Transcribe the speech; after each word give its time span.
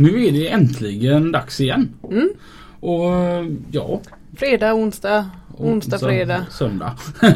Nu 0.00 0.24
är 0.26 0.32
det 0.32 0.48
äntligen 0.48 1.32
dags 1.32 1.60
igen. 1.60 1.88
Mm. 2.10 2.28
Och 2.80 3.10
ja, 3.70 4.00
fredag, 4.36 4.74
onsdag, 4.74 5.30
onsdag, 5.56 5.98
fredag. 5.98 6.46
Söndag. 6.50 6.92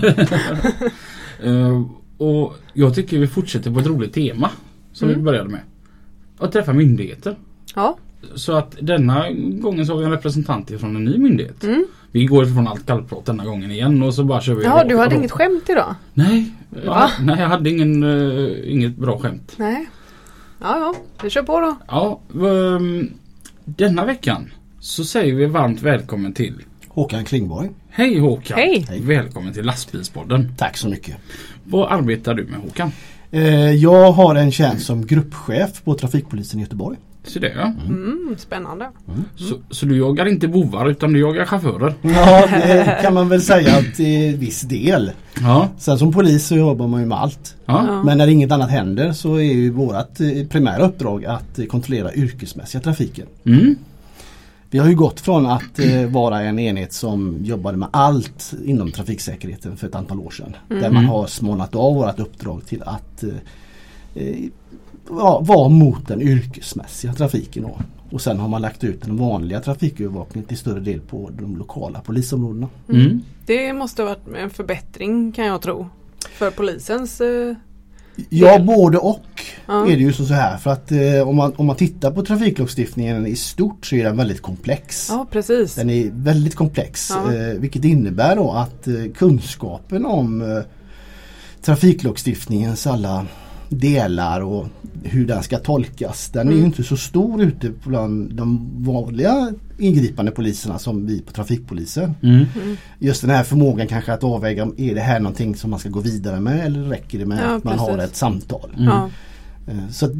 Eh, 1.43 1.83
och 2.19 2.57
jag 2.73 2.95
tycker 2.95 3.19
vi 3.19 3.27
fortsätter 3.27 3.71
på 3.71 3.81
ett 3.81 3.87
roligt 3.87 4.13
tema. 4.13 4.51
Som 4.93 5.09
Mm. 5.09 5.21
vi 5.21 5.25
började 5.25 5.49
med. 5.51 5.61
Att 6.39 6.53
träffa 6.53 6.73
myndigheter. 6.73 7.37
Ja, 7.75 7.99
Så 8.35 8.53
att 8.53 8.77
denna 8.81 9.31
gången 9.33 9.87
så 9.87 9.93
har 9.93 9.99
vi 9.99 10.05
en 10.05 10.11
representant 10.11 10.71
ifrån 10.71 10.97
en 10.97 11.05
ny 11.05 11.19
myndighet. 11.19 11.65
Mm. 11.65 11.87
Vi 12.11 12.25
går 12.25 12.45
ifrån 12.45 12.69
allt 12.69 12.87
kallprat 12.87 13.25
denna 13.27 13.45
gången 13.45 13.71
igen 13.71 14.03
och 14.03 14.15
så 14.15 14.25
bara 14.25 14.41
kör 14.41 14.55
vi 14.55 14.65
ja 14.65 14.85
du 14.89 14.97
hade 14.97 15.15
inget 15.15 15.31
skämt 15.31 15.69
idag? 15.69 15.95
Nej, 16.15 16.53
jag, 16.85 17.11
nej 17.21 17.37
jag 17.41 17.49
hade 17.49 17.71
ingen, 17.71 18.03
eh, 18.03 18.73
inget 18.73 18.97
bra 18.97 19.19
skämt. 19.19 19.55
Nej. 19.57 19.87
Ja, 20.61 20.79
ja, 20.79 20.95
vi 21.23 21.31
kör 21.31 21.43
på 21.43 21.61
då. 21.61 21.77
Ja, 21.89 22.21
ehm, 22.49 23.11
denna 23.65 24.05
veckan 24.05 24.53
så 24.81 25.05
säger 25.05 25.35
vi 25.35 25.47
varmt 25.47 25.83
välkommen 25.83 26.33
till 26.33 26.55
Håkan 26.89 27.25
Klingborg. 27.25 27.71
Hej 27.91 28.19
Håkan! 28.19 28.59
Hej. 28.59 28.87
Välkommen 29.01 29.53
till 29.53 29.65
Lastbilspodden. 29.65 30.55
Tack 30.59 30.77
så 30.77 30.89
mycket. 30.89 31.17
Vad 31.65 31.93
arbetar 31.93 32.35
du 32.35 32.45
med 32.45 32.61
Håkan? 32.61 32.93
Eh, 33.31 33.71
jag 33.71 34.13
har 34.13 34.35
en 34.35 34.53
tjänst 34.53 34.87
som 34.87 35.07
gruppchef 35.07 35.85
på 35.85 35.95
Trafikpolisen 35.95 36.61
i 36.61 36.63
Göteborg. 36.63 36.97
Så 37.27 37.39
det 37.39 37.53
ja. 37.57 37.73
Mm, 37.87 38.35
spännande. 38.39 38.91
Så, 39.37 39.57
så 39.71 39.87
du 39.87 39.99
jagar 39.99 40.27
inte 40.27 40.49
bovar 40.49 40.91
utan 40.91 41.13
du 41.13 41.21
jagar 41.21 41.45
chaufförer? 41.45 41.95
Ja, 42.03 42.47
det 42.51 42.99
kan 43.03 43.15
man 43.15 43.29
väl 43.29 43.43
säga 43.43 43.83
till 43.97 44.37
viss 44.37 44.61
del. 44.61 45.11
Ja. 45.41 45.69
Sen 45.79 45.99
som 45.99 46.13
polis 46.13 46.47
så 46.47 46.57
jobbar 46.57 46.89
man 46.89 47.01
ju 47.01 47.07
med 47.07 47.19
allt. 47.19 47.57
ja. 47.67 48.03
Men 48.03 48.19
när 48.19 48.27
inget 48.29 48.53
annat 48.53 48.71
händer 48.71 49.13
så 49.13 49.35
är 49.35 49.53
ju 49.53 49.71
vårt 49.71 50.21
eh, 50.21 50.47
primära 50.51 50.85
uppdrag 50.85 51.25
att 51.25 51.59
eh, 51.59 51.67
kontrollera 51.67 52.15
yrkesmässiga 52.15 52.81
trafiken. 52.83 53.27
Mm. 53.47 53.77
Vi 54.71 54.79
har 54.79 54.89
ju 54.89 54.95
gått 54.95 55.21
från 55.21 55.47
att 55.47 55.79
eh, 55.79 56.07
vara 56.07 56.43
en 56.43 56.59
enhet 56.59 56.93
som 56.93 57.39
jobbade 57.45 57.79
med 57.79 57.89
allt 57.93 58.55
inom 58.65 58.91
trafiksäkerheten 58.91 59.77
för 59.77 59.87
ett 59.87 59.95
antal 59.95 60.21
år 60.21 60.31
sedan. 60.31 60.57
Där 60.69 60.91
man 60.91 61.05
har 61.05 61.27
smalnat 61.27 61.75
av 61.75 61.95
vårt 61.95 62.21
uppdrag 62.21 62.67
till 62.67 62.83
att 62.83 63.25
eh, 64.15 64.35
ja, 65.11 65.41
vara 65.41 65.69
mot 65.69 66.09
den 66.09 66.23
yrkesmässiga 66.23 67.13
trafiken. 67.15 67.63
Då. 67.63 67.79
Och 68.11 68.21
sen 68.21 68.39
har 68.41 68.49
man 68.49 68.63
lagt 68.63 68.85
ut 68.85 69.03
den 69.03 69.17
vanliga 69.17 69.61
trafikövervakningen 69.61 70.49
till 70.49 70.59
större 70.59 70.81
del 70.81 71.01
på 71.01 71.31
de 71.41 71.57
lokala 71.57 72.01
polisområdena. 72.01 72.69
Mm. 72.89 73.21
Det 73.47 73.73
måste 73.73 74.03
ha 74.03 74.09
varit 74.09 74.37
en 74.37 74.51
förbättring 74.51 75.33
kan 75.33 75.47
jag 75.47 75.63
tro. 75.63 75.87
För 76.39 76.51
polisens... 76.51 77.21
Eh, 77.21 77.55
Ja, 78.29 78.59
både 78.59 78.99
och 78.99 79.21
Ja. 79.67 79.83
är 79.87 79.97
det 79.97 80.03
ju 80.03 80.13
så 80.13 80.25
så 80.25 80.35
här. 80.35 80.57
För 80.57 80.71
att 80.71 80.93
eh, 80.93 81.29
om, 81.29 81.37
man, 81.37 81.53
om 81.57 81.67
man 81.67 81.77
tittar 81.77 82.11
på 82.11 82.23
trafiklagstiftningen 82.25 83.27
i 83.27 83.37
stort 83.37 83.87
så 83.87 83.97
är 83.97 84.05
den 84.05 84.17
väldigt 84.17 84.43
komplex. 84.43 85.07
ja, 85.11 85.27
precis. 85.31 85.75
Den 85.75 85.91
är 85.91 86.11
väldigt 86.13 86.55
komplex 86.55 87.11
Ja. 87.11 87.35
eh, 87.35 87.55
vilket 87.59 87.85
innebär 87.85 88.37
då 88.37 88.51
att 88.53 88.87
eh, 88.87 88.95
kunskapen 89.15 90.07
om 90.07 90.43
eh, 90.43 90.63
trafiklagstiftningens 91.63 92.87
alla 92.87 93.27
delar 93.79 94.41
och 94.41 94.67
hur 95.03 95.27
den 95.27 95.43
ska 95.43 95.59
tolkas. 95.59 96.31
Den 96.33 96.47
är 96.49 96.53
ju 96.53 96.59
Mm. 96.59 96.67
inte 96.67 96.83
så 96.83 96.97
stor 96.97 97.43
ute 97.43 97.71
bland 97.85 98.35
de 98.35 98.71
vanliga 98.85 99.53
ingripande 99.79 100.31
poliserna 100.33 100.79
som 100.79 101.07
vi 101.07 101.21
på 101.21 101.33
trafikpolisen. 101.33 102.15
Mm. 102.23 102.45
Just 102.99 103.21
den 103.21 103.31
här 103.31 103.45
förmågan 103.45 103.87
kanske 103.87 104.13
att 104.13 104.25
avväga, 104.25 104.69
är 104.77 104.95
det 104.95 105.01
här 105.01 105.21
någonting 105.21 105.57
som 105.57 105.71
man 105.71 105.79
ska 105.81 105.89
gå 105.89 106.01
vidare 106.01 106.41
med 106.41 106.67
eller 106.67 106.81
räcker 106.83 107.19
det 107.19 107.27
med 107.27 107.39
Ja, 107.45 107.57
att 107.57 107.65
man 107.65 107.79
har 107.79 107.99
ett 107.99 108.17
samtal? 108.17 108.71
Ja. 108.79 109.11
Eh, 109.69 109.89
Så, 109.91 110.11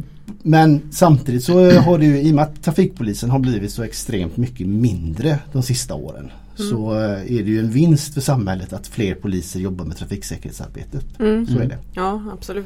men 0.43 0.81
samtidigt 0.91 1.43
så 1.43 1.71
har 1.79 1.97
det 1.97 2.05
ju 2.05 2.21
i 2.21 2.31
och 2.31 2.35
med 2.35 2.43
att 2.43 2.63
trafikpolisen 2.63 3.29
har 3.29 3.39
blivit 3.39 3.71
så 3.71 3.83
extremt 3.83 4.37
mycket 4.37 4.67
mindre 4.67 5.39
de 5.51 5.63
sista 5.63 5.93
åren. 5.93 6.31
Så 6.55 6.93
eh, 6.93 7.37
är 7.37 7.43
det 7.43 7.49
ju 7.51 7.59
en 7.59 7.69
vinst 7.69 8.13
för 8.13 8.21
samhället 8.21 8.73
att 8.73 8.87
fler 8.87 9.15
poliser 9.15 9.59
jobbar 9.59 9.85
med 9.85 9.97
trafiksäkerhetsarbetet. 9.97 11.05
Mm. 11.19 11.47
Så 11.47 11.59
är 11.59 11.65
det. 11.65 11.77
ja, 11.93 12.21
absolut. 12.33 12.65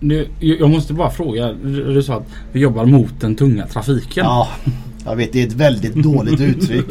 Nu, 0.00 0.28
jag 0.40 0.70
måste 0.70 0.92
bara 0.92 1.10
fråga. 1.10 1.52
Du 1.52 2.02
sa 2.02 2.16
att 2.16 2.26
vi 2.52 2.60
jobbar 2.60 2.84
mot 2.84 3.20
den 3.20 3.36
tunga 3.36 3.66
trafiken. 3.66 4.24
Ja, 4.24 4.48
jag 5.04 5.16
vet 5.16 5.32
det 5.32 5.42
är 5.42 5.46
ett 5.46 5.52
väldigt 5.52 5.94
dåligt 5.94 6.40
uttryck. 6.40 6.86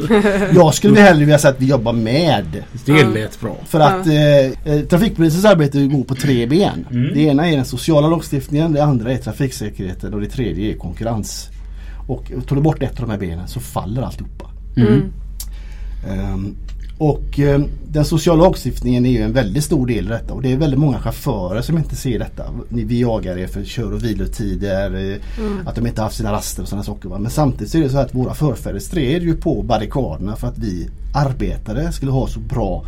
Jag 0.54 0.74
skulle 0.74 1.00
hellre 1.00 1.20
vilja 1.20 1.38
säga 1.38 1.52
att 1.52 1.60
vi 1.60 1.66
jobbar 1.66 1.92
med. 1.92 2.64
Det 2.86 3.04
lät 3.04 3.40
bra. 3.40 3.56
För 3.66 3.80
att 3.80 4.06
eh, 4.06 4.74
eh, 4.74 4.80
trafikpolisens 4.80 5.44
arbete 5.44 5.86
går 5.86 6.04
på 6.04 6.14
tre 6.14 6.46
ben. 6.46 6.86
Mm. 6.90 7.14
Det 7.14 7.20
ena 7.20 7.48
är 7.48 7.56
den 7.56 7.64
sociala 7.64 8.08
lagstiftningen, 8.08 8.72
det 8.72 8.84
andra 8.84 9.12
är 9.12 9.16
trafiksäkerheten 9.16 10.14
och 10.14 10.20
det 10.20 10.28
tredje 10.28 10.72
är 10.72 10.76
konkurrens. 10.78 11.48
Och 12.06 12.32
tar 12.46 12.56
du 12.56 12.62
bort 12.62 12.82
ett 12.82 13.00
av 13.00 13.06
de 13.06 13.10
här 13.10 13.18
benen 13.18 13.48
så 13.48 13.60
faller 13.60 14.02
alltihopa. 14.02 14.50
Mm. 14.76 15.02
Ehm, 16.08 16.54
och 16.98 17.38
ehm, 17.38 17.64
den 17.88 18.04
sociala 18.04 18.42
lagstiftningen 18.44 19.06
är 19.06 19.10
ju 19.10 19.22
en 19.22 19.32
väldigt 19.32 19.64
stor 19.64 19.86
del 19.86 20.04
i 20.04 20.08
detta 20.08 20.34
och 20.34 20.42
det 20.42 20.52
är 20.52 20.56
väldigt 20.56 20.80
många 20.80 20.98
chaufförer 20.98 21.60
som 21.62 21.78
inte 21.78 21.96
ser 21.96 22.18
detta. 22.18 22.44
Ni- 22.68 22.84
Vi 22.84 23.00
jagar 23.00 23.38
er 23.38 23.46
för 23.46 23.64
kör 23.64 23.92
och 23.92 24.04
vilotider, 24.04 24.94
eh, 24.94 25.44
Mm. 25.44 25.66
att 25.68 25.74
de 25.74 25.86
inte 25.86 26.02
haft 26.02 26.16
sina 26.16 26.32
raster 26.32 26.62
och 26.62 26.68
sådana 26.68 26.84
saker. 26.84 27.08
Men 27.08 27.30
samtidigt 27.30 27.74
är 27.74 27.80
det 27.80 27.88
så 27.90 27.98
att 27.98 28.14
våra 28.14 28.34
förfäder 28.34 28.78
stred 28.78 29.22
ju 29.22 29.36
på 29.36 29.62
barrikaderna 29.62 30.36
för 30.36 30.46
att 30.48 30.58
vi 30.58 30.88
arbetare 31.14 31.92
skulle 31.92 32.12
ha 32.12 32.26
så 32.26 32.40
bra 32.40 32.84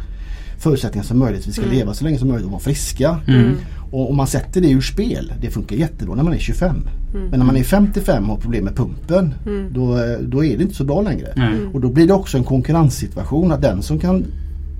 förutsättningar 0.60 1.04
som 1.04 1.18
möjligt. 1.18 1.46
Vi 1.48 1.52
ska 1.52 1.62
Mm. 1.62 1.74
leva 1.74 1.94
så 1.94 2.04
länge 2.04 2.18
som 2.18 2.28
möjligt 2.28 2.44
och 2.46 2.52
vara 2.52 2.60
friska. 2.60 3.20
Mm. 3.26 3.52
Och 3.90 4.10
om 4.10 4.16
man 4.16 4.26
sätter 4.26 4.60
det 4.60 4.70
ur 4.70 4.80
spel, 4.80 5.32
det 5.40 5.50
funkar 5.50 5.76
jättebra 5.76 6.14
när 6.14 6.22
man 6.22 6.32
är 6.32 6.38
25. 6.38 6.76
Mm. 7.14 7.28
Men 7.28 7.38
när 7.38 7.46
man 7.46 7.56
är 7.56 7.62
55 7.64 8.22
och 8.22 8.28
har 8.28 8.36
problem 8.42 8.64
med 8.64 8.76
pumpen, 8.76 9.34
då, 9.70 9.96
eh, 9.98 10.18
då 10.20 10.44
är 10.44 10.56
det 10.56 10.62
inte 10.62 10.74
så 10.74 10.84
bra 10.84 11.02
längre. 11.02 11.32
Nej. 11.36 11.54
Och 11.72 11.80
då 11.80 11.88
blir 11.88 12.06
det 12.06 12.12
också 12.14 12.38
en 12.38 12.44
konkurrenssituation 12.44 13.52
att 13.52 13.62
den 13.62 13.82
som 13.82 13.98
kan 13.98 14.24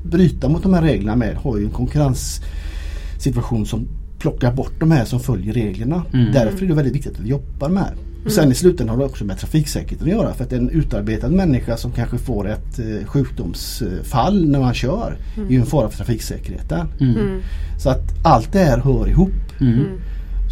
bryta 0.04 0.48
mot 0.48 0.62
de 0.62 0.74
här 0.74 0.82
reglerna 0.82 1.16
med 1.16 1.36
har 1.36 1.58
ju 1.58 1.64
en 1.64 1.70
konkurrenssituation 1.70 3.66
som 3.66 3.88
plockar 4.18 4.52
bort 4.52 4.72
de 4.80 4.90
här 4.90 5.04
som 5.04 5.20
följer 5.20 5.52
reglerna. 5.54 6.02
Mm. 6.12 6.32
Därför 6.32 6.64
är 6.64 6.68
det 6.68 6.74
väldigt 6.74 6.94
viktigt 6.94 7.12
att 7.12 7.20
vi 7.20 7.28
jobbar 7.28 7.68
med 7.68 7.82
det 7.82 7.86
här. 7.86 7.94
Och 8.24 8.32
sen 8.32 8.52
i 8.52 8.54
slutändan 8.54 8.88
har 8.96 8.96
det 9.04 9.10
också 9.10 9.24
med 9.24 9.38
trafiksäkerheten 9.38 10.06
att 10.06 10.12
göra. 10.14 10.34
För 10.34 10.44
att 10.44 10.52
en 10.52 10.70
utarbetad 10.70 11.28
människa 11.28 11.76
som 11.76 11.92
kanske 11.92 12.18
får 12.18 12.48
ett 12.48 12.78
eh, 12.78 13.06
sjukdomsfall 13.06 14.48
när 14.48 14.60
man 14.60 14.74
kör 14.74 15.16
är 15.36 15.50
ju 15.52 15.60
en 15.60 15.66
fara 15.66 15.88
för 15.88 15.96
trafiksäkerheten. 15.96 16.88
Mm. 17.00 17.40
Så 17.78 17.90
att 17.90 18.02
allt 18.24 18.52
det 18.52 18.58
här 18.58 18.78
hör 18.78 19.08
ihop. 19.08 19.32
Mm. 19.60 19.84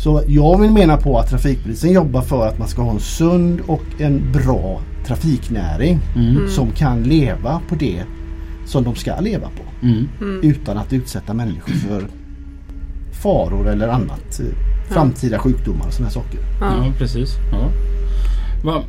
Så 0.05 0.23
jag 0.27 0.61
vill 0.61 0.71
mena 0.71 0.97
på 0.97 1.19
att 1.19 1.31
trafikpolisen 1.31 1.93
jobbar 1.93 2.23
för 2.23 2.47
att 2.49 2.59
man 2.59 2.69
ska 2.69 2.83
ha 2.83 2.91
en 2.91 3.01
sund 3.01 3.61
och 3.67 3.83
en 3.99 4.33
bra 4.33 4.81
trafiknäring 5.07 5.99
Mm. 6.17 6.49
som 6.49 6.71
kan 6.71 7.03
leva 7.03 7.61
på 7.69 7.75
det 7.75 8.03
som 8.67 8.85
de 8.85 8.95
ska 8.95 9.21
leva 9.21 9.47
på. 9.49 9.87
Mm. 9.87 10.09
Utan 10.43 10.79
att 10.79 10.93
utsätta 10.93 11.35
människor 11.35 11.73
för 11.73 12.05
faror 13.23 13.69
eller 13.69 13.89
annat. 13.89 14.41
Framtida 14.95 15.39
sjukdomar 15.39 15.87
och 15.87 15.93
sådana 15.93 16.11
saker. 16.11 16.41
Ja, 16.61 16.93
precis. 16.99 17.35
Ja. 17.53 17.69
Va, 18.65 18.83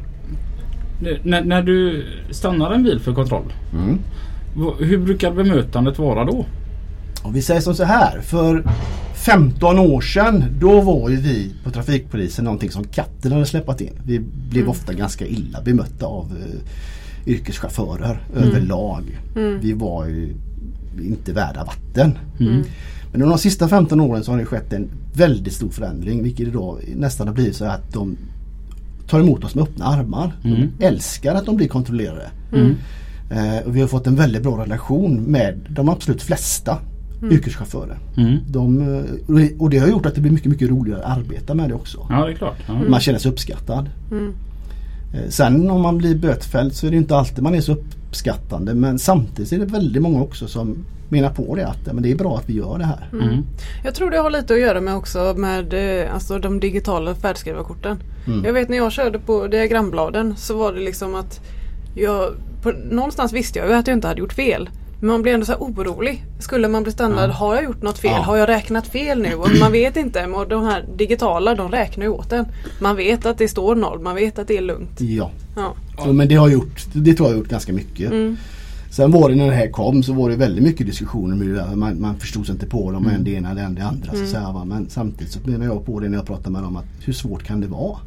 när, 1.24 1.44
när 1.44 1.64
du 1.64 2.06
stannar 2.32 2.72
en 2.72 2.84
bil 2.84 3.00
för 3.00 3.14
kontroll. 3.14 3.54
Mm. 3.74 4.00
va- 4.56 4.74
Hur 4.80 4.98
brukar 4.98 5.32
bemötandet 5.32 6.00
vara 6.00 6.26
då? 6.26 6.46
Och 7.24 7.36
vi 7.36 7.42
säger 7.42 7.62
som 7.62 7.76
så 7.76 7.84
här. 7.84 8.22
För 8.22 8.64
15 9.14 9.80
år 9.80 10.02
sedan 10.02 10.44
då 10.60 10.82
var 10.82 11.10
ju 11.10 11.16
vi 11.16 11.52
på 11.64 11.72
trafikpolisen 11.72 12.46
någonting 12.46 12.72
som 12.72 12.84
katten 12.84 13.32
hade 13.32 13.46
släppt 13.46 13.82
in. 13.82 13.94
Vi 14.06 14.20
blev 14.50 14.70
ofta 14.70 14.94
ganska 14.94 15.26
illa 15.28 15.62
bemötta 15.62 16.06
av 16.06 16.26
eh, 16.38 17.32
yrkeschaufförer 17.34 18.22
överlag. 18.36 19.04
Vi 19.62 19.74
var 19.74 20.06
ju 20.06 20.34
inte 21.02 21.34
värda 21.34 21.64
vatten. 21.64 22.18
Men 23.12 23.22
under 23.22 23.36
de 23.36 23.42
sista 23.42 23.68
15 23.68 24.00
åren 24.00 24.24
så 24.24 24.32
har 24.32 24.38
det 24.40 24.46
skett 24.46 24.74
en 24.74 24.88
väldigt 25.14 25.54
stor 25.54 25.70
förändring 25.70 26.24
vilket 26.24 26.48
idag 26.48 26.78
nästan 26.96 27.28
har 27.28 27.34
blivit 27.34 27.56
så 27.56 27.66
att 27.66 27.94
de 27.94 28.18
tar 29.08 29.20
emot 29.20 29.44
oss 29.44 29.56
med 29.56 29.64
öppna 29.64 29.86
armar. 29.86 30.32
De 30.44 30.86
älskar 30.86 31.36
att 31.36 31.46
de 31.46 31.56
blir 31.56 31.68
kontrollerade. 31.68 32.30
Eh, 33.32 33.68
och 33.68 33.76
vi 33.76 33.82
har 33.82 33.88
fått 33.88 34.08
en 34.08 34.16
väldigt 34.16 34.44
bra 34.44 34.62
relation 34.64 35.22
med 35.24 35.60
de 35.70 35.90
absolut 35.90 36.22
flesta 36.22 36.78
yrkeschaufförer. 37.32 37.98
Mm. 38.18 38.38
De, 38.48 38.82
eh, 38.82 39.04
och 39.60 39.70
det- 39.70 39.78
har 39.80 39.88
gjort 39.88 40.06
att 40.06 40.16
det 40.16 40.22
blir 40.22 40.32
mycket, 40.32 40.48
mycket 40.52 40.70
roligare 40.70 41.04
att 41.04 41.18
arbeta 41.18 41.54
med 41.56 41.70
det 41.70 41.76
också. 41.76 42.08
Ja 42.10 42.26
det 42.26 42.32
är 42.32 42.36
klart. 42.36 42.58
Ja. 42.68 42.74
Man 42.90 43.00
känner 43.00 43.20
sig 43.20 43.32
uppskattad. 43.32 43.90
Mm. 44.12 44.34
Eh, 45.14 45.30
Sen 45.30 45.70
om 45.70 45.82
man 45.82 45.98
blir 45.98 46.16
bötfälld 46.16 46.74
så 46.74 46.88
är 46.88 46.92
det 46.92 46.98
inte 46.98 47.16
alltid 47.18 47.44
man 47.44 47.56
är 47.56 47.62
så 47.62 47.78
uppskattande 48.10 48.74
men 48.74 49.00
samtidigt 49.00 49.52
är 49.52 49.60
det 49.60 49.66
väldigt 49.66 50.02
många 50.02 50.22
också 50.22 50.48
som 50.48 50.86
menar 51.10 51.30
på 51.30 51.56
det 51.56 51.68
att 51.68 51.86
men 51.86 52.04
det 52.04 52.12
är 52.12 52.16
bra 52.16 52.38
att 52.38 52.50
vi 52.50 52.54
gör 52.54 52.78
det 52.78 52.86
här. 52.86 53.10
Mm. 53.12 53.44
Jag 53.84 53.96
tror 53.96 54.12
det 54.12 54.18
har 54.18 54.30
lite 54.30 54.54
att 54.54 54.60
göra 54.60 54.82
med 54.82 54.96
också 54.96 55.34
med 55.38 55.74
eh, 55.74 56.14
alltså, 56.14 56.40
de 56.40 56.60
digitala 56.60 57.16
färdskrivarkorten. 57.16 57.98
Mm. 58.28 58.46
Jag 58.46 58.54
vet 58.54 58.70
när 58.70 58.78
jag 58.78 58.92
körde 58.92 59.20
på 59.20 59.48
diagrambladen 59.48 60.36
så 60.38 60.58
var 60.58 60.74
det 60.74 60.80
liksom 60.80 61.16
att 61.16 61.42
jag, 61.96 62.34
på, 62.62 62.72
någonstans 62.72 63.34
visste 63.34 63.60
jag 63.60 63.68
ju 63.68 63.74
att 63.74 63.88
jag 63.88 63.98
inte 63.98 64.08
hade 64.08 64.20
gjort 64.20 64.34
fel. 64.34 64.70
Men 65.00 65.08
man 65.12 65.22
blir 65.22 65.34
ändå 65.34 65.46
så 65.46 65.52
här 65.52 65.60
orolig. 65.60 66.26
Skulle 66.40 66.68
man 66.68 66.84
bli 66.84 66.92
stannad, 66.92 67.30
Ja. 67.30 67.34
har 67.34 67.56
jag 67.56 67.64
gjort 67.64 67.82
något 67.82 67.98
fel? 67.98 68.12
Ja. 68.16 68.22
Har 68.22 68.38
jag 68.38 68.50
räknat 68.50 68.88
fel 68.88 69.22
nu? 69.22 69.34
Och 69.34 69.48
man 69.60 69.72
vet 69.72 69.98
inte. 69.98 70.26
Och 70.26 70.48
de 70.48 70.64
här 70.64 70.86
digitala 70.98 71.56
de 71.56 71.72
räknar 71.72 72.06
ju 72.06 72.12
åt 72.12 72.32
en. 72.32 72.46
Man 72.82 72.96
vet 72.96 73.26
att 73.26 73.38
det 73.38 73.48
står 73.48 73.76
noll, 73.76 74.00
man 74.00 74.16
vet 74.16 74.40
att 74.40 74.48
det 74.48 74.58
är 74.58 74.62
lugnt. 74.62 75.02
Ja, 75.02 75.32
Ja. 75.56 75.74
så, 76.04 76.14
men 76.14 76.28
det 76.28 76.36
har 76.36 76.50
gjort, 76.50 76.86
det 76.94 77.14
tror 77.14 77.30
jag 77.30 77.34
har 77.36 77.40
gjort 77.40 77.50
ganska 77.50 77.74
mycket. 77.74 78.12
Mm. 78.12 78.38
Sen 78.92 79.12
var 79.12 79.30
det 79.30 79.36
när 79.36 79.48
det 79.48 79.56
här 79.56 79.70
kom 79.72 80.04
så 80.04 80.14
var 80.14 80.30
det 80.30 80.36
väldigt 80.36 80.64
mycket 80.64 80.86
diskussioner 80.88 81.36
med 81.36 81.48
det. 81.48 81.76
Man, 81.76 82.02
man 82.02 82.16
förstod 82.20 82.46
sig 82.46 82.54
inte 82.54 82.66
på 82.66 82.92
dem, 82.92 83.06
en 83.08 83.24
det 83.24 83.32
ena 83.32 83.54
det 83.54 83.64
andra. 83.64 84.14
Så 84.14 84.24
att 84.24 84.30
säga, 84.30 84.52
va. 84.52 84.66
Men 84.66 84.90
samtidigt 84.90 85.34
så 85.34 85.40
menar 85.44 85.66
jag 85.66 85.86
på 85.86 86.00
det 86.00 86.10
när 86.10 86.18
jag 86.18 86.26
pratade 86.28 86.50
med 86.50 86.64
dem 86.64 86.76
att 86.78 86.86
hur 87.06 87.14
svårt 87.14 87.44
kan 87.44 87.62
det 87.62 87.68
vara? 87.68 87.98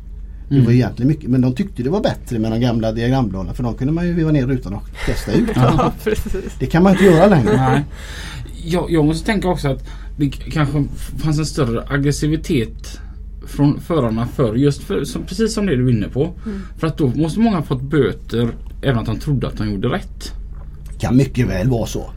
Det 0.60 0.60
var 0.66 0.72
egentligen 0.72 1.08
mycket, 1.08 1.30
men 1.30 1.40
de 1.40 1.54
tyckte 1.54 1.82
det 1.82 1.90
var 1.90 2.00
bättre 2.00 2.38
med 2.38 2.52
de 2.52 2.60
gamla 2.60 2.92
diagrambladen 2.92 3.54
för 3.54 3.62
de 3.62 3.74
kunde 3.74 3.92
man 3.92 4.06
ju 4.06 4.12
veva 4.12 4.30
ner 4.30 4.46
rutan 4.46 4.74
och 4.74 4.82
testa 5.06 5.32
ut. 5.32 5.48
ja. 5.54 5.92
Det 6.58 6.66
kan 6.66 6.82
man 6.82 6.92
inte 6.92 7.04
göra 7.04 7.26
längre. 7.26 7.56
Nej. 7.56 7.84
Jag, 8.64 8.90
jag 8.90 9.04
måste 9.04 9.26
tänka 9.26 9.48
också 9.48 9.68
att 9.68 9.84
det 10.16 10.28
kanske 10.30 10.84
fanns 11.18 11.38
en 11.38 11.46
större 11.46 11.84
aggressivitet 11.88 13.00
från 13.46 13.80
förarna 13.80 14.26
för 14.26 14.54
just 14.54 14.82
för, 14.82 15.04
som, 15.04 15.22
precis 15.22 15.54
som 15.54 15.66
det 15.66 15.76
du 15.76 15.88
är 15.88 15.92
inne 15.92 16.08
på. 16.08 16.32
För 16.78 16.86
att 16.86 16.98
då 16.98 17.06
måste 17.14 17.40
många 17.40 17.56
ha 17.56 17.62
fått 17.64 17.82
böter 17.82 18.48
även 18.82 18.98
att 18.98 19.06
de 19.06 19.18
trodde 19.18 19.46
att 19.48 19.56
de 19.56 19.70
gjorde 19.70 19.88
rätt. 19.88 20.32
Kan 20.98 21.16
mycket 21.16 21.48
väl 21.48 21.68
vara 21.68 21.86
så. 21.86 22.10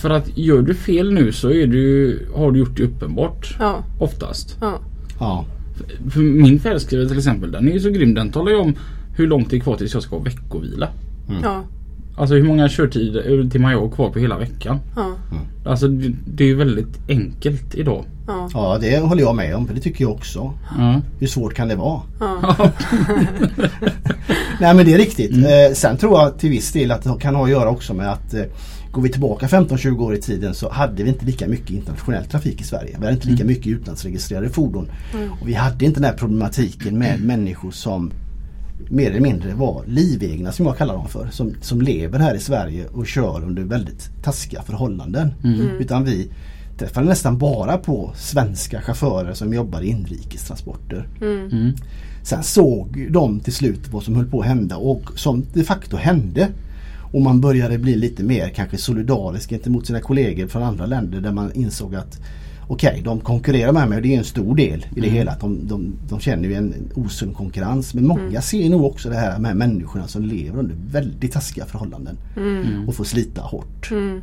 För 0.00 0.10
att 0.10 0.38
gör 0.38 0.62
du 0.62 0.74
fel 0.74 1.12
nu 1.12 1.32
så 1.32 1.50
är 1.50 1.66
du, 1.66 2.18
har 2.34 2.52
du 2.52 2.58
gjort 2.58 2.76
det 2.76 2.82
uppenbart. 2.82 3.56
Ja, 3.58 3.84
Oftast. 3.98 4.56
ja. 4.60 4.78
Ja. 5.18 5.44
För 6.10 6.20
min 6.20 6.60
färdskrivare 6.60 7.08
till 7.08 7.18
exempel 7.18 7.52
den 7.52 7.68
är 7.68 7.72
ju 7.72 7.80
så 7.80 7.90
grym. 7.90 8.14
Den 8.14 8.30
talar 8.30 8.50
ju 8.50 8.56
om 8.58 8.74
hur 9.16 9.26
långt 9.26 9.50
det 9.50 9.56
är 9.56 9.60
kvar 9.60 9.76
tills 9.76 9.94
jag 9.94 10.02
ska 10.02 10.16
ha 10.16 10.22
veckovila. 10.22 10.88
ja, 11.42 11.62
Alltså 12.16 12.34
hur 12.34 12.42
många 12.44 12.68
körtider 12.68 13.48
timmar 13.50 13.72
jag 13.72 13.80
har 13.80 13.88
kvar 13.88 14.10
på 14.10 14.18
hela 14.18 14.38
veckan. 14.38 14.78
ja, 14.96 15.10
Alltså 15.64 15.88
det, 15.88 16.12
det 16.26 16.44
är 16.44 16.48
ju 16.48 16.54
väldigt 16.54 16.98
enkelt 17.08 17.74
idag. 17.74 18.04
ja. 18.26 18.48
ja, 18.54 18.78
det 18.80 18.98
håller 18.98 19.22
jag 19.22 19.36
med 19.36 19.54
om. 19.56 19.66
För 19.66 19.74
det 19.74 19.80
tycker 19.80 20.04
jag 20.04 20.12
också. 20.12 20.52
Ja. 20.78 21.00
Hur 21.18 21.26
svårt 21.26 21.54
kan 21.54 21.68
det 21.68 21.76
vara? 21.76 22.00
ja. 22.20 22.56
Nej 24.60 24.74
men 24.74 24.86
det 24.86 24.94
är 24.94 24.98
riktigt. 24.98 25.36
Eh, 25.36 25.74
sen 25.74 25.96
tror 25.96 26.18
jag 26.20 26.38
till 26.38 26.50
viss 26.50 26.72
del 26.72 26.90
att 26.90 27.02
det 27.02 27.14
kan 27.20 27.34
ha 27.34 27.44
att 27.44 27.50
göra 27.50 27.68
också 27.70 27.94
med 27.94 28.12
att 28.12 28.34
eh, 28.34 28.42
Går 28.92 29.02
vi 29.02 29.08
tillbaka 29.08 29.46
15-20 29.46 30.00
år 30.00 30.14
i 30.14 30.20
tiden 30.20 30.54
så 30.54 30.70
hade 30.70 31.02
vi 31.02 31.08
inte 31.08 31.24
lika 31.24 31.48
mycket 31.48 31.70
internationell 31.70 32.24
trafik 32.24 32.60
i 32.60 32.64
Sverige. 32.64 32.96
Vi 32.98 33.04
hade 33.04 33.12
inte 33.12 33.28
lika 33.28 33.44
mycket 33.44 33.66
utlandsregistrerade 33.66 34.48
fordon. 34.48 34.90
Och 35.40 35.48
vi 35.48 35.54
hade 35.54 35.84
inte 35.84 36.00
den 36.00 36.10
här 36.10 36.16
problematiken 36.16 36.98
med 36.98 37.20
människor 37.20 37.70
som 37.70 38.12
mer 38.88 39.10
eller 39.10 39.20
mindre 39.20 39.54
var 39.54 39.84
livegna 39.86 40.52
som 40.52 40.66
jag 40.66 40.78
kallar 40.78 40.94
dem 40.94 41.08
för. 41.08 41.28
Som, 41.30 41.54
som 41.60 41.82
lever 41.82 42.18
här 42.18 42.34
i 42.34 42.38
Sverige 42.38 42.86
och 42.86 43.06
kör 43.06 43.44
under 43.44 43.62
väldigt 43.62 44.10
taskiga 44.22 44.62
förhållanden. 44.62 45.34
Utan 45.80 46.04
vi 46.04 46.30
träffade 46.78 47.06
nästan 47.06 47.38
bara 47.38 47.76
på 47.78 48.12
svenska 48.16 48.80
chaufförer 48.80 49.34
som 49.34 49.54
jobbar 49.54 49.80
i 49.80 49.86
inrikestransporter. 49.86 51.08
Mm. 51.20 51.72
Sen 52.22 52.42
såg 52.42 53.06
de 53.10 53.40
till 53.40 53.54
slut 53.54 53.88
vad 53.90 54.02
som 54.02 54.16
höll 54.16 54.26
på 54.26 54.40
att 54.40 54.46
hända 54.46 54.76
och 54.76 55.18
som 55.18 55.46
de 55.52 55.64
facto 55.64 55.96
hände. 55.96 56.48
Och 57.12 57.20
man 57.20 57.40
började 57.40 57.78
bli 57.78 57.96
lite 57.96 58.22
mer 58.22 58.48
kanske 58.48 58.78
solidarisk 58.78 59.50
gentemot 59.50 59.86
sina 59.86 60.00
kollegor 60.00 60.46
från 60.46 60.62
andra 60.62 60.86
länder 60.86 61.20
där 61.20 61.32
man 61.32 61.52
insåg 61.52 61.94
att 61.94 62.20
Okej, 62.72 63.00
de 63.04 63.20
konkurrerar 63.20 63.72
med 63.72 63.88
mig 63.88 63.96
och 63.96 64.02
det 64.02 64.14
är 64.14 64.18
en 64.18 64.24
stor 64.24 64.56
del 64.56 64.86
i 64.96 65.00
det 65.00 65.08
hela. 65.08 65.30
Att 65.32 65.40
de, 65.40 65.68
de, 65.68 65.92
de 66.08 66.20
känner 66.20 66.48
ju 66.48 66.54
en 66.54 66.74
osund 66.94 67.36
konkurrens. 67.36 67.94
Men 67.94 68.06
många 68.06 68.42
ser 68.42 68.70
nog 68.70 68.84
också 68.84 69.08
det 69.08 69.16
här 69.16 69.38
med 69.38 69.56
människorna 69.56 70.08
som 70.08 70.22
lever 70.22 70.58
under 70.58 70.76
väldigt 70.90 71.32
taskiga 71.32 71.66
förhållanden. 71.66 72.18
Och 72.86 72.94
får 72.94 73.04
slita 73.04 73.40
hårt. 73.40 73.90
Mm. 73.90 74.20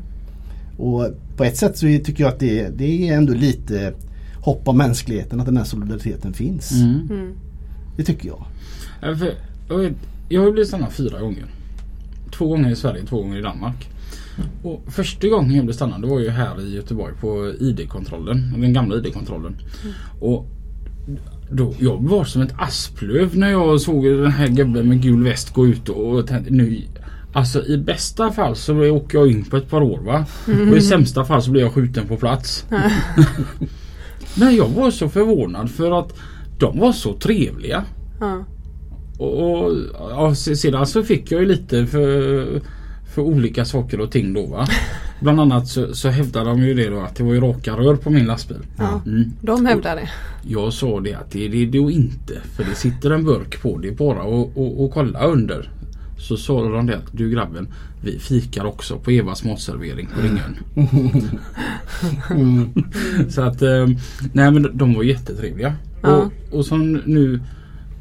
Och 0.77 1.07
på 1.37 1.43
ett 1.43 1.57
sätt 1.57 1.77
så 1.77 1.85
tycker 1.85 2.23
jag 2.23 2.33
att 2.33 2.39
det, 2.39 2.69
det 2.69 3.09
är 3.09 3.17
ändå 3.17 3.33
lite 3.33 3.93
hopp 4.41 4.67
om 4.67 4.77
mänskligheten 4.77 5.39
att 5.39 5.45
den 5.45 5.57
här 5.57 5.63
solidariteten 5.63 6.33
finns. 6.33 6.71
Mm. 6.71 7.07
Mm. 7.09 7.33
Det 7.97 8.03
tycker 8.03 8.27
jag. 8.27 8.45
Jag, 10.29 10.39
har 10.39 10.45
ju 10.45 10.51
blivit 10.51 10.67
stannad 10.67 10.91
fyra 10.91 11.19
gånger. 11.19 11.45
Två 12.31 12.47
gånger 12.47 12.71
i 12.71 12.75
Sverige, 12.75 13.05
två 13.05 13.21
gånger 13.21 13.37
i 13.37 13.41
Danmark. 13.41 13.89
Och 14.63 14.83
första 14.87 15.27
gången 15.27 15.55
jag 15.55 15.65
blev 15.65 15.73
stannad 15.73 16.01
det 16.01 16.07
var 16.07 16.19
ju 16.19 16.29
här 16.29 16.61
i 16.61 16.75
Göteborg 16.75 17.13
på 17.21 17.53
ID-kontrollen. 17.59 18.53
Den 18.57 18.73
gamla 18.73 18.95
ID-kontrollen. 18.95 19.55
Och 20.19 20.45
då, 21.51 21.73
jag 21.79 22.03
var 22.03 22.23
som 22.23 22.41
ett 22.41 22.53
asplöv 22.57 23.37
när 23.37 23.49
jag 23.49 23.81
såg 23.81 24.05
den 24.05 24.31
här 24.31 24.47
gubben 24.47 24.89
med 24.89 25.01
gul 25.01 25.23
väst 25.23 25.53
gå 25.53 25.67
ut 25.67 25.89
och, 25.89 26.27
tänkte 26.27 26.53
nu 26.53 26.81
Alltså 27.33 27.65
i 27.65 27.77
bästa 27.77 28.31
fall 28.31 28.55
så 28.55 28.89
åker 28.89 29.17
jag 29.17 29.31
in 29.31 29.45
på 29.45 29.57
ett 29.57 29.69
par 29.69 29.81
år 29.81 29.99
va. 29.99 30.25
Och 30.71 30.77
i 30.77 30.81
sämsta 30.81 31.25
fall 31.25 31.41
så 31.41 31.51
blir 31.51 31.61
jag 31.61 31.73
skjuten 31.73 32.07
på 32.07 32.17
plats. 32.17 32.65
Men 34.35 34.55
jag 34.55 34.69
var 34.69 34.91
så 34.91 35.09
förvånad 35.09 35.71
för 35.71 35.99
att 35.99 36.13
de 36.59 36.79
var 36.79 36.91
så 36.91 37.13
trevliga. 37.13 37.85
Ja. 38.19 38.45
Och, 39.17 39.67
och 39.67 39.75
ja, 39.93 40.35
se- 40.35 40.55
sedan 40.55 40.87
så 40.87 41.03
fick 41.03 41.31
jag 41.31 41.41
ju 41.41 41.47
lite 41.47 41.85
för, 41.85 42.61
för 43.15 43.21
olika 43.21 43.65
saker 43.65 43.99
och 43.99 44.11
ting 44.11 44.33
då 44.33 44.45
va. 44.45 44.67
Bland 45.19 45.39
annat 45.39 45.67
så, 45.67 45.95
så 45.95 46.09
hävdade 46.09 46.49
de 46.49 46.63
ju 46.63 46.73
det 46.73 46.89
då 46.89 46.99
att 46.99 47.15
det 47.15 47.23
var 47.23 47.33
ju 47.33 47.39
raka 47.39 47.73
rör 47.73 47.95
på 47.95 48.09
min 48.09 48.25
lastbil. 48.25 48.57
Ja. 48.77 49.01
Mm. 49.05 49.31
De 49.41 49.65
hävdar 49.65 49.95
det. 49.95 50.09
Jag 50.41 50.73
sa 50.73 50.99
det 50.99 51.13
att 51.13 51.31
det 51.31 51.45
är 51.45 51.49
det 51.49 51.65
då 51.65 51.91
inte. 51.91 52.33
För 52.55 52.63
det 52.63 52.75
sitter 52.75 53.11
en 53.11 53.25
burk 53.25 53.61
på 53.61 53.77
det 53.77 53.91
bara 53.91 54.23
och, 54.23 54.57
och, 54.57 54.83
och 54.83 54.91
kolla 54.91 55.23
under. 55.23 55.69
Så 56.17 56.37
sa 56.37 56.69
de 56.69 56.85
det 56.85 56.97
att 56.97 57.07
du 57.11 57.29
grabben 57.29 57.67
vi 58.01 58.19
fikar 58.19 58.65
också 58.65 58.97
på 58.97 59.11
Evas 59.11 59.43
matservering 59.43 60.07
på 60.15 60.21
Ringön. 60.21 60.57
Mm. 62.29 62.69
Så 63.29 63.41
att 63.41 63.61
eh, 63.61 63.87
nej 64.33 64.51
men 64.51 64.77
de 64.77 64.93
var 64.93 65.03
jättetrevliga. 65.03 65.75
Ja. 66.01 66.15
Och, 66.15 66.57
och 66.57 66.65
som 66.65 66.93
nu 66.93 67.39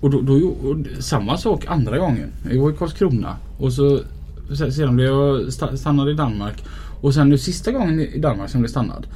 och 0.00 0.10
då, 0.10 0.20
då, 0.20 0.34
och 0.34 0.76
samma 1.02 1.36
sak 1.36 1.64
andra 1.68 1.98
gången. 1.98 2.28
Jag 2.52 2.62
var 2.62 2.70
i 2.70 2.74
Karlskrona 2.76 3.36
och 3.58 3.72
så 3.72 4.00
se- 4.58 4.72
sedan 4.72 4.96
blev 4.96 5.06
jag 5.08 5.40
sta- 5.48 5.76
stannad 5.76 6.08
i 6.08 6.14
Danmark. 6.14 6.64
Och 7.00 7.14
sen 7.14 7.28
nu 7.28 7.38
sista 7.38 7.72
gången 7.72 8.00
i 8.00 8.18
Danmark 8.18 8.50
som 8.50 8.60
blev 8.60 8.68
stannad. 8.68 9.06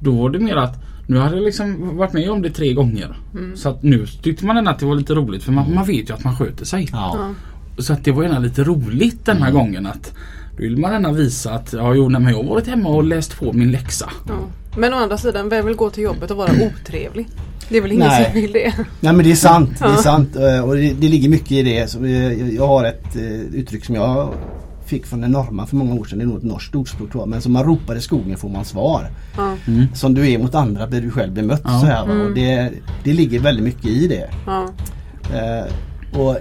Då 0.00 0.10
var 0.10 0.30
det 0.30 0.38
mer 0.38 0.56
att 0.56 0.78
nu 1.06 1.18
hade 1.18 1.36
jag 1.36 1.44
liksom 1.44 1.96
varit 1.96 2.12
med 2.12 2.30
om 2.30 2.42
det 2.42 2.50
tre 2.50 2.72
gånger. 2.72 3.16
Så 3.54 3.68
att 3.68 3.82
nu 3.82 4.06
tyckte 4.06 4.46
man 4.46 4.56
ändå 4.56 4.70
att 4.70 4.78
det 4.78 4.86
var 4.86 4.94
lite 4.94 5.14
roligt 5.14 5.42
för 5.42 5.52
man, 5.52 5.74
man 5.74 5.86
vet 5.86 6.10
ju 6.10 6.14
att 6.14 6.24
man 6.24 6.36
sköter 6.36 6.64
sig. 6.64 6.88
Ja. 6.92 7.16
Ja. 7.18 7.34
Så 7.82 7.92
att 7.92 8.04
det 8.04 8.12
var 8.12 8.22
gärna 8.22 8.38
lite 8.38 8.64
roligt 8.64 9.24
den 9.26 9.42
här 9.42 9.52
gången 9.52 9.86
att 9.86 10.14
då 10.60 10.64
vill 10.66 10.76
man 10.78 10.92
gärna 10.92 11.12
visa 11.12 11.50
att 11.52 11.72
ja, 11.72 11.94
jo, 11.94 12.08
nej, 12.08 12.20
men 12.20 12.32
jag 12.32 12.42
har 12.42 12.48
varit 12.50 12.66
hemma 12.66 12.88
och 12.88 13.04
läst 13.04 13.38
på 13.38 13.52
min 13.52 13.70
läxa. 13.70 14.10
Ja. 14.28 14.34
Men 14.76 14.94
å 14.94 14.96
andra 14.96 15.18
sidan, 15.18 15.48
vem 15.48 15.66
vill 15.66 15.74
gå 15.76 15.90
till 15.90 16.02
jobbet 16.02 16.30
och 16.30 16.36
vara 16.36 16.50
otrevlig? 16.52 17.28
Det 17.68 17.76
är 17.76 17.82
väl 17.82 17.92
ingen 17.92 18.08
Nej. 18.08 18.24
som 18.24 18.34
vill 18.40 18.52
det. 18.52 18.72
Nej 19.00 19.12
men 19.12 19.24
det 19.24 19.30
är 19.30 19.36
sant. 19.36 19.70
Det 19.78 19.84
är 19.84 19.96
sant. 19.96 20.36
Eh, 20.36 20.60
Och 20.68 20.76
det, 20.76 20.92
det 20.92 21.08
ligger 21.08 21.28
mycket 21.28 21.52
i 21.52 21.62
det. 21.62 21.90
Så 21.90 21.98
jag 22.56 22.66
har 22.66 22.84
ett 22.84 23.16
eh, 23.16 23.40
uttryck 23.40 23.84
som 23.84 23.94
jag 23.94 24.34
fick 24.86 25.06
från 25.06 25.24
en 25.24 25.30
norrman 25.30 25.66
för 25.66 25.76
många 25.76 25.94
år 25.94 26.04
sedan. 26.04 26.18
Det 26.18 26.24
är 26.24 26.26
nog 26.26 26.36
ett 26.36 26.42
norskt 26.44 26.74
ordspråk 26.74 27.10
tror 27.10 27.22
jag. 27.22 27.28
Men 27.28 27.42
som 27.42 27.52
man 27.52 27.64
ropar 27.64 27.96
i 27.96 28.00
skogen 28.00 28.36
får 28.36 28.48
man 28.48 28.64
svar. 28.64 29.10
Ja. 29.36 29.56
Som 29.94 30.14
du 30.14 30.30
är 30.30 30.38
mot 30.38 30.54
andra 30.54 30.86
blir 30.86 31.00
du 31.00 31.10
själv 31.10 31.32
bemött. 31.32 31.62
Ja. 31.64 31.80
Så 31.80 31.86
här, 31.86 32.06
va? 32.06 32.12
Och 32.12 32.34
det, 32.34 32.70
det 33.04 33.12
ligger 33.12 33.40
väldigt 33.40 33.64
mycket 33.64 33.86
i 33.86 34.08
det. 34.08 34.30
Ja. 34.46 34.68
Eh, 35.34 36.20
och 36.20 36.36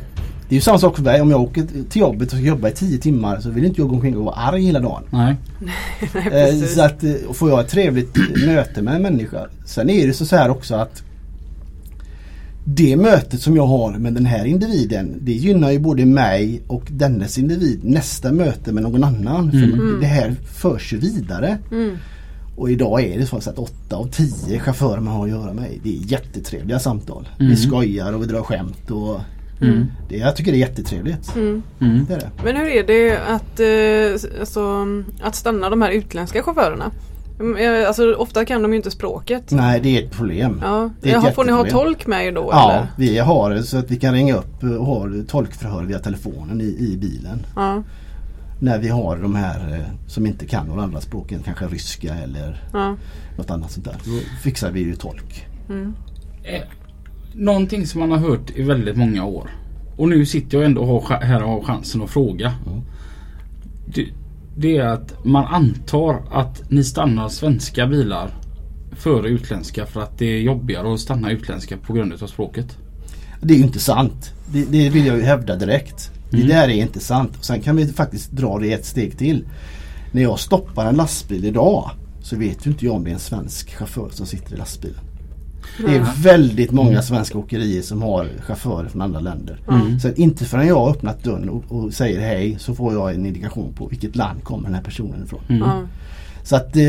det 0.50 0.56
är 0.56 0.58
ju 0.58 0.62
samma 0.62 0.79
sak 0.79 0.96
för 0.96 1.03
mig. 1.03 1.22
Om 1.22 1.32
jag 1.32 1.41
åker 1.41 1.68
till 1.89 2.01
jobbet 2.01 2.27
och 2.27 2.38
ska 2.38 2.48
jobba 2.48 2.70
i 2.70 2.72
10 2.72 2.98
timmar 2.98 3.39
så 3.39 3.50
vill 3.50 3.65
inte 3.65 3.82
jag 3.82 3.89
gå 3.89 3.96
omkring 3.96 4.18
och 4.18 4.25
vara 4.25 4.36
arg 4.36 4.63
hela 4.63 4.79
dagen. 4.79 5.03
Nej. 5.10 5.36
Nej, 6.13 6.25
Eh, 6.25 6.32
precis. 6.32 6.75
Så 6.75 6.82
att 6.82 7.03
eh, 7.03 7.13
får 7.34 7.50
jag 7.50 7.60
ett 7.60 7.70
trevligt 7.70 8.18
möte 8.46 8.82
med 8.82 8.96
en 8.96 9.01
människa. 9.01 9.48
Sen 9.65 9.89
är 9.89 10.08
det 10.08 10.13
så 10.13 10.36
här 10.36 10.50
också 10.50 10.75
att 10.75 11.03
det 12.63 12.96
mötet 12.98 13.41
som 13.41 13.56
jag 13.56 13.65
har 13.68 13.91
med 13.91 14.13
den 14.13 14.25
här 14.25 14.46
individen 14.46 15.18
det 15.22 15.32
gynnar 15.32 15.72
ju 15.72 15.79
både 15.79 16.06
mig 16.06 16.62
och 16.68 16.84
dennes 16.89 17.38
individ 17.38 17.79
nästa 17.84 18.32
möte 18.32 18.72
med 18.72 18.84
någon 18.84 19.03
annan. 19.03 19.51
För 19.51 20.01
det 20.01 20.08
här 20.08 20.36
förs 20.53 20.94
ju 20.94 20.98
vidare. 20.98 21.58
Mm. 21.72 21.98
Och 22.56 22.72
idag 22.72 23.03
är 23.03 23.20
det 23.20 23.25
så 23.25 23.38
att 23.38 23.60
8 23.60 23.96
av 23.96 24.10
10 24.12 24.60
chaufförer 24.60 25.00
man 25.00 25.13
har 25.13 25.24
att 25.24 25.29
göra 25.29 25.53
med 25.53 25.70
det 25.84 25.89
är 25.89 26.12
jättetrevliga 26.12 26.79
samtal. 26.79 27.27
Mm. 27.39 27.50
Vi 27.50 27.56
skojar 27.58 28.13
och 28.13 28.22
vi 28.22 28.27
drar 28.27 28.41
skämt. 28.41 28.91
Och 28.91 29.20
det, 30.10 30.18
jag 30.18 30.36
tycker 30.36 30.51
det 30.51 30.58
är 30.58 30.60
jättetrevligt. 30.60 31.36
Mm. 31.36 31.63
Mm. 31.82 32.06
Det 32.06 32.13
är 32.13 32.20
det. 32.20 32.30
Men 32.44 32.56
hur 32.56 32.68
är 32.68 32.84
det 32.84 33.18
att, 33.18 33.60
eh, 33.60 34.39
alltså, 34.39 34.86
att 35.22 35.36
stanna 35.36 35.70
de 35.70 35.82
här 35.82 35.92
utländska 35.92 36.44
chaufförerna? 36.44 36.92
Mm, 37.39 37.63
ja, 37.63 37.88
Alltså 37.88 38.13
ofta 38.13 38.46
kan 38.46 38.62
de 38.62 38.72
ju 38.74 38.78
inte 38.78 38.92
språket. 38.92 39.51
Nej 39.51 39.80
det 39.84 39.98
är 40.00 40.04
ett 40.04 40.12
problem. 40.12 40.62
Ja. 40.63 40.89
Det 41.01 41.12
är 41.12 41.18
ett 41.18 41.24
Jaha, 41.24 41.34
får 41.34 41.46
ni 41.46 41.51
ha 41.51 41.66
tolk 41.66 42.08
med 42.08 42.25
er 42.25 42.32
då 42.32 42.50
Ja, 42.51 42.72
eller? 42.72 42.88
vi 42.98 43.18
har 43.18 43.50
det 43.51 43.63
så 43.63 43.78
att 43.78 43.92
vi 43.92 43.96
kan 43.96 44.13
ringa 44.13 44.36
upp 44.36 44.63
och 44.63 44.86
ha 44.86 45.08
tolkförhör 45.28 45.84
via 45.84 46.00
telefonen 46.00 46.62
i, 46.62 46.63
i 46.80 46.98
bilen. 46.98 47.46
Ja. 47.56 47.84
När 48.62 48.80
vi 48.80 48.89
har 48.89 49.18
de 49.18 49.36
här 49.36 49.74
eh, 49.74 50.08
som 50.08 50.25
inte 50.25 50.46
kan 50.46 50.68
några 50.68 50.82
andra 50.84 51.01
språk 51.01 51.32
än 51.32 51.44
kanske 51.44 51.66
ryska 51.66 52.16
eller 52.16 52.63
Ja. 52.74 52.96
något 53.38 53.50
annat 53.51 53.72
sånt 53.72 53.86
där. 53.86 53.96
Då 54.06 54.20
fixar 54.44 54.72
vi 54.72 54.80
ju 54.80 54.96
tolk. 54.96 55.46
Eh, 56.44 56.62
Någonting 57.33 57.88
som 57.88 58.00
man 58.00 58.12
har 58.12 58.17
hört 58.17 58.51
i 58.55 58.62
väldigt 58.62 58.98
många 58.98 59.25
år. 59.25 59.50
Och 59.98 60.09
nu 60.09 60.25
sitter 60.25 60.57
jag 60.57 60.65
ändå 60.65 60.81
och 60.81 60.88
har 60.88 61.00
ch- 61.17 61.24
här 61.24 61.43
och 61.43 61.50
har 61.50 61.62
chansen 61.62 62.01
att 62.01 62.09
fråga. 62.09 62.53
Mm. 62.67 62.81
Det, 63.86 64.05
det 64.57 64.77
är 64.77 64.86
att 64.86 65.25
man 65.25 65.45
antar 65.45 66.21
att 66.31 66.71
ni 66.71 66.83
stannar 66.83 67.29
svenska 67.29 67.88
bilar 67.88 68.29
före 68.91 69.27
utländska 69.29 69.86
för 69.86 70.01
att 70.01 70.17
det 70.17 70.25
är 70.25 70.39
jobbigare 70.41 70.93
att 70.93 71.00
stanna 71.00 71.31
utländska 71.31 71.77
på 71.77 71.93
grund 71.93 72.13
av 72.13 72.27
språket. 72.27 72.77
Det 73.41 73.53
är 73.53 73.57
ju 73.57 73.63
inte 73.63 73.79
sant. 73.79 74.33
Det, 74.51 74.65
det 74.65 74.89
vill 74.89 75.05
jag 75.05 75.17
ju 75.17 75.24
hävda 75.24 75.55
direkt. 75.55 76.12
Det 76.31 76.43
där 76.43 76.63
är 76.63 76.81
inte 76.81 77.00
sant. 77.00 77.38
Sen 77.41 77.62
kan 77.62 77.75
vi 77.75 77.88
faktiskt 77.88 78.31
dra 78.31 78.59
det 78.59 78.74
ett 78.74 78.86
steg 78.86 79.17
till. 79.17 79.45
När 80.12 80.21
jag 80.21 80.39
stoppar 80.39 80.86
en 80.86 80.95
lastbil 80.95 81.45
idag 81.45 81.91
så 82.21 82.36
vet 82.36 82.65
ju 82.67 82.71
inte 82.71 82.86
jag 82.86 82.95
om 82.95 83.03
det 83.03 83.09
är 83.09 83.13
en 83.13 83.19
svensk 83.19 83.75
chaufför 83.75 84.09
som 84.09 84.25
sitter 84.25 84.53
i 84.53 84.57
lastbilen. 84.57 85.00
Det 85.78 85.96
är 85.96 86.06
väldigt 86.24 86.72
många 86.72 87.02
svenska 87.02 87.38
åkerier 87.38 87.82
som 87.82 88.02
har 88.02 88.28
chaufförer 88.48 88.90
från 88.90 89.02
andra 89.02 89.20
länder. 89.20 89.58
Så 90.02 90.10
inte 90.16 90.46
förrän 90.46 90.68
jag 90.68 90.76
har 90.80 90.90
öppnat 90.90 91.24
dörren 91.24 91.50
och, 91.50 91.64
och 91.70 91.94
säger 91.94 92.20
hej 92.20 92.56
så 92.60 92.76
får 92.76 92.94
jag 92.94 93.14
en 93.14 93.26
indikation 93.26 93.74
på 93.74 93.88
vilket 93.88 94.16
land 94.16 94.44
kommer 94.44 94.64
den 94.64 94.76
här 94.76 94.82
personen 94.84 95.24
ifrån. 95.24 95.42
Ja. 95.48 95.82
Så 96.44 96.56
att 96.56 96.76
eh, 96.76 96.84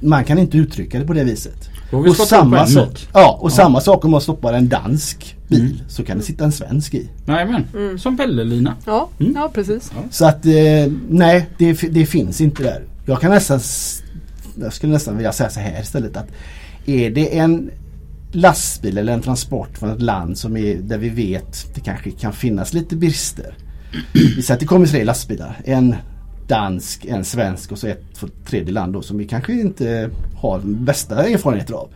man 0.00 0.24
kan 0.24 0.38
inte 0.38 0.58
uttrycka 0.58 0.98
det 0.98 1.06
på 1.06 1.12
det 1.12 1.24
viset. 1.24 1.70
Och 1.92 2.16
samma, 2.16 2.66
sak, 2.66 3.08
ja, 3.14 3.38
och 3.40 3.52
samma 3.52 3.80
sak 3.80 4.04
om 4.04 4.10
man 4.10 4.20
stoppar 4.20 4.52
en 4.52 4.68
dansk 4.68 5.36
bil 5.48 5.82
så 5.88 6.04
kan 6.04 6.16
det 6.18 6.22
sitta 6.24 6.44
en 6.44 6.52
svensk 6.52 6.94
i. 6.94 7.08
Nej 7.24 7.46
men, 7.46 7.64
Mm. 7.82 7.98
som 7.98 8.16
Pelle-Lina. 8.16 8.74
Ja, 8.86 9.08
Mm. 9.20 9.32
ja 9.36 9.50
precis. 9.54 9.92
Så 10.10 10.24
att 10.26 10.46
eh, 10.46 10.52
nej, 11.08 11.46
det, 11.58 11.72
det 11.90 12.06
finns 12.06 12.40
inte 12.40 12.62
där. 12.62 12.82
Jag 13.06 13.20
kan 13.20 13.30
nästan 13.30 13.60
Jag 14.60 14.72
skulle 14.72 14.92
nästan 14.92 15.16
vilja 15.16 15.32
säga 15.32 15.50
så 15.50 15.60
här 15.60 15.80
istället 15.82 16.16
att 16.16 16.26
är 16.86 17.10
det 17.10 17.38
en 17.38 17.70
lastbil 18.36 18.98
eller 18.98 19.12
en 19.12 19.22
transport 19.22 19.78
från 19.78 19.90
ett 19.90 20.02
land 20.02 20.38
som 20.38 20.56
är 20.56 20.76
där 20.76 20.98
vi 20.98 21.08
vet 21.08 21.74
det 21.74 21.80
kanske 21.80 22.10
kan 22.10 22.32
finnas 22.32 22.72
lite 22.72 22.96
brister. 22.96 23.54
Vi 24.12 24.42
säger 24.42 24.54
att 24.54 24.60
det 24.60 24.66
kommer 24.66 24.86
tre 24.86 25.04
lastbilar. 25.04 25.60
En 25.64 25.94
dansk, 26.48 27.04
en 27.04 27.24
svensk 27.24 27.72
och 27.72 27.78
så 27.78 27.86
ett 27.86 28.04
från 28.14 28.30
tredje 28.46 28.72
land 28.72 28.92
då 28.92 29.02
som 29.02 29.18
vi 29.18 29.24
kanske 29.24 29.52
inte 29.52 30.10
har 30.36 30.60
bästa 30.60 31.26
erfarenheter 31.26 31.74
av. 31.74 31.88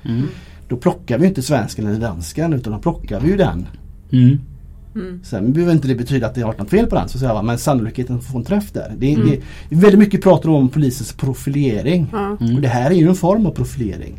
Då 0.68 0.76
plockar 0.76 1.18
vi 1.18 1.26
inte 1.26 1.42
svensken 1.42 1.86
eller 1.86 2.00
dansken 2.00 2.52
utan 2.52 2.72
då 2.72 2.78
plockar 2.78 3.20
vi 3.20 3.28
ju 3.28 3.36
den 3.36 3.66
Mm. 4.94 5.20
Sen 5.24 5.52
behöver 5.52 5.72
inte 5.72 5.88
det 5.88 5.94
betyda 5.94 6.26
att 6.26 6.34
det 6.34 6.40
har 6.40 6.54
något 6.58 6.70
fel 6.70 6.86
på 6.86 6.94
den 6.94 7.08
så 7.08 7.16
att 7.16 7.20
säga, 7.20 7.42
men 7.42 7.58
sannolikheten 7.58 8.16
att 8.16 8.24
få 8.24 8.38
en 8.38 8.44
träff 8.44 8.72
där. 8.72 8.94
Det, 8.98 9.14
det, 9.14 9.40
det 9.68 9.74
är 9.74 9.80
väldigt 9.80 9.98
mycket 9.98 10.22
pratar 10.22 10.48
om 10.48 10.68
polisens 10.68 11.12
profilering. 11.12 12.06
Ja. 12.12 12.30
Och 12.30 12.60
det 12.60 12.68
här 12.68 12.90
är 12.90 12.94
ju 12.94 13.08
en 13.08 13.14
form 13.14 13.46
av 13.46 13.50
profilering. 13.50 14.18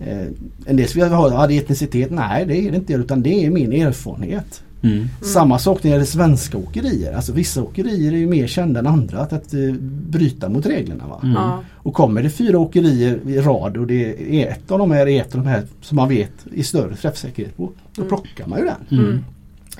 Eh, 0.00 0.26
en 0.66 0.76
del 0.76 0.88
skulle 0.88 1.06
ha, 1.06 1.30
ja, 1.30 1.46
det 1.46 1.54
är 1.54 1.58
etnicitet. 1.58 2.10
Nej 2.10 2.46
det 2.46 2.56
är 2.56 2.70
det 2.70 2.76
inte 2.76 2.92
utan 2.92 3.22
det 3.22 3.44
är 3.44 3.50
min 3.50 3.72
erfarenhet. 3.72 4.62
Mm. 4.82 5.08
Samma 5.22 5.58
sak 5.58 5.82
när 5.82 5.90
det 5.90 5.94
gäller 5.94 6.04
svenska 6.04 6.58
åkerier. 6.58 7.12
Alltså 7.12 7.32
vissa 7.32 7.62
åkerier 7.62 8.12
är 8.12 8.16
ju 8.16 8.26
mer 8.26 8.46
kända 8.46 8.80
än 8.80 8.86
andra 8.86 9.18
att, 9.18 9.32
att 9.32 9.54
eh, 9.54 9.72
bryta 10.10 10.48
mot 10.48 10.66
reglerna. 10.66 11.06
Va? 11.06 11.20
Ja. 11.22 11.62
Och 11.74 11.94
kommer 11.94 12.22
det 12.22 12.30
fyra 12.30 12.58
åkerier 12.58 13.20
i 13.26 13.40
rad 13.40 13.76
och 13.76 13.86
det 13.86 14.34
är 14.42 14.50
ett 14.50 14.70
av 14.70 14.78
de 14.78 14.90
här 14.90 15.06
är 15.08 15.20
ett 15.20 15.34
av 15.34 15.40
de 15.40 15.48
här 15.48 15.62
som 15.80 15.96
man 15.96 16.08
vet 16.08 16.32
är 16.56 16.62
större 16.62 16.96
träffsäkerhet 16.96 17.56
på. 17.56 17.70
Då 17.94 18.04
plockar 18.04 18.46
man 18.46 18.58
ju 18.58 18.64
den. 18.64 18.98
Mm. 18.98 19.24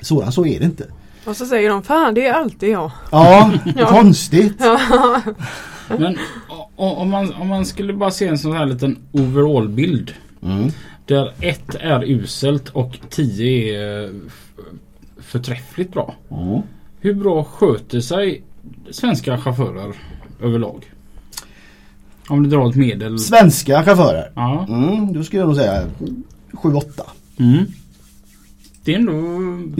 Sådan 0.01 0.31
så 0.31 0.45
är 0.45 0.59
det 0.59 0.65
inte. 0.65 0.83
Och 1.25 1.35
så 1.35 1.45
säger 1.45 1.69
de, 1.69 1.83
fan 1.83 2.13
det 2.13 2.27
är 2.27 2.33
alltid 2.33 2.69
jag. 2.69 2.91
Ja, 3.11 3.51
konstigt. 3.87 4.61
Men 5.89 6.17
om 6.75 7.09
man, 7.09 7.33
om 7.33 7.47
man 7.47 7.65
skulle 7.65 7.93
bara 7.93 8.11
se 8.11 8.27
en 8.27 8.37
sån 8.37 8.51
här 8.51 8.65
liten 8.65 8.97
overall-bild. 9.11 10.13
Mm. 10.43 10.69
Där 11.05 11.33
ett 11.41 11.75
är 11.75 12.03
uselt 12.03 12.69
och 12.69 12.99
tio 13.09 13.75
är 13.79 14.03
eh, 14.03 14.09
förträffligt 15.19 15.93
bra. 15.93 16.15
Mm. 16.31 16.61
Hur 16.99 17.13
bra 17.13 17.43
sköter 17.43 17.99
sig 18.01 18.43
svenska 18.91 19.37
chaufförer 19.37 19.93
överlag? 20.41 20.91
Om 22.29 22.43
du 22.43 22.49
drar 22.49 22.69
ett 22.69 22.75
medel. 22.75 23.19
Svenska 23.19 23.83
chaufförer. 23.83 24.31
Ja. 24.35 24.65
Mm, 24.69 25.13
då 25.13 25.23
skulle 25.23 25.39
jag 25.41 25.47
nog 25.47 25.57
säga 25.57 25.87
7-8. 26.51 26.83
Mm. 27.39 27.65
Det 28.83 28.93
är 28.93 28.99
ändå 28.99 29.13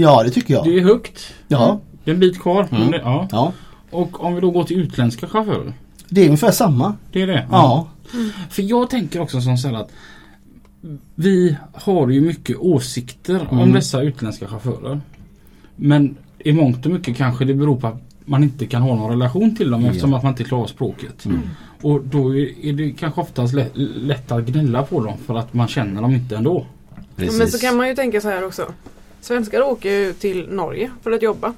Ja 0.01 0.23
det 0.23 0.29
tycker 0.29 0.53
jag. 0.53 0.65
det 0.65 0.77
är 0.77 0.81
högt. 0.81 1.33
Ja, 1.47 1.79
Det 2.03 2.11
är 2.11 2.13
en 2.13 2.19
bit 2.19 2.39
kvar. 2.39 2.67
Men 2.71 2.91
det, 2.91 2.97
ja. 2.97 3.27
ja. 3.31 3.53
Och 3.91 4.23
om 4.23 4.35
vi 4.35 4.41
då 4.41 4.51
går 4.51 4.63
till 4.63 4.79
utländska 4.79 5.27
chaufförer. 5.27 5.73
Det 6.09 6.21
är 6.21 6.25
ungefär 6.25 6.51
samma. 6.51 6.93
Det 7.11 7.21
är 7.21 7.27
det? 7.27 7.47
Ja. 7.51 7.87
För 8.49 8.61
jag 8.61 8.89
tänker 8.89 9.21
också 9.21 9.41
som 9.41 9.57
så 9.57 9.67
här 9.67 9.75
att 9.75 9.91
vi 11.15 11.57
har 11.73 12.09
ju 12.09 12.21
mycket 12.21 12.57
åsikter 12.57 13.47
om 13.51 13.59
Mm. 13.59 13.73
dessa 13.73 14.01
utländska 14.01 14.47
chaufförer. 14.47 15.01
Men 15.75 16.17
i 16.39 16.53
mångt 16.53 16.85
och 16.85 16.91
mycket 16.91 17.17
kanske 17.17 17.45
det 17.45 17.53
beror 17.53 17.79
på 17.79 17.87
att 17.87 18.01
man 18.25 18.43
inte 18.43 18.65
kan 18.65 18.81
ha 18.81 18.95
någon 18.95 19.09
relation 19.09 19.55
till 19.55 19.71
dem 19.71 19.81
Ja. 19.81 19.87
eftersom 19.87 20.13
att 20.13 20.23
man 20.23 20.31
inte 20.31 20.43
klarar 20.43 20.67
språket. 20.67 21.25
Mm. 21.25 21.39
Och 21.81 22.01
då 22.03 22.35
är 22.37 22.65
är 22.65 22.73
det 22.73 22.91
kanske 22.91 23.21
oftast 23.21 23.53
lätt, 23.53 23.71
lätt 23.75 24.31
att 24.31 24.45
gnälla 24.45 24.83
på 24.83 25.03
dem 25.03 25.17
för 25.25 25.35
att 25.35 25.53
man 25.53 25.67
känner 25.67 26.01
dem 26.01 26.11
inte 26.11 26.35
ändå. 26.37 26.65
Precis. 27.15 27.39
Men 27.39 27.47
så 27.47 27.59
kan 27.59 27.77
man 27.77 27.87
ju 27.87 27.95
tänka 27.95 28.21
så 28.21 28.29
här 28.29 28.45
också. 28.45 28.65
Svenskar 29.21 29.61
åker 29.61 29.89
ju 29.91 30.13
till 30.13 30.47
Norge 30.49 30.91
för 31.03 31.11
att 31.11 31.21
jobba. 31.21 31.53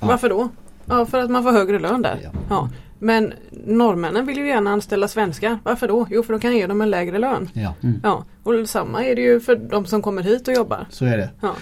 Ja. 0.00 0.06
Varför 0.06 0.28
då? 0.28 0.48
Ja, 0.86 1.06
för 1.06 1.18
att 1.22 1.30
man 1.30 1.42
får 1.42 1.52
högre 1.52 1.78
lön 1.78 2.02
där. 2.02 2.18
Ja. 2.24 2.30
Ja. 2.48 2.68
Men 2.98 3.32
norrmännen 3.66 4.26
vill 4.26 4.36
ju 4.36 4.46
gärna 4.48 4.70
anställa 4.70 5.08
svenskar. 5.08 5.58
Varför 5.62 5.88
då? 5.88 6.06
Jo, 6.10 6.22
för 6.22 6.32
de 6.32 6.40
kan 6.40 6.56
ge 6.56 6.66
dem 6.66 6.80
en 6.80 6.90
lägre 6.90 7.18
lön. 7.18 7.48
Ja, 7.52 7.74
Ja, 8.02 8.24
och 8.42 8.68
samma 8.68 9.04
är 9.04 9.14
det 9.16 9.22
ju 9.22 9.40
för 9.40 9.56
de 9.56 9.86
som 9.86 10.02
kommer 10.02 10.22
hit 10.22 10.48
och 10.48 10.54
jobbar. 10.54 10.86
så 10.90 11.04
är 11.04 11.16
det. 11.16 11.30
Ja. 11.40 11.54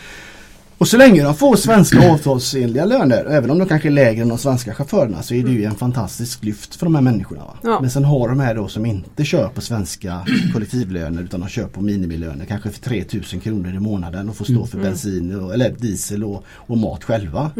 Och 0.79 0.89
så 0.89 0.97
länge 0.97 1.23
de 1.25 1.35
får 1.35 1.57
svenska 1.57 2.13
avtalsenliga 2.13 2.85
löner, 2.85 3.25
även 3.25 3.51
om 3.51 3.59
de 3.59 3.69
kanske 3.69 3.89
är 3.89 3.93
lägre 3.93 4.23
än 4.23 4.29
de 4.29 4.39
svenska 4.39 4.75
chaufförerna, 4.75 5.23
så 5.23 5.35
är 5.35 5.45
det 5.45 5.51
ju 5.51 5.65
en 5.65 5.75
fantastisk 5.75 6.45
lyft 6.45 6.77
för 6.77 6.87
de 6.87 6.95
här 6.95 7.03
människorna. 7.03 7.41
Va? 7.45 7.57
Ja. 7.63 7.79
Men 7.81 7.91
sen 7.91 8.05
har 8.05 8.29
de 8.29 8.41
här 8.41 8.55
då 8.55 8.69
som 8.69 8.87
inte 8.87 9.25
kör 9.25 9.49
på 9.49 9.61
svenska 9.61 10.27
kollektivlöner 10.53 11.23
utan 11.23 11.41
de 11.41 11.49
kör 11.49 11.65
på 11.67 11.81
minimilöner, 11.81 12.45
kanske 12.45 12.71
för 12.71 12.81
3000 12.81 13.41
kronor 13.41 13.75
i 13.75 13.79
månaden 13.79 14.29
och 14.29 14.37
får 14.37 14.45
stå 14.45 14.67
för 14.67 14.79
bensin 14.79 15.41
och, 15.41 15.55
eller 15.55 15.71
diesel 15.79 16.25
och, 16.25 16.45
och 16.49 16.79
mat 16.79 17.05
själva. 17.05 17.51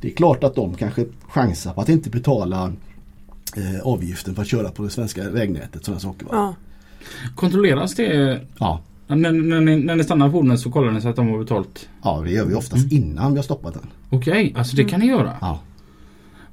Det 0.00 0.08
är 0.12 0.14
klart 0.16 0.44
att 0.44 0.54
de 0.54 0.74
kanske 0.74 1.04
chansar 1.28 1.72
på 1.72 1.80
att 1.80 1.88
inte 1.88 2.10
betala 2.10 2.72
eh, 3.56 3.80
avgiften 3.86 4.34
för 4.34 4.42
att 4.42 4.48
köra 4.48 4.70
på 4.70 4.82
det 4.82 4.90
svenska 4.90 5.30
vägnätet. 5.30 5.84
Sådana 5.84 6.00
saker. 6.00 6.26
Va? 6.26 6.30
Ja. 6.32 6.54
Kontrolleras 7.34 7.94
det 7.94 8.40
Ja. 8.58 8.80
när, 9.06 9.16
när, 9.32 9.60
ni, 9.60 9.76
när 9.76 9.96
ni 9.96 10.04
stannar 10.04 10.30
fordonet 10.30 10.60
så 10.60 10.70
kollar 10.70 10.92
ni 10.92 11.00
så 11.00 11.08
att 11.08 11.16
de 11.16 11.28
har 11.28 11.38
betalt? 11.38 11.88
ja, 12.02 12.20
det 12.24 12.30
gör 12.30 12.46
vi 12.46 12.54
oftast 12.54 12.92
innan 12.92 13.32
vi 13.32 13.38
har 13.38 13.42
stoppat 13.44 13.74
den. 13.74 13.86
Okej, 14.10 14.54
alltså 14.56 14.76
det 14.76 14.84
kan 14.84 15.00
ni 15.00 15.06
göra? 15.06 15.32
Ja. 15.40 15.60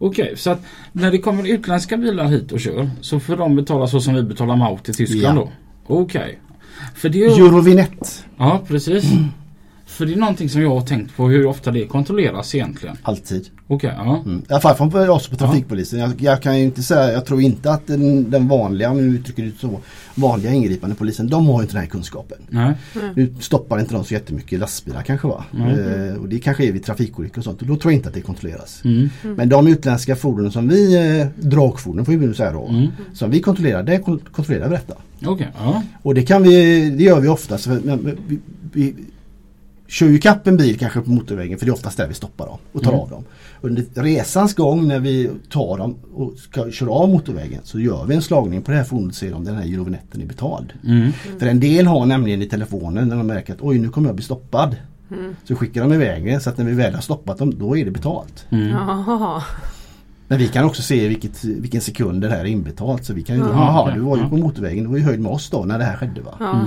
Okej, 0.02 0.34
så 0.38 0.50
att 0.50 0.62
när 0.92 1.12
det 1.12 1.18
kommer 1.18 1.48
utländska 1.48 1.98
bilar 1.98 2.26
hit 2.26 2.52
och 2.52 2.60
kör 2.60 2.90
så 3.02 3.20
får 3.20 3.36
de 3.38 3.56
betala 3.56 3.88
så 3.88 4.00
som 4.02 4.14
vi 4.14 4.24
betalar 4.24 4.56
Maut 4.56 4.90
i 4.90 4.94
Tyskland 4.94 5.38
Ja. 5.40 5.42
då? 5.88 5.96
Okej. 5.96 6.40
För 6.96 7.10
det 7.10 7.24
är 7.24 7.30
Eurovinett, 7.46 8.26
Ja, 8.38 8.62
precis. 8.68 9.06
För 9.86 10.06
det 10.06 10.14
är 10.14 10.18
någonting 10.18 10.50
som 10.50 10.62
jag 10.62 10.70
har 10.70 10.82
tänkt 10.82 11.16
på 11.16 11.28
hur 11.30 11.46
ofta 11.46 11.72
det 11.72 11.86
kontrolleras 11.88 12.56
egentligen. 12.56 12.98
alltid. 13.04 13.50
Okej, 13.72 13.94
ja. 13.98 14.22
Mm. 14.26 14.40
I 14.50 14.54
alla 14.54 14.60
fall 14.62 14.76
från 14.76 15.10
oss 15.10 15.28
på 15.28 15.36
trafikpolisen. 15.36 16.00
Jag, 16.00 16.12
jag 16.18 16.42
kan 16.42 16.58
ju 16.60 16.64
inte 16.66 16.84
säga, 16.84 17.12
jag 17.14 17.26
tror 17.26 17.42
inte 17.42 17.72
att 17.72 17.88
den, 17.88 18.32
den 18.32 18.48
vanliga, 18.48 18.90
om 18.92 18.98
vi 18.98 19.04
uttrycker 19.04 19.44
det 19.44 19.52
så, 19.60 19.80
vanliga 20.16 20.52
ingripande 20.54 20.96
polisen, 20.96 21.28
de 21.30 21.48
har 21.48 21.56
ju 21.56 21.62
inte 21.62 21.74
den 21.74 21.82
här 21.82 21.90
kunskapen. 21.90 22.38
Nej. 22.50 22.74
Nu 23.16 23.34
stoppar 23.40 23.80
inte 23.80 23.94
de 23.94 24.04
så 24.04 24.14
jättemycket 24.14 24.60
lastbilar 24.60 25.02
kanske 25.02 25.28
va? 25.28 25.44
Eh, 25.54 26.22
och 26.22 26.30
det 26.30 26.40
kanske 26.40 26.66
är 26.68 26.72
vid 26.72 26.84
trafikolyckor 26.84 27.38
och 27.38 27.44
sånt. 27.44 27.62
Och 27.62 27.68
då 27.68 27.76
tror 27.76 27.92
jag 27.94 28.00
inte 28.00 28.08
att 28.10 28.16
det 28.16 28.22
kontrolleras. 28.22 28.82
Mm. 28.84 29.10
Men 29.22 29.50
de 29.50 29.68
utländska 29.68 30.16
fordonen 30.16 30.52
som 30.52 30.68
vi, 30.68 30.96
eh, 31.22 31.28
dragfordon 31.50 32.06
får 32.06 32.12
vi 32.14 32.28
nu 32.28 32.34
säga 32.34 32.52
då, 32.52 32.68
Mm. 32.68 32.88
som 33.14 33.32
vi 33.32 33.42
kontrollerar, 33.42 33.84
det 33.84 34.00
kon- 34.00 34.22
kontrollerar 34.32 34.70
vi 34.70 34.76
detta. 34.76 34.94
Okej, 35.26 35.48
ja. 35.58 35.84
Och 36.02 36.16
det 36.16 36.22
kan 36.22 36.44
vi, 36.44 36.90
det 36.90 37.04
gör 37.04 37.20
vi 37.20 37.28
oftast. 37.28 37.68
men 37.68 38.18
Vi, 38.28 38.40
vi 38.74 38.96
kör 39.88 40.08
ju 40.08 40.18
kapp 40.20 40.48
en 40.48 40.58
bil 40.58 40.78
kanske 40.80 41.02
på 41.02 41.10
motorvägen 41.10 41.60
för 41.60 41.66
det 41.66 41.70
är 41.70 41.74
oftast 41.74 41.98
där 41.98 42.08
vi 42.08 42.14
stoppar 42.14 42.46
dem 42.46 42.58
och 42.72 42.84
tar 42.84 42.90
Mm. 42.92 43.02
av 43.02 43.10
dem. 43.10 43.24
Under 43.62 43.86
resans 43.96 44.56
gång 44.56 44.88
när 44.88 45.00
vi 45.00 45.30
tar 45.50 45.78
dem 45.78 45.96
och 46.14 46.34
ska 46.38 46.72
köra 46.72 46.90
av 46.90 47.10
motorvägen 47.10 47.62
så 47.64 47.80
gör 47.80 48.06
vi 48.06 48.16
en 48.16 48.22
slagning 48.22 48.62
på 48.62 48.72
det 48.72 48.78
här 48.78 48.84
fordonet 48.84 49.12
och 49.12 49.16
ser 49.16 49.34
om 49.34 49.46
den 49.46 49.56
här 49.56 49.64
Eurovinetten 49.64 50.22
är 50.22 50.26
betald. 50.26 50.74
Mm. 50.86 51.12
För 51.40 51.46
en 51.46 51.60
del 51.60 51.88
har 51.88 52.06
nämligen 52.06 52.42
i 52.42 52.46
telefonen 52.46 53.08
när 53.08 53.16
de 53.16 53.28
märker 53.28 53.54
att 53.54 53.62
oj 53.62 53.80
nu 53.80 53.90
kommer 53.90 54.10
jag 54.10 54.16
bli 54.16 54.26
stoppad. 54.26 54.76
Så 55.44 55.56
skickar 55.56 55.82
de 55.82 55.94
iväg 55.94 56.26
det 56.26 56.40
så 56.40 56.50
att 56.50 56.58
när 56.58 56.66
vi 56.66 56.74
väl 56.74 56.94
har 56.94 57.02
stoppat 57.02 57.38
dem 57.38 57.60
då 57.60 57.78
är 57.78 57.86
det 57.86 57.92
betalt. 57.92 58.46
Mm. 58.50 58.76
Men 60.28 60.38
vi 60.38 60.48
kan 60.48 60.66
också 60.66 60.82
se 60.82 61.08
vilket, 61.08 61.44
vilken 61.44 61.82
sekund 61.82 62.22
det 62.22 62.30
här 62.30 62.40
är 62.40 62.46
inbetalt. 62.46 63.06
Så 63.06 63.14
vi 63.14 63.24
kan 63.24 63.36
ju, 63.36 63.42
Ja, 63.42 63.50
jaha 63.50 63.96
du 63.96 64.00
var 64.00 64.18
ju 64.18 64.30
på 64.30 64.38
motorvägen, 64.38 64.84
du 64.84 64.90
var 64.90 64.98
ju 64.98 65.04
höjd 65.04 65.20
med 65.20 65.32
oss 65.32 65.50
då 65.50 65.66
när 65.66 65.78
det 65.78 65.84
här 65.84 65.96
skedde 65.96 66.22
va. 66.22 66.66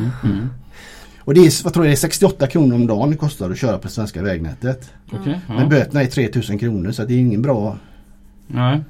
Och 1.25 1.35
det 1.35 1.41
är, 1.41 1.65
vad 1.65 1.73
tror 1.73 1.85
jag, 1.87 1.91
det 1.91 1.95
är 1.95 1.97
68 1.97 2.47
kronor 2.47 2.75
om 2.75 2.87
dagen 2.87 3.11
det 3.11 3.17
kostar 3.17 3.51
att 3.51 3.59
köra 3.59 3.79
på 3.79 3.83
det 3.87 3.93
svenska 3.95 4.23
vägnätet. 4.23 4.91
Okej. 5.13 5.41
Men 5.49 5.69
böterna 5.69 6.03
är 6.03 6.07
3000 6.07 6.59
kronor 6.59 6.91
så 6.93 7.05
det 7.05 7.15
är 7.15 7.19
ingen 7.19 7.43
bra... 7.43 7.77
Nej. 8.47 8.81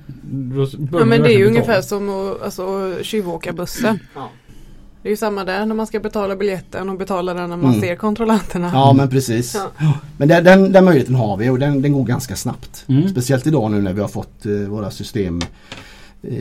Ja 0.93 1.05
men 1.05 1.23
det 1.23 1.35
är 1.35 1.39
ju 1.39 1.47
ungefär 1.47 1.83
som 1.83 2.09
att 2.11 2.43
alltså, 2.43 2.95
tjuvåka 3.03 3.53
bussen. 3.53 3.99
Ja. 4.15 4.31
Det 5.03 5.09
är 5.09 5.11
ju 5.11 5.17
samma 5.17 5.45
där 5.45 5.67
när 5.67 5.75
man 5.75 5.87
ska 5.87 6.01
betala 6.01 6.37
biljetten 6.37 6.89
och 6.89 6.99
betala 6.99 7.35
den 7.35 7.51
när 7.51 7.57
man 7.57 7.71
Mm. 7.71 7.81
ser 7.81 7.97
kontrollanterna. 7.97 8.71
Ja 8.75 8.93
men 8.93 9.09
precis. 9.09 9.55
Ja. 9.79 9.93
Men 10.17 10.29
den, 10.29 10.45
den, 10.45 10.73
den 10.73 10.85
möjligheten 10.85 11.15
har 11.15 11.37
vi 11.37 11.49
och 11.49 11.59
den, 11.59 11.83
den 11.83 11.93
går 11.93 12.05
ganska 12.05 12.37
snabbt. 12.37 12.85
Mm. 12.89 13.09
Speciellt 13.09 13.47
idag 13.47 13.71
nu 13.71 13.81
när 13.83 13.93
vi 13.93 14.01
har 14.01 14.09
fått 14.09 14.47
eh, 14.47 14.53
våra 14.53 14.91
system 14.91 15.41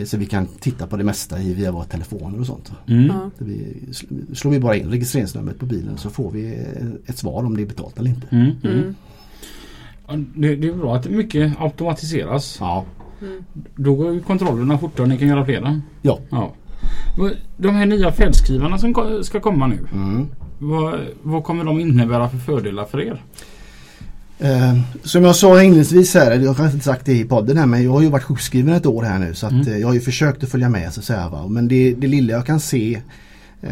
så 0.05 0.17
vi 0.17 0.25
kan 0.25 0.47
titta 0.59 0.87
på 0.87 0.97
det 0.97 1.03
mesta 1.03 1.39
i, 1.41 1.53
via 1.53 1.71
våra 1.71 1.83
telefoner 1.83 2.39
och 2.39 2.45
sånt. 2.45 2.71
Mm. 2.87 3.11
Vi, 3.37 3.75
sl- 3.91 4.35
slår 4.35 4.51
vi 4.51 4.59
bara 4.59 4.75
in 4.75 4.89
registreringsnumret 4.89 5.59
på 5.59 5.65
bilen 5.65 5.97
så 5.97 6.09
får 6.09 6.31
vi 6.31 6.45
eh, 6.45 6.87
ett 7.05 7.17
svar 7.17 7.45
om 7.45 7.55
det 7.57 7.61
är 7.63 7.65
betalt 7.65 7.99
eller 7.99 8.09
inte. 8.09 8.27
Mm. 8.31 8.51
Mm. 8.63 8.95
Mm. 10.09 10.31
Det, 10.35 10.55
det 10.55 10.67
är 10.67 10.73
bra 10.73 10.95
att 10.95 11.09
mycket 11.09 11.53
automatiseras. 11.59 12.57
Ja. 12.59 12.85
Mm. 13.21 13.43
Då 13.75 13.95
går 13.95 14.19
kontrollerna 14.19 14.77
fortare. 14.77 15.07
Ni 15.07 15.17
kan 15.17 15.27
göra 15.27 15.45
flera. 15.45 15.81
Ja. 16.01 16.19
ja. 16.29 16.53
De 17.57 17.75
här 17.75 17.85
nya 17.85 18.11
fältskrivarna 18.11 18.77
som 18.77 18.93
ska 19.23 19.39
komma 19.39 19.67
nu. 19.67 19.79
Mm. 19.93 20.27
Vad, 20.59 20.99
vad 21.23 21.43
kommer 21.43 21.63
de 21.63 21.79
innebära 21.79 22.29
för 22.29 22.37
fördelar 22.37 22.85
för 22.85 23.01
er? 23.01 23.21
Eh, 24.41 24.79
som 25.03 25.23
jag 25.23 25.35
sa 25.35 25.63
inledningsvis 25.63 26.13
här, 26.13 26.31
jag 26.39 26.53
har 26.53 26.65
inte 26.65 26.85
sagt 26.85 27.05
det 27.05 27.13
i 27.13 27.23
podden 27.25 27.57
här 27.57 27.65
men 27.65 27.83
jag 27.83 27.91
har 27.91 28.01
ju 28.01 28.09
varit 28.09 28.23
sjukskriven 28.23 28.73
ett 28.73 28.85
år 28.85 29.03
här 29.03 29.19
nu 29.19 29.33
så 29.33 29.45
att 29.45 29.51
Mm. 29.51 29.67
eh, 29.67 29.77
jag 29.77 29.87
har 29.87 29.93
ju 29.93 29.99
försökt 30.01 30.43
att 30.43 30.49
följa 30.49 30.69
med 30.69 30.93
så 30.93 30.99
att 30.99 31.05
säga. 31.05 31.29
Va? 31.29 31.47
Men 31.47 31.67
det, 31.67 31.93
det 31.93 32.07
lilla 32.07 32.33
jag 32.33 32.45
kan 32.45 32.59
se 32.59 33.01
eh, 33.61 33.69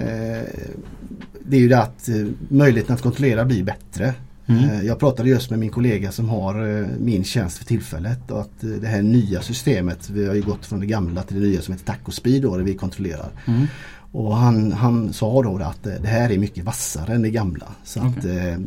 det 1.45 1.57
är 1.57 1.61
ju 1.61 1.67
det 1.69 1.81
att 1.81 2.09
eh, 2.09 2.15
möjligheten 2.49 2.95
att 2.95 3.01
kontrollera 3.01 3.45
blir 3.45 3.63
bättre. 3.63 4.13
Mm. 4.47 4.63
Eh, 4.69 4.81
Jag 4.85 4.99
pratade 4.99 5.29
just 5.29 5.49
med 5.49 5.59
min 5.59 5.69
kollega 5.69 6.11
som 6.11 6.29
har 6.29 6.87
min 6.99 7.23
tjänst 7.23 7.57
för 7.57 7.65
tillfället 7.65 8.31
och 8.31 8.41
att 8.41 8.61
det 8.81 8.87
här 8.87 9.01
nya 9.01 9.41
systemet, 9.41 10.09
vi 10.09 10.27
har 10.27 10.35
ju 10.35 10.41
gått 10.41 10.65
från 10.65 10.79
det 10.79 10.85
gamla 10.85 11.23
till 11.23 11.41
det 11.41 11.47
nya 11.47 11.61
som 11.61 11.73
heter 11.73 11.85
Tacospeed 11.85 12.41
då, 12.41 12.57
där 12.57 12.63
vi 12.63 12.73
kontrollerar. 12.75 13.29
Mm. 13.47 13.67
Och 14.11 14.35
han, 14.35 14.71
han 14.71 15.13
sa 15.13 15.43
då 15.43 15.57
att 15.57 15.87
eh, 15.87 15.93
det 16.01 16.07
här 16.07 16.29
är 16.31 16.37
mycket 16.37 16.63
vassare 16.63 17.13
än 17.13 17.21
det 17.21 17.29
gamla. 17.29 17.65
Så 17.83 17.99
att 17.99 18.25
eh, 18.25 18.57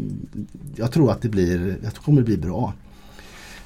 jag 0.77 0.93
tror 0.93 1.11
att 1.11 1.23
det 1.23 1.29
blir, 1.29 1.77
jag 1.83 1.95
tror 1.95 2.05
kommer 2.05 2.23
bli 2.23 2.37
bra. 2.37 2.73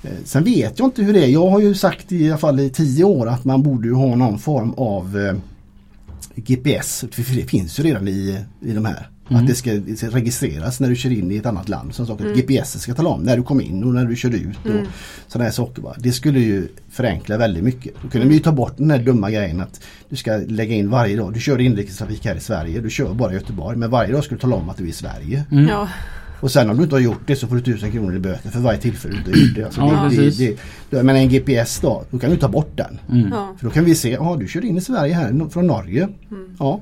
Eh, 0.03 0.11
Sen 0.25 0.45
vet 0.45 0.79
jag 0.79 0.87
inte 0.87 1.03
hur 1.03 1.13
det 1.13 1.25
är. 1.25 1.29
Jag 1.29 1.51
har 1.51 1.61
ju 1.61 1.75
sagt 1.75 2.13
i 2.13 2.29
alla 2.31 2.39
fall 2.39 2.61
i 2.61 2.71
tio 2.71 3.05
år 3.05 3.29
att 3.29 3.45
man 3.45 3.63
borde 3.63 3.89
ju 3.89 3.95
ha 3.95 4.15
någon 4.17 4.39
form 4.39 4.73
av 4.77 5.19
eh, 5.19 5.35
GPS. 6.35 7.05
För 7.11 7.37
det 7.37 7.43
finns 7.43 7.79
ju 7.79 7.83
redan 7.83 8.09
i, 8.09 8.39
i 8.61 8.73
de 8.73 8.85
här. 8.85 9.09
Mm. 9.29 9.43
Att 9.43 9.49
det 9.49 9.55
ska, 9.55 9.71
registreras 10.11 10.81
när 10.81 10.89
du 10.89 10.97
kör 10.97 11.11
in 11.13 11.31
i 11.33 11.37
ett 11.37 11.47
annat 11.47 11.69
land. 11.69 11.95
Som 11.95 12.07
sagt, 12.07 12.21
Mm. 12.21 12.35
GPS 12.37 12.81
ska 12.83 12.95
tala 12.95 13.09
om 13.09 13.23
när 13.23 13.37
du 13.37 13.43
kom 13.43 13.61
in 13.61 13.85
och 13.85 13.95
när 13.95 14.05
du 14.05 14.17
kör 14.17 14.35
ut. 14.35 14.57
Och 14.65 14.71
Mm. 14.71 14.87
sådana 15.29 15.45
här 15.45 15.53
saker. 15.53 15.83
Va? 15.83 15.95
Det 15.99 16.13
skulle 16.13 16.41
ju 16.41 16.69
förenkla 16.91 17.37
väldigt 17.39 17.65
mycket. 17.65 17.95
Då 18.03 18.09
kunde 18.09 18.27
vi 18.29 18.35
ju 18.35 18.41
ta 18.41 18.53
bort 18.53 18.75
den 18.77 18.91
här 18.91 18.99
dumma 18.99 19.31
grejen 19.31 19.61
att 19.61 19.81
du 20.09 20.17
ska 20.17 20.37
lägga 20.49 20.75
in 20.75 20.91
varje 20.91 21.17
dag. 21.17 21.33
Du 21.35 21.41
kör 21.41 21.61
inrikestrafik 21.61 22.25
här 22.27 22.35
i 22.37 22.41
Sverige. 22.41 22.81
Du 22.81 22.91
kör 22.91 23.15
bara 23.15 23.33
i 23.33 23.35
Göteborg. 23.35 23.77
Men 23.79 23.91
varje 23.91 24.13
dag 24.13 24.25
ska 24.25 24.35
du 24.35 24.41
tala 24.41 24.57
om 24.57 24.69
att 24.69 24.77
du 24.77 24.85
är 24.85 24.89
i 24.89 24.93
Sverige. 24.93 25.45
Mm. 25.53 25.69
Ja. 25.69 25.89
Och 26.41 26.51
sen 26.51 26.71
om 26.71 26.77
du 26.77 26.83
inte 26.83 26.95
har 26.95 27.01
gjort 27.01 27.21
det 27.27 27.37
så 27.37 27.47
får 27.47 27.57
du 27.57 27.63
tusen 27.63 27.93
kronor 27.93 28.17
i 28.17 28.19
böter 28.19 28.51
för 28.51 28.59
varje 28.61 28.79
tillfälle 28.79 29.15
du 29.15 29.19
inte 29.19 29.31
har 29.41 29.47
gjort 29.47 29.57
det. 29.57 29.65
Alltså 29.65 29.81
Ja, 29.81 29.87
det, 29.87 30.11
det, 30.11 30.17
precis. 30.17 30.39
det, 30.91 30.97
det, 30.97 31.03
men 31.03 31.17
en 31.17 31.29
GPS 31.29 31.81
då, 31.81 32.05
då 32.11 32.19
kan 32.19 32.31
du 32.31 32.37
ta 32.37 32.49
bort 32.49 32.73
den. 32.77 32.99
Mm. 33.11 33.29
Ja. 33.33 33.55
För 33.59 33.67
då 33.67 33.73
kan 33.73 33.85
vi 33.85 33.95
se, 33.95 34.11
ja 34.11 34.37
du 34.41 34.49
kör 34.49 34.65
in 34.65 34.77
i 34.77 34.81
Sverige 34.81 35.15
här 35.15 35.49
från 35.51 35.67
Norge. 35.67 36.09
Mm. 36.31 36.57
Ja. 36.59 36.81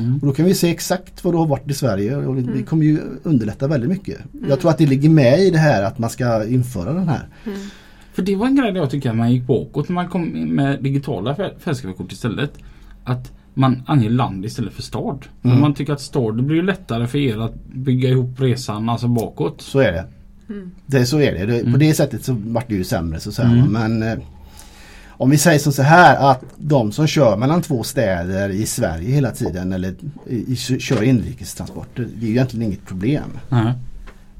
Mm. 0.00 0.14
Och 0.18 0.26
då 0.26 0.32
kan 0.32 0.44
vi 0.46 0.54
se 0.54 0.70
exakt 0.70 1.24
vad 1.24 1.34
du 1.34 1.38
har 1.38 1.46
varit 1.46 1.70
i 1.70 1.74
Sverige 1.74 2.16
och 2.16 2.34
det, 2.34 2.40
Mm. 2.40 2.64
kommer 2.64 2.84
ju 2.84 3.00
underlätta 3.22 3.66
väldigt 3.68 3.90
mycket. 3.90 4.18
Jag 4.48 4.60
tror 4.60 4.70
att 4.70 4.78
det 4.78 4.86
ligger 4.86 5.08
med 5.10 5.40
i 5.40 5.50
det 5.50 5.58
här 5.58 5.82
att 5.82 5.98
man 5.98 6.10
ska 6.10 6.46
införa 6.46 6.92
den 6.92 7.08
här. 7.08 7.28
Mm. 7.46 7.58
För 8.12 8.22
det 8.22 8.36
var 8.36 8.46
en 8.46 8.56
grej 8.56 8.72
där 8.72 8.80
jag 8.80 8.90
tycker 8.90 9.10
att 9.10 9.16
man 9.16 9.32
gick 9.32 9.46
bakåt 9.46 9.88
när 9.88 9.94
man 9.94 10.08
kom 10.08 10.22
med 10.28 10.82
digitala 10.82 11.34
fä- 11.34 11.58
fältskrivarkort 11.58 12.12
istället. 12.12 12.52
Att 13.04 13.32
man 13.54 13.82
anger 13.86 14.10
land 14.10 14.44
istället 14.44 14.72
för 14.72 14.82
stad. 14.82 15.24
Mm. 15.42 15.60
Man 15.60 15.74
tycker 15.74 15.92
att 15.92 16.00
stad, 16.00 16.36
det 16.36 16.42
blir 16.42 16.56
ju 16.56 16.62
lättare 16.62 17.06
för 17.06 17.18
er 17.18 17.38
att 17.38 17.64
bygga 17.74 18.08
ihop 18.08 18.40
resan 18.40 18.88
alltså 18.88 19.08
bakåt. 19.08 19.60
Så 19.60 19.78
är 19.78 19.92
det. 19.92 20.04
Mm. 20.48 20.70
det 20.86 21.06
så 21.06 21.20
är 21.20 21.32
det. 21.32 21.46
det 21.46 21.60
På 21.62 21.66
Mm. 21.68 21.78
det 21.80 21.94
sättet 21.94 22.24
så 22.24 22.36
vart 22.46 22.68
det 22.68 22.74
ju 22.74 22.84
sämre 22.84 23.20
så 23.20 23.28
att 23.28 23.34
säga. 23.34 23.48
Mm. 23.48 23.72
Men 23.72 24.02
eh, 24.02 24.18
om 25.18 25.30
vi 25.30 25.38
säger 25.38 25.58
så 25.58 25.82
här 25.82 26.30
att 26.30 26.44
de 26.56 26.92
som 26.92 27.06
kör 27.06 27.36
mellan 27.36 27.62
två 27.62 27.82
städer 27.82 28.48
i 28.48 28.66
Sverige 28.66 29.14
hela 29.14 29.30
tiden 29.30 29.72
eller 29.72 29.94
i, 30.26 30.52
i, 30.52 30.56
kör 30.56 31.02
inrikestransporter. 31.02 32.08
Det 32.16 32.24
är 32.24 32.28
ju 32.28 32.32
egentligen 32.32 32.66
inget 32.66 32.86
problem. 32.86 33.38
Nej. 33.48 33.72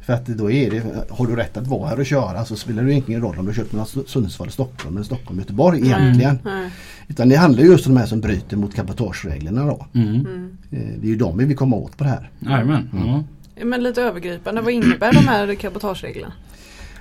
För 0.07 0.12
att 0.12 0.27
då 0.27 0.51
är 0.51 0.71
det, 0.71 0.83
har 1.11 1.27
du 1.27 1.37
rätt 1.37 1.57
att 1.57 1.67
vara 1.67 1.89
här 1.89 1.99
och 2.01 2.07
köra 2.07 2.45
så 2.45 2.57
spelar 2.57 2.83
det 2.83 2.93
ingen 2.93 3.21
roll 3.21 3.39
om 3.39 3.45
du 3.45 3.51
har 3.51 3.57
kört 3.57 3.73
mellan 3.73 3.87
Sundsvall 4.07 4.47
och 4.47 4.53
Stockholm 4.53 4.97
eller 4.97 5.05
Stockholm 5.05 5.39
och 5.39 5.43
Göteborg 5.43 5.81
egentligen. 5.87 6.39
Nej. 6.45 6.71
Utan 7.09 7.29
det 7.29 7.37
handlar 7.37 7.62
ju 7.62 7.71
just 7.71 7.87
om 7.87 7.95
de 7.95 8.01
här 8.01 8.07
som 8.07 8.21
bryter 8.21 8.57
mot 8.57 8.75
cabotagereglerna 8.75 9.67
då. 9.67 9.87
Mm. 9.95 10.09
Mm. 10.09 10.57
Eh, 10.71 10.79
Det 11.01 11.07
är 11.07 11.11
ju 11.11 11.17
de 11.17 11.39
vi 11.39 11.45
vill 11.45 11.57
komma 11.57 11.77
åt 11.77 11.97
på 11.97 12.05
det 12.05 12.11
här. 12.11 12.31
Jajamän. 12.41 12.91
Mm. 12.93 13.23
Men 13.71 13.83
lite 13.83 14.03
övergripande, 14.03 14.61
vad 14.61 14.73
innebär 14.73 15.12
de 15.12 15.29
här 15.29 15.55
cabotagereglerna? 15.55 16.33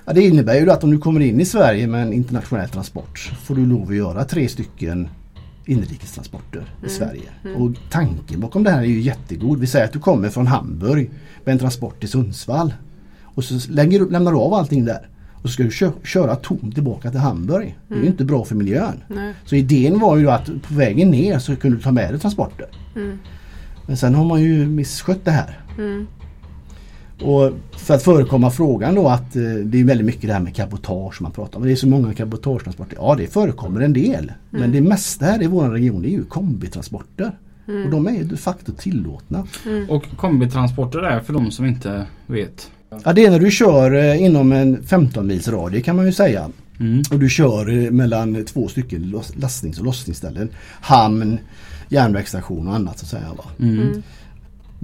Ja, 0.06 0.14
det 0.14 0.22
innebär 0.22 0.56
ju 0.56 0.72
att 0.72 0.84
om 0.84 0.92
du 0.92 0.98
kommer 0.98 1.20
in 1.20 1.40
i 1.40 1.46
Sverige 1.46 1.88
med 1.88 2.02
en 2.02 2.14
internationell 2.14 2.70
transport 2.70 3.32
får 3.44 3.56
du 3.56 3.66
lov 3.66 3.90
att 3.90 3.96
göra 3.96 4.24
tre 4.24 4.48
stycken 4.48 5.10
inrikestransporter 5.66 6.74
i 6.86 6.90
Sverige. 6.90 7.30
Och 7.58 7.72
tanken 7.92 8.40
bakom 8.40 8.64
det 8.64 8.72
här 8.72 8.80
är 8.80 8.86
ju 8.86 9.00
jättegod. 9.00 9.60
Vi 9.60 9.68
säger 9.68 9.86
att 9.86 9.94
du 9.94 10.00
kommer 10.00 10.30
från 10.30 10.48
Hamburg 10.48 11.12
med 11.44 11.54
en 11.54 11.60
transport 11.60 12.00
till 12.00 12.10
Sundsvall. 12.10 12.74
Och 13.24 13.44
så 13.44 13.72
lägger 13.72 14.00
du, 14.00 14.10
lämnar 14.10 14.32
du 14.32 14.38
av 14.38 14.54
allting 14.54 14.86
där. 14.86 15.10
Och 15.34 15.50
så 15.50 15.54
ska 15.54 15.64
du 15.64 15.72
kö 15.72 15.92
köra 16.04 16.36
tom 16.36 16.72
tillbaka 16.72 17.12
till 17.12 17.20
Hamburg. 17.20 17.78
Det 17.88 17.96
är 17.96 18.00
ju 18.00 18.08
inte 18.08 18.26
bra 18.26 18.46
för 18.46 18.56
miljön. 18.56 19.04
Nej. 19.08 19.34
Så 19.46 19.56
idén 19.56 20.00
var 20.00 20.18
ju 20.18 20.30
att 20.30 20.46
på 20.46 20.74
vägen 20.74 21.12
ner 21.12 21.40
så 21.40 21.56
kunde 21.56 21.78
du 21.78 21.84
ta 21.84 21.92
med 21.92 22.14
dig 22.14 22.20
transporter. 22.20 22.68
Mm. 22.96 23.20
Men 23.88 23.98
sen 23.98 24.16
har 24.16 24.26
man 24.26 24.42
ju 24.42 24.68
misskött 24.68 25.26
det 25.26 25.32
här. 25.32 25.60
Mm. 27.20 27.34
Och 27.34 27.52
för 27.72 27.94
att 27.94 28.04
förekomma 28.04 28.52
frågan 28.52 28.96
då 28.96 29.08
att 29.08 29.36
eh, 29.36 29.42
det 29.44 29.80
är 29.80 29.84
väldigt 29.84 30.06
mycket 30.06 30.22
det 30.22 30.34
här 30.34 30.40
med 30.40 30.56
cabotage 30.56 31.22
man 31.22 31.32
pratar 31.32 31.58
om. 31.58 31.66
Det 31.66 31.72
är 31.72 31.76
så 31.76 31.88
många 31.88 32.14
cabotagetransporter. 32.14 32.98
Ja 33.00 33.16
det 33.16 33.28
förekommer 33.28 33.82
en 33.82 33.94
del. 33.94 34.32
Men 34.50 34.72
det 34.72 34.82
mesta 34.82 35.26
här 35.26 35.44
i 35.44 35.48
vår 35.48 35.70
region 35.70 36.02
det 36.02 36.08
är 36.08 36.12
ju 36.12 36.26
kombitransporter. 36.26 37.32
Och 37.86 37.92
de 37.92 38.08
är 38.08 38.12
ju 38.12 38.24
de 38.24 38.38
facto 38.38 38.72
tillåtna. 38.72 39.48
Och 39.90 40.06
kombitransporter 40.18 41.00
är 41.00 41.20
för 41.20 41.34
de 41.34 41.52
som 41.52 41.66
inte 41.66 42.06
vet. 42.26 42.72
Ja 43.04 43.14
det 43.14 43.26
är 43.26 43.32
när 43.32 43.40
du 43.40 43.52
kör 43.52 43.96
eh, 43.96 44.24
inom 44.24 44.52
en 44.52 44.84
15 44.84 45.28
mils 45.28 45.48
radie 45.48 45.82
kan 45.82 45.96
man 45.96 46.06
ju 46.06 46.12
säga. 46.12 46.50
Mm. 46.80 47.04
Och 47.12 47.20
du 47.20 47.30
kör 47.30 47.70
eh, 47.70 47.92
mellan 47.92 48.46
två 48.46 48.68
stycken 48.68 49.22
lastnings 49.36 49.80
och 49.80 49.86
lossningsställen. 49.86 50.50
Hamn, 50.82 51.38
järnvägsstation 51.90 52.68
och 52.68 52.76
annat 52.76 53.00
så 53.00 53.06
att 53.06 53.10
säga. 53.10 53.34
Va? 53.38 53.44
Mm. 53.60 54.04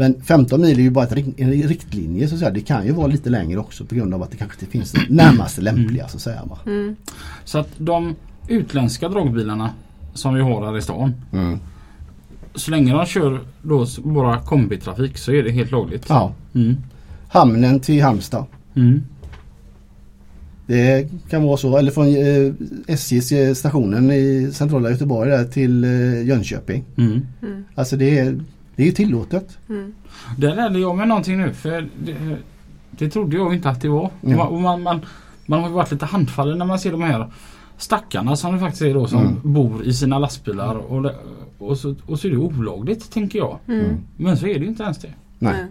Men 0.01 0.21
15 0.21 0.61
mil 0.61 0.79
är 0.79 0.83
ju 0.83 0.89
bara 0.89 1.07
en 1.37 1.51
riktlinje 1.51 2.27
så 2.27 2.35
att 2.35 2.39
säga. 2.39 2.51
Det 2.51 2.61
kan 2.61 2.85
ju 2.85 2.91
vara 2.91 3.07
lite 3.07 3.29
längre 3.29 3.59
också 3.59 3.85
på 3.85 3.95
grund 3.95 4.13
av 4.13 4.23
att 4.23 4.31
det 4.31 4.37
kanske 4.37 4.55
inte 4.61 4.71
finns 4.71 4.91
det 4.91 4.99
närmaste 5.09 5.61
lämpliga 5.61 6.07
så 6.07 6.17
att 6.17 6.21
säga. 6.21 6.41
Va? 6.45 6.59
Mm. 6.65 6.95
Så 7.45 7.59
att 7.59 7.69
de 7.77 8.15
utländska 8.47 9.09
dragbilarna 9.09 9.69
som 10.13 10.33
vi 10.33 10.41
har 10.41 10.65
här 10.65 10.77
i 10.77 10.81
stan. 10.81 11.13
Mm. 11.33 11.59
Så 12.55 12.71
länge 12.71 12.93
de 12.93 13.05
kör 13.05 13.39
då 13.61 13.87
bara 14.03 14.39
kombitrafik 14.39 15.17
så 15.17 15.31
är 15.31 15.43
det 15.43 15.51
helt 15.51 15.71
lagligt. 15.71 16.05
Ja. 16.09 16.33
Mm. 16.53 16.77
Hamnen 17.27 17.79
till 17.79 18.03
Halmstad. 18.03 18.45
Mm. 18.75 19.01
Det 20.67 21.09
kan 21.29 21.43
vara 21.43 21.57
så. 21.57 21.77
Eller 21.77 21.91
från 21.91 22.07
eh, 22.07 22.53
SJs 22.87 23.31
eh, 23.31 23.53
stationen 23.53 24.11
i 24.11 24.49
centrala 24.53 24.89
Göteborg 24.89 25.29
där 25.29 25.45
till 25.45 25.83
eh, 25.83 26.27
Jönköping. 26.27 26.83
Mm. 26.97 27.21
Mm. 27.41 27.63
Alltså 27.75 27.97
det 27.97 28.19
är, 28.19 28.39
det 28.81 28.87
är 28.87 28.91
tillåtet. 28.91 29.57
Mm. 29.69 29.93
Där 30.37 30.55
lärde 30.55 30.79
jag 30.79 30.97
mig 30.97 31.07
någonting 31.07 31.37
nu 31.37 31.53
för 31.53 31.89
det, 32.05 32.15
det 32.91 33.09
trodde 33.09 33.35
jag 33.37 33.53
inte 33.53 33.69
att 33.69 33.81
det 33.81 33.89
var. 33.89 34.09
Ja. 34.21 34.49
Man, 34.49 34.61
man, 34.61 34.81
man, 34.83 34.99
man 35.45 35.59
har 35.61 35.67
ju 35.69 35.73
varit 35.75 35.91
lite 35.91 36.05
handfallen 36.05 36.57
när 36.57 36.65
man 36.65 36.79
ser 36.79 36.91
de 36.91 37.01
här 37.01 37.27
stackarna 37.77 38.35
som 38.35 38.53
det 38.53 38.59
faktiskt 38.59 38.81
är 38.81 38.93
då 38.93 39.07
som 39.07 39.19
Mm. 39.21 39.35
bor 39.43 39.83
i 39.83 39.93
sina 39.93 40.19
lastbilar 40.19 40.75
och, 40.75 41.11
och, 41.57 41.77
så, 41.77 41.95
och 42.05 42.19
så 42.19 42.27
är 42.27 42.31
det 42.31 42.37
olagligt 42.37 43.11
tänker 43.11 43.39
jag. 43.39 43.57
Mm. 43.67 43.85
Men 44.17 44.37
så 44.37 44.47
är 44.47 44.59
det 44.59 44.65
inte 44.65 44.83
ens 44.83 44.97
det. 44.97 45.13
Nej. 45.39 45.65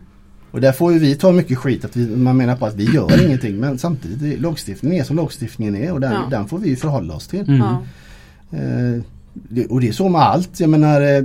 Och 0.51 0.61
där 0.61 0.73
får 0.73 0.93
ju 0.93 0.99
vi 0.99 1.15
ta 1.15 1.33
mycket 1.33 1.59
skit 1.59 1.85
att 1.85 1.97
vi, 1.97 2.17
man 2.17 2.37
menar 2.37 2.57
på 2.57 2.67
att 2.67 2.75
vi 2.75 2.85
gör 2.95 3.25
ingenting. 3.27 3.57
Men 3.57 3.79
samtidigt, 3.79 4.41
lagstiftningen 4.41 5.01
är 5.01 5.05
som 5.05 5.17
lagstiftningen 5.17 5.77
är 5.77 5.93
och 5.93 6.01
den, 6.01 6.13
Ja. 6.13 6.23
den 6.31 6.49
får 6.49 6.59
vi 6.59 6.77
förhålla 6.77 7.15
oss 7.15 7.29
till. 7.29 7.49
Mm. 7.49 7.57
Ja. 7.59 7.83
Eh, 8.59 9.03
det, 9.33 9.67
och 9.67 9.81
det 9.81 9.89
är 9.89 9.93
så 9.93 10.09
med 10.09 10.21
allt. 10.21 10.61
Jag 10.61 10.71
menar, 10.71 11.01
eh, 11.01 11.23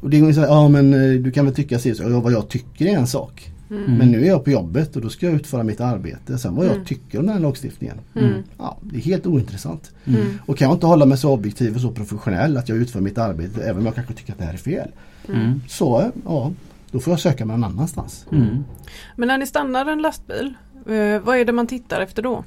och 0.00 0.10
det 0.10 0.18
är 0.18 0.32
så 0.32 0.40
här, 0.40 0.46
ja 0.48 0.68
men 0.68 0.94
eh, 0.94 1.20
du 1.20 1.30
kan 1.30 1.44
väl 1.44 1.54
tycka 1.54 1.78
så. 1.78 1.88
Ja, 1.88 2.20
vad 2.20 2.32
jag 2.32 2.48
tycker 2.48 2.86
är 2.86 2.90
en 2.96 3.06
sak. 3.06 3.46
Men 3.86 4.10
nu 4.10 4.22
är 4.24 4.28
jag 4.28 4.44
på 4.44 4.50
jobbet 4.50 4.96
och 4.96 5.02
då 5.02 5.08
ska 5.08 5.26
jag 5.26 5.34
utföra 5.34 5.62
mitt 5.62 5.80
arbete. 5.80 6.38
Sen 6.38 6.54
vad 6.54 6.66
jag 6.66 6.72
Mm. 6.72 6.84
tycker 6.84 7.18
om 7.18 7.26
den 7.26 7.34
här 7.34 7.40
lagstiftningen. 7.42 7.96
Mm. 8.14 8.32
Ja, 8.58 8.78
det 8.80 8.96
är 8.96 9.00
helt 9.00 9.26
ointressant. 9.26 9.90
Mm. 10.04 10.20
Och 10.46 10.58
kan 10.58 10.68
jag 10.68 10.76
inte 10.76 10.86
hålla 10.86 11.06
mig 11.06 11.18
så 11.18 11.32
objektiv 11.32 11.74
och 11.74 11.80
så 11.80 11.90
professionell 11.90 12.56
att 12.56 12.68
jag 12.68 12.78
utför 12.78 13.00
mitt 13.00 13.18
arbete 13.18 13.62
även 13.62 13.76
om 13.78 13.86
jag 13.86 13.94
kanske 13.94 14.14
tycker 14.14 14.32
att 14.32 14.38
det 14.38 14.44
här 14.44 14.52
är 14.52 14.56
fel. 14.56 14.88
Mm. 15.28 15.60
Så 15.68 16.10
ja, 16.24 16.52
då 16.90 17.00
får 17.00 17.12
jag 17.12 17.20
söka 17.20 17.44
mig 17.46 17.56
någon 17.58 17.70
annanstans. 17.72 18.26
Mm. 18.32 18.64
Men 19.16 19.28
när 19.28 19.38
ni 19.38 19.46
stannar 19.46 19.86
en 19.86 20.02
lastbil, 20.02 20.54
eh, 20.86 21.20
vad 21.24 21.36
är 21.36 21.44
det 21.44 21.52
man 21.52 21.66
tittar 21.66 22.00
efter 22.00 22.22
då? 22.22 22.44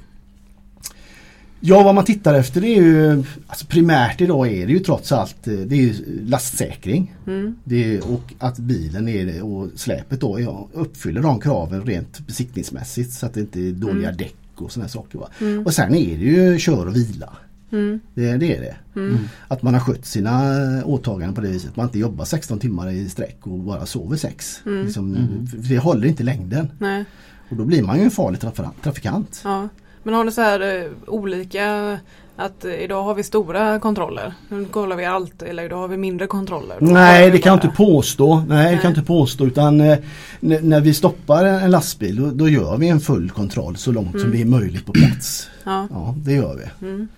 Ja 1.66 1.82
vad 1.82 1.94
man 1.94 2.04
tittar 2.04 2.34
efter 2.34 2.60
det 2.60 2.66
är 2.68 2.82
ju 2.82 3.24
alltså 3.46 3.66
primärt 3.66 4.20
idag 4.20 4.48
är 4.52 4.66
det 4.66 4.72
ju 4.72 4.78
trots 4.78 5.12
allt 5.12 5.48
eh, 5.48 5.54
det 5.54 5.74
är 5.74 5.80
ju 5.80 5.94
lastsäkring. 6.26 7.14
Mm. 7.26 7.56
Det 7.64 7.94
är, 7.94 8.12
och 8.12 8.32
att 8.38 8.58
bilen 8.58 9.08
är, 9.08 9.42
och 9.42 9.68
släpet 9.74 10.20
då 10.20 10.40
ja, 10.40 10.68
uppfyller 10.72 11.22
de 11.22 11.40
kraven 11.40 11.82
rent 11.86 12.26
besiktningsmässigt 12.26 13.12
så 13.12 13.26
att 13.26 13.34
det 13.34 13.40
inte 13.40 13.60
är 13.60 13.72
dåliga 13.72 14.08
Mm. 14.08 14.16
däck 14.16 14.36
och 14.54 14.72
sådana 14.72 14.88
saker. 14.88 15.18
Va? 15.18 15.28
Mm. 15.40 15.66
Och 15.66 15.74
sen 15.74 15.94
är 15.94 16.16
det 16.18 16.24
ju 16.24 16.58
kör 16.58 16.86
och 16.86 16.96
vila. 16.96 17.32
Mm. 17.72 18.00
Det, 18.14 18.36
det 18.36 18.56
är 18.56 18.60
det. 18.60 19.00
Mm. 19.00 19.18
Att 19.48 19.62
man 19.62 19.74
har 19.74 19.80
skött 19.80 20.06
sina 20.06 20.40
åtaganden 20.84 21.34
på 21.34 21.40
det 21.40 21.48
viset. 21.48 21.76
Man 21.76 21.86
inte 21.86 21.98
jobbar 21.98 22.24
16 22.24 22.58
timmar 22.58 22.90
i 22.90 23.08
sträck 23.08 23.38
och 23.40 23.58
bara 23.58 23.86
sover 23.86 24.16
6. 24.16 24.60
Mm. 24.66 24.84
Liksom, 24.84 25.16
för 25.50 25.68
Det 25.68 25.78
håller 25.78 26.08
inte 26.08 26.22
längden. 26.22 26.68
Nej. 26.78 27.04
Och 27.50 27.56
då 27.56 27.64
blir 27.64 27.82
man 27.82 27.98
ju 27.98 28.04
en 28.04 28.10
farlig 28.10 28.40
traf- 28.40 28.70
trafikant. 28.82 29.40
Ja. 29.44 29.68
Men 30.04 30.14
har 30.14 30.24
ni 30.24 30.32
så 30.32 30.40
här 30.40 30.60
eh, 30.84 30.90
olika 31.06 31.98
att 32.36 32.64
eh, 32.64 32.74
idag 32.74 33.02
har 33.02 33.14
vi 33.14 33.22
stora 33.22 33.78
kontroller. 33.80 34.34
Nu 34.48 34.64
kollar 34.64 34.96
vi 34.96 35.04
allt 35.04 35.42
eller 35.42 35.62
idag 35.64 35.76
har 35.76 35.88
vi 35.88 35.96
mindre 35.96 36.26
kontroller. 36.26 36.76
Nej 36.80 37.30
det 37.30 37.38
kan 37.38 37.50
jag 37.50 37.64
inte 37.64 37.76
påstå. 37.76 38.36
Nej, 38.36 38.64
det 38.64 38.70
Nej. 38.70 38.78
kan 38.82 38.90
inte 38.90 39.02
påstå 39.02 39.46
utan 39.46 39.80
eh, 39.80 39.98
när 40.40 40.80
vi 40.80 40.94
stoppar 40.94 41.44
en 41.44 41.70
lastbil 41.70 42.16
då, 42.16 42.30
då 42.30 42.48
gör 42.48 42.76
vi 42.76 42.88
en 42.88 43.00
full 43.00 43.30
kontroll 43.30 43.76
så 43.76 43.92
långt 43.92 44.10
som 44.10 44.20
Mm. 44.20 44.32
det 44.32 44.40
är 44.40 44.44
möjligt 44.60 44.86
på 44.86 44.92
plats. 44.92 45.48
Ja. 45.64 45.86
Ja 45.90 46.14
det 46.18 46.32
gör 46.32 46.54
vi. 46.56 46.86
Mm. 46.86 47.08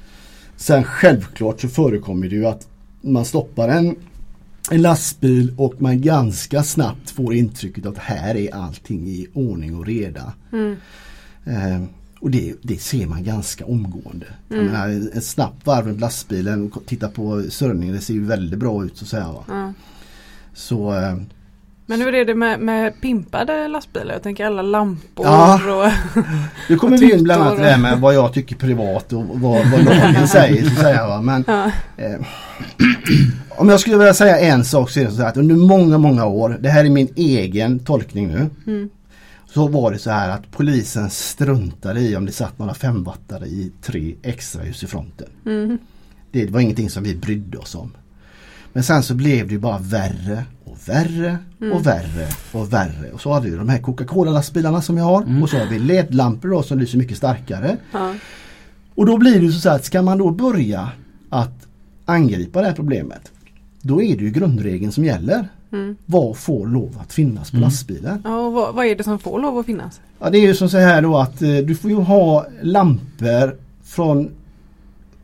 Sen 0.56 0.84
självklart 0.84 1.60
så 1.60 1.68
förekommer 1.68 2.28
det 2.28 2.34
ju 2.36 2.46
att 2.46 2.66
man 3.00 3.24
stoppar 3.24 3.68
en, 3.68 3.96
en 4.70 4.82
lastbil 4.82 5.54
och 5.58 5.74
man 5.82 6.00
ganska 6.00 6.62
snabbt 6.62 7.10
får 7.10 7.34
intrycket 7.34 7.86
att 7.86 7.98
här 7.98 8.36
är 8.36 8.54
allting 8.54 9.06
i 9.08 9.26
ordning 9.34 9.76
och 9.78 9.86
reda. 9.86 10.32
Mm. 10.52 10.76
Eh, 11.44 11.82
och 12.20 12.30
det, 12.30 12.54
det 12.62 12.80
ser 12.80 13.06
man 13.06 13.24
ganska 13.24 13.64
omgående. 13.66 14.26
Mm. 14.50 14.66
menar, 14.66 15.16
ett 15.16 15.24
snabbt 15.24 15.66
varv 15.66 15.86
runt 15.86 16.00
lastbilen, 16.00 16.72
titta 16.86 17.08
på 17.08 17.42
surrningen, 17.48 17.94
det 17.94 18.00
ser 18.00 18.14
ju 18.14 18.24
väldigt 18.24 18.58
bra 18.58 18.84
ut 18.84 18.96
så 18.96 19.04
att 19.04 19.08
säga. 19.08 19.34
Ja. 19.48 19.72
Så 20.54 20.94
eh, 20.94 21.16
Men 21.86 22.00
hur 22.00 22.14
är 22.14 22.24
det 22.24 22.34
med, 22.34 22.60
med 22.60 23.00
pimpade 23.00 23.68
lastbilar? 23.68 24.12
Jag 24.12 24.22
tänker 24.22 24.46
alla 24.46 24.62
lampor 24.62 25.26
Ja. 25.26 25.54
och... 25.84 25.92
nu 26.68 26.76
kommer 26.76 26.98
vi 26.98 27.12
in 27.12 27.22
bland 27.22 27.42
annat 27.42 27.56
det 27.58 27.64
här 27.64 27.78
med 27.78 28.00
vad 28.00 28.14
jag 28.14 28.32
tycker 28.32 28.56
privat 28.56 29.12
och 29.12 29.24
vad, 29.26 29.70
vad 29.70 29.84
lagen 29.84 30.28
säger. 30.28 30.64
Så 30.64 30.74
säga, 30.76 31.06
va? 31.06 31.22
Men 31.22 31.44
Ja. 31.46 31.70
Eh, 31.96 32.20
om 33.56 33.68
jag 33.68 33.80
skulle 33.80 33.96
vilja 33.96 34.14
säga 34.14 34.38
en 34.38 34.64
sak 34.64 34.90
så 34.90 35.00
är 35.00 35.04
det 35.04 35.10
så 35.10 35.22
här 35.22 35.28
att 35.28 35.36
under 35.36 35.54
många, 35.54 35.98
många 35.98 36.26
år, 36.26 36.58
det 36.60 36.68
här 36.68 36.84
är 36.84 36.90
min 36.90 37.08
egen 37.16 37.78
tolkning 37.78 38.28
nu. 38.28 38.50
Mm. 38.66 38.88
Så 39.56 39.68
var 39.68 39.92
det 39.92 39.98
så 39.98 40.10
här 40.10 40.28
att 40.30 40.50
polisen 40.50 41.10
struntade 41.10 42.00
i 42.00 42.16
om 42.16 42.26
det 42.26 42.32
satt 42.32 42.58
några 42.58 42.74
femwattare 42.74 43.46
i 43.46 43.72
tre 43.82 44.14
extra 44.22 44.64
ljus 44.66 44.82
i 44.82 44.86
fronten. 44.86 45.26
Mm. 45.46 45.78
Det 46.30 46.50
var 46.50 46.60
ingenting 46.60 46.90
som 46.90 47.02
vi 47.02 47.14
brydde 47.16 47.58
oss 47.58 47.74
om. 47.74 47.90
Men 48.72 48.82
sen 48.82 49.02
så 49.02 49.14
blev 49.14 49.46
det 49.48 49.52
ju 49.52 49.58
bara 49.58 49.78
värre 49.78 50.44
och 50.64 50.76
värre 50.88 51.38
Mm. 51.60 51.72
och 51.72 51.86
värre 51.86 52.28
och 52.52 52.72
värre. 52.72 53.10
Och 53.12 53.20
så 53.20 53.32
har 53.32 53.40
vi 53.40 53.50
de 53.50 53.68
här 53.68 53.78
Coca-Cola 53.78 54.30
lastbilarna 54.30 54.82
som 54.82 54.94
vi 54.94 55.00
har 55.02 55.22
Mm. 55.22 55.42
och 55.42 55.50
så 55.50 55.58
har 55.58 55.66
vi 55.66 55.78
LED-lampor 55.78 56.48
då 56.50 56.62
som 56.62 56.78
lyser 56.78 56.98
mycket 56.98 57.16
starkare. 57.16 57.76
Ja. 57.92 58.14
Och 58.94 59.06
då 59.06 59.16
blir 59.18 59.40
det 59.40 59.52
så 59.52 59.70
att 59.70 59.84
ska 59.84 60.02
man 60.02 60.18
då 60.18 60.30
börja 60.30 60.90
att 61.30 61.66
angripa 62.04 62.60
det 62.60 62.66
här 62.66 62.74
problemet 62.74 63.32
då 63.80 64.02
är 64.02 64.16
det 64.16 64.24
ju 64.24 64.30
grundregeln 64.30 64.92
som 64.92 65.04
gäller. 65.04 65.48
Mm. 65.76 65.96
Vad 66.06 66.36
får 66.36 66.66
lov 66.66 66.98
att 67.00 67.12
finnas 67.12 67.50
på 67.50 67.56
Mm. 67.56 67.64
lastbilen? 67.66 68.20
ja 68.24 68.38
och 68.46 68.52
vad, 68.52 68.74
vad 68.74 68.86
är 68.86 68.96
det 68.96 69.04
som 69.04 69.18
får 69.18 69.40
lov 69.40 69.58
att 69.58 69.66
finnas? 69.66 70.00
Ja, 70.18 70.30
det 70.30 70.38
är 70.38 70.42
ju 70.42 70.54
som 70.54 70.68
så 70.68 70.78
här 70.78 71.02
då 71.02 71.16
att 71.18 71.42
eh, 71.42 71.56
du 71.56 71.74
får 71.74 71.90
ju 71.90 71.96
ha 71.96 72.46
lampor 72.62 73.56
från 73.84 74.30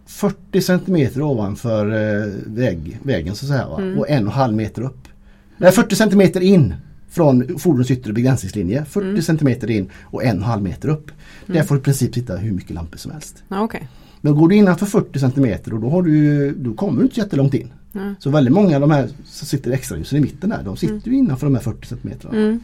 40 0.06 0.60
cm 0.60 1.22
ovanför 1.22 1.86
eh, 1.86 2.26
väg, 2.46 2.98
vägen 3.02 3.34
så 3.34 3.44
att 3.46 3.50
säga 3.50 3.68
va? 3.68 3.76
Mm. 3.80 3.98
och 3.98 4.10
en 4.10 4.26
och 4.26 4.32
en 4.32 4.38
halv 4.38 4.54
meter 4.54 4.82
upp. 4.82 5.08
Nej 5.56 5.72
40 5.72 5.96
cm 5.96 6.42
in 6.42 6.74
från 7.10 7.58
fordonets 7.58 7.90
yttre 7.90 8.12
begränsningslinje. 8.12 8.84
40 8.84 9.06
Mm. 9.08 9.22
cm 9.22 9.48
in 9.70 9.90
och 10.02 10.24
en 10.24 10.36
och 10.36 10.38
en 10.38 10.42
halv 10.42 10.62
meter 10.62 10.88
upp. 10.88 11.06
Där 11.46 11.54
Mm. 11.54 11.66
får 11.66 11.74
du 11.74 11.80
i 11.80 11.84
princip 11.84 12.14
sitta 12.14 12.36
hur 12.36 12.52
mycket 12.52 12.70
lampor 12.70 12.98
som 12.98 13.12
helst. 13.12 13.42
Ja, 13.48 13.60
okej. 13.60 13.88
Men 14.20 14.34
går 14.34 14.48
du 14.48 14.56
innanför 14.56 14.86
40 14.86 15.18
cm 15.18 15.56
och 15.74 15.80
då, 15.80 15.88
har 15.88 16.02
du, 16.02 16.16
ju- 16.16 16.54
då 16.58 16.74
kommer 16.74 16.98
du 16.98 17.02
inte 17.04 17.20
jättelångt 17.20 17.54
in. 17.54 17.72
Mm. 17.94 18.14
Så 18.18 18.30
väldigt 18.30 18.54
många 18.54 18.74
av 18.74 18.80
de 18.80 18.90
här 18.90 19.08
som 19.24 19.46
sitter 19.46 19.70
i 19.70 19.74
extraljusen 19.74 20.18
i 20.18 20.20
mitten 20.20 20.50
där, 20.50 20.62
de 20.62 20.76
sitter 20.76 20.92
Mm. 20.94 21.12
ju 21.12 21.14
innanför 21.16 21.46
de 21.46 21.54
här 21.54 21.62
40 21.62 21.86
cm. 21.88 22.12
Mm. 22.32 22.60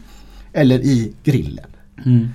Eller 0.53 0.79
i 0.79 1.13
grillen. 1.23 1.65
Mm. 2.05 2.27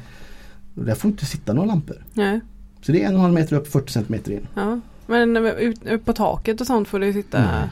Och 0.77 0.85
där 0.85 0.95
får 0.95 1.11
inte 1.11 1.27
sitta 1.27 1.53
några 1.53 1.67
lampor. 1.69 2.05
Nej. 2.15 2.41
Så 2.83 2.93
det 2.93 3.03
är 3.03 3.07
en 3.09 3.13
och 3.13 3.19
en 3.19 3.23
halv 3.23 3.35
meter 3.35 3.57
upp, 3.57 3.69
40 3.69 3.93
cm 3.93 4.15
in. 4.27 4.47
Ja. 4.55 4.81
Men 5.07 5.37
eh, 5.37 5.43
ut, 5.53 5.85
ut 5.87 6.05
på 6.05 6.13
taket 6.13 6.61
och 6.61 6.67
sånt 6.67 6.89
får 6.89 6.99
det 7.01 7.13
sitta 7.13 7.41
Nej. 7.41 7.69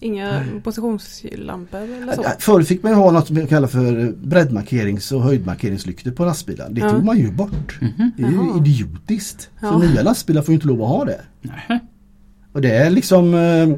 inga 0.00 0.44
positionslampor 0.64 1.78
eller 1.80 2.12
så? 2.14 2.22
Äh, 2.22 2.30
Förr 2.38 2.62
fick 2.62 2.82
man 2.82 2.92
ju 2.92 2.98
ha 2.98 3.10
något 3.10 3.26
som 3.26 3.36
vi 3.36 3.46
kallar 3.46 3.68
för 3.68 4.12
breddmarkerings 4.24 5.12
och 5.12 5.22
höjdmarkeringslyktor 5.22 6.10
på 6.10 6.24
lastbilar. 6.24 6.68
Det 6.70 6.80
Ja. 6.80 6.90
tog 6.90 7.04
man 7.04 7.18
ju 7.18 7.30
bort. 7.32 7.78
Mhm. 7.80 8.10
Det 8.16 8.22
är 8.22 8.30
ju 8.30 8.58
idiotiskt. 8.58 9.40
Så 9.60 9.66
Ja. 9.66 9.78
nya 9.78 10.02
lastbilar 10.02 10.42
får 10.42 10.52
ju 10.52 10.54
inte 10.54 10.66
lov 10.66 10.82
att 10.82 10.88
ha 10.88 11.04
det. 11.04 11.20
Nähä. 11.42 11.80
Och 12.52 12.60
det 12.60 12.70
är 12.70 12.90
liksom 12.90 13.34
eh, 13.34 13.68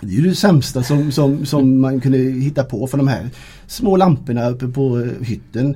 Det 0.00 0.06
är 0.06 0.10
ju 0.20 0.28
det 0.28 0.34
sämsta 0.34 0.82
som, 0.82 1.12
som, 1.12 1.46
som 1.46 1.80
man 1.80 2.00
kunde 2.00 2.18
hitta 2.18 2.64
på 2.64 2.86
för 2.86 2.98
de 2.98 3.08
här 3.08 3.30
små 3.66 3.96
lamporna 3.96 4.48
uppe 4.50 4.68
på 4.68 4.98
eh, 5.00 5.26
hytten. 5.26 5.74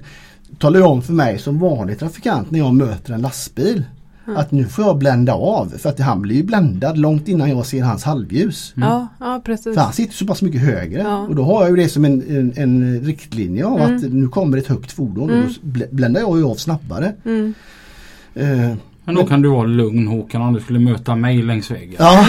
Talar 0.59 0.83
om 0.83 1.03
för 1.03 1.13
mig 1.13 1.39
som 1.39 1.59
vanlig 1.59 1.99
trafikant 1.99 2.51
när 2.51 2.59
jag 2.59 2.75
möter 2.75 3.13
en 3.15 3.21
lastbil 3.23 3.83
Ja. 4.27 4.37
att 4.39 4.51
nu 4.53 4.65
får 4.65 4.85
jag 4.85 4.99
blända 4.99 5.33
av 5.35 5.67
för 5.79 5.89
att 5.89 5.99
han 5.99 6.23
blir 6.23 6.37
ju 6.37 6.43
bländad 6.43 6.99
långt 6.99 7.29
innan 7.29 7.51
jag 7.51 7.67
ser 7.67 7.83
hans 7.83 8.05
halvljus. 8.05 8.73
Ja, 8.77 9.09
ja 9.21 9.43
precis. 9.45 9.75
För 9.75 9.81
han 9.83 9.93
sitter 9.93 10.15
så 10.15 10.27
pass 10.27 10.43
mycket 10.43 10.61
högre 10.61 11.01
Ja. 11.03 11.19
och 11.19 11.35
då 11.35 11.43
har 11.45 11.61
jag 11.63 11.71
ju 11.71 11.77
det 11.77 11.89
som 11.89 12.05
en, 12.05 12.23
en, 12.29 12.53
en 12.57 13.01
riktlinje 13.01 13.65
av 13.67 13.81
Mm. 13.81 13.97
att 13.97 14.03
nu 14.13 14.29
kommer 14.29 14.59
ett 14.59 14.67
högt 14.67 14.93
fordon 14.93 15.31
Mm. 15.31 15.43
och 15.43 15.49
då 15.63 15.69
blä- 15.69 15.89
bländar 15.95 16.21
jag 16.21 16.39
ju 16.39 16.45
av 16.45 16.55
snabbare. 16.55 17.13
Mm. 17.25 17.55
Eh, 19.11 19.15
Men 19.15 19.25
då 19.25 19.29
kan 19.29 19.43
du 19.43 19.49
vara 19.49 19.67
lugn 19.67 20.07
Håkan 20.07 20.43
om 20.43 20.55
du 20.55 20.61
skulle 20.61 20.79
möta 20.79 21.17
mig 21.17 21.43
längs 21.43 21.71
vägen. 21.71 21.95
ja, 21.99 22.25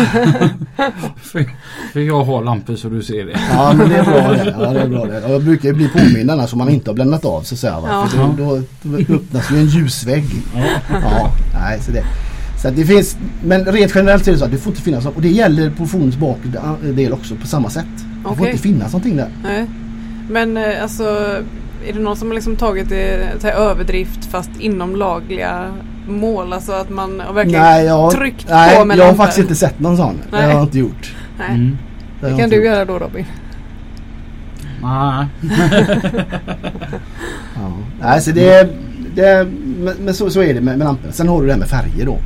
För, 1.22 1.46
för 1.94 2.00
jag 2.00 2.24
har 2.24 2.44
lampor 2.44 2.76
så 2.76 2.90
du 2.90 3.04
ser 3.04 3.26
det. 3.26 3.40
ja 3.52 3.74
men 3.78 3.90
det 3.90 3.96
är 3.96 4.04
bra 4.04 4.32
det. 4.32 4.56
Ja, 4.60 4.74
det, 4.74 4.80
är 4.80 4.88
bra 4.88 5.06
det. 5.06 5.24
Och 5.26 5.32
jag 5.32 5.44
brukar 5.44 5.70
ju 5.70 5.74
bli 5.76 5.88
påmind 5.88 6.32
annars 6.32 6.54
om 6.54 6.58
man 6.60 6.70
inte 6.70 6.90
har 6.90 6.96
bländat 6.96 7.26
av 7.26 7.42
så 7.42 7.56
att 7.56 7.60
säga. 7.60 7.80
Va? 7.80 7.88
Ja. 7.92 8.08
För 8.08 8.18
då, 8.38 8.62
då, 8.82 9.16
öppnas 9.16 9.52
ju 9.52 9.58
en 9.58 9.66
ljusvägg. 9.66 10.26
Ja. 10.56 10.62
Ja, 10.90 11.32
nej, 11.54 11.80
så 11.82 11.92
det. 11.92 12.04
Så 12.62 12.70
det 12.70 12.86
finns, 12.86 13.18
men 13.44 13.66
rent 13.66 13.96
generellt 13.96 14.28
är 14.28 14.32
det 14.32 14.38
så 14.38 14.46
att 14.46 14.52
det 14.52 14.58
får 14.58 14.72
inte 14.72 14.84
finnas 14.84 15.06
och 15.06 15.22
det 15.22 15.30
gäller 15.30 15.70
på 15.70 15.86
fordonets 15.86 16.18
bakre 16.18 16.76
del 16.92 17.14
också 17.14 17.36
på 17.36 17.48
samma 17.48 17.70
sätt. 17.70 17.86
Det 17.96 18.24
får 18.24 18.32
Okej. 18.32 18.52
inte 18.52 18.62
finnas 18.64 18.94
någonting 18.94 19.18
där. 19.18 19.30
Nej. 19.44 19.66
Men 20.30 20.58
eh, 20.58 20.84
alltså 20.84 21.04
är 21.88 21.94
det 21.94 22.00
någon 22.00 22.18
som 22.18 22.28
har 22.28 22.36
liksom 22.36 22.56
tagit 22.56 22.90
det 22.90 23.40
till 23.40 23.50
överdrift 23.50 24.26
fast 24.26 24.50
inom 24.60 24.96
lagliga 24.96 25.74
mål? 26.08 26.54
Alltså 26.54 26.72
att 26.72 26.90
man 26.90 27.18
verkligen 27.34 27.62
Nej, 27.62 27.86
jag, 27.86 28.12
tryckt 28.12 28.46
nej, 28.50 28.78
på 28.78 28.86
med 28.86 28.98
jag 28.98 29.06
har 29.06 29.14
faktiskt 29.14 29.40
inte 29.40 29.56
sett 29.56 29.80
någon 29.80 29.98
sån. 29.98 30.20
Det 30.32 30.36
har 30.36 30.44
Nej. 30.44 30.56
jag 30.56 30.64
inte 30.64 30.80
gjort. 30.80 31.16
Nej. 31.40 31.50
Mm. 31.50 31.78
Det 32.22 32.38
kan 32.38 32.50
du 32.50 32.56
gjort. 32.56 32.66
göra 32.66 32.86
då 32.86 33.00
Robin. 33.00 33.26
Nej. 34.82 35.26
Ja. 37.56 37.72
Nej, 38.02 38.22
så 38.22 38.32
det, 38.32 38.70
det, 39.16 39.48
men, 39.80 39.94
men 40.00 40.14
så, 40.14 40.30
så 40.30 40.42
är 40.42 40.54
det 40.54 40.62
med, 40.62 40.78
med 40.78 40.86
lamporna. 40.86 41.14
Sen 41.14 41.28
har 41.28 41.42
du 41.42 41.48
det 41.48 41.54
här 41.54 41.60
med 41.60 41.70
färger 41.70 42.06
då. 42.06 42.18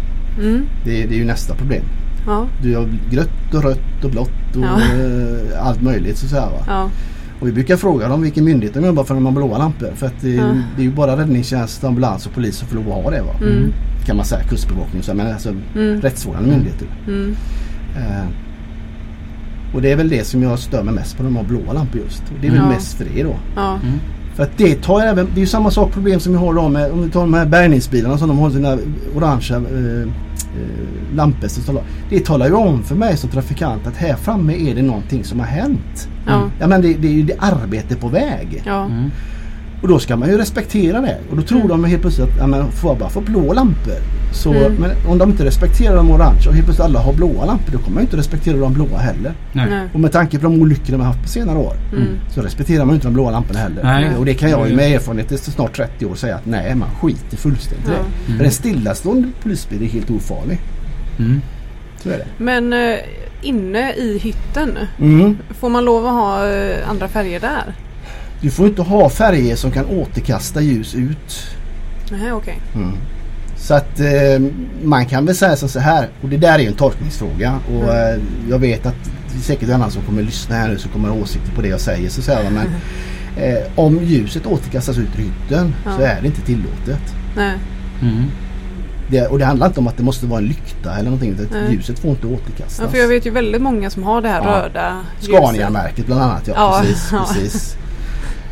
Mm. 0.42 0.66
Det, 0.86 0.92
det 1.06 1.16
är 1.16 1.18
ju 1.20 1.26
nästa 1.26 1.56
problem. 1.56 1.84
Ja. 2.28 2.46
Du 2.62 2.76
har 2.76 2.90
grött 3.12 3.54
och 3.54 3.64
rött 3.64 4.04
och 4.04 4.10
blått 4.12 4.56
och 4.56 4.64
Ja. 4.64 4.80
eh, 4.80 5.68
allt 5.68 5.82
möjligt 5.82 6.18
så 6.18 6.26
att 6.26 6.30
säga. 6.30 6.46
Va? 6.46 6.64
Ja. 6.68 6.90
Och 7.46 7.50
vi 7.50 7.54
brukar 7.54 7.78
fråga 7.78 8.08
dem 8.08 8.22
vilken 8.22 8.46
myndighet 8.46 8.74
de 8.74 8.86
jobbar 8.86 9.04
för 9.04 9.14
när 9.14 9.22
man 9.22 9.34
har 9.34 9.42
blåa 9.42 9.58
lampor. 9.58 9.88
För 9.96 10.06
att 10.08 10.22
det, 10.22 10.30
är- 10.38 10.42
Ja. 10.42 10.54
det 10.76 10.82
är 10.82 10.86
ju 10.86 10.92
bara 10.92 11.18
räddningstjänst, 11.18 11.84
ambulans 11.84 12.26
och 12.26 12.34
polis 12.34 12.56
som 12.56 12.68
får 12.68 12.76
lov 12.76 12.88
att 12.92 13.04
ha 13.04 13.12
det. 13.12 13.22
Va? 13.22 13.34
Mm. 13.42 13.72
Kan 14.06 14.18
man 14.18 14.26
säga, 14.26 14.44
kustbevakning 14.44 15.00
och 15.00 15.06
så, 15.06 15.14
men 15.14 15.28
alltså 15.34 15.50
Mm. 15.76 16.02
rättsvårdande 16.02 16.50
myndigheter. 16.50 16.88
Mm. 17.08 17.36
Eh, 17.98 18.26
och 19.76 19.82
det 19.82 19.92
är 19.92 19.96
väl 19.96 20.10
det 20.10 20.24
som 20.28 20.44
jag 20.44 20.60
stör 20.60 20.84
mig 20.84 20.94
mest 20.94 21.18
på 21.18 21.24
de 21.24 21.36
har 21.36 21.44
blåa 21.44 21.74
lampor 21.74 22.02
just. 22.02 22.20
Och 22.24 22.36
det 22.42 22.48
är 22.48 22.52
väl 22.52 22.60
Ja. 22.64 22.70
mest 22.70 22.98
för 22.98 23.06
det 23.16 23.24
då. 23.24 23.36
Ja. 23.56 23.72
Mm. 23.84 24.00
För 24.36 24.44
att 24.44 24.58
det 24.58 24.76
tar 24.84 25.02
även, 25.02 25.26
det 25.34 25.40
är 25.40 25.42
ju 25.42 25.46
samma 25.48 25.72
sak 25.72 25.92
problem 25.94 26.20
som 26.20 26.32
vi 26.34 26.38
har 26.40 26.54
då 26.54 26.70
med, 26.70 26.92
om 26.92 27.04
vi 27.04 27.10
tar 27.10 27.22
de 27.22 27.34
här 27.34 27.46
bärgningsbilarna 27.46 28.18
som 28.18 28.28
de 28.28 28.38
har 28.38 28.50
sina 28.50 28.78
orangea 29.16 29.58
eh, 29.58 30.08
eh, 30.62 31.16
lampor. 31.16 31.48
som 31.48 31.64
talar- 31.64 31.84
Det 32.10 32.26
talar 32.26 32.48
ju 32.48 32.54
om 32.54 32.84
för 32.84 32.96
mig 32.96 33.18
som 33.18 33.30
trafikant 33.30 33.88
att 33.88 33.96
här 33.98 34.16
framme 34.16 34.54
är 34.72 34.76
det 34.76 34.82
någonting 34.82 35.24
som 35.24 35.40
har 35.40 35.48
hänt. 35.48 36.08
Ja. 36.28 36.42
Ja 36.60 36.68
men 36.68 36.82
det, 36.82 36.94
det 36.94 37.08
är 37.08 37.12
ju 37.12 37.24
det 37.24 37.36
arbete 37.40 37.96
på 37.96 38.08
väg. 38.08 38.62
Ja. 38.66 38.86
Mm. 38.86 39.12
Och 39.82 39.88
då 39.88 40.00
ska 40.00 40.16
man 40.16 40.30
ju 40.30 40.38
respektera 40.38 41.02
det. 41.02 41.18
Och 41.30 41.36
då 41.38 41.42
tror 41.44 41.58
Mm. 41.60 41.70
de 41.70 41.84
helt 41.86 42.02
plötsligt 42.02 42.28
att 42.30 42.38
ja, 42.40 42.48
men 42.48 42.72
får 42.72 42.90
jag 42.92 42.98
bara 43.00 43.10
få 43.10 43.22
blå 43.22 43.54
lampor. 43.54 43.94
Så, 44.34 44.54
Mm. 44.54 44.74
Men 44.74 44.92
om 45.08 45.18
de 45.18 45.30
inte 45.30 45.46
respekterar 45.46 45.96
de 45.96 46.12
orange 46.12 46.48
och 46.48 46.54
helt 46.54 46.66
plötsligt 46.66 46.86
alla 46.86 47.00
har 47.00 47.14
blåa 47.14 47.46
lampor 47.46 47.72
då 47.72 47.78
kommer 47.78 47.94
man 47.94 48.02
ju 48.04 48.06
inte 48.06 48.18
respektera 48.18 48.58
de 48.58 48.74
blåa 48.74 48.98
heller. 48.98 49.34
Nej. 49.54 49.68
Och 49.94 50.00
med 50.00 50.12
tanke 50.12 50.38
på 50.40 50.44
de 50.44 50.62
olyckor 50.62 50.92
de 50.92 51.00
har 51.00 51.08
haft 51.08 51.22
på 51.22 51.28
senare 51.28 51.58
år 51.58 51.74
Mm. 51.94 52.08
så 52.34 52.42
respekterar 52.42 52.80
man 52.80 52.90
ju 52.90 52.96
inte 52.96 53.08
de 53.08 53.14
blåa 53.14 53.32
lamporna 53.32 53.60
heller. 53.60 53.84
Nej. 53.84 54.16
Och 54.18 54.26
det 54.26 54.34
kan 54.34 54.50
jag 54.50 54.70
ju 54.70 54.76
med 54.76 54.92
erfarenhet 54.96 55.32
efter 55.32 55.52
snart 55.52 55.76
30 55.76 56.06
år 56.06 56.16
säga 56.16 56.36
att 56.36 56.46
nej 56.46 56.76
man 56.76 56.90
skiter 57.02 57.38
fullständigt 57.38 57.88
i 57.88 57.92
Ja. 57.92 57.98
det. 58.28 58.38
För 58.38 58.46
en 58.46 58.52
stillastående 58.52 59.28
polisbil 59.44 59.84
är 59.84 59.88
helt 59.88 60.12
ofarlig. 60.12 60.60
Mm. 61.20 61.42
Så 62.04 62.10
är 62.10 62.18
det. 62.18 62.26
Men 62.38 62.74
eh, 62.74 62.96
inne 63.42 63.94
i 63.94 64.18
hytten, 64.18 64.78
Mm. 65.00 65.38
får 65.60 65.70
man 65.70 65.86
lov 65.86 66.06
att 66.06 66.12
ha 66.14 66.48
eh, 66.50 66.90
andra 66.90 67.08
färger 67.08 67.40
där? 67.40 67.76
Du 68.46 68.52
får 68.52 68.68
inte 68.68 68.82
ha 68.82 69.10
färger 69.10 69.56
som 69.56 69.72
kan 69.72 69.86
återkasta 69.86 70.62
ljus 70.62 70.96
ut. 70.96 71.48
Nej, 72.12 72.32
okej. 72.32 72.58
Mm. 72.76 72.98
Så 73.58 73.74
att 73.74 74.00
eh, 74.00 74.42
man 74.84 75.06
kan 75.06 75.26
väl 75.26 75.36
säga 75.36 75.56
så 75.56 75.80
här 75.80 76.08
och 76.22 76.30
det 76.30 76.38
där 76.38 76.54
är 76.56 76.60
ju 76.60 76.68
en 76.68 76.74
tolkningsfråga 76.74 77.60
och 77.68 77.84
Mm. 77.84 78.14
eh, 78.20 78.22
jag 78.50 78.60
vet 78.60 78.86
att 78.86 78.96
det 79.34 79.38
är 79.40 79.42
säkert 79.42 79.70
en 79.70 79.76
annan 79.76 79.92
som 79.92 80.02
kommer 80.02 80.22
lyssna 80.24 80.56
här 80.56 80.68
nu 80.68 80.78
som 80.78 80.92
kommer 80.92 81.10
ha 81.10 81.16
åsikter 81.16 81.52
på 81.52 81.62
det 81.62 81.68
jag 81.68 81.80
säger 81.82 82.10
så 82.10 82.22
säger 82.22 82.50
men 82.52 82.68
eh, 83.46 83.64
om 83.76 84.04
ljuset 84.04 84.46
återkastas 84.46 84.98
ut 84.98 85.10
ur 85.18 85.24
hytten 85.24 85.74
så 85.84 86.02
Ja. 86.02 86.08
är 86.08 86.22
det 86.22 86.28
inte 86.28 86.42
tillåtet. 86.42 87.16
Nej. 87.38 87.54
Mm. 88.02 88.24
Det, 89.10 89.28
och 89.28 89.40
det 89.40 89.46
handlar 89.46 89.68
inte 89.68 89.80
om 89.80 89.88
att 89.88 89.98
det 89.98 90.04
måste 90.04 90.26
vara 90.26 90.40
en 90.40 90.46
lykta 90.46 90.94
eller 90.94 91.04
någonting 91.04 91.32
utan 91.32 91.48
Nej. 91.64 91.74
ljuset 91.74 92.00
får 92.00 92.12
inte 92.12 92.28
återkastas. 92.28 92.80
Ja, 92.82 92.88
för 92.92 92.98
jag 92.98 93.08
vet 93.08 93.26
ju 93.26 93.30
väldigt 93.32 93.62
många 93.62 93.90
som 93.90 94.04
har 94.04 94.22
det 94.22 94.30
här 94.30 94.42
Ja. 94.44 94.50
röda 94.66 95.02
ljuset. 95.20 95.36
Scania-märket 95.36 96.06
bland 96.06 96.22
annat 96.22 96.48
ja, 96.48 96.54
Ja, 96.58 96.82
precis. 96.82 97.10
ja. 97.12 97.26
precis. 97.34 97.78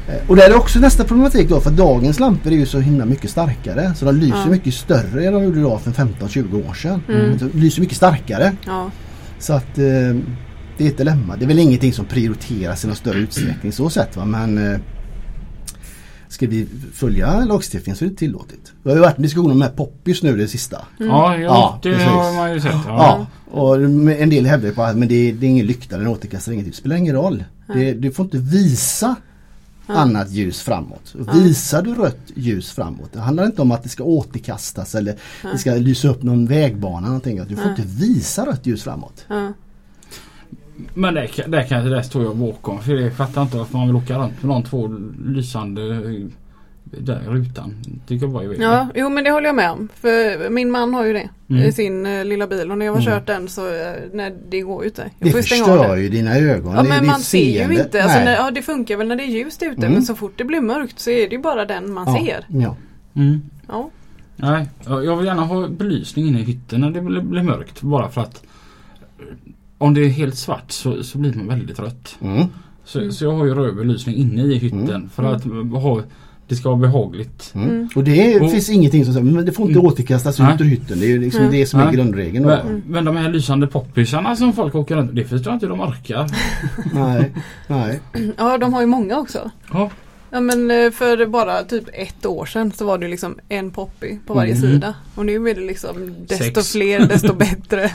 Eh, 0.09 0.29
Och 0.29 0.35
där 0.35 0.49
är 0.49 0.55
också 0.57 0.79
nästa 0.79 1.03
problematik 1.03 1.49
då 1.49 1.59
för 1.61 1.71
dagens 1.71 2.19
lampor 2.19 2.51
är 2.51 2.55
ju 2.55 2.65
så 2.65 2.79
himla 2.79 3.05
mycket 3.05 3.29
starkare 3.31 3.93
så 3.95 4.05
de 4.05 4.15
lyser 4.15 4.37
Ja. 4.37 4.45
mycket 4.49 4.73
större 4.73 5.25
än 5.27 5.33
de 5.33 5.43
gjorde 5.43 5.59
idag 5.59 5.81
för 5.81 5.91
15-20 5.91 6.69
år 6.69 6.73
sedan. 6.73 7.01
Mm. 7.09 7.37
De 7.37 7.59
lyser 7.59 7.81
mycket 7.81 7.97
starkare. 7.97 8.51
Ja. 8.65 8.91
Så 9.39 9.53
att 9.53 9.77
eh, 9.77 9.83
det 10.77 10.85
är 10.85 10.87
ett 10.87 10.97
dilemma. 10.97 11.35
Det 11.35 11.45
är 11.45 11.47
väl 11.47 11.59
ingenting 11.59 11.93
som 11.93 12.05
prioriteras 12.05 12.83
i 12.83 12.87
någon 12.87 12.95
större 12.95 13.19
utsträckning 13.19 13.71
så 13.71 13.89
sett 13.89 14.17
va 14.17 14.25
men 14.25 14.71
eh, 14.73 14.79
Ska 16.27 16.47
vi 16.47 16.67
följa 16.93 17.45
lagstiftningen 17.45 17.97
så 17.97 18.05
är 18.05 18.09
det 18.09 18.15
tillåtet. 18.15 18.59
Det 18.83 18.89
har 18.89 18.95
ju 18.95 19.01
varit 19.01 19.17
en 19.17 19.23
diskussion 19.23 19.51
om 19.51 19.59
de 19.59 19.65
här 19.65 19.71
poppis 19.71 20.23
nu 20.23 20.37
det 20.37 20.47
sista. 20.47 20.77
Ja, 20.97 21.05
ja, 21.35 21.39
Ja, 21.41 21.79
det 21.83 21.91
precis. 21.91 22.07
har 22.07 22.33
man 22.35 22.53
ju 22.53 22.59
sett. 22.61 22.71
Ja. 22.71 22.81
Ja, 22.87 23.27
och 23.59 23.75
en 23.75 24.29
del 24.29 24.45
hävdar 24.45 24.67
ju 24.67 24.73
på 24.75 24.83
att 24.83 24.97
men 24.97 25.07
det, 25.07 25.15
är, 25.29 25.33
det 25.33 25.45
är 25.45 25.49
ingen 25.49 25.65
lykta, 25.65 25.97
den 25.97 26.07
återkastar 26.07 26.51
inget 26.51 26.65
ljus. 26.67 26.75
Det 26.75 26.79
spelar 26.79 26.95
ingen 26.95 27.15
roll. 27.15 27.43
Det, 27.73 27.93
du 27.93 28.11
får 28.11 28.25
inte 28.25 28.37
visa 28.37 29.15
annat 29.87 30.31
ljus 30.31 30.61
framåt. 30.61 31.15
Visar 31.33 31.81
du 31.81 31.93
rött 31.95 32.31
ljus 32.35 32.71
framåt, 32.71 33.09
det 33.13 33.19
handlar 33.19 33.45
inte 33.45 33.61
om 33.61 33.71
att 33.71 33.83
det 33.83 33.89
ska 33.89 34.03
återkastas 34.03 34.95
eller 34.95 35.15
det 35.51 35.57
ska 35.57 35.71
lysa 35.75 36.07
upp 36.07 36.23
någon 36.23 36.45
vägbana. 36.45 36.97
eller 36.97 37.07
Någonting. 37.07 37.41
Du 37.47 37.55
får 37.55 37.69
inte 37.69 37.81
visa 37.85 38.45
rött 38.45 38.65
ljus 38.67 38.83
framåt. 38.83 39.25
Ja. 39.27 39.53
Men 40.93 41.13
där, 41.13 41.27
kan- 41.27 41.51
där, 41.51 41.63
kan, 41.63 41.85
där 41.85 42.01
står 42.01 42.23
jag 42.23 42.37
bakom. 42.37 42.81
För 42.81 42.93
jag 42.93 43.13
fattar 43.13 43.41
inte 43.41 43.57
varför 43.57 43.77
man 43.77 43.87
vill 43.87 43.95
åka 43.95 44.17
runt 44.17 44.43
med 44.43 44.49
de 44.55 44.63
två 44.63 44.87
lysande 45.25 45.81
där 46.99 47.21
rutan. 47.27 47.73
Tycker 48.07 48.25
jag 48.27 48.39
weird. 48.47 48.61
ja, 48.61 48.87
jo 48.95 49.09
men 49.09 49.23
det 49.23 49.31
håller 49.31 49.45
jag 49.47 49.55
med 49.55 49.71
om. 49.71 49.89
För 49.95 50.49
min 50.49 50.71
man 50.71 50.93
har 50.93 51.05
ju 51.05 51.13
det 51.13 51.29
Mm. 51.49 51.63
i 51.65 51.71
sin 51.71 52.05
eh, 52.05 52.25
lilla 52.25 52.47
bil 52.47 52.71
och 52.71 52.77
när 52.77 52.85
jag 52.85 52.93
har 52.93 53.01
Mm. 53.01 53.13
kört 53.13 53.27
den 53.27 53.47
så 53.47 53.67
eh, 53.67 53.93
nej, 54.13 54.35
det 54.49 54.61
går 54.61 54.83
ju 54.83 54.89
inte. 54.89 55.01
Jag 55.19 55.27
Det 55.27 55.31
får 55.31 55.39
ju 55.39 55.43
stänga 55.43 55.63
av 55.63 55.77
förstör 55.77 55.95
ju 55.95 56.09
dina 56.09 56.35
ögon. 56.37 56.75
Ja 56.75 56.83
det 56.83 56.89
men 56.89 57.05
man 57.05 57.19
ser 57.19 57.67
ju 57.69 57.79
inte. 57.79 58.03
Alltså, 58.03 58.19
när, 58.19 58.33
ja 58.35 58.51
det 58.51 58.61
funkar 58.61 58.97
väl 58.97 59.07
när 59.07 59.15
det 59.15 59.23
är 59.23 59.27
ljust 59.27 59.63
ute 59.63 59.81
Mm. 59.81 59.93
men 59.93 60.03
så 60.03 60.15
fort 60.15 60.33
det 60.35 60.43
blir 60.43 60.61
mörkt 60.61 60.99
så 60.99 61.09
är 61.09 61.29
det 61.29 61.35
ju 61.35 61.41
bara 61.41 61.65
den 61.65 61.93
man 61.93 62.07
ja. 62.15 62.25
ser. 62.25 62.45
Ja. 62.59 62.75
Mm. 63.15 63.41
Ja. 63.67 63.89
Nej, 64.35 64.69
ja, 64.85 65.03
jag 65.03 65.17
vill 65.17 65.25
gärna 65.25 65.41
ha 65.45 65.67
belysning 65.67 66.27
inne 66.27 66.39
i 66.39 66.43
hytten 66.43 66.81
när 66.81 66.91
det 66.91 67.01
blir, 67.01 67.21
blir 67.21 67.43
mörkt. 67.43 67.81
Bara 67.81 68.09
för 68.09 68.21
att 68.21 68.43
eh, 69.19 69.25
om 69.77 69.93
det 69.93 70.01
är 70.01 70.09
helt 70.09 70.35
svart 70.37 70.71
så, 70.71 71.03
så 71.03 71.17
blir 71.17 71.33
man 71.33 71.47
väldigt 71.47 71.77
trött. 71.77 72.17
Mm. 72.21 72.45
Så, 72.85 72.99
Mm. 72.99 73.11
så 73.11 73.25
jag 73.25 73.31
har 73.31 73.45
ju 73.45 73.55
röd 73.55 73.75
belysning 73.75 74.15
inne 74.15 74.41
i 74.41 74.57
hytten 74.57 74.89
Mm. 74.89 75.09
för 75.09 75.23
att 75.23 75.43
ha, 75.83 76.01
det 76.47 76.55
ska 76.55 76.69
vara 76.69 76.79
behagligt. 76.79 77.51
Mm. 77.55 77.69
Mm. 77.69 77.89
Och 77.95 78.03
det 78.03 78.39
Och- 78.39 78.51
finns 78.51 78.69
ingenting 78.69 79.05
som 79.05 79.13
säger 79.13 79.25
men 79.25 79.45
det 79.45 79.51
får 79.51 79.67
inte 79.67 79.79
Mm. 79.79 79.91
återkastas 79.91 80.39
Nej. 80.39 80.55
ut 80.55 80.61
ur 80.61 80.65
hytten. 80.65 80.99
Det 80.99 81.11
är 81.11 81.19
liksom 81.19 81.41
Mm. 81.41 81.51
det 81.53 81.65
som 81.65 81.79
är 81.79 81.85
Nej. 81.85 81.95
grundregeln. 81.95 82.45
Men, 82.45 82.83
men 82.87 83.05
de 83.05 83.17
här 83.17 83.29
lysande 83.29 83.67
poppisarna 83.67 84.35
som 84.35 84.53
folk 84.53 84.75
åker 84.75 84.95
runt 84.95 85.15
det 85.15 85.25
förstår 85.25 85.51
jag 85.51 85.55
inte 85.55 85.65
hur 85.65 85.69
de 85.71 85.81
orkar. 85.81 86.29
Nej. 86.93 87.31
Nej. 87.67 87.99
ja 88.37 88.57
de 88.57 88.73
har 88.73 88.81
ju 88.81 88.87
många 88.87 89.17
också. 89.19 89.51
Ja. 89.73 89.89
Ja 90.29 90.39
men 90.41 90.71
eh, 90.71 90.91
för 90.91 91.25
bara 91.25 91.63
typ 91.63 91.83
ett 91.93 92.25
år 92.25 92.45
sedan 92.45 92.71
så 92.71 92.85
var 92.85 92.97
det 92.97 93.07
liksom 93.07 93.37
en 93.49 93.71
poppy 93.71 94.17
på 94.27 94.33
varje 94.33 94.53
Mhm. 94.53 94.61
sida. 94.61 94.93
Och 95.15 95.25
nu 95.25 95.49
är 95.49 95.55
det 95.55 95.61
liksom 95.61 96.15
desto 96.27 96.43
Sex. 96.43 96.71
fler 96.71 96.99
desto 97.07 97.33
bättre. 97.37 97.91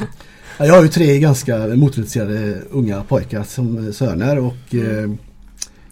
Ja, 0.59 0.67
Jag 0.67 0.75
har 0.75 0.83
ju 0.83 0.89
tre 0.89 1.19
ganska 1.19 1.57
motorintresserade 1.59 2.59
unga 2.71 3.03
pojkar 3.03 3.43
som 3.43 3.93
söner 3.93 4.39
och 4.39 4.75
eh, 4.75 5.11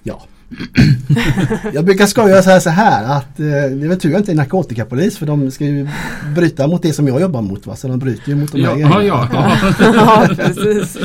ja. 0.02 0.22
jag 1.72 1.84
brukar 1.84 2.06
skoja 2.06 2.42
så 2.42 2.50
här, 2.50 2.60
så 2.60 2.70
här 2.70 3.16
att 3.16 3.40
eh, 3.40 3.46
det 3.46 3.84
är 3.84 3.88
väl 3.88 4.00
tur 4.00 4.10
jag 4.10 4.20
inte 4.20 4.32
är 4.32 4.36
narkotikapolis 4.36 5.18
för 5.18 5.26
de 5.26 5.50
ska 5.50 5.64
ju 5.64 5.88
bryta 6.34 6.66
mot 6.66 6.82
det 6.82 6.92
som 6.92 7.08
jag 7.08 7.20
jobbar 7.20 7.42
mot. 7.42 7.66
Va? 7.66 7.76
Så 7.76 7.88
de 7.88 7.98
bryter 7.98 8.28
ju 8.28 8.36
mot 8.36 8.52
de 8.52 8.58
här 8.64 8.68
Ja, 8.68 8.74
grejerna. 8.74 9.04
ja, 9.04 9.28
ja. 9.32 9.56
ja 9.94 10.28
precis. 10.36 10.96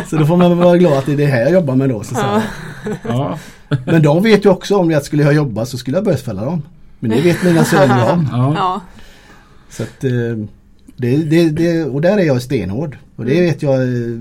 Så 0.10 0.16
då 0.16 0.26
får 0.26 0.36
man 0.36 0.50
väl 0.50 0.58
vara 0.58 0.76
glad 0.76 0.92
att 0.98 1.06
det 1.06 1.12
är 1.12 1.16
det 1.16 1.26
här 1.26 1.40
jag 1.40 1.52
jobbar 1.52 1.76
med 1.76 1.88
då. 1.88 2.02
Så, 2.02 2.14
så. 2.14 2.42
Ja. 3.08 3.38
Men 3.86 4.02
de 4.02 4.22
vet 4.22 4.44
ju 4.44 4.48
också 4.50 4.76
om 4.76 4.94
att 4.96 5.04
skulle 5.04 5.22
jag 5.22 5.34
jobba 5.34 5.66
så 5.66 5.78
skulle 5.78 5.96
jag 5.96 6.04
bötfälla 6.04 6.44
dem. 6.44 6.62
Men 6.98 7.10
det 7.10 7.20
vet 7.20 7.42
mina 7.42 7.64
söner 7.64 8.12
om. 8.12 8.28
ja. 8.32 8.54
Ja. 8.56 8.80
Så 9.70 9.82
att, 9.82 10.04
eh, 10.04 10.10
det, 11.04 11.16
det, 11.24 11.50
det, 11.50 11.84
och 11.84 12.00
där 12.00 12.18
är 12.18 12.22
jag 12.24 12.42
stenhård. 12.42 12.98
Och 13.16 13.24
det 13.24 13.40
vet 13.40 13.62
jag 13.62 13.82
eh, 13.82 14.18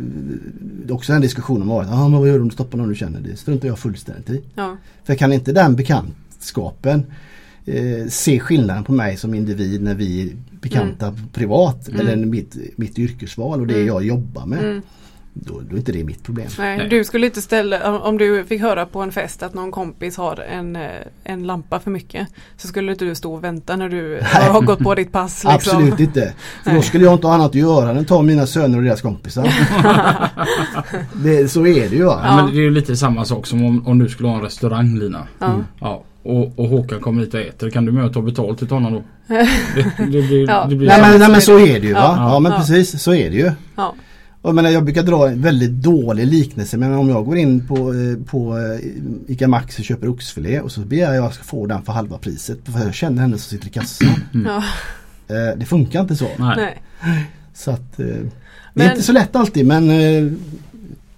också 0.90 1.14
en 1.14 1.22
diskussion 1.22 1.62
om 1.62 1.68
varit. 1.68 1.90
Ah, 1.92 2.10
men 2.10 2.20
vad 2.20 2.28
gör 2.28 2.36
du 2.36 2.42
om 2.42 2.48
du 2.48 2.54
stoppar 2.54 2.78
någon 2.78 2.90
du 2.90 2.96
känner? 2.96 3.20
Det 3.22 3.38
struntar 3.38 3.68
jag 3.68 3.80
fullständigt 3.80 4.30
i. 4.30 4.42
Ja. 4.56 4.78
För 5.04 5.16
kan 5.16 5.34
inte 5.34 5.52
den 5.52 5.76
bekantskapen 5.76 7.04
eh, 7.66 8.08
se 8.10 8.40
skillnaden 8.40 8.84
på 8.84 8.92
mig 8.92 9.18
som 9.18 9.34
individ 9.34 9.82
när 9.82 9.96
vi 9.96 10.22
är 10.22 10.30
bekanta 10.62 11.16
privat 11.34 11.88
Mm. 11.90 12.00
eller 12.02 12.16
mitt, 12.26 12.58
mitt 12.76 13.00
yrkesval 13.00 13.62
och 13.62 13.68
det 13.68 13.74
Mm. 13.74 13.88
jag 13.88 14.04
jobbar 14.06 14.46
med. 14.46 14.82
Mm. 15.36 15.46
Då, 15.48 15.62
då 15.70 15.76
är 15.76 15.80
inte 15.80 15.92
det 15.92 16.04
mitt 16.04 16.24
problem. 16.24 16.48
Nej, 16.58 16.78
Nej. 16.78 16.90
du 16.90 17.04
skulle 17.04 17.26
inte 17.26 17.42
ställa, 17.42 17.98
om- 18.00 18.18
du 18.18 18.46
fick 18.46 18.62
höra 18.62 18.86
på 18.86 19.02
en 19.02 19.12
fest 19.12 19.44
att 19.44 19.54
någon 19.54 19.72
kompis 19.72 20.18
har 20.18 20.40
en, 20.52 20.76
eh, 20.76 20.82
en 21.24 21.44
lampa 21.48 21.80
för 21.80 21.92
mycket 21.92 22.28
så 22.58 22.68
skulle 22.68 22.92
inte 22.92 23.06
du 23.06 23.16
stå 23.16 23.34
och 23.34 23.44
vänta 23.44 23.76
när 23.76 23.90
du 23.90 24.20
har 24.24 24.62
gått 24.62 24.80
på 24.80 24.96
ditt 24.96 25.12
pass. 25.12 25.44
Liksom. 25.44 25.52
Absolut 25.56 26.00
inte. 26.00 26.34
För 26.64 26.70
då 26.70 26.76
Nej. 26.76 26.84
skulle 26.84 27.04
jag 27.06 27.14
inte 27.14 27.28
ha 27.28 27.34
annat 27.34 27.48
att 27.50 27.56
göra 27.56 27.90
än 27.90 27.98
att 27.98 28.08
ta 28.08 28.22
mina 28.22 28.46
söner 28.48 28.78
och 28.78 28.84
deras 28.84 29.02
kompisar. 29.02 29.44
det, 31.14 31.48
så 31.52 31.68
är 31.68 31.90
det 31.90 31.96
ju. 31.96 32.04
Va? 32.06 32.22
Ja, 32.24 32.36
men 32.36 32.46
det 32.46 32.52
är 32.60 32.62
ju 32.64 32.72
lite 32.72 32.96
samma 32.96 33.26
sak 33.26 33.48
som 33.48 33.66
om, 33.66 33.88
om 33.88 34.00
du 34.00 34.10
skulle 34.10 34.30
ha 34.30 34.36
en 34.36 34.42
restaurang 34.44 34.96
Lina. 35.00 35.28
Ja. 35.40 35.60
Ja, 35.80 36.04
och, 36.24 36.60
och 36.60 36.68
Håkan 36.68 37.00
kommer 37.00 37.22
hit 37.22 37.34
och 37.34 37.40
äter. 37.40 37.70
Kan 37.70 37.86
du 37.86 37.92
med 37.92 38.06
och 38.06 38.14
ta 38.14 38.22
betalt 38.22 38.58
till 38.60 38.70
honom 38.70 38.94
då? 38.94 39.04
Det, 39.28 39.92
det 39.98 40.22
blir, 40.22 40.48
Ja. 40.50 40.66
det 40.70 40.76
blir 40.76 40.88
Nej 40.88 41.02
men, 41.02 41.20
nej 41.20 41.30
men 41.32 41.42
så 41.42 41.60
är 41.60 41.80
det 41.80 41.88
ju 41.88 41.94
va. 41.94 42.00
Ja. 42.18 42.34
Ja, 42.34 42.40
men 42.40 42.52
Ja. 42.52 42.58
precis 42.58 43.02
så 43.04 43.14
är 43.14 43.30
det 43.30 43.36
ju. 43.36 43.52
Jag, 44.46 44.56
menar, 44.56 44.70
jag 44.70 44.84
brukar 44.84 45.04
dra 45.04 45.30
en 45.30 45.42
väldigt 45.42 45.72
dålig 45.72 46.28
liknelse 46.28 46.78
men 46.78 46.94
om 46.94 47.10
jag 47.10 47.26
går 47.26 47.38
in 47.38 47.68
på, 47.68 47.76
eh, 47.94 48.18
på 48.26 48.58
eh, 48.58 49.34
ICA 49.34 49.48
Maxi 49.48 49.82
och 49.82 49.86
köper 49.86 50.08
oxfilé 50.08 50.60
och 50.60 50.72
så 50.72 50.82
begär 50.82 51.06
jag 51.14 51.18
att 51.18 51.24
jag 51.24 51.34
ska 51.34 51.44
få 51.44 51.66
den 51.66 51.82
för 51.84 51.94
halva 51.94 52.18
priset. 52.18 52.60
För 52.64 52.80
jag 52.86 52.94
känner 52.94 53.22
henne 53.22 53.38
som 53.38 53.50
sitter 53.50 53.68
i 53.68 53.70
kassan. 53.72 54.08
Ja. 54.46 54.64
Eh, 55.36 55.58
det 55.58 55.66
funkar 55.66 56.02
inte 56.02 56.16
så. 56.16 56.28
Nej. 56.40 56.82
Så 57.54 57.72
att, 57.72 57.98
det 57.98 58.04
är 58.04 58.30
Men- 58.74 58.90
inte 58.92 59.04
så 59.04 59.12
lätt 59.12 59.36
alltid 59.36 59.66
men 59.66 59.90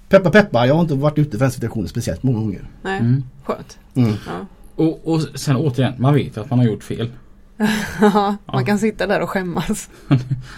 Peppa 0.09 0.29
peppa, 0.29 0.67
jag 0.67 0.73
har 0.75 0.81
inte 0.81 0.95
varit 0.95 1.17
ute 1.17 1.31
för 1.31 1.45
den 1.45 1.51
situationen 1.51 1.87
speciellt 1.89 2.23
många 2.23 2.39
gånger. 2.39 2.67
Nej. 2.83 2.99
Mm. 2.99 3.23
Skönt. 3.43 3.77
Mm. 3.95 4.13
Ja. 4.27 4.45
Och, 4.83 5.07
och 5.13 5.21
sen 5.35 5.55
återigen, 5.55 5.93
man 5.97 6.13
vet 6.13 6.37
att 6.37 6.49
man 6.49 6.59
har 6.59 6.65
gjort 6.65 6.83
fel. 6.83 7.09
Man 7.57 8.37
Ja. 8.53 8.63
kan 8.65 8.79
sitta 8.79 9.07
där 9.07 9.19
och 9.21 9.29
skämmas. 9.29 9.89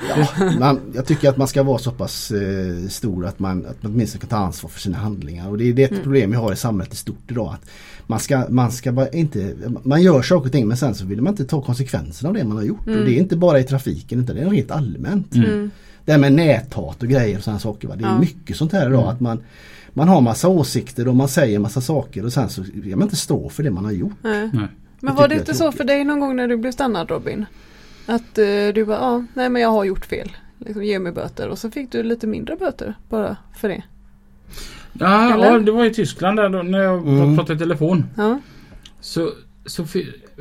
Ja, 0.10 0.52
man, 0.60 0.80
jag 0.96 1.06
tycker 1.06 1.30
att 1.30 1.38
man 1.38 1.48
ska 1.48 1.64
vara 1.64 1.78
så 1.78 1.92
pass 1.92 2.32
eh, 2.32 2.88
stor 2.90 3.26
att 3.26 3.40
man, 3.40 3.66
att 3.66 3.84
man 3.84 3.92
åtminstone 3.92 4.20
kan 4.20 4.30
ta 4.30 4.38
ansvar 4.38 4.70
för 4.70 4.80
sina 4.80 4.98
handlingar. 4.98 5.50
Och 5.50 5.58
det 5.58 5.70
är 5.70 5.74
det 5.74 5.84
ett 5.84 5.92
Mm. 5.92 6.04
problem 6.04 6.32
vi 6.32 6.38
har 6.38 6.54
i 6.54 6.56
samhället 6.56 6.94
i 6.94 6.98
stort 6.98 7.32
idag. 7.32 7.54
Att 7.54 7.70
man, 8.08 8.20
ska, 8.20 8.46
man, 8.50 8.72
ska 8.72 8.92
bara 8.92 9.10
inte, 9.10 9.54
man 9.84 10.02
gör 10.02 10.22
saker 10.22 10.46
och 10.46 10.52
ting 10.52 10.68
men 10.68 10.78
sen 10.78 10.96
så 10.96 11.06
vill 11.06 11.22
man 11.22 11.34
inte 11.34 11.46
ta 11.46 11.62
konsekvenserna 11.62 12.30
av 12.30 12.36
det 12.36 12.44
man 12.44 12.58
har 12.58 12.64
gjort. 12.64 12.88
Mm. 12.88 13.00
Och 13.00 13.06
det 13.06 13.12
är 13.12 13.20
inte 13.20 13.38
bara 13.38 13.60
i 13.60 13.64
trafiken 13.64 14.20
utan 14.20 14.36
det 14.36 14.42
är 14.42 14.50
rent 14.50 14.72
allmänt. 14.72 15.36
Mm. 15.36 15.50
Mm. 15.52 15.72
Det 16.06 16.12
här 16.12 16.20
med 16.20 16.34
näthat 16.34 17.04
och 17.04 17.10
grejer 17.10 17.38
och 17.38 17.44
sådana 17.44 17.60
saker. 17.60 17.88
Va? 17.88 17.96
Det 17.96 18.04
är 18.04 18.08
Ja. 18.10 18.20
mycket 18.20 18.58
sånt 18.58 18.72
här 18.74 18.88
idag. 18.90 19.02
Mm. 19.02 19.14
Att 19.16 19.20
man, 19.20 19.40
man 19.94 20.08
har 20.08 20.22
massa 20.22 20.48
åsikter 20.48 21.08
och 21.08 21.16
man 21.16 21.28
säger 21.28 21.60
massa 21.60 21.82
saker 21.82 22.26
och 22.26 22.34
sen 22.34 22.50
så 22.50 22.64
vill 22.74 22.96
man 22.96 23.04
inte 23.04 23.16
stå 23.16 23.50
för 23.50 23.64
det 23.64 23.72
man 23.72 23.86
har 23.86 23.92
gjort. 23.92 24.14
Nej. 24.22 24.50
Nej. 24.54 24.68
Men 25.00 25.16
var 25.16 25.28
det 25.28 25.36
inte 25.36 25.54
så 25.54 25.72
för 25.72 25.84
dig 25.84 26.04
någon 26.04 26.20
gång 26.20 26.36
när 26.36 26.48
du 26.48 26.58
blev 26.58 26.72
stannad 26.72 27.10
Robin? 27.10 27.46
Att 28.06 28.38
eh, 28.38 28.46
du 28.74 28.86
bara, 28.86 28.98
ja, 28.98 29.24
nej 29.34 29.50
men 29.50 29.62
jag 29.62 29.70
har 29.70 29.84
gjort 29.84 30.06
fel. 30.06 30.32
Liksom, 30.58 30.84
ge 30.84 31.00
mig 31.00 31.12
böter 31.12 31.48
och 31.50 31.58
så 31.58 31.72
fick 31.72 31.92
du 31.92 32.04
lite 32.04 32.28
mindre 32.28 32.56
böter 32.56 32.96
bara 33.10 33.38
för 33.58 33.70
det. 33.70 33.84
Ja, 34.94 35.34
Eller? 35.34 35.46
ja, 35.52 35.60
det 35.60 35.72
var 35.72 35.86
i 35.86 35.94
Tyskland 35.94 36.38
där 36.40 36.50
då, 36.50 36.64
när 36.64 36.80
jag 36.80 37.08
Mm. 37.08 37.36
pratade 37.36 37.56
i 37.56 37.60
telefon. 37.60 38.06
Ja. 38.18 38.40
Så, 39.00 39.32
så 39.66 39.86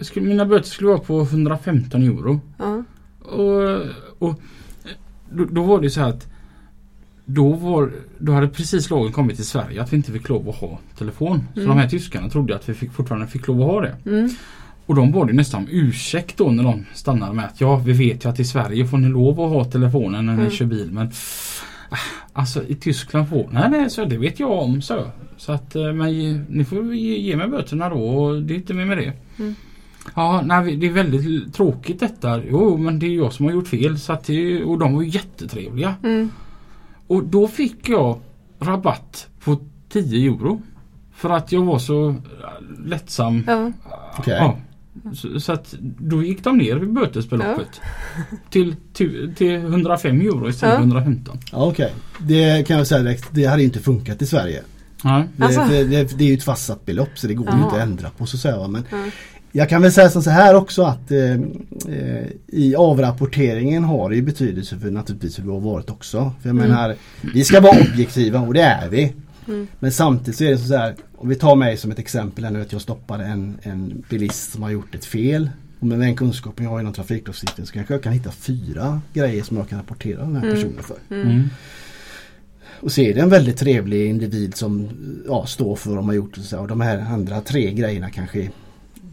skulle, 0.02 0.26
mina 0.28 0.46
böter 0.46 0.68
skulle 0.68 0.88
vara 0.88 0.98
på 0.98 1.20
115 1.20 2.02
euro. 2.02 2.40
Ja. 2.58 2.82
Och, 3.22 3.80
och 4.18 4.40
då, 5.30 5.44
då 5.44 5.62
var 5.62 5.80
det 5.80 5.90
så 5.90 6.00
här 6.00 6.08
att 6.08 6.26
då, 7.26 7.52
var, 7.52 7.90
då 8.18 8.32
hade 8.32 8.48
precis 8.48 8.90
lagen 8.90 9.12
kommit 9.12 9.36
till 9.36 9.44
Sverige 9.46 9.82
att 9.82 9.92
vi 9.92 9.96
inte 9.96 10.12
fick 10.12 10.28
lov 10.28 10.48
att 10.48 10.56
ha 10.56 10.78
telefon. 10.98 11.44
Så 11.54 11.60
Mm. 11.60 11.76
de 11.76 11.82
här 11.82 11.88
tyskarna 11.88 12.28
trodde 12.30 12.56
att 12.56 12.68
vi 12.68 12.74
fick, 12.74 12.92
fortfarande 12.92 13.26
fick 13.26 13.46
lov 13.46 13.60
att 13.60 13.66
ha 13.66 13.80
det. 13.80 13.96
Mm. 14.06 14.30
Och 14.86 14.94
de 14.94 15.12
bad 15.12 15.28
ju 15.28 15.34
nästan 15.34 15.60
om 15.62 15.68
ursäkt 15.70 16.36
då 16.36 16.50
när 16.50 16.62
de 16.64 16.84
stannade 16.94 17.32
med 17.32 17.44
att 17.44 17.60
ja 17.60 17.76
vi 17.76 17.92
vet 17.92 18.24
ju 18.24 18.28
att 18.28 18.40
i 18.40 18.44
Sverige 18.44 18.86
får 18.86 18.98
ni 18.98 19.08
lov 19.08 19.40
att 19.40 19.50
ha 19.50 19.64
telefonen 19.64 20.26
när 20.26 20.32
ni 20.32 20.40
Mm. 20.40 20.50
kör 20.52 20.64
bil 20.66 20.90
men 20.92 21.10
ah, 21.90 21.96
Alltså 22.32 22.62
i 22.68 22.74
Tyskland 22.74 23.28
får 23.28 23.48
Nej 23.52 23.70
nej 23.70 23.90
så 23.90 24.04
det 24.04 24.16
vet 24.18 24.40
jag 24.40 24.50
om 24.50 24.82
så. 24.82 25.04
Så 25.36 25.52
att 25.52 25.76
eh, 25.76 25.92
men 25.92 26.42
ni 26.48 26.64
får 26.64 26.94
ge, 26.94 27.18
ge 27.18 27.36
mig 27.36 27.48
böterna 27.48 27.88
då 27.88 27.96
och 28.08 28.42
det 28.42 28.54
är 28.54 28.56
inte 28.56 28.74
mer 28.74 28.84
med 28.84 28.98
det. 28.98 29.12
Mm. 29.38 29.54
Ja 30.14 30.42
nej 30.46 30.76
det 30.76 30.86
är 30.86 30.92
väldigt 30.92 31.54
tråkigt 31.54 32.00
detta. 32.00 32.40
Jo 32.50 32.76
men 32.76 32.98
det 32.98 33.06
är 33.06 33.16
jag 33.16 33.32
som 33.32 33.46
har 33.46 33.52
gjort 33.52 33.68
fel 33.68 33.98
så 33.98 34.12
att 34.12 34.24
det, 34.24 34.64
och 34.64 34.78
de 34.78 34.94
var 34.94 35.02
jättetrevliga. 35.02 35.94
Mm. 36.04 36.30
Och 37.06 37.24
då 37.24 37.48
fick 37.48 37.88
jag 37.88 38.18
rabatt 38.60 39.26
på 39.44 39.58
10 39.88 40.30
euro. 40.30 40.62
För 41.14 41.30
att 41.30 41.52
jag 41.52 41.62
var 41.64 41.78
så 41.78 42.08
eh, 42.08 42.14
lättsam. 42.86 43.44
Ja. 43.46 43.72
Okej. 44.18 44.34
Ja. 44.34 44.58
Så, 45.14 45.40
så 45.40 45.52
att 45.52 45.74
då 45.80 46.22
gick 46.22 46.44
de 46.44 46.58
ner 46.58 46.76
i 46.82 46.86
bötesbeloppet. 46.86 47.80
Till, 48.50 48.76
till, 48.92 49.34
till 49.36 49.54
105 49.56 50.20
euro 50.20 50.48
istället 50.48 50.74
för 50.74 50.82
Ja. 50.82 50.86
115. 50.86 51.38
Ja, 51.52 51.66
Okej, 51.66 51.92
det 52.20 52.66
kan 52.66 52.76
jag 52.78 52.86
säga 52.86 53.02
direkt. 53.02 53.28
Det 53.30 53.44
hade 53.44 53.62
inte 53.62 53.80
funkat 53.80 54.22
i 54.22 54.26
Sverige. 54.26 54.62
Det, 55.02 55.44
Alltså. 55.44 55.60
det, 55.68 55.84
det, 55.84 56.18
det 56.18 56.24
är 56.24 56.28
ju 56.28 56.34
ett 56.34 56.44
fastsatt 56.44 56.86
belopp 56.86 57.08
så 57.18 57.26
det 57.26 57.34
går 57.34 57.46
ju 57.46 57.52
Jaha. 57.52 57.64
inte 57.64 57.76
att 57.76 57.82
ändra 57.82 58.10
på 58.10 58.26
så 58.26 58.36
att 58.36 58.40
säga. 58.40 58.68
Men 58.68 58.84
Ja. 58.90 58.96
Jag 59.56 59.68
kan 59.68 59.82
väl 59.82 59.92
säga 59.92 60.10
så 60.10 60.30
här 60.30 60.54
också 60.54 60.82
att 60.82 61.10
eh, 61.10 61.32
eh, 61.88 62.26
i 62.46 62.74
avrapporteringen 62.78 63.84
har 63.84 64.10
det 64.10 64.16
ju 64.16 64.22
betydelse 64.22 64.78
för 64.78 64.90
naturligtvis 64.90 65.38
hur 65.38 65.44
det 65.44 65.52
har 65.52 65.60
varit 65.60 65.90
också. 65.90 66.32
För 66.42 66.48
jag 66.48 66.56
Mm. 66.56 66.68
menar, 66.68 66.94
vi 67.34 67.44
ska 67.44 67.60
vara 67.60 67.78
objektiva 67.80 68.40
och 68.40 68.54
det 68.54 68.62
är 68.62 68.88
vi. 68.88 69.12
Mm. 69.48 69.66
Men 69.78 69.92
samtidigt 69.92 70.36
så 70.38 70.44
är 70.44 70.50
det 70.50 70.58
så 70.58 70.76
här, 70.76 70.94
om 71.16 71.28
vi 71.28 71.34
tar 71.34 71.56
mig 71.56 71.76
som 71.76 71.90
ett 71.90 71.98
exempel 71.98 72.44
här 72.44 72.50
nu 72.50 72.62
att 72.62 72.72
jag 72.72 72.80
stoppade 72.80 73.24
en, 73.24 73.58
en 73.62 74.02
bilist 74.10 74.52
som 74.52 74.62
har 74.62 74.70
gjort 74.70 74.94
ett 74.94 75.04
fel. 75.04 75.50
Och 75.80 75.86
med 75.86 75.98
den 75.98 76.16
kunskapen 76.16 76.64
jag 76.64 76.72
har 76.72 76.80
inom 76.80 76.92
trafiklagstiftningen 76.92 77.66
så 77.66 77.72
kanske 77.72 77.94
jag 77.94 78.02
kan 78.02 78.12
hitta 78.12 78.30
fyra 78.30 79.00
grejer 79.14 79.42
som 79.42 79.56
jag 79.56 79.68
kan 79.68 79.78
rapportera 79.78 80.20
den 80.22 80.36
här 80.36 80.42
Mm. 80.42 80.54
personen 80.54 80.82
för. 80.82 80.96
Mm. 81.14 81.42
Och 82.80 82.92
så 82.92 83.00
är 83.00 83.14
det 83.14 83.20
en 83.20 83.28
väldigt 83.28 83.56
trevlig 83.56 84.06
individ 84.10 84.56
som 84.56 84.88
ja, 85.28 85.46
står 85.46 85.76
för 85.76 85.90
vad 85.90 85.98
de 85.98 86.06
har 86.06 86.14
gjort. 86.14 86.38
Och, 86.38 86.44
så, 86.44 86.58
och 86.58 86.68
de 86.68 86.80
här 86.80 86.98
andra 86.98 87.40
tre 87.40 87.72
grejerna 87.72 88.10
kanske 88.10 88.38
är 88.42 88.50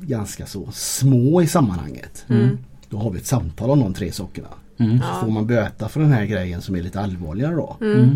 ganska 0.07 0.45
så 0.45 0.67
små 0.73 1.41
i 1.41 1.47
sammanhanget. 1.47 2.25
Mm. 2.29 2.57
Då 2.89 2.97
har 2.97 3.11
vi 3.11 3.17
ett 3.19 3.25
samtal 3.25 3.69
om 3.69 3.79
de 3.79 3.93
tre 3.93 4.11
sakerna. 4.11 4.47
Mm. 4.77 4.99
Så 4.99 5.25
får 5.25 5.31
man 5.31 5.47
böta 5.47 5.89
för 5.89 5.99
den 5.99 6.11
här 6.11 6.25
grejen 6.25 6.61
som 6.61 6.75
är 6.75 6.81
lite 6.81 6.99
allvarligare 7.01 7.55
då. 7.55 7.77
Mm. 7.81 8.15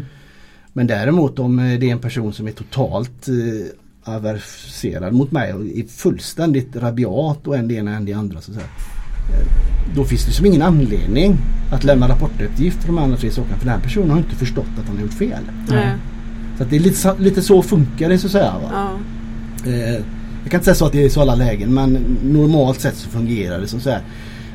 Men 0.74 0.88
däremot 0.88 1.40
om 1.40 1.60
eh, 1.60 1.80
det 1.80 1.88
är 1.90 1.92
en 1.92 2.00
person 2.00 2.34
som 2.34 2.48
är 2.48 2.52
totalt 2.52 3.28
eh, 3.28 4.14
averserad 4.16 5.14
mot 5.14 5.32
mig 5.32 5.54
och 5.54 5.66
är 5.66 5.84
fullständigt 5.88 6.76
rabiat 6.76 7.48
och 7.48 7.56
en 7.58 7.68
det 7.68 7.74
ena 7.74 7.92
en 7.96 8.06
det 8.06 8.14
andra. 8.14 8.42
Så 8.42 8.54
säga. 8.54 8.66
Eh, 8.66 9.48
Då 9.96 10.04
finns 10.04 10.26
det 10.26 10.32
som 10.32 10.46
ingen 10.46 10.62
anledning 10.62 11.36
att 11.72 11.84
lämna 11.84 12.10
rapportuppgift 12.10 12.78
för 12.80 12.88
de 12.88 12.98
andra 12.98 13.18
tre 13.18 13.32
sakerna. 13.32 13.58
För 13.58 13.66
den 13.66 13.74
här 13.76 13.82
personen 13.82 14.10
har 14.10 14.18
inte 14.18 14.36
förstått 14.36 14.66
att 14.80 14.88
han 14.88 14.96
har 14.96 15.04
gjort 15.04 15.14
fel. 15.14 15.44
Så 16.58 16.64
att 16.64 16.70
det 16.70 16.76
är 16.76 16.80
lite, 16.80 16.98
så- 16.98 17.16
lite 17.18 17.42
så 17.42 17.62
funkar 17.64 18.10
det 18.10 18.18
så 18.18 18.26
att 18.28 18.32
säga. 18.32 18.54
Va? 18.64 18.70
Ja. 19.66 19.72
Eh, 19.72 20.02
jag 20.48 20.52
kan 20.52 20.58
inte 20.58 20.66
säga 20.66 20.76
så 20.76 20.86
att 20.86 20.92
det 20.92 21.06
är 21.06 21.10
så 21.10 21.20
i 21.20 21.22
alla 21.24 21.36
lägen 21.36 21.74
men 21.74 22.18
normalt 22.24 22.82
sett 22.82 22.96
så 22.96 23.10
fungerar 23.10 23.60
det 23.62 23.68
som 23.68 23.80
så 23.80 23.90
här. 23.90 24.02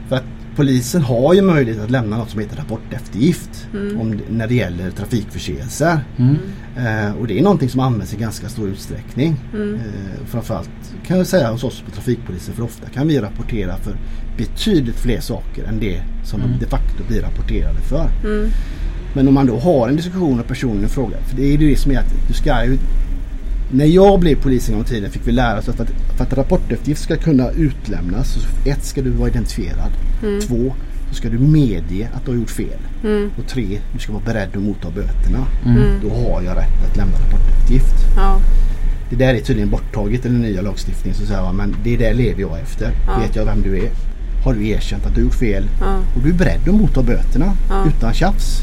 För 0.09 0.17
att 0.17 0.25
polisen 0.57 1.03
har 1.03 1.35
ju 1.35 1.43
möjlighet 1.43 1.83
att 1.85 1.91
lämna 1.91 2.17
något 2.17 2.31
som 2.31 2.41
heter 2.41 2.57
rapporteftergift 2.57 3.67
Mm. 3.75 4.01
om, 4.01 4.21
när 4.31 4.47
det 4.47 4.55
gäller 4.55 4.91
trafikförseelser. 4.91 6.01
Mm. 6.19 6.37
Eh, 6.77 7.13
och 7.21 7.27
det 7.27 7.39
är 7.39 7.43
någonting 7.43 7.69
som 7.69 7.81
används 7.81 8.15
i 8.15 8.17
ganska 8.17 8.49
stor 8.49 8.69
utsträckning. 8.69 9.37
Mm. 9.55 9.75
Eh, 9.75 9.81
framförallt 10.27 10.71
kan 11.07 11.19
jag 11.19 11.27
säga 11.27 11.51
hos 11.51 11.65
oss 11.65 11.83
på 11.87 11.91
trafikpolisen 11.91 12.55
för 12.55 12.63
ofta 12.63 12.89
kan 12.89 13.09
vi 13.09 13.21
rapportera 13.21 13.77
för 13.77 13.97
betydligt 14.39 14.97
fler 14.97 15.21
saker 15.21 15.65
än 15.65 15.81
det 15.81 16.03
som 16.25 16.41
Mm. 16.41 16.53
de 16.53 16.65
de 16.65 16.71
facto 16.71 17.05
blir 17.09 17.23
rapporterade 17.23 17.81
för. 17.81 18.09
Mm. 18.25 18.49
Men 19.15 19.29
om 19.29 19.35
man 19.35 19.47
då 19.47 19.59
har 19.59 19.89
en 19.89 19.97
diskussion 19.97 20.37
med 20.37 20.47
personen 20.47 20.85
i 20.85 20.89
fråga. 20.89 21.17
För 21.29 21.37
det 21.37 21.43
är 21.43 21.51
ju 21.59 21.69
det 21.71 21.77
som 21.79 21.93
är 21.93 21.99
att 21.99 22.15
du 22.29 22.35
ska 22.35 22.65
ju 22.65 22.79
när 23.73 23.85
jag 23.85 24.21
blev 24.21 24.37
polis 24.43 24.69
en 24.69 24.75
gång 24.75 24.85
i 24.85 24.89
tiden 24.89 25.11
fick 25.11 25.29
vi 25.29 25.33
lära 25.33 25.59
oss 25.59 25.69
att 25.69 25.77
för 25.77 25.85
att, 25.85 25.91
för 26.17 26.25
att 26.25 26.33
rapportuppgift 26.33 27.03
ska 27.03 27.17
kunna 27.17 27.51
utlämnas. 27.51 28.29
Så 28.33 28.69
ett 28.71 28.85
ska 28.85 29.03
du 29.03 29.11
vara 29.11 29.29
identifierad. 29.29 29.93
Mm. 30.23 30.41
Två 30.41 30.75
så 31.09 31.15
ska 31.15 31.29
du 31.29 31.39
medge 31.39 32.09
att 32.15 32.25
du 32.25 32.31
har 32.31 32.39
gjort 32.39 32.51
fel. 32.51 32.79
Mm. 33.05 33.31
Och 33.39 33.47
tre 33.47 33.79
du 33.93 33.99
ska 33.99 34.13
vara 34.13 34.23
beredd 34.25 34.49
att 34.57 34.63
motta 34.63 34.91
böterna. 34.91 35.47
Mm. 35.67 35.83
Då 36.03 36.09
har 36.11 36.43
jag 36.43 36.57
rätt 36.57 36.91
att 36.91 36.97
lämna 36.97 37.15
rapportuppgift. 37.19 37.95
Ja. 38.17 38.41
Det 39.11 39.17
där 39.17 39.35
är 39.35 39.41
tydligen 39.41 39.71
borttaget 39.71 40.27
i 40.27 40.29
den 40.29 40.41
nya 40.43 40.63
lagstiftningen. 40.63 41.19
Så 41.19 41.33
va, 41.33 41.53
men 41.53 41.77
det 41.85 41.97
där 41.97 42.15
lever 42.15 42.41
jag 42.41 42.61
efter. 42.61 42.91
Ja. 43.07 43.19
Vet 43.21 43.37
jag 43.37 43.45
vem 43.45 43.63
du 43.63 43.77
är. 43.79 43.91
Har 44.45 44.55
du 44.55 44.69
erkänt 44.69 45.07
att 45.07 45.15
du 45.15 45.21
gjort 45.21 45.35
fel 45.35 45.65
Ja. 45.81 45.97
och 46.17 46.23
du 46.23 46.29
är 46.29 46.35
beredd 46.35 46.69
att 46.69 46.75
motta 46.75 47.03
böterna 47.03 47.53
Ja. 47.69 47.85
utan 47.89 48.15
tjafs. 48.15 48.61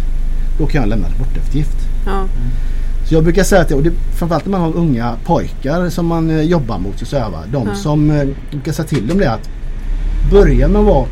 Då 0.57 0.65
kan 0.67 0.81
jag 0.81 0.89
lämna 0.89 1.07
rapportuppgift. 1.09 1.77
Ja. 2.05 2.25
Så 3.09 3.15
jag 3.15 3.23
brukar 3.23 3.43
säga 3.43 3.61
att, 3.61 3.71
och 3.71 3.83
det, 3.83 3.91
framförallt 4.19 4.45
när 4.45 4.51
man 4.51 4.61
har 4.61 4.77
unga 4.77 5.15
pojkar 5.25 5.89
som 5.89 6.05
man 6.05 6.29
eh, 6.29 6.41
jobbar 6.41 6.79
mot. 6.79 7.07
Så 7.07 7.17
här, 7.17 7.29
va, 7.29 7.37
de 7.51 7.67
Ja. 7.67 7.75
som 7.75 8.11
eh, 8.11 8.27
brukar 8.51 8.71
säga 8.71 8.87
till 8.87 9.07
dem 9.07 9.17
det 9.17 9.31
att 9.31 9.49
börja 10.31 10.67
med 10.67 10.79
att 10.81 10.87
vara 10.87 11.05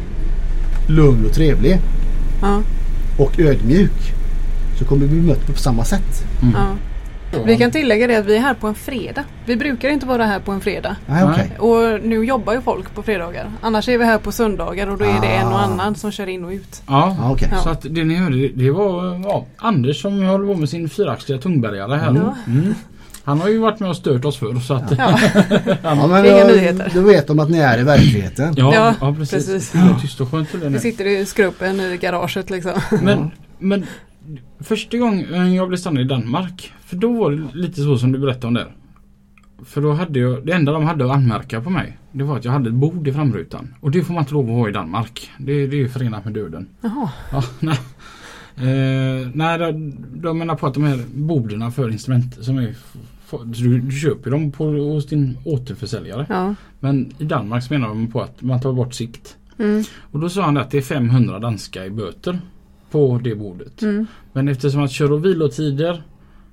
lugn 0.87 1.25
och 1.25 1.33
trevlig 1.33 1.79
Ja. 2.41 2.61
och 3.17 3.39
ödmjuk. 3.39 4.13
Så 4.79 4.85
kommer 4.85 5.01
du 5.01 5.07
bli 5.07 5.21
mött 5.21 5.47
på 5.47 5.53
samma 5.53 5.83
sätt. 5.83 6.23
Mm. 6.41 6.53
Ja. 6.57 6.67
Vi 7.45 7.57
kan 7.57 7.71
tillägga 7.71 8.07
det 8.07 8.15
att 8.15 8.25
vi 8.25 8.35
är 8.35 8.39
här 8.39 8.53
på 8.53 8.67
en 8.67 8.75
fredag. 8.75 9.23
Vi 9.45 9.55
brukar 9.55 9.89
inte 9.89 10.05
vara 10.05 10.25
här 10.25 10.39
på 10.39 10.51
en 10.51 10.61
fredag. 10.61 10.95
Nej, 11.05 11.23
okej. 11.23 11.51
Och 11.59 12.03
nu 12.07 12.25
jobbar 12.25 12.53
ju 12.53 12.61
folk 12.61 12.93
på 12.95 13.03
fredagar. 13.03 13.51
Annars 13.61 13.89
är 13.89 13.97
vi 13.97 14.05
här 14.05 14.17
på 14.17 14.31
söndagar 14.31 14.87
och 14.87 14.97
då 14.97 15.05
är 15.05 15.21
det 15.21 15.27
en 15.27 15.47
och 15.47 15.53
Ah. 15.53 15.57
annan 15.63 15.95
som 15.95 16.11
kör 16.11 16.27
in 16.27 16.45
och 16.45 16.51
ut. 16.51 16.81
Ja. 16.87 17.15
Ja, 17.19 17.31
okej. 17.31 17.47
Ja. 17.51 17.57
Så 17.57 17.69
att 17.69 17.81
det 17.89 18.03
ni 18.03 18.15
hörde 18.15 18.47
det- 18.47 18.71
var 18.71 19.21
ja, 19.23 19.45
Anders 19.57 20.01
som 20.01 20.23
håller 20.25 20.53
på 20.53 20.59
med 20.59 20.69
sin 20.69 20.89
fyraxliga 20.89 21.39
tungbärgare 21.39 21.95
här. 21.95 22.15
Ja. 22.15 22.35
Mm. 22.51 22.75
Han 23.23 23.41
har 23.41 23.49
ju 23.49 23.57
varit 23.57 23.79
med 23.79 23.89
och 23.89 23.95
stört 23.97 24.25
oss 24.25 24.37
förr 24.37 24.59
så 24.59 24.73
att 24.73 24.91
Ja. 24.97 25.19
Ja, 25.83 26.07
men 26.07 26.25
Inga 26.25 26.41
då, 26.41 26.47
nyheter. 26.47 26.91
då 26.93 27.01
vet 27.01 27.27
de 27.27 27.39
att 27.39 27.49
ni 27.49 27.57
är 27.57 27.79
i 27.79 27.83
verkligheten. 27.83 28.53
Ja, 28.57 28.73
Ja, 28.75 28.93
ja, 29.01 29.15
precis. 29.19 29.45
precis. 29.47 29.71
Det 29.71 29.77
är 29.79 29.99
tyst 30.01 30.21
och 30.21 30.31
skönt 30.31 30.53
Vi 30.55 30.79
sitter 30.79 31.05
i 31.05 31.25
skruppen 31.25 31.79
i 31.79 31.97
garaget 31.97 32.49
liksom. 32.49 32.71
Men, 33.01 33.31
men 33.59 33.85
första 34.59 34.97
gången 34.97 35.53
jag 35.53 35.67
blev 35.67 35.77
stannad 35.77 36.01
i 36.01 36.07
Danmark. 36.07 36.73
För 36.85 36.95
då 36.95 37.13
var 37.13 37.31
det 37.31 37.47
lite 37.53 37.81
så 37.81 37.97
som 37.97 38.11
du 38.11 38.19
berättade 38.19 38.47
om 38.47 38.53
där. 38.53 38.71
För 39.65 39.81
då 39.81 39.91
hade 39.91 40.19
jag, 40.19 40.45
det 40.45 40.53
enda 40.53 40.71
de 40.71 40.83
hade 40.83 41.05
att 41.05 41.11
anmärka 41.11 41.61
på 41.61 41.69
mig. 41.69 41.97
Det 42.11 42.23
var 42.23 42.37
att 42.37 42.45
jag 42.45 42.51
hade 42.51 42.69
ett 42.69 42.75
bord 42.75 43.07
i 43.07 43.13
framrutan. 43.13 43.73
Och 43.79 43.91
det 43.91 44.03
får 44.03 44.13
man 44.13 44.23
inte 44.23 44.33
lov 44.33 44.45
att 44.45 44.55
ha 44.55 44.69
i 44.69 44.71
Danmark. 44.71 45.31
Det, 45.37 45.67
det 45.67 45.75
är 45.75 45.79
ju 45.79 45.89
förenat 45.89 46.25
med 46.25 46.33
döden. 46.33 46.67
Jaha. 46.81 47.09
Ja, 47.31 47.43
nej. 47.59 47.79
Eh, 48.55 49.29
nej, 49.33 49.57
de, 49.57 49.95
de 50.21 50.37
menar 50.37 50.55
på 50.55 50.67
att 50.67 50.73
de 50.73 50.83
här 50.83 50.99
borden 51.13 51.71
för 51.71 51.89
instrument 51.89 52.37
som 52.43 52.57
är 52.57 52.75
du, 53.45 53.79
du 53.79 53.99
köper 53.99 54.31
dem 54.31 54.51
på, 54.51 54.65
hos 54.65 55.07
din 55.07 55.37
återförsäljare. 55.45 56.25
Ja. 56.29 56.55
Men 56.79 57.13
i 57.17 57.23
Danmark 57.23 57.63
så 57.63 57.73
menar 57.73 57.87
de 57.87 58.11
på 58.11 58.21
att 58.21 58.41
man 58.41 58.61
tar 58.61 58.73
bort 58.73 58.93
sikt. 58.93 59.37
Mm. 59.59 59.83
Och 60.11 60.19
då 60.19 60.29
sa 60.29 60.41
han 60.41 60.57
att 60.57 60.71
det 60.71 60.77
är 60.77 60.81
500 60.81 61.39
danska 61.39 61.85
i 61.85 61.89
böter 61.89 62.39
på 62.91 63.19
det 63.23 63.35
bordet. 63.35 63.81
Mm. 63.81 64.05
Men 64.33 64.47
eftersom 64.47 64.83
att 64.83 64.91
kör 64.91 65.11
och 65.11 65.25
vilotider 65.25 66.03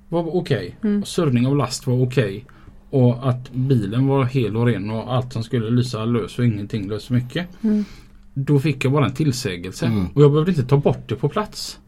var 0.09 0.35
okej. 0.35 0.77
Mm. 0.83 1.01
och 1.01 1.07
Surrning 1.07 1.47
av 1.47 1.55
last 1.57 1.87
var 1.87 2.01
okej. 2.03 2.45
Och 2.89 3.29
att 3.29 3.51
bilen 3.51 4.07
var 4.07 4.25
hel 4.25 4.57
och 4.57 4.65
ren 4.65 4.89
och 4.89 5.13
allt 5.13 5.33
som 5.33 5.43
skulle 5.43 5.69
lysa 5.69 6.05
lös 6.05 6.39
och 6.39 6.45
ingenting 6.45 6.87
lös 6.89 7.09
mycket. 7.09 7.47
Mm. 7.63 7.85
Då 8.33 8.59
fick 8.59 8.85
jag 8.85 8.91
bara 8.93 9.05
en 9.05 9.13
tillsägelse. 9.13 9.85
Mm. 9.85 10.05
Och 10.07 10.21
jag 10.21 10.31
behövde 10.31 10.51
inte 10.51 10.63
ta 10.63 10.77
bort 10.77 11.09
det 11.09 11.15
på 11.15 11.29
plats. 11.29 11.79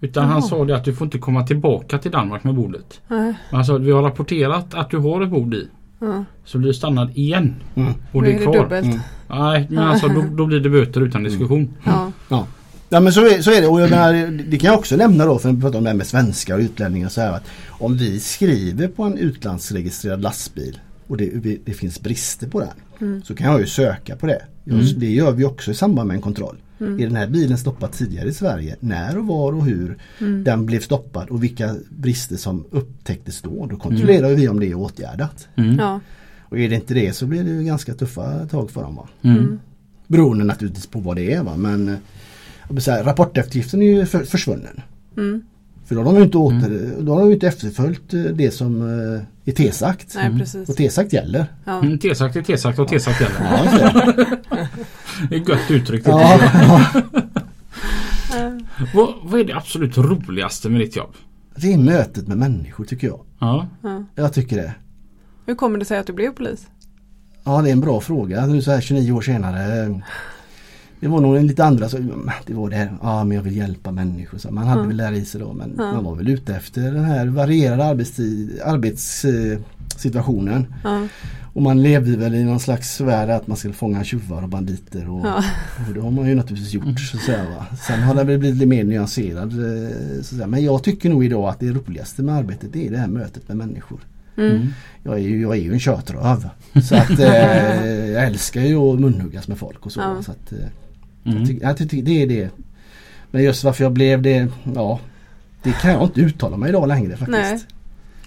Utan 0.00 0.24
han 0.24 0.32
Jaha. 0.32 0.42
sa 0.42 0.64
det 0.64 0.76
att 0.76 0.84
du 0.84 0.94
får 0.94 1.04
inte 1.04 1.18
komma 1.18 1.46
tillbaka 1.46 1.98
till 1.98 2.10
Danmark 2.10 2.44
med 2.44 2.54
bordet. 2.54 3.00
Men 3.08 3.34
han 3.50 3.64
sa 3.64 3.76
att 3.76 3.82
vi 3.82 3.90
har 3.90 4.02
rapporterat 4.02 4.74
att 4.74 4.90
du 4.90 4.96
har 4.98 5.22
ett 5.22 5.30
bord 5.30 5.54
i. 5.54 5.68
Ja. 5.98 6.24
Så 6.44 6.58
blir 6.58 6.68
du 6.68 6.74
stannad 6.74 7.10
igen. 7.18 7.54
Mm. 7.74 7.88
Och 7.92 7.96
Då 8.12 8.20
det 8.20 8.28
är 8.30 8.34
är 8.34 8.38
det 8.38 8.44
kvar. 8.44 8.54
dubbelt. 8.62 8.86
Mm. 8.86 8.98
Nej 9.28 9.66
men 9.70 9.78
alltså 9.78 10.08
då, 10.08 10.24
då 10.36 10.46
blir 10.46 10.60
det 10.60 10.70
böter 10.70 11.00
utan 11.00 11.22
diskussion. 11.22 11.74
Ja. 11.84 12.12
Ja. 12.28 12.46
Ja 12.88 13.00
men 13.00 13.12
så 13.12 13.26
är, 13.26 13.42
så 13.42 13.50
är 13.50 13.60
det 13.60 13.66
och 13.68 13.80
jag 13.80 13.90
menar, 13.90 14.42
det 14.50 14.58
kan 14.58 14.70
jag 14.70 14.78
också 14.78 14.96
nämna 14.96 15.24
då 15.26 15.38
för 15.38 15.48
att 15.50 15.60
prata 15.60 15.78
om 15.78 15.84
det 15.84 15.90
här 15.90 15.96
med 15.96 16.06
svenskar 16.06 16.54
och 16.54 16.60
utlänningar 16.60 17.08
så 17.08 17.20
här 17.20 17.32
att 17.32 17.44
om 17.68 17.96
vi 17.96 18.20
skriver 18.20 18.88
på 18.88 19.02
en 19.02 19.18
utlandsregistrerad 19.18 20.22
lastbil 20.22 20.78
och 21.06 21.16
det, 21.16 21.58
det 21.64 21.72
finns 21.72 22.00
brister 22.00 22.48
på 22.48 22.60
den 22.60 22.68
Mm. 23.00 23.22
så 23.22 23.34
kan 23.34 23.50
jag 23.50 23.60
ju 23.60 23.66
söka 23.66 24.16
på 24.16 24.26
det. 24.26 24.42
Mm. 24.70 24.84
Det 24.96 25.10
gör 25.10 25.32
vi 25.32 25.44
också 25.44 25.70
i 25.70 25.74
samband 25.74 26.06
med 26.08 26.14
en 26.14 26.20
kontroll. 26.22 26.56
Mm. 26.80 27.00
Är 27.00 27.06
den 27.06 27.16
här 27.16 27.26
bilen 27.26 27.58
stoppad 27.58 27.92
tidigare 27.92 28.28
i 28.28 28.32
Sverige? 28.32 28.76
När 28.80 29.18
och 29.18 29.26
var 29.26 29.52
och 29.52 29.64
hur 29.64 29.96
Mm. 30.20 30.44
den 30.44 30.66
blev 30.66 30.80
stoppad 30.80 31.28
och 31.30 31.44
vilka 31.44 31.74
brister 31.90 32.36
som 32.36 32.64
upptäcktes 32.70 33.42
då? 33.42 33.66
Då 33.66 33.76
kontrollerar 33.76 34.34
vi 34.34 34.48
om 34.48 34.60
det 34.60 34.66
är 34.66 34.74
åtgärdat. 34.74 35.48
Mm. 35.56 35.76
Ja. 35.78 36.00
Och 36.42 36.58
är 36.58 36.68
det 36.68 36.74
inte 36.74 36.94
det 36.94 37.12
så 37.16 37.26
blir 37.26 37.44
det 37.44 37.64
ganska 37.64 37.94
tuffa 37.94 38.46
tag 38.46 38.70
för 38.70 38.82
dem. 38.82 38.96
Va? 38.96 39.08
Mm. 39.22 39.58
Beroende 40.06 40.44
naturligtvis 40.44 40.86
på 40.86 41.00
vad 41.00 41.16
det 41.16 41.32
är. 41.32 41.42
Va? 41.42 41.56
Men 41.56 41.96
säga, 42.80 43.04
rapporteftergiften 43.04 43.82
är 43.82 43.86
ju 43.86 44.06
för, 44.06 44.24
försvunnen. 44.24 44.80
Mm. 45.16 45.42
För 45.86 45.94
då 45.94 46.00
har 46.00 46.12
de 46.12 46.16
ju 46.16 46.22
inte, 46.24 46.38
åter, 46.38 46.94
då 47.00 47.12
har 47.12 47.20
de 47.20 47.28
ju 47.28 47.34
inte 47.34 47.46
efterföljt 47.46 48.14
eh, 48.14 48.20
det 48.20 48.50
som 48.50 48.82
eh, 48.82 49.20
är 49.44 49.52
T-sagt. 49.52 50.12
Nej 50.14 50.38
precis. 50.38 50.68
Och 50.68 50.76
T-sagt 50.76 51.12
gäller. 51.12 51.46
Ja. 51.64 51.80
Mm, 51.82 51.98
T-sagt 51.98 52.36
är 52.36 52.42
T-sagt 52.42 52.78
och 52.78 52.88
T-sagt 52.88 53.20
gäller. 53.20 53.36
Ja, 53.40 53.70
det. 55.30 55.36
Är 55.36 55.38
gött 55.48 55.70
uttryckt. 55.70 56.06
ja, 56.06 56.40
ja. 56.52 57.02
Vad, 58.94 59.14
vad 59.22 59.40
är 59.40 59.44
det 59.44 59.52
absolut 59.56 59.98
roligaste 59.98 60.68
med 60.68 60.80
ditt 60.80 60.96
jobb? 60.96 61.14
Det 61.56 61.72
är 61.72 61.78
mötet 61.78 62.28
med 62.28 62.38
människor 62.38 62.84
tycker 62.84 63.06
jag. 63.06 63.20
Ja. 63.38 63.66
Ja. 63.82 64.04
Jag 64.14 64.32
tycker 64.32 64.56
det. 64.56 64.74
Hur 65.46 65.54
kommer 65.54 65.78
det 65.78 65.84
sig 65.84 65.98
att 65.98 66.06
du 66.06 66.12
blev 66.12 66.30
polis? 66.30 66.66
Ja 67.44 67.62
det 67.62 67.68
är 67.68 67.72
en 67.72 67.80
bra 67.80 68.00
fråga 68.00 68.46
nu 68.46 68.62
så 68.62 68.70
här 68.70 68.80
29 68.80 69.12
år 69.12 69.20
senare. 69.20 70.00
Det 71.00 71.08
var 71.08 71.20
nog 71.20 71.36
en 71.36 71.46
lite 71.46 71.64
andra 71.64 71.88
så, 71.88 71.98
Det 72.46 72.54
var 72.54 72.70
det 72.70 72.76
här, 72.76 72.92
ja 73.02 73.24
men 73.24 73.36
jag 73.36 73.42
vill 73.42 73.56
hjälpa 73.56 73.90
människor. 73.92 74.38
Så 74.38 74.50
man 74.50 74.66
hade 74.66 74.80
Ja. 74.80 74.86
väl 74.86 74.96
lära 74.96 75.14
i 75.16 75.24
sig 75.24 75.40
då 75.40 75.52
men 75.52 75.74
Ja. 75.78 75.92
man 75.92 76.04
var 76.04 76.14
väl 76.14 76.28
ute 76.28 76.54
efter 76.56 76.80
den 76.82 77.04
här 77.04 77.26
varierade 77.26 77.84
arbetstid, 77.84 78.60
arbetssituationen. 78.64 80.66
Ja. 80.84 81.06
Och 81.52 81.62
man 81.62 81.82
levde 81.82 82.16
väl 82.16 82.34
i 82.34 82.44
någon 82.44 82.60
slags 82.60 83.00
värld 83.00 83.30
att 83.30 83.46
man 83.46 83.56
skulle 83.56 83.74
fånga 83.74 84.04
tjuvar 84.04 84.42
och 84.42 84.48
banditer 84.48 85.08
och, 85.10 85.26
och 85.88 85.94
det 85.94 86.00
har 86.00 86.10
man 86.10 86.28
ju 86.28 86.34
naturligtvis 86.34 86.74
gjort. 86.74 87.00
Så 87.00 87.16
att 87.16 87.22
säga, 87.22 87.44
va? 87.44 87.66
Sen 87.86 88.02
har 88.02 88.14
det 88.14 88.24
väl 88.24 88.38
blivit 88.38 88.54
lite 88.56 88.66
mer 88.66 88.84
nyanserad. 88.84 89.52
eh, 89.52 89.90
Så 90.14 90.18
att 90.20 90.24
säga. 90.26 90.46
Men 90.46 90.64
jag 90.64 90.82
tycker 90.82 91.10
nog 91.10 91.24
idag 91.24 91.48
att 91.48 91.60
det 91.60 91.70
roligaste 91.70 92.22
med 92.22 92.34
arbetet 92.34 92.72
det 92.72 92.86
är 92.86 92.90
det 92.90 92.98
här 92.98 93.06
mötet 93.08 93.48
med 93.48 93.56
människor. 93.56 94.00
Mm. 94.36 94.66
Jag 95.02 95.14
är 95.14 95.18
ju, 95.18 95.40
jag 95.40 95.52
är 95.56 95.60
ju 95.60 95.72
en 95.72 95.80
tjötröv. 95.80 96.48
Så 96.82 96.96
att 96.96 97.18
eh, 97.20 97.86
jag 98.12 98.24
älskar 98.24 98.60
ju 98.60 98.76
att 98.76 99.00
munhuggas 99.00 99.48
med 99.48 99.58
folk 99.58 99.86
och 99.86 99.92
så. 99.92 100.00
Ja. 100.00 100.22
så 100.22 100.30
att, 100.30 100.52
eh, 100.52 100.58
Mm. 101.26 101.38
jag, 101.38 101.46
tycker, 101.48 101.66
jag 101.66 101.76
tycker 101.78 102.02
det 102.02 102.22
är 102.22 102.26
det. 102.26 102.50
Men 103.30 103.42
just 103.42 103.64
varför 103.64 103.84
jag 103.84 103.92
blev 103.92 104.22
det, 104.22 104.48
ja. 104.74 105.00
Det 105.62 105.72
kan 105.72 105.90
jag 105.92 106.02
inte 106.02 106.20
uttala 106.20 106.56
mig 106.56 106.68
idag 106.68 106.88
längre 106.88 107.10
faktiskt. 107.16 107.28
Nej. 107.30 107.60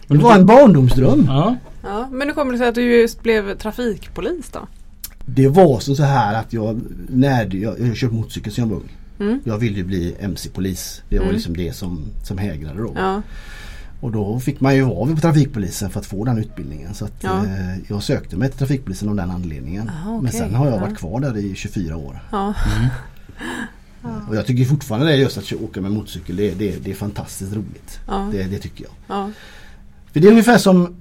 Det 0.07 0.17
var 0.17 0.35
en 0.35 0.45
barndomsdröm. 0.45 1.23
Ja. 1.27 1.55
Ja. 1.83 2.07
Men 2.11 2.27
hur 2.27 2.35
kommer 2.35 2.51
det 2.51 2.57
sig 2.57 2.67
att 2.67 2.75
du 2.75 2.99
just 3.01 3.23
blev 3.23 3.57
trafikpolis 3.57 4.49
då? 4.51 4.67
Det 5.25 5.47
var 5.47 5.79
så 5.79 6.03
här 6.03 6.33
att 6.39 6.53
jag, 6.53 6.81
när 7.09 7.55
jag, 7.55 7.79
jag 7.79 7.95
köpte 7.97 8.15
motorcykel 8.15 8.53
sedan 8.53 8.63
jag 8.69 8.75
var 8.75 8.81
ung. 8.81 8.89
Mm. 9.19 9.39
Jag 9.43 9.57
ville 9.57 9.77
ju 9.77 9.83
bli 9.83 10.15
MC-polis. 10.19 11.01
Det 11.09 11.17
var 11.17 11.23
Mm. 11.23 11.35
liksom 11.35 11.57
det 11.57 11.73
som, 11.73 12.05
som 12.23 12.37
hägrade 12.37 12.81
då. 12.81 12.93
Ja. 12.95 13.21
Och 14.01 14.11
då 14.11 14.39
fick 14.39 14.59
man 14.61 14.75
ju 14.75 14.81
vara 14.83 15.15
på 15.15 15.21
trafikpolisen 15.21 15.89
för 15.89 15.99
att 15.99 16.05
få 16.05 16.25
den 16.25 16.37
utbildningen. 16.37 16.93
Så 16.93 17.05
att, 17.05 17.13
Ja. 17.23 17.45
eh, 17.45 17.77
jag 17.87 18.03
sökte 18.03 18.37
mig 18.37 18.49
till 18.49 18.57
trafikpolisen 18.59 19.09
av 19.09 19.15
den 19.15 19.31
anledningen. 19.31 19.89
Aha, 19.89 20.11
Men 20.11 20.19
okej. 20.27 20.39
sen 20.39 20.55
har 20.55 20.65
jag 20.67 20.75
Ja. 20.75 20.79
varit 20.81 20.97
kvar 20.97 21.19
där 21.19 21.37
i 21.37 21.55
24 21.55 21.97
år. 21.97 22.19
Ja. 22.31 22.53
Och 24.29 24.35
jag 24.35 24.45
tycker 24.45 24.65
fortfarande 24.65 25.07
det 25.07 25.13
är 25.13 25.17
just 25.17 25.37
att 25.37 25.53
åka 25.53 25.81
med 25.81 25.91
motorcykel. 25.91 26.35
Det, 26.35 26.51
det, 26.53 26.83
det 26.83 26.91
är 26.91 26.95
fantastiskt 26.95 27.53
roligt. 27.53 27.99
Det, 28.31 28.43
det 28.43 28.57
tycker 28.59 28.83
jag. 28.83 28.93
Ja. 29.17 29.31
För 30.13 30.19
det 30.19 30.27
är 30.27 30.31
ungefär 30.31 30.57
som 30.57 30.95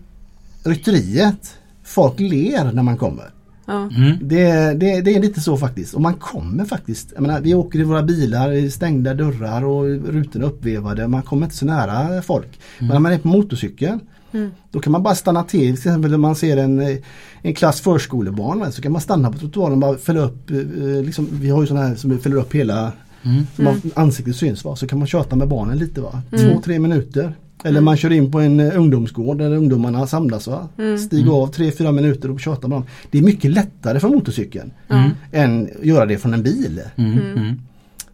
rytteriet. 0.65 1.55
Folk 1.83 2.21
ler 2.21 2.73
när 2.73 2.83
man 2.83 2.97
kommer. 2.97 3.31
Mm. 3.69 4.17
Det, 4.21 4.45
det, 4.75 5.01
det 5.01 5.15
är 5.17 5.21
lite 5.21 5.41
så 5.41 5.57
faktiskt. 5.57 5.95
Och 5.95 6.01
man 6.01 6.15
kommer 6.15 6.65
faktiskt. 6.65 7.13
Jag 7.15 7.23
menar, 7.23 7.41
vi 7.41 7.55
åker 7.55 7.79
i 7.79 7.83
våra 7.83 8.03
bilar 8.03 8.53
i 8.53 8.71
stängda 8.71 9.15
dörrar 9.15 9.65
och 9.65 9.85
rutorna 9.85 10.45
uppvevade. 10.47 11.09
Man 11.09 11.23
kommer 11.23 11.47
inte 11.47 11.57
så 11.57 11.67
nära 11.67 12.23
folk. 12.23 12.59
Men 12.79 12.89
när 12.89 12.99
man 12.99 13.13
är 13.13 13.19
på 13.19 13.29
motorcykeln 13.29 14.01
Mm. 14.33 14.51
då 14.71 14.81
kan 14.81 14.93
man 14.93 15.03
bara 15.03 15.15
stanna 15.15 15.43
till. 15.45 15.61
Till 15.61 15.73
exempel 15.75 16.11
när 16.11 16.19
man 16.19 16.37
ser 16.37 16.57
en, 16.57 16.99
en 17.43 17.55
klass 17.55 17.81
förskolebarn 17.81 18.73
så 18.73 18.83
kan 18.83 18.93
man 18.93 19.01
stanna 19.01 19.33
på 19.33 19.39
trottoaren 19.39 19.73
och 19.73 19.79
bara 19.79 19.99
fälla 19.99 20.21
upp. 20.21 20.51
eh, 20.51 20.57
Liksom, 21.05 21.29
vi 21.33 21.51
har 21.51 21.61
ju 21.61 21.67
sådana 21.67 21.87
här 21.87 21.95
som 21.95 22.19
fäller 22.19 22.37
upp 22.37 22.55
hela 22.55 22.93
Mm. 23.25 23.47
som 23.57 23.67
har 23.67 23.77
ansiktet 23.95 24.37
syns 24.37 24.65
va. 24.65 24.77
Så 24.77 24.87
kan 24.87 24.99
man 24.99 25.09
köta 25.09 25.37
med 25.37 25.49
barnen 25.49 25.79
lite 25.79 26.01
va. 26.01 26.23
Mm. 26.33 26.45
Två, 26.55 26.61
tre 26.63 26.79
minuter. 26.79 27.35
Eller 27.65 27.81
man 27.81 27.97
kör 27.97 28.13
in 28.13 28.33
på 28.33 28.41
en 28.41 28.61
eh, 28.61 28.79
ungdomsgård 28.79 29.39
där 29.39 29.55
ungdomarna 29.57 30.07
samlas 30.07 30.47
va. 30.47 30.69
Mm. 30.79 30.99
Stiger 30.99 31.33
av 31.33 31.47
tre, 31.47 31.71
fyra 31.73 31.93
minuter 31.93 32.31
och 32.31 32.41
tjatar 32.41 32.69
med 32.69 32.77
dem. 32.77 32.85
Det 33.11 33.19
är 33.19 33.23
mycket 33.23 33.51
lättare 33.51 34.01
för 34.01 34.09
motorcykeln 34.09 34.71
Ja. 34.89 35.11
än 35.33 35.69
att 35.79 35.85
göra 35.87 36.07
det 36.07 36.19
från 36.19 36.35
en 36.35 36.43
bil. 36.43 36.81
Mm. 36.97 37.19
Mm. 37.19 37.55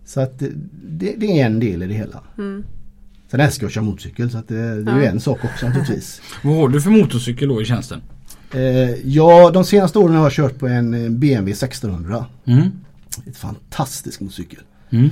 Så 0.06 0.20
att 0.20 0.42
eh, 0.42 0.48
det, 0.88 1.14
det 1.18 1.40
är 1.40 1.46
en 1.46 1.60
del 1.60 1.82
i 1.82 1.86
det 1.86 1.94
hela. 1.94 2.20
Mm. 2.38 2.64
Sen 3.30 3.40
älskar 3.40 3.64
jag 3.64 3.68
att 3.68 3.74
köra 3.74 3.84
motorcykel 3.84 4.30
så 4.30 4.38
att 4.38 4.48
det, 4.48 4.82
det 4.84 4.90
är 4.92 5.00
Ja. 5.00 5.04
en 5.10 5.20
sak 5.20 5.38
också 5.44 5.66
naturligtvis. 5.66 6.20
Vad 6.42 6.56
har 6.56 6.68
du 6.68 6.80
för 6.80 6.90
motorcykel 6.90 7.48
då 7.48 7.62
i 7.62 7.64
tjänsten? 7.64 8.00
Eh, 8.54 8.60
ja, 9.08 9.50
de 9.50 9.64
senaste 9.64 9.98
åren 9.98 10.14
har 10.16 10.22
jag 10.22 10.32
kört 10.32 10.58
på 10.58 10.66
en 10.66 10.94
eh, 10.94 11.10
BMW 11.10 11.52
1600. 11.52 12.26
Mm. 12.44 12.62
Ett 13.26 13.36
fantastisk 13.36 14.20
motorcykel. 14.20 14.58
Mm. 14.90 15.08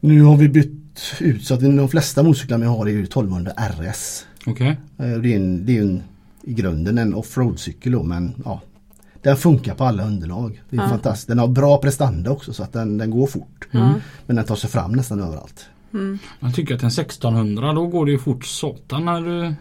Nu 0.00 0.22
har 0.22 0.36
vi 0.36 0.48
bytt 0.48 0.72
ut 1.20 1.44
så 1.44 1.54
att 1.54 1.60
de 1.60 1.88
flesta 1.88 2.22
motorcyklar 2.22 2.58
vi 2.58 2.66
har 2.66 2.86
är 2.86 2.90
ju 2.90 3.02
1200 3.02 3.52
RS. 3.56 4.26
Okej. 4.46 4.68
Eh, 4.98 5.06
Det 5.08 5.32
är, 5.32 5.36
en, 5.36 5.66
det 5.66 5.72
är 5.72 5.74
ju 5.74 5.82
en, 5.82 6.02
i 6.42 6.54
grunden 6.54 6.98
en 6.98 7.14
offroad-cykel 7.14 7.92
då 7.92 8.02
men 8.02 8.34
ja. 8.44 8.60
Den 9.22 9.36
funkar 9.36 9.74
på 9.74 9.84
alla 9.84 10.06
underlag. 10.06 10.62
Det 10.70 10.76
är 10.76 10.80
Ja. 10.82 10.88
fantastiskt. 10.88 11.28
Den 11.28 11.38
har 11.38 11.48
bra 11.48 11.78
prestanda 11.78 12.30
också 12.30 12.52
så 12.52 12.62
att 12.62 12.72
den, 12.72 12.98
den 12.98 13.10
går 13.10 13.26
fort. 13.26 13.68
Ja. 13.70 13.94
Men 14.26 14.36
den 14.36 14.44
tar 14.44 14.56
sig 14.56 14.70
fram 14.70 14.92
nästan 14.92 15.20
överallt. 15.20 15.66
Mm. 15.94 16.18
Jag 16.40 16.54
tycker 16.54 16.74
att 16.74 16.82
en 16.82 16.88
1600 16.90 17.72
då 17.72 17.86
går 17.86 18.06
det 18.06 18.12
ju 18.12 18.18
fort 18.18 18.44
satan 18.44 19.04
när 19.04 19.20
du... 19.20 19.54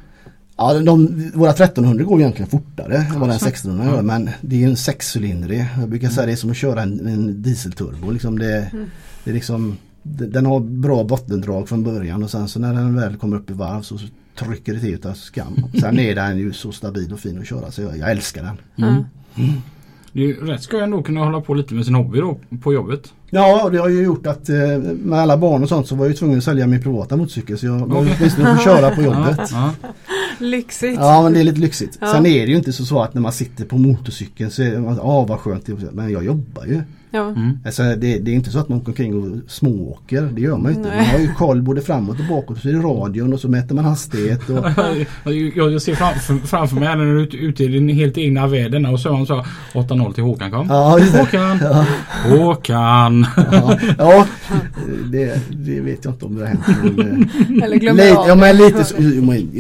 Ja, 0.58 0.74
de, 0.80 1.32
våra 1.36 1.50
1300 1.50 2.04
går 2.06 2.20
egentligen 2.20 2.50
fortare 2.52 2.96
än 2.98 3.12
vad 3.20 3.22
den 3.22 3.32
Alltså. 3.32 3.48
1600 3.48 3.86
gör 3.96 4.02
men 4.02 4.30
det 4.42 4.64
är 4.64 4.68
en 4.68 4.76
sexcylindrig. 4.78 5.66
Jag 5.80 5.90
brukar 5.90 6.10
säga 6.10 6.26
det 6.26 6.32
är 6.32 6.36
som 6.36 6.52
att 6.52 6.58
köra 6.58 6.82
en, 6.82 7.08
en 7.08 7.42
dieselturbo. 7.42 8.12
Liksom 8.12 8.40
det, 8.40 8.72
det 9.24 9.30
är 9.30 9.34
liksom, 9.34 9.70
det- 9.72 9.78
den 10.04 10.46
har 10.46 10.60
bra 10.60 11.04
bottendrag 11.04 11.70
från 11.70 11.84
början 11.84 12.24
och 12.24 12.30
sen 12.30 12.48
så 12.48 12.60
när 12.60 12.74
den 12.74 12.96
väl 12.96 13.16
kommer 13.18 13.38
upp 13.38 13.50
i 13.50 13.54
varv 13.54 13.82
så 13.82 13.98
trycker 14.36 14.74
det 14.74 14.80
till 14.80 14.94
utav 14.94 15.14
skam. 15.14 15.54
Sen 15.80 16.00
är 16.00 16.16
den 16.16 16.38
ju 16.38 16.54
så 16.54 16.72
stabil 16.72 17.14
och 17.14 17.20
fin 17.20 17.40
att 17.40 17.48
köra 17.48 17.72
så 17.72 17.82
jag, 17.82 17.98
jag 17.98 18.12
älskar 18.12 18.44
den. 18.44 18.88
Mm. 18.88 19.04
Det 20.14 20.30
är 20.30 20.34
rätt 20.34 20.62
ska 20.64 20.78
jag 20.78 20.84
ändå 20.84 21.04
kunna 21.04 21.24
hålla 21.24 21.42
på 21.42 21.54
lite 21.54 21.74
med 21.74 21.86
sin 21.86 21.96
hobby 21.96 22.20
då 22.20 22.38
på 22.62 22.74
jobbet. 22.74 23.14
Ja, 23.30 23.64
och 23.64 23.72
det 23.72 23.78
har 23.78 23.90
ju 23.90 24.04
gjort 24.04 24.28
att 24.28 24.50
eh, 24.50 24.78
med 25.04 25.20
alla 25.20 25.38
barn 25.38 25.64
och 25.64 25.70
sånt 25.70 25.88
så 25.88 25.96
var 25.96 26.06
jag 26.06 26.12
ju 26.12 26.18
tvungen 26.18 26.38
att 26.38 26.44
sälja 26.44 26.68
min 26.68 26.82
privata 26.82 27.16
motorcykel 27.18 27.58
så 27.58 27.66
jag 27.66 27.80
var 27.80 27.98
Okej. 28.02 28.16
åtminstone 28.20 28.56
får 28.56 28.64
köra 28.64 28.96
på 28.96 29.02
jobbet. 29.02 29.40
Ja, 29.52 29.72
Lyxigt. 30.40 31.00
Ja 31.00 31.24
men 31.24 31.34
det 31.34 31.40
är 31.40 31.44
lite 31.44 31.60
lyxigt. 31.60 31.98
Ja. 32.02 32.12
Sen 32.12 32.26
är 32.26 32.46
det 32.46 32.52
ju 32.52 32.58
inte 32.58 32.74
så, 32.74 32.86
så 32.86 33.02
att 33.02 33.14
när 33.14 33.22
man 33.22 33.32
sitter 33.34 33.66
på 33.66 33.78
motorcykeln 33.78 34.52
så 34.52 34.62
är 34.62 34.72
det, 34.72 35.02
ah 35.02 35.26
vad 35.26 35.40
skönt. 35.40 35.66
det 35.66 35.72
är." 35.72 35.92
Men 35.92 36.12
jag 36.12 36.26
jobbar 36.26 36.66
ju. 36.66 36.82
Ja. 37.16 37.28
Mm. 37.30 37.60
Alltså 37.66 37.84
det, 37.84 38.20
det 38.20 38.32
är 38.32 38.36
inte 38.36 38.50
så 38.52 38.60
att 38.60 38.70
man 38.70 38.78
åker 38.78 38.88
omkring 38.90 39.24
och 39.24 39.52
smååker. 39.52 40.22
Det 40.34 40.42
gör 40.42 40.58
man 40.58 40.72
ju 40.72 40.78
inte. 40.78 40.90
Nej. 40.90 40.98
Man 40.98 41.06
har 41.06 41.20
ju 41.20 41.34
koll 41.38 41.62
både 41.62 41.82
framåt 41.82 42.20
och 42.20 42.26
bakåt. 42.26 42.60
Så 42.62 42.70
är 42.70 42.74
det 42.74 42.80
radion 42.80 43.34
och 43.34 43.40
så 43.40 43.50
mäter 43.50 43.76
man 43.76 43.86
hastighet. 43.86 44.50
Och, 44.50 44.66
Jag, 45.56 45.72
jag 45.74 45.82
ser 45.82 45.96
framför, 45.96 46.48
framför 46.48 46.76
mig 46.76 46.88
när 46.98 47.06
du 47.06 47.20
är 47.20 47.24
ute, 47.24 47.38
ute 47.38 47.64
i 47.64 47.68
din 47.68 47.90
helt 47.90 48.18
egna 48.18 48.48
världen 48.48 48.86
och 48.86 49.00
så 49.00 49.26
sa 49.26 49.46
8-0 49.74 50.14
till 50.14 50.24
Håkan 50.24 50.52
kom. 50.52 50.68
ja. 50.70 51.00
Håkan! 51.20 51.60
Ja, 51.62 51.86
Håkan! 52.30 53.26
ja, 53.52 53.78
ja 53.98 54.28
det, 55.12 55.42
det 55.52 55.80
vet 55.82 56.06
jag 56.06 56.14
inte 56.14 56.26
om 56.26 56.36
det 56.36 56.42
har 56.42 56.48
hänt. 56.48 56.96
Men, 56.98 57.30
eh, 57.60 57.64
Eller 57.64 57.78
glömmer 57.78 58.04
lite, 58.04 58.18
av. 58.18 58.28
ja, 58.28 58.36
men 58.36 58.58
lite 58.58 58.84
så, 58.84 58.96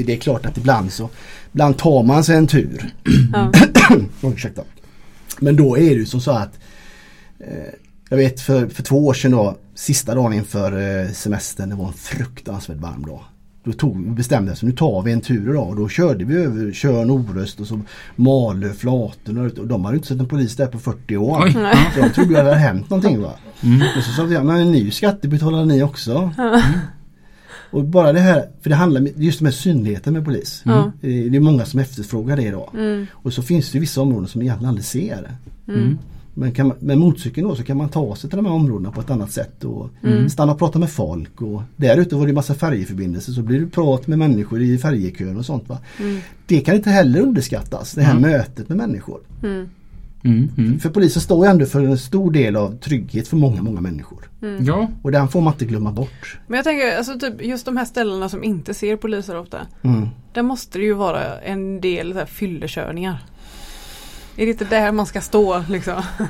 det 0.05 0.13
är 0.13 0.17
klart 0.17 0.45
att 0.45 0.57
ibland 0.57 0.91
så 0.91 1.09
Ibland 1.51 1.77
tar 1.77 2.03
man 2.03 2.23
sig 2.23 2.35
en 2.37 2.47
tur. 2.47 2.93
Ja. 3.33 3.51
Ursäkta. 4.29 4.61
Men 5.39 5.55
då 5.55 5.77
är 5.77 5.81
det 5.89 5.95
ju 5.95 6.05
som 6.05 6.21
så 6.21 6.31
att 6.31 6.59
Jag 8.09 8.17
vet 8.17 8.41
för, 8.41 8.67
för 8.67 8.83
två 8.83 9.05
år 9.07 9.13
sedan 9.13 9.31
då 9.31 9.57
Sista 9.75 10.15
dagen 10.15 10.33
inför 10.33 11.01
eh, 11.01 11.11
semestern 11.11 11.69
Det 11.69 11.75
var 11.75 11.87
en 11.87 11.93
fruktansvärt 11.93 12.77
varm 12.77 13.05
dag. 13.05 13.19
Då 13.63 13.71
tog, 13.73 14.15
bestämde 14.15 14.51
jag 14.51 14.57
så 14.57 14.65
nu 14.65 14.71
tar 14.71 15.01
vi 15.01 15.11
en 15.11 15.21
tur 15.21 15.49
idag 15.49 15.69
och 15.69 15.75
då 15.75 15.89
körde 15.89 16.25
vi 16.25 16.35
över 16.35 16.71
Tjörn, 16.73 17.09
Orust 17.11 17.59
och 17.59 17.67
så 17.67 17.79
Malö, 18.15 18.73
Flatön 18.73 19.37
och, 19.37 19.67
de 19.67 19.85
hade 19.85 19.97
inte 19.97 20.07
sett 20.07 20.19
en 20.19 20.27
polis 20.27 20.55
där 20.55 20.67
på 20.67 20.79
40 20.79 21.17
år. 21.17 21.41
Oj. 21.45 21.53
Så 21.95 22.01
de 22.01 22.09
trodde 22.09 22.39
att 22.39 22.45
det 22.45 22.49
hade 22.51 22.55
hänt 22.55 22.89
någonting 22.89 23.21
va. 23.21 23.33
Mm. 23.63 23.81
Och 23.97 24.03
så 24.03 24.11
sa 24.11 24.23
vi, 24.23 24.39
men 24.43 24.71
ni 24.71 24.79
är 24.79 24.83
ju 24.83 24.91
skattebetalare 24.91 25.65
ni 25.65 25.83
också. 25.83 26.31
Mm. 26.37 26.61
Och 27.71 27.83
bara 27.83 28.13
det 28.13 28.19
här, 28.19 28.45
för 28.61 28.69
det 28.69 28.75
handlar 28.75 29.01
om- 29.01 29.07
just 29.15 29.41
med 29.41 29.53
synligheten 29.53 30.13
med 30.13 30.25
polis. 30.25 30.61
Ja. 30.65 30.79
Eh, 30.85 30.91
Det 31.01 31.35
är 31.37 31.39
många 31.39 31.65
som 31.65 31.79
efterfrågar 31.79 32.35
det 32.35 32.43
idag. 32.43 32.69
Mm. 32.73 33.05
Och 33.13 33.33
så 33.33 33.41
finns 33.41 33.71
det 33.71 33.79
vissa 33.79 34.01
områden 34.01 34.27
som 34.27 34.41
egentligen 34.41 34.69
aldrig 34.69 34.85
ser 34.85 35.21
det. 35.65 35.71
Mm. 35.73 35.97
Men 36.33 36.51
kan 36.51 36.67
man, 36.67 36.77
med 36.79 36.97
motorcykeln 36.97 37.47
då 37.47 37.55
så 37.55 37.63
kan 37.63 37.77
man 37.77 37.89
ta 37.89 38.15
sig 38.15 38.29
till 38.29 38.37
de 38.37 38.45
här 38.45 38.53
områdena 38.53 38.91
på 38.91 39.01
ett 39.01 39.09
annat 39.09 39.31
sätt 39.31 39.63
och 39.63 39.89
Mm. 40.03 40.29
stanna 40.29 40.51
och 40.51 40.59
prata 40.59 40.79
med 40.79 40.89
folk. 40.89 41.41
Och 41.41 41.61
där 41.75 41.97
ute 41.97 42.15
var 42.15 42.27
det 42.27 42.33
massa 42.33 42.53
färjeförbindelser 42.53 43.31
så 43.33 43.41
blir 43.41 43.59
det 43.59 43.67
prat 43.67 44.07
med 44.07 44.19
människor 44.19 44.61
i 44.61 44.77
färjekön 44.77 45.37
och 45.37 45.45
sånt. 45.45 45.69
Va? 45.69 45.77
Mm. 45.99 46.17
Det 46.47 46.59
kan 46.61 46.75
inte 46.75 46.89
heller 46.89 47.19
underskattas, 47.21 47.91
det 47.93 48.01
här 48.01 48.17
Mm. 48.17 48.31
mötet 48.31 48.69
med 48.69 48.77
människor. 48.77 49.19
Mm. 49.43 49.69
Mm. 50.25 50.49
Mm. 50.57 50.79
För 50.79 50.89
polisen 50.89 51.21
står 51.21 51.45
ju 51.45 51.51
ändå 51.51 51.65
för 51.65 51.81
en 51.83 51.97
stor 51.97 52.31
del 52.31 52.55
av 52.55 52.77
trygghet 52.77 53.27
för 53.27 53.37
många, 53.37 53.61
många 53.61 53.81
människor. 53.81 54.29
Mm. 54.41 54.65
Ja. 54.65 54.87
Och 55.01 55.11
den 55.11 55.27
får 55.27 55.41
man 55.41 55.53
inte 55.53 55.65
glömma 55.65 55.91
bort. 55.91 56.39
Men 56.47 56.55
jag 56.55 56.63
tänker 56.63 56.97
alltså 56.97 57.19
typ 57.19 57.45
just 57.45 57.65
de 57.65 57.77
här 57.77 57.85
ställena 57.85 58.29
som 58.29 58.43
inte 58.43 58.73
ser 58.73 58.95
poliser 58.95 59.37
ofta. 59.37 59.57
Mm. 59.81 60.07
Där 60.33 60.41
måste 60.43 60.77
det 60.79 60.83
ju 60.85 60.93
vara 60.93 61.39
en 61.39 61.81
del 61.81 62.13
så 62.13 62.19
här, 62.19 62.25
fyllekörningar. 62.25 63.17
Är 64.35 64.45
det 64.45 64.51
inte 64.51 64.65
där 64.65 64.91
man 64.91 65.05
ska 65.05 65.21
stå 65.21 65.63
liksom? 65.69 66.01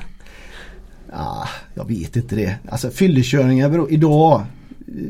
Ja, 1.16 1.48
jag 1.74 1.88
vet 1.88 2.16
inte 2.16 2.36
det. 2.36 2.56
Alltså 2.70 2.90
fyllekörningar 2.90 3.70
beror, 3.70 3.92
idag 3.92 4.46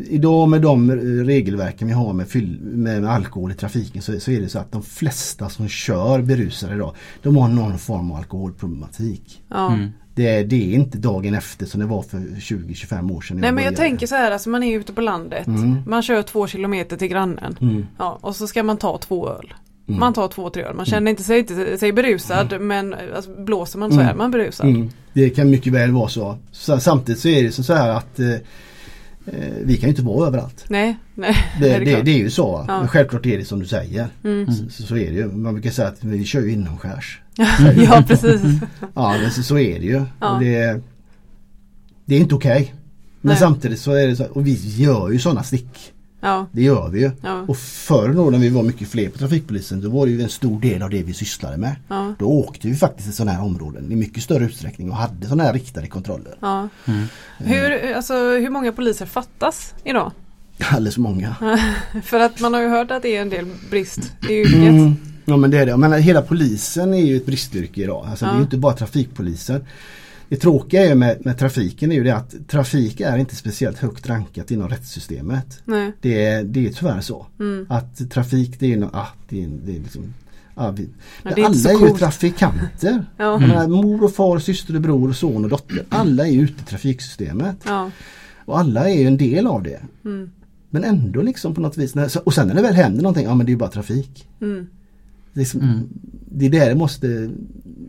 Idag 0.10 0.50
med 0.50 0.62
de 0.62 0.92
regelverken 1.26 1.88
vi 1.88 1.94
har 1.94 2.14
med, 2.14 2.28
fyll, 2.28 2.60
med, 2.62 3.02
med 3.02 3.12
alkohol 3.12 3.52
i 3.52 3.56
trafiken 3.56 4.02
så, 4.02 4.20
så, 4.20 4.32
är 4.32 4.42
det 4.42 4.50
så 4.50 4.60
att 4.60 4.72
de 4.72 4.84
flesta 4.84 5.50
som 5.50 5.68
kör 5.68 6.22
berusade 6.22 6.76
idag 6.76 6.96
De 7.22 7.38
har 7.38 7.48
någon 7.48 7.80
form 7.80 8.12
av 8.12 8.18
alkoholproblematik. 8.18 9.42
Ja. 9.50 9.74
Mm. 9.74 9.90
Det, 10.16 10.44
det 10.44 10.56
är 10.56 10.76
inte 10.76 10.98
dagen 10.98 11.34
efter 11.34 11.66
som 11.66 11.80
det 11.80 11.86
var 11.86 12.02
för 12.02 12.18
20-25 12.18 13.16
år 13.16 13.22
sedan. 13.22 13.38
Nej 13.38 13.52
men 13.52 13.64
jag 13.64 13.76
tänker 13.76 14.08
så 14.08 14.16
här, 14.16 14.32
alltså 14.32 14.50
man 14.50 14.64
är 14.64 14.80
ute 14.80 14.94
på 14.94 15.02
landet. 15.02 15.48
Mm. 15.48 15.84
Man 15.88 16.02
kör 16.04 16.22
två 16.22 16.48
kilometer 16.48 16.98
till 16.98 17.08
grannen. 17.08 17.58
Mm. 17.62 17.86
Ja, 17.98 18.18
och 18.22 18.36
så 18.36 18.48
ska 18.48 18.64
man 18.64 18.78
ta 18.78 18.98
två 18.98 19.30
öl. 19.30 19.54
Mm. 19.88 20.00
Man 20.00 20.14
tar 20.14 20.28
två, 20.28 20.50
tre 20.50 20.64
öl. 20.64 20.76
Man 20.76 20.86
känner 20.86 21.12
inte 21.12 21.24
sig, 21.24 21.40
inte 21.40 21.78
sig 21.78 21.92
berusad 21.92 22.62
men 22.62 22.96
alltså, 23.16 23.32
blåser 23.44 23.80
man 23.80 23.92
så 23.92 24.00
Mm. 24.00 24.08
är 24.10 24.16
man 24.16 24.32
berusad. 24.32 24.68
Mm. 24.68 24.90
Det 25.14 25.30
kan 25.30 25.50
mycket 25.50 25.74
väl 25.74 25.92
vara 25.92 26.10
så. 26.10 26.38
så 26.52 26.80
samtidigt 26.80 27.22
så 27.22 27.28
är 27.28 27.44
det 27.44 27.52
så 27.52 27.74
här 27.74 27.90
att 27.90 28.20
eh, 28.20 28.30
eh, 29.26 29.54
vi 29.64 29.78
kan 29.78 29.84
ju 29.84 29.90
inte 29.90 30.02
vara 30.02 30.28
överallt. 30.28 30.66
Nej, 30.68 30.98
nej. 31.16 31.36
Det, 31.62 31.70
är 31.74 31.80
det, 31.80 32.02
det 32.02 32.12
är 32.12 32.18
ju 32.18 32.30
så. 32.30 32.66
Ja. 32.68 32.80
Men 32.80 32.88
självklart 32.88 33.26
är 33.26 33.38
det 33.38 33.46
som 33.46 33.60
du 33.60 33.66
säger. 33.66 34.08
Mm. 34.24 34.52
Så, 34.70 34.84
så 34.84 34.98
är 34.98 35.12
det 35.12 35.16
ju. 35.18 35.28
Man 35.32 35.54
brukar 35.54 35.72
säga 35.72 35.88
att 35.88 36.04
vi 36.04 36.24
kör 36.26 36.42
ju 36.42 36.52
inomskärs. 36.52 37.20
ja 37.78 38.04
precis. 38.08 38.42
Ja 38.94 39.18
men 39.22 39.32
så, 39.32 39.44
så 39.44 39.58
är 39.58 39.80
det 39.80 39.86
ju. 39.86 40.04
Ja. 40.20 40.38
Det, 40.42 40.82
det 42.06 42.16
är 42.16 42.20
inte 42.20 42.36
okej. 42.36 42.74
Men 43.22 43.30
Nej. 43.30 43.40
samtidigt 43.40 43.80
så 43.80 43.92
är 43.92 44.08
det 44.08 44.16
så 44.16 44.26
och 44.26 44.48
vi 44.48 44.54
gör 44.54 45.10
ju 45.12 45.20
sådana 45.20 45.44
stick. 45.44 45.93
Ja, 46.24 46.46
Det 46.52 46.62
gör 46.64 46.90
vi 46.90 47.00
ju. 47.00 47.12
ja, 47.22 47.42
Och 47.48 47.58
förr 47.58 48.14
då 48.14 48.30
när 48.30 48.38
vi 48.40 48.50
var 48.50 48.64
mycket 48.64 48.88
fler 48.88 49.10
på 49.10 49.18
trafikpolisen 49.18 49.82
då 49.82 49.90
var 49.90 50.06
det 50.06 50.12
ju 50.12 50.22
en 50.22 50.30
stor 50.30 50.60
del 50.62 50.82
av 50.82 50.90
det 50.90 51.04
vi 51.04 51.14
sysslade 51.14 51.58
med. 51.58 51.76
ja, 51.88 52.14
Då 52.20 52.26
åkte 52.26 52.68
vi 52.68 52.76
faktiskt 52.76 53.10
i 53.10 53.12
sådana 53.12 53.32
här 53.32 53.44
områden 53.44 53.92
i 53.92 53.96
mycket 53.96 54.24
större 54.24 54.46
utsträckning 54.46 54.90
och 54.92 54.96
hade 54.98 55.24
sådana 55.28 55.44
här 55.44 55.54
riktade 55.54 55.88
kontroller. 55.88 56.36
ja. 56.40 56.70
Mm. 56.86 57.06
Hur, 57.38 57.94
alltså, 57.96 58.14
hur 58.14 58.50
många 58.50 58.72
poliser 58.72 59.06
fattas 59.06 59.74
idag? 59.84 60.12
Alldeles 60.72 60.94
för 60.96 61.02
många. 61.02 61.36
För 62.04 62.20
att 62.20 62.40
man 62.40 62.54
har 62.54 62.62
ju 62.62 62.68
hört 62.68 62.92
att 62.92 63.02
det 63.02 63.16
är 63.18 63.22
en 63.22 63.30
del 63.30 63.46
brist 63.70 64.00
i 64.30 64.34
yrket. 64.34 64.54
Mm. 64.56 64.96
Ja 65.26 65.38
men 65.38 65.52
det 65.52 65.58
är 65.60 65.66
det. 65.66 65.78
Men 65.78 65.94
hela 65.94 66.22
polisen 66.22 66.94
är 66.94 67.06
ju 67.06 67.18
ett 67.18 67.26
bristyrke 67.26 67.82
idag. 67.82 68.06
Alltså 68.10 68.26
det 68.26 68.32
är 68.32 68.42
inte 68.42 68.58
bara 68.58 68.74
trafikpolisen. 68.74 69.66
Det 70.34 70.40
tråkiga 70.40 70.84
är 70.86 70.90
ju 70.90 70.96
med, 70.96 71.26
med 71.26 71.38
trafiken 71.38 71.92
är 71.92 71.96
ju 71.96 72.04
det 72.04 72.16
att 72.16 72.36
trafik 72.48 73.02
är 73.02 73.18
inte 73.18 73.36
speciellt 73.36 73.78
högt 73.78 74.10
rankat 74.10 74.52
inom 74.52 74.70
rättssystemet. 74.70 75.62
Nej. 75.66 75.92
Det 76.02 76.26
är, 76.26 76.44
det 76.44 76.68
är 76.68 76.70
tyvärr 76.74 77.02
så. 77.02 77.26
Mm. 77.40 77.66
Att 77.70 78.10
trafik 78.12 78.60
det 78.60 78.66
är 78.66 78.78
ju 78.78 78.86
ah, 78.94 79.08
det 79.30 79.44
är, 79.44 79.50
det 79.66 79.76
är 79.76 79.80
liksom 79.80 80.14
ah, 80.56 80.72
vi, 80.72 80.90
Ja, 81.24 81.32
det 81.36 81.42
är 81.42 81.46
alla 81.46 81.70
är 81.70 81.74
ju 81.74 81.80
coolt. 81.80 82.00
trafikanter. 82.00 83.06
Ja. 83.18 83.38
Menar, 83.38 83.68
mor 83.68 84.04
och 84.04 84.14
far, 84.14 84.40
syster 84.40 84.76
och 84.76 84.82
bror 84.82 85.10
och 85.10 85.16
son 85.16 85.44
och 85.44 85.50
dotter. 85.50 85.84
Alla 85.90 86.28
är 86.28 86.34
ute 86.34 86.62
i 86.62 86.66
trafiksystemet. 86.66 87.58
Ja. 87.66 87.92
Och 88.46 88.60
alla 88.60 88.90
är 88.90 89.00
ju 89.00 89.08
en 89.08 89.18
del 89.18 89.48
av 89.48 89.64
det. 89.64 89.80
Mm. 90.06 90.30
Men 90.70 90.84
ändå 90.84 91.22
liksom 91.22 91.56
på 91.56 91.62
något 91.62 91.78
vis. 91.78 91.96
När, 91.96 92.28
och 92.28 92.34
sen 92.34 92.48
när 92.48 92.56
det 92.56 92.62
väl 92.62 92.74
händer 92.76 93.02
någonting, 93.02 93.26
ja 93.26 93.36
men 93.36 93.46
det 93.46 93.50
är 93.50 93.54
ju 93.54 93.58
bara 93.60 93.70
trafik. 93.70 94.28
Mm. 94.42 94.68
Det 95.34 95.42
är, 95.42 95.46
som, 95.46 95.62
Mm. 95.62 95.90
det 96.32 96.50
det 96.50 96.76
måste, 96.76 97.30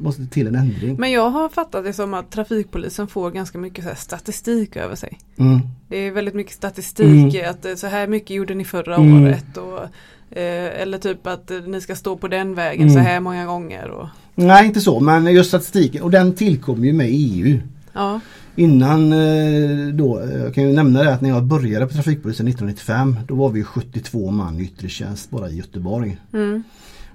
måste 0.05 0.27
till 0.27 0.47
en 0.47 0.55
ändring. 0.55 0.97
Men 0.99 1.11
jag 1.11 1.31
har 1.31 1.49
fattat 1.49 1.85
det 1.85 1.93
som 1.93 2.15
att 2.15 2.31
trafikpolisen 2.31 3.09
får 3.09 3.31
ganska 3.31 3.59
mycket 3.59 3.85
här 3.85 3.95
statistik 3.95 4.77
över 4.77 4.97
sig. 4.97 5.19
Mm. 5.37 5.61
Det 5.89 5.97
är 5.97 6.11
väldigt 6.11 6.35
mycket 6.35 6.53
statistik 6.55 7.35
Mm. 7.35 7.51
att 7.51 7.65
eh, 7.65 7.75
så 7.75 7.87
här 7.87 8.07
mycket 8.07 8.31
gjorde 8.37 8.55
ni 8.55 8.65
förra 8.65 8.97
Mm. 8.97 9.23
året. 9.25 9.57
Och, 9.57 9.83
eh, 10.39 10.81
eller 10.83 10.99
typ 10.99 11.27
att 11.27 11.51
eh, 11.51 11.61
ni 11.61 11.81
ska 11.81 11.95
stå 11.97 12.17
på 12.17 12.29
den 12.29 12.55
vägen 12.55 12.83
Mm. 12.89 12.95
så 12.95 13.01
här 13.01 13.21
många 13.21 13.47
gånger. 13.47 13.89
Och, 13.91 14.09
Nej 14.35 14.67
inte 14.67 14.81
så 14.81 15.01
men 15.01 15.27
just 15.35 15.49
statistiken 15.49 16.03
och 16.03 16.11
den 16.11 16.35
tillkom 16.35 16.85
ju 16.85 16.93
med 16.93 17.09
EU. 17.11 17.59
ja. 17.93 18.21
Innan 18.57 19.13
eh, 19.13 19.87
då, 19.95 20.23
jag 20.39 20.55
kan 20.55 20.65
ju 20.65 20.73
nämna 20.73 21.03
det 21.03 21.15
att 21.15 21.21
när 21.21 21.29
jag 21.29 21.45
började 21.45 21.87
på 21.87 21.93
trafikpolisen 21.93 22.49
1995 22.49 23.17
då 23.29 23.35
var 23.35 23.49
vi 23.51 23.65
72 23.65 24.31
man 24.31 24.61
i 24.61 24.63
yttre 24.63 24.89
tjänst 24.89 25.31
bara 25.31 25.51
i 25.51 25.57
Göteborg. 25.57 26.17
Mm. 26.33 26.63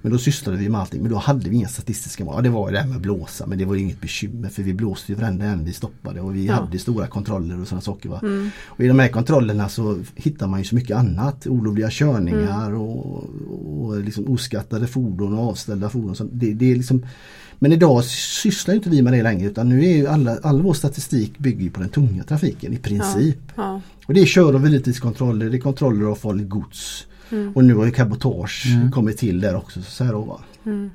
Men 0.01 0.11
då 0.11 0.17
sysslade 0.17 0.57
vi 0.57 0.69
med 0.69 0.81
allting 0.81 1.01
men 1.01 1.11
då 1.11 1.17
hade 1.17 1.49
vi 1.49 1.55
inga 1.55 1.67
statistiska 1.67 2.25
mål. 2.25 2.33
Ja, 2.35 2.41
det 2.41 2.49
var 2.49 2.71
det 2.71 2.79
här 2.79 2.87
med 2.87 2.95
att 2.95 3.01
blåsa 3.01 3.45
men 3.47 3.57
det 3.57 3.65
var 3.65 3.75
inget 3.75 4.01
bekymmer 4.01 4.49
för 4.49 4.63
vi 4.63 4.73
blåste 4.73 5.11
ju 5.11 5.15
varenda 5.17 5.45
en 5.45 5.65
vi 5.65 5.73
stoppade 5.73 6.21
och 6.21 6.35
vi 6.35 6.45
Ja. 6.45 6.53
hade 6.53 6.79
stora 6.79 7.07
kontroller 7.07 7.61
och 7.61 7.67
sådana 7.67 7.81
saker. 7.81 8.09
Va? 8.09 8.19
Mm. 8.23 8.49
Och 8.65 8.79
i 8.83 8.87
de 8.87 8.99
här 8.99 9.07
kontrollerna 9.07 9.69
så 9.69 9.99
hittar 10.15 10.47
man 10.47 10.59
ju 10.59 10.65
så 10.65 10.75
mycket 10.75 10.97
annat. 10.97 11.47
Olovliga 11.47 11.89
körningar 11.91 12.67
Mm. 12.69 12.81
och, 12.81 13.29
och 13.79 13.99
liksom 14.03 14.27
oskattade 14.27 14.87
fordon 14.87 15.33
och 15.33 15.49
avställda 15.49 15.89
fordon. 15.89 16.15
Så 16.15 16.23
det, 16.31 16.53
det 16.53 16.71
är 16.71 16.75
liksom, 16.75 17.05
men 17.59 17.71
idag 17.73 18.03
sysslar 18.03 18.75
inte 18.75 18.89
vi 18.89 19.01
med 19.01 19.13
det 19.13 19.23
längre 19.23 19.47
utan 19.47 19.69
nu 19.69 19.85
är 19.85 19.97
ju 19.97 20.07
alla, 20.07 20.37
all 20.43 20.61
vår 20.61 20.73
statistik 20.73 21.37
bygger 21.37 21.69
på 21.69 21.79
den 21.79 21.89
tunga 21.89 22.23
trafiken 22.23 22.73
i 22.73 22.77
princip. 22.77 23.37
Ja. 23.55 23.81
Och 24.05 24.13
det 24.13 24.21
är 24.21 24.25
kör 24.25 24.55
och 24.55 24.65
vilotidskontroller, 24.65 25.49
det 25.49 25.57
är 25.57 25.61
kontroller 25.61 26.05
av 26.05 26.15
farligt 26.15 26.49
gods. 26.49 27.05
Mm. 27.31 27.53
Och 27.53 27.63
nu 27.63 27.75
har 27.75 27.85
ju 27.85 27.91
cabotage 27.91 28.65
Mm. 28.75 28.91
kommit 28.91 29.17
till 29.17 29.39
där 29.41 29.55
också. 29.55 29.81
Så 29.81 30.03
här 30.03 30.13
då, 30.13 30.21
va? 30.21 30.39
Mm. 30.65 30.89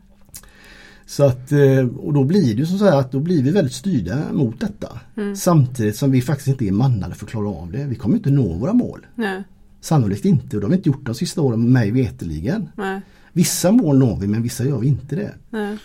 Så 1.06 1.24
att, 1.24 1.52
eh, 1.52 1.86
och 1.98 2.12
då 2.12 2.24
blir 2.24 2.54
det 2.54 2.60
ju 2.60 2.66
så 2.66 2.84
här 2.84 2.96
att 3.00 3.12
då 3.12 3.20
blir 3.20 3.42
vi 3.42 3.50
väldigt 3.50 3.72
styrda 3.74 4.32
mot 4.32 4.60
detta. 4.60 5.00
Mm. 5.16 5.36
Samtidigt 5.36 5.96
som 5.96 6.10
vi 6.10 6.22
faktiskt 6.22 6.48
inte 6.48 6.66
är 6.66 6.72
mannade 6.72 7.14
för 7.14 7.26
att 7.26 7.30
klara 7.30 7.48
av 7.48 7.72
det. 7.72 7.84
Vi 7.84 7.94
kommer 7.94 8.16
inte 8.16 8.30
nå 8.30 8.52
våra 8.54 8.72
mål. 8.72 9.06
Nej. 9.14 9.42
Sannolikt 9.80 10.24
inte 10.24 10.56
och 10.56 10.60
det 10.60 10.66
har 10.66 10.70
vi 10.70 10.76
inte 10.76 10.88
gjort 10.88 11.06
de 11.06 11.14
sista 11.14 11.40
åren 11.40 11.72
mig 11.72 11.90
veteligen. 11.90 12.68
Nej. 12.76 13.00
Vissa 13.32 13.72
mål 13.72 13.98
når 13.98 14.16
vi 14.16 14.26
men 14.26 14.42
vissa 14.42 14.64
gör 14.64 14.78
vi 14.78 14.88
inte 14.88 15.16
det. 15.16 15.34
Nej. 15.50 15.76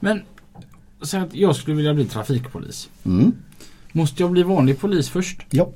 Men 0.00 0.20
säg 1.02 1.20
att 1.20 1.34
jag 1.34 1.56
skulle 1.56 1.76
vilja 1.76 1.94
bli 1.94 2.04
trafikpolis. 2.04 2.88
Mm. 3.04 3.32
Måste 3.92 4.22
jag 4.22 4.30
bli 4.30 4.42
vanlig 4.42 4.78
polis 4.80 5.08
först? 5.08 5.42
Ja. 5.50 5.70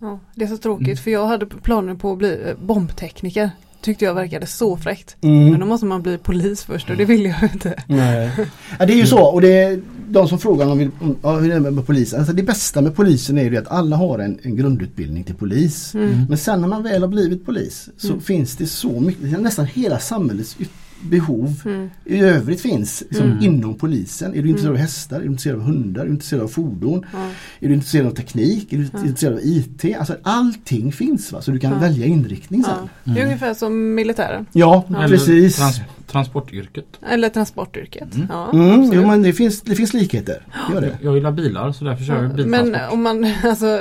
Ja, 0.00 0.20
det 0.34 0.44
är 0.44 0.48
så 0.48 0.56
tråkigt 0.56 1.00
för 1.00 1.10
jag 1.10 1.26
hade 1.26 1.46
planer 1.46 1.94
på 1.94 2.12
att 2.12 2.18
bli 2.18 2.28
eh, 2.46 2.64
bombtekniker. 2.66 3.50
Tyckte 3.80 4.04
jag 4.04 4.14
verkade 4.14 4.46
så 4.46 4.76
fräckt. 4.76 5.16
Mm. 5.20 5.50
Men 5.50 5.60
då 5.60 5.66
måste 5.66 5.86
man 5.86 6.02
bli 6.02 6.18
polis 6.18 6.64
först 6.64 6.90
och 6.90 6.96
det 6.96 7.04
vill 7.04 7.24
jag 7.24 7.42
inte. 7.52 7.82
Nej. 7.86 8.30
Ja, 8.78 8.86
det 8.86 8.92
är 8.92 8.96
ju 8.96 9.06
så 9.06 9.22
och 9.22 9.40
det 9.40 9.58
är 9.62 9.80
de 10.08 10.28
som 10.28 10.38
frågar 10.38 10.66
om, 10.66 10.92
om 11.22 11.42
hur 11.42 11.50
är 11.52 11.60
det 11.60 11.70
med 11.70 11.86
polisen. 11.86 12.18
Alltså 12.18 12.34
det 12.34 12.42
bästa 12.42 12.80
med 12.80 12.96
polisen 12.96 13.38
är 13.38 13.44
ju 13.50 13.56
att 13.56 13.68
alla 13.68 13.96
har 13.96 14.18
en, 14.18 14.38
en 14.42 14.56
grundutbildning 14.56 15.24
till 15.24 15.34
polis. 15.34 15.94
Mm. 15.94 16.24
Men 16.28 16.38
sen 16.38 16.60
när 16.60 16.68
man 16.68 16.82
väl 16.82 17.00
har 17.02 17.08
blivit 17.08 17.46
polis 17.46 17.88
så 17.96 18.08
Mm. 18.08 18.20
finns 18.20 18.56
det 18.56 18.66
så 18.66 19.00
mycket, 19.00 19.40
nästan 19.40 19.66
hela 19.66 19.98
samhällets 19.98 20.56
ut- 20.58 20.70
behov 21.02 21.62
Mm. 21.64 21.90
i 22.04 22.20
övrigt 22.20 22.60
finns 22.60 23.02
liksom, 23.08 23.26
Mm. 23.30 23.44
inom 23.44 23.74
polisen. 23.74 24.34
Är 24.34 24.42
du 24.42 24.48
intresserad 24.48 24.72
av 24.74 24.80
hästar? 24.80 25.16
Är 25.16 25.20
du 25.20 25.26
intresserad 25.26 25.56
av 25.56 25.62
hundar? 25.62 26.00
Är 26.02 26.06
du 26.06 26.12
intresserad 26.12 26.42
av 26.42 26.48
fordon? 26.48 27.06
Ja. 27.12 27.18
Är 27.60 27.68
du 27.68 27.74
intresserad 27.74 28.06
av 28.06 28.10
teknik? 28.10 28.72
Är 28.72 28.76
du 28.78 28.88
Ja. 28.92 28.98
intresserad 28.98 29.32
av 29.34 29.40
IT? 29.42 29.94
Alltså 29.98 30.16
allting 30.22 30.92
finns 30.92 31.32
va? 31.32 31.42
så 31.42 31.50
du 31.50 31.58
kan 31.58 31.72
Ja. 31.72 31.78
välja 31.78 32.06
inriktning 32.06 32.64
sen. 32.64 32.88
Det 33.14 33.20
är 33.20 33.24
ungefär 33.24 33.54
som 33.54 33.94
militären. 33.94 34.46
Ja, 34.52 34.84
precis. 35.08 35.56
Trans 35.56 35.80
transportyrket. 36.06 36.84
Eller 37.10 37.28
transportyrket. 37.28 38.14
Mm. 38.14 38.26
Ja, 38.30 38.50
Mm, 38.52 38.90
jo, 38.92 39.06
men 39.06 39.22
det 39.22 39.32
finns, 39.32 39.60
det 39.60 39.74
finns 39.74 39.94
likheter. 39.94 40.46
Gör 40.72 40.80
det. 40.80 40.98
Jag 41.02 41.14
gillar 41.14 41.32
bilar 41.32 41.72
så 41.72 41.84
därför 41.84 42.04
kör 42.04 42.14
jag 42.14 42.24
Ja, 42.24 42.28
biltransport. 42.34 42.72
Men 42.72 42.90
om 42.90 43.02
man, 43.02 43.24
alltså, 43.44 43.80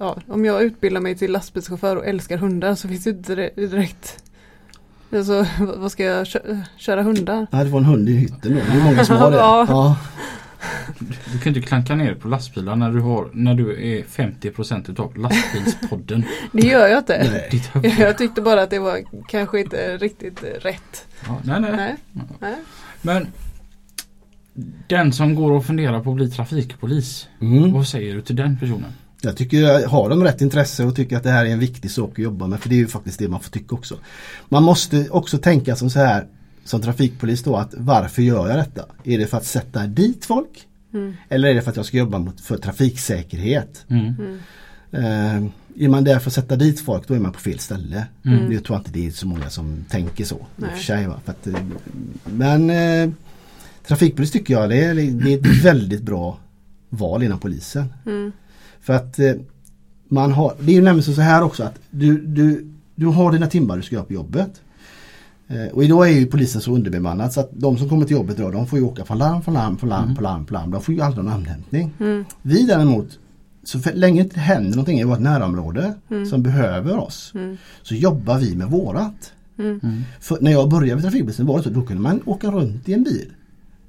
ja, 0.00 0.16
om 0.28 0.44
jag 0.44 0.62
utbildar 0.62 1.00
mig 1.00 1.16
till 1.16 1.32
lastbilschaufför 1.32 1.96
och 1.96 2.06
älskar 2.06 2.38
hundar 2.38 2.74
så 2.74 2.88
finns 2.88 3.04
det 3.04 3.10
inte 3.10 3.34
dire- 3.34 3.50
direkt 3.68 4.22
Alltså 5.12 5.46
vad 5.58 5.92
ska 5.92 6.04
jag 6.04 6.26
kö- 6.26 6.58
köra 6.76 7.02
hundar? 7.02 7.46
Ja, 7.50 7.64
det 7.64 7.70
var 7.70 7.78
en 7.78 7.84
hund 7.86 8.08
i 8.08 8.12
hytten 8.16 8.52
då. 8.54 8.60
Det 8.72 8.78
är 8.78 8.84
många 8.84 9.04
som 9.04 9.16
har 9.16 9.30
det. 9.30 9.36
Ja. 9.36 9.66
Ja. 9.68 9.96
Du 11.32 11.38
kan 11.38 11.54
inte 11.56 11.68
klanka 11.68 11.94
ner 11.94 12.14
på 12.14 12.28
lastbilar 12.28 12.76
när 12.76 12.90
du, 12.92 13.00
har, 13.00 13.28
när 13.32 13.54
du 13.54 13.70
är 13.98 14.02
50% 14.02 14.90
utav 14.90 15.16
lastbilspodden. 15.16 16.24
Det 16.52 16.66
gör 16.66 16.88
jag 16.88 16.98
inte. 16.98 17.42
Nej. 17.82 17.94
Jag 17.98 18.18
tyckte 18.18 18.40
bara 18.42 18.62
att 18.62 18.70
det 18.70 18.78
var 18.78 19.00
kanske 19.28 19.60
inte 19.60 19.96
riktigt 19.96 20.44
rätt. 20.60 21.06
Ja, 21.26 21.38
nej, 21.44 21.60
nej. 21.60 21.70
Nej. 21.76 21.96
Nej. 22.40 22.54
Men 23.02 23.26
den 24.86 25.12
som 25.12 25.34
går 25.34 25.52
och 25.52 25.64
funderar 25.64 26.00
på 26.00 26.10
att 26.10 26.16
bli 26.16 26.30
trafikpolis. 26.30 27.28
Mm. 27.40 27.72
Vad 27.72 27.86
säger 27.88 28.14
du 28.14 28.22
till 28.22 28.36
den 28.36 28.58
personen? 28.58 28.92
Jag 29.20 29.36
tycker, 29.36 29.86
har 29.86 30.10
de 30.10 30.24
rätt 30.24 30.40
intresse 30.40 30.84
och 30.84 30.96
tycker 30.96 31.16
att 31.16 31.22
det 31.22 31.30
här 31.30 31.44
är 31.46 31.50
en 31.50 31.58
viktig 31.58 31.90
sak 31.90 32.10
att 32.10 32.18
jobba 32.18 32.46
med, 32.46 32.60
för 32.60 32.68
det 32.68 32.74
är 32.74 32.78
ju 32.78 32.86
faktiskt 32.86 33.18
det 33.18 33.28
man 33.28 33.40
får 33.40 33.50
tycka 33.50 33.74
också. 33.74 33.98
Man 34.48 34.62
måste 34.62 35.08
också 35.10 35.38
tänka 35.38 35.76
som 35.76 35.90
så 35.90 35.98
här, 35.98 36.26
som 36.64 36.82
trafikpolis 36.82 37.42
då, 37.42 37.56
att 37.56 37.74
varför 37.76 38.22
gör 38.22 38.48
jag 38.48 38.58
detta? 38.58 38.84
Är 39.04 39.18
det 39.18 39.26
för 39.26 39.36
att 39.36 39.44
sätta 39.44 39.86
dit 39.86 40.24
folk? 40.24 40.66
Mm. 40.94 41.14
Eller 41.28 41.48
är 41.48 41.54
det 41.54 41.62
för 41.62 41.70
att 41.70 41.76
jag 41.76 41.86
ska 41.86 41.96
jobba 41.96 42.18
mot, 42.18 42.40
för 42.40 42.58
trafiksäkerhet? 42.58 43.84
Mm. 43.88 44.14
Mm. 44.18 44.38
Eh, 44.90 45.50
är 45.84 45.88
man 45.88 46.04
där 46.04 46.18
för 46.18 46.30
att 46.30 46.34
sätta 46.34 46.56
dit 46.56 46.80
folk 46.80 47.08
då 47.08 47.14
är 47.14 47.18
man 47.18 47.32
på 47.32 47.40
fel 47.40 47.58
ställe. 47.58 48.06
Mm. 48.24 48.52
Jag 48.52 48.64
tror 48.64 48.78
inte 48.78 48.90
det 48.90 49.06
är 49.06 49.10
så 49.10 49.26
många 49.26 49.50
som 49.50 49.84
tänker 49.88 50.24
så. 50.24 50.46
för 50.56 50.78
sig, 50.78 51.06
va? 51.06 51.20
För 51.24 51.32
att, 51.32 51.46
eh, 51.46 51.54
men 52.24 52.70
eh, 52.70 53.10
trafikpolis 53.86 54.30
tycker 54.30 54.54
jag 54.54 54.70
det 54.70 54.84
är, 54.84 54.94
det 54.94 55.32
är 55.32 55.38
ett 55.38 55.64
väldigt 55.64 56.02
bra 56.02 56.38
val 56.88 57.22
inom 57.22 57.38
polisen. 57.38 57.92
Mm. 58.06 58.32
För 58.80 58.92
att 58.92 59.18
eh, 59.18 59.32
man 60.08 60.32
har, 60.32 60.54
det 60.60 60.70
är 60.72 60.74
ju 60.76 60.82
nämligen 60.82 61.14
så 61.14 61.20
här 61.20 61.42
också 61.42 61.62
att 61.62 61.78
du, 61.90 62.18
du, 62.26 62.70
du 62.94 63.06
har 63.06 63.32
dina 63.32 63.46
timmar 63.46 63.76
du 63.76 63.82
ska 63.82 63.94
göra 63.94 64.04
på 64.04 64.12
jobbet. 64.12 64.60
Eh, 65.48 65.66
Och 65.72 65.84
idag 65.84 66.08
är 66.08 66.12
ju 66.12 66.26
polisen 66.26 66.60
så 66.60 66.72
underbemannad 66.74 67.32
så 67.32 67.40
att 67.40 67.50
de 67.52 67.78
som 67.78 67.88
kommer 67.88 68.06
till 68.06 68.16
jobbet 68.16 68.38
idag 68.38 68.52
de 68.52 68.66
får 68.66 68.78
ju 68.78 68.84
åka 68.84 69.04
från 69.04 69.18
larm, 69.18 69.42
från 69.42 69.54
larm, 69.54 69.76
från 69.78 69.88
larm, 69.90 70.14
på 70.14 70.22
larm, 70.22 70.46
på 70.46 70.54
larm. 70.54 70.70
De 70.70 70.82
får 70.82 70.94
ju 70.94 71.00
aldrig 71.00 71.24
någon 71.24 71.32
namnhämtning. 71.32 71.90
Mm. 72.00 72.24
Vi 72.42 72.66
däremot, 72.66 73.18
så 73.64 73.80
för 73.80 73.92
länge 73.92 74.22
det 74.34 74.40
händer 74.40 74.70
någonting 74.70 75.00
i 75.00 75.04
vårt 75.04 75.18
närområde 75.20 75.94
som 76.30 76.42
behöver 76.42 76.98
oss 76.98 77.32
Mm. 77.34 77.56
så 77.82 77.94
jobbar 77.94 78.38
vi 78.38 78.56
med 78.56 78.66
vårat. 78.70 79.32
Mm. 79.58 79.80
Mm. 79.82 80.02
För 80.20 80.38
när 80.40 80.50
jag 80.50 80.68
började 80.68 80.94
vid 80.94 81.04
trafikpolisen 81.04 81.46
var 81.46 81.56
det 81.56 81.62
så 81.62 81.70
då 81.70 81.82
kunde 81.82 82.02
man 82.02 82.20
åka 82.26 82.50
runt 82.50 82.88
i 82.88 82.92
en 82.94 83.02
bil 83.04 83.32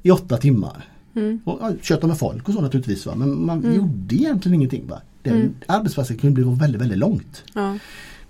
i 0.04 0.12
åtta 0.12 0.38
timmar. 0.38 0.86
Mm. 1.16 1.40
Och 1.44 1.58
ja, 1.62 1.72
köta 1.82 2.08
med 2.08 2.18
folk 2.18 2.48
och 2.48 2.54
så 2.54 2.62
naturligtvis 2.62 3.06
va? 3.06 3.16
men 3.16 3.46
man 3.46 3.76
gjorde 3.76 4.16
egentligen 4.16 4.56
ingenting. 4.56 4.88
Va? 4.88 5.02
Den 5.24 5.56
arbetsplatsen 5.66 6.18
kunde 6.18 6.42
bli 6.42 6.56
väldigt, 6.56 6.82
väldigt 6.82 6.98
långt. 6.98 7.44
Ja. 7.54 7.78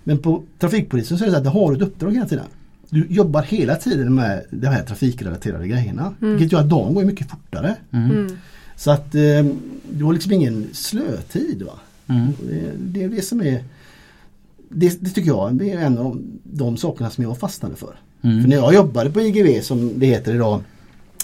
Men 0.04 0.18
på 0.18 0.42
trafikpolisen 0.58 1.18
så 1.18 1.24
är 1.24 1.26
det 1.26 1.32
så 1.32 1.38
att 1.38 1.44
du 1.44 1.50
har 1.50 1.72
ett 1.72 1.82
uppdrag 1.82 2.12
hela 2.12 2.26
tiden. 2.26 2.46
Du 2.88 3.06
jobbar 3.10 3.42
hela 3.42 3.76
tiden 3.76 4.14
med 4.14 4.44
de 4.50 4.66
här 4.66 4.82
trafikrelaterade 4.82 5.68
grejerna. 5.68 6.14
Vilket 6.18 6.52
gör 6.52 6.60
att 6.60 6.68
dagen 6.68 6.94
går 6.94 7.04
mycket 7.04 7.30
fortare. 7.30 7.76
Mm. 7.90 8.36
Så 8.76 8.90
att 8.90 9.14
eh, 9.14 9.44
du 9.92 10.04
har 10.04 10.12
liksom 10.12 10.32
ingen 10.32 10.66
slötid. 10.72 11.62
Va? 11.62 11.78
Mm. 12.06 12.32
Det, 12.48 12.70
det 12.78 13.04
är 13.04 13.08
det 13.08 13.22
som 13.22 13.40
är 13.40 13.64
det, 14.68 15.02
det 15.02 15.10
tycker 15.10 15.28
jag 15.28 15.54
det 15.54 15.72
är 15.72 15.78
en 15.78 15.98
av 15.98 16.04
de, 16.04 16.40
de 16.42 16.76
sakerna 16.76 17.10
som 17.10 17.24
jag 17.24 17.38
fastnade 17.38 17.76
för. 17.76 17.96
Mm. 18.22 18.42
För 18.42 18.48
när 18.48 18.56
jag 18.56 18.74
jobbade 18.74 19.10
på 19.10 19.20
IGV 19.20 19.60
som 19.62 19.98
det 19.98 20.06
heter 20.06 20.34
idag 20.34 20.62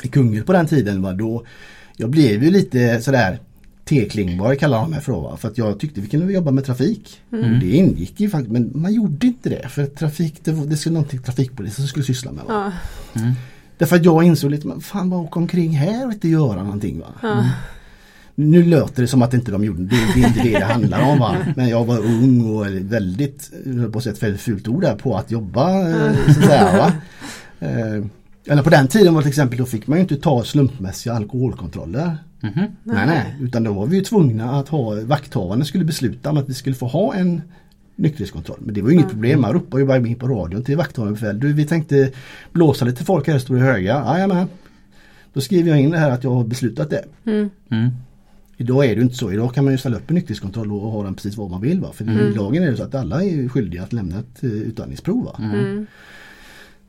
i 0.03 0.09
Kungälv 0.09 0.45
på 0.45 0.53
den 0.53 0.67
tiden 0.67 1.03
va, 1.03 1.13
då 1.13 1.45
jag 1.97 2.11
blev 2.11 2.45
ju 2.45 2.51
lite 2.51 3.01
sådär 3.01 3.39
T-klingbar 3.85 4.55
kallar 4.55 4.81
de 4.81 4.91
mig 4.91 5.01
för 5.01 5.13
då, 5.13 5.37
för 5.37 5.49
att 5.49 5.59
jag 5.59 5.81
tyckte 5.81 6.01
vi 6.01 6.07
kunde 6.09 6.33
jobba 6.33 6.51
med 6.51 6.65
trafik. 6.65 7.21
Och 7.31 7.37
det 7.61 7.71
ingick 7.77 8.21
ju 8.21 8.31
faktiskt 8.31 8.53
men 8.53 8.71
man 8.75 8.95
gjorde 8.95 9.27
inte 9.27 9.49
det 9.49 9.69
för 9.69 9.87
trafik 9.87 10.35
det, 10.45 10.53
var, 10.53 10.67
det 10.67 10.77
skulle 10.77 10.93
någonting 10.95 11.23
trafikpolisen 11.23 11.75
som 11.77 11.87
skulle 11.89 12.05
syssla 12.05 12.33
med. 12.33 12.45
Va? 12.45 12.73
Ja. 13.15 13.21
Därför 13.79 13.97
att 13.97 14.05
jag 14.05 14.23
insåg 14.25 14.51
lite, 14.51 14.67
men 14.67 14.81
fan 14.81 15.11
bara 15.11 15.21
åka 15.21 15.41
omkring 15.41 15.71
här 15.77 16.07
och 16.07 16.13
inte 16.13 16.29
göra 16.29 16.63
någonting. 16.63 17.01
Va? 17.01 17.07
Ja. 17.23 17.45
Nu 18.35 18.63
låter 18.65 19.03
det 19.03 19.09
som 19.09 19.23
att 19.23 19.35
inte 19.35 19.51
de 19.53 19.65
gjorde 19.65 19.83
det. 19.83 19.97
Det 20.15 20.21
är 20.23 20.29
inte 20.29 20.43
det 20.43 20.59
det 20.59 20.65
handlar 20.65 21.13
om. 21.13 21.19
Va? 21.19 21.37
Men 21.57 21.69
jag 21.69 21.85
var 21.85 21.99
ung 21.99 22.41
och 22.57 22.67
väldigt, 22.67 23.51
på 23.93 23.99
ett 23.99 24.23
väldigt 24.23 24.41
fult 24.41 24.69
ord 24.69 24.83
där, 24.83 24.95
på 24.97 25.17
att 25.17 25.31
jobba. 25.31 25.89
eh, 25.91 26.13
Så 26.35 26.41
att 26.41 26.47
säga, 26.47 26.77
va? 26.79 26.93
Eller 28.47 28.63
på 28.63 28.71
den 28.71 28.89
tiden 28.89 29.15
var 29.15 29.23
till 29.23 29.29
exempel, 29.29 29.59
då 29.59 29.67
fick 29.67 29.87
man 29.87 29.99
ju 29.99 30.03
inte 30.03 30.17
ta 30.17 30.45
slumpmässiga 30.45 31.15
alkoholkontroller. 31.15 32.19
Mhm. 32.41 32.65
Nej, 32.83 33.07
nej. 33.07 33.37
Utan 33.41 33.65
då 33.65 33.73
var 33.73 33.87
vi 33.87 33.97
ju 33.97 34.03
tvungna 34.03 34.51
att 34.51 34.69
ha, 34.69 34.95
vakthavarna 35.05 35.65
skulle 35.65 35.85
besluta 35.85 36.31
om 36.31 36.37
att 36.37 36.49
vi 36.49 36.55
skulle 36.55 36.77
få 36.77 36.87
ha 36.87 37.15
en 37.15 37.43
nykterhetskontroll. 37.97 38.59
Men 38.61 38.75
det 38.75 38.83
var 38.83 38.89
ju 38.89 38.95
inget 38.95 39.11
problem, 39.11 39.41
man 39.41 39.53
ropade 39.53 39.83
ju 39.83 39.87
bara 39.87 39.99
in 39.99 40.15
på 40.15 40.29
radion 40.29 40.65
till 40.65 40.77
vakthavaren 40.77 41.15
befäl. 41.15 41.41
Du 41.41 41.53
vi 41.53 41.65
tänkte 41.65 42.13
blåsa 42.53 42.85
lite 42.85 43.05
folk 43.05 43.29
här, 43.29 43.39
står 43.39 43.57
i 43.57 43.61
höga. 43.61 44.05
Jajamän. 44.07 44.49
Då 45.33 45.41
skriver 45.41 45.71
jag 45.71 45.81
in 45.81 45.91
det 45.91 45.99
här 45.99 46.11
att 46.11 46.25
jag 46.25 46.31
har 46.31 46.45
beslutat 46.45 46.91
det. 46.91 47.05
Mm. 47.25 47.51
Mm. 47.71 47.91
Idag 48.57 48.85
är 48.85 48.89
det 48.89 48.95
ju 48.95 49.03
inte 49.03 49.17
så. 49.17 49.33
Idag 49.33 49.55
kan 49.55 49.65
man 49.65 49.73
ju 49.73 49.79
ställa 49.79 49.97
upp 49.97 50.11
en 50.11 50.15
nykterhetskontroll 50.15 50.73
och 50.73 50.81
ha 50.81 51.05
den 51.05 51.15
precis 51.15 51.37
vad 51.37 51.51
man 51.51 51.61
vill. 51.61 51.81
Va? 51.81 51.93
För 51.95 52.05
i 52.05 52.35
lagen 52.35 52.63
är 52.63 52.71
det 52.71 52.77
så 52.77 52.83
att 52.83 52.95
alla 52.95 53.25
är 53.25 53.49
skyldiga 53.49 53.83
att 53.83 53.93
lämna 53.93 54.19
ett 54.19 54.45
eh, 54.45 54.51
utandningsprov. 54.51 55.25
Va? 55.25 55.37
Mm. 55.39 55.87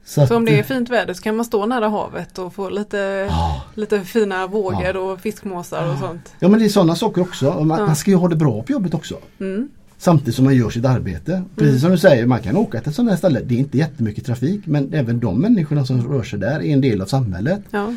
Så, 0.09 0.27
Så 0.27 0.35
om 0.35 0.45
det 0.45 0.59
är 0.59 0.63
fint 0.63 0.89
väder 0.89 1.13
så 1.13 1.21
kan 1.21 1.35
man 1.35 1.45
stå 1.45 1.65
nära 1.65 1.89
havet 1.89 2.37
och 2.39 2.53
få 2.53 2.69
lite, 2.69 2.97
Ja. 3.29 3.61
lite 3.73 4.01
fina 4.01 4.47
vågor 4.47 4.97
och 4.97 5.19
fiskmåsar 5.19 5.91
och 5.93 5.99
sånt. 5.99 6.33
Ja 6.39 6.47
men 6.47 6.59
det 6.59 6.65
är 6.65 6.69
sådana 6.69 6.95
saker 6.95 7.21
också. 7.21 7.63
Man, 7.63 7.79
Ja. 7.79 7.85
man 7.85 7.95
ska 7.95 8.11
ju 8.11 8.17
ha 8.17 8.27
det 8.27 8.35
bra 8.35 8.61
på 8.63 8.71
jobbet 8.71 8.93
också. 8.93 9.15
Mm. 9.39 9.69
Samtidigt 9.97 10.35
som 10.35 10.45
man 10.45 10.55
gör 10.55 10.69
sitt 10.69 10.85
arbete. 10.85 11.43
Precis 11.55 11.81
som 11.81 11.91
du 11.91 11.97
säger, 11.97 12.25
man 12.25 12.39
kan 12.39 12.57
åka 12.57 12.79
till 12.79 12.89
ett 12.89 12.95
sådant 12.95 13.09
här 13.11 13.17
ställe. 13.17 13.41
Det 13.45 13.55
är 13.55 13.59
inte 13.59 13.77
jättemycket 13.77 14.25
trafik 14.25 14.61
men 14.65 14.93
även 14.93 15.19
de 15.19 15.41
människorna 15.41 15.85
som 15.85 16.13
rör 16.13 16.23
sig 16.23 16.39
där 16.39 16.59
är 16.59 16.73
en 16.73 16.81
del 16.81 17.01
av 17.01 17.05
samhället. 17.05 17.61
Ja. 17.71 17.93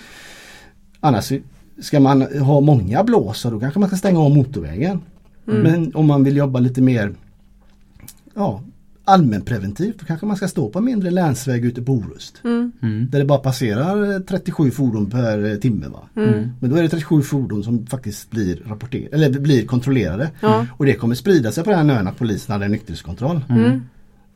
Annars 1.00 1.32
ska 1.80 2.00
man 2.00 2.22
ha 2.22 2.60
många 2.60 3.04
blåsar 3.04 3.50
då 3.50 3.60
kanske 3.60 3.80
man 3.80 3.88
ska 3.88 3.96
stänga 3.96 4.20
av 4.20 4.30
motorvägen. 4.30 5.00
Mm. 5.48 5.60
Men 5.62 5.94
om 5.94 6.06
man 6.06 6.24
vill 6.24 6.36
jobba 6.36 6.58
lite 6.60 6.82
mer 6.82 7.14
ja, 8.34 8.60
allmänpreventivt 9.10 10.00
då 10.00 10.06
kanske 10.06 10.26
man 10.26 10.36
ska 10.36 10.48
stå 10.48 10.68
på 10.68 10.78
en 10.78 10.84
mindre 10.84 11.10
länsväg 11.10 11.64
ute 11.64 11.82
på 11.82 11.92
Orust. 11.92 12.40
Mm. 12.44 12.72
Mm. 12.82 13.10
Där 13.10 13.18
det 13.18 13.24
bara 13.24 13.38
passerar 13.38 14.14
eh, 14.14 14.20
37 14.20 14.70
fordon 14.70 15.10
per 15.10 15.52
eh, 15.52 15.56
timme. 15.56 15.86
Va? 15.88 16.08
Mm. 16.16 16.50
Men 16.60 16.70
då 16.70 16.76
är 16.76 16.82
det 16.82 16.88
37 16.88 17.22
fordon 17.22 17.64
som 17.64 17.86
faktiskt 17.86 18.30
blir, 18.30 18.56
rapporter- 18.56 19.08
eller 19.12 19.30
blir 19.30 19.66
kontrollerade. 19.66 20.30
Ja. 20.40 20.66
Och 20.76 20.86
det 20.86 20.94
kommer 20.94 21.14
sprida 21.14 21.52
sig 21.52 21.64
på 21.64 21.70
den 21.70 21.90
här 21.90 21.98
ön 21.98 22.08
att 22.08 22.18
polisen 22.18 22.52
hade 22.52 22.64
en 22.64 22.72
nykterhetskontroll. 22.72 23.40
Mm. 23.48 23.82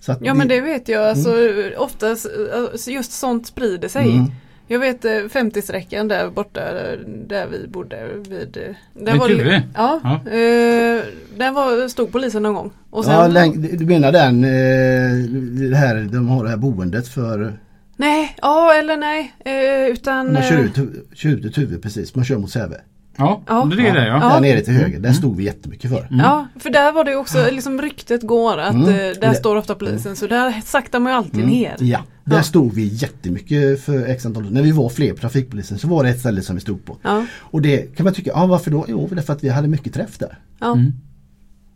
Så 0.00 0.12
att 0.12 0.18
Ja 0.22 0.34
men 0.34 0.48
det 0.48 0.60
vet 0.60 0.88
jag. 0.88 1.08
Alltså, 1.08 1.30
Oftast 1.76 2.26
alltså, 2.72 2.90
just 2.90 3.12
sånt 3.12 3.46
sprider 3.46 3.88
sig. 3.88 4.30
Jag 4.66 4.78
vet 4.78 5.04
eh, 5.04 5.10
50-sträckan 5.10 6.08
där 6.08 6.30
borta 6.30 6.60
där- 6.60 7.04
där 7.28 7.46
vi 7.46 7.66
bodde. 7.68 8.08
Vid, 8.28 8.56
eh, 8.56 8.74
där 9.04 9.12
Vid 9.12 9.20
var 9.20 9.28
det- 9.28 9.34
Tuve? 9.36 9.62
Ja, 9.74 10.00
Ja. 10.04 10.14
eh, 10.30 11.02
där 11.36 11.52
var, 11.52 11.88
stod 11.88 12.12
polisen 12.12 12.42
någon 12.42 12.54
gång. 12.54 12.70
Och 12.90 13.04
sen, 13.04 13.14
Ja, 13.14 13.28
läng- 13.28 13.76
du 13.78 13.86
menar 13.86 14.12
den, 14.12 14.44
eh, 14.44 15.70
det 15.70 15.76
här, 15.76 16.08
de 16.12 16.28
har 16.28 16.44
det 16.44 16.50
här 16.50 16.56
boendet 16.56 17.08
för 17.08 17.58
Nej, 17.96 18.36
ja 18.42 18.74
eller 18.74 18.96
nej. 18.96 19.34
Eh, 19.44 19.92
utan... 19.92 20.32
man 20.32 20.42
kör 20.42 20.54
eh, 20.58 20.64
ut, 20.64 20.76
kör 21.14 21.30
ut 21.30 21.44
ett 21.44 21.58
huvud 21.58 21.82
precis, 21.82 22.14
man 22.14 22.24
kör 22.24 22.38
mot 22.38 22.50
Säve. 22.50 22.80
Ja, 23.16 23.40
Ja. 23.46 23.68
det 23.76 23.88
är 23.88 23.94
det 23.94 24.06
ja. 24.06 24.18
Där 24.28 24.40
nere 24.40 24.60
till 24.60 24.74
höger, 24.74 25.00
där 25.00 25.12
stod 25.12 25.36
vi 25.36 25.44
jättemycket 25.44 25.90
för. 25.90 26.08
Ja, 26.10 26.46
för 26.58 26.70
där 26.70 26.92
var 26.92 27.04
det 27.04 27.16
också, 27.16 27.38
liksom 27.52 27.82
ryktet 27.82 28.22
går 28.22 28.58
att 28.58 28.74
Mm. 28.74 28.88
eh, 28.88 28.94
där 28.96 29.14
Det- 29.20 29.34
står 29.34 29.56
ofta 29.56 29.74
polisen. 29.74 30.16
Så 30.16 30.26
där 30.26 30.60
saktar 30.64 31.00
man 31.00 31.12
ju 31.12 31.16
alltid 31.18 31.34
Mm. 31.40 31.50
ner. 31.50 31.76
Ja, 31.80 32.00
där 32.24 32.36
Ja. 32.36 32.42
stod 32.42 32.72
vi 32.72 32.86
jättemycket 32.86 33.80
för 33.84 34.06
x 34.06 34.26
antal. 34.26 34.52
När 34.52 34.62
vi 34.62 34.70
var 34.72 34.88
fler 34.88 35.12
på 35.12 35.18
trafikpolisen 35.20 35.78
så 35.78 35.88
var 35.88 36.04
det 36.04 36.10
ett 36.10 36.20
ställe 36.20 36.42
som 36.42 36.54
vi 36.56 36.60
stod 36.60 36.84
på. 36.84 36.96
Ja, 37.02 37.26
Och 37.40 37.62
det 37.62 37.96
kan 37.96 38.04
man 38.04 38.12
tycka, 38.14 38.30
ja 38.34 38.46
varför 38.46 38.70
då? 38.70 38.84
Jo, 38.88 39.08
därför 39.12 39.32
att 39.32 39.44
vi 39.44 39.48
hade 39.48 39.68
mycket 39.68 39.94
träff 39.94 40.18
där. 40.18 40.38
ja. 40.60 40.72
Mm. 40.72 40.92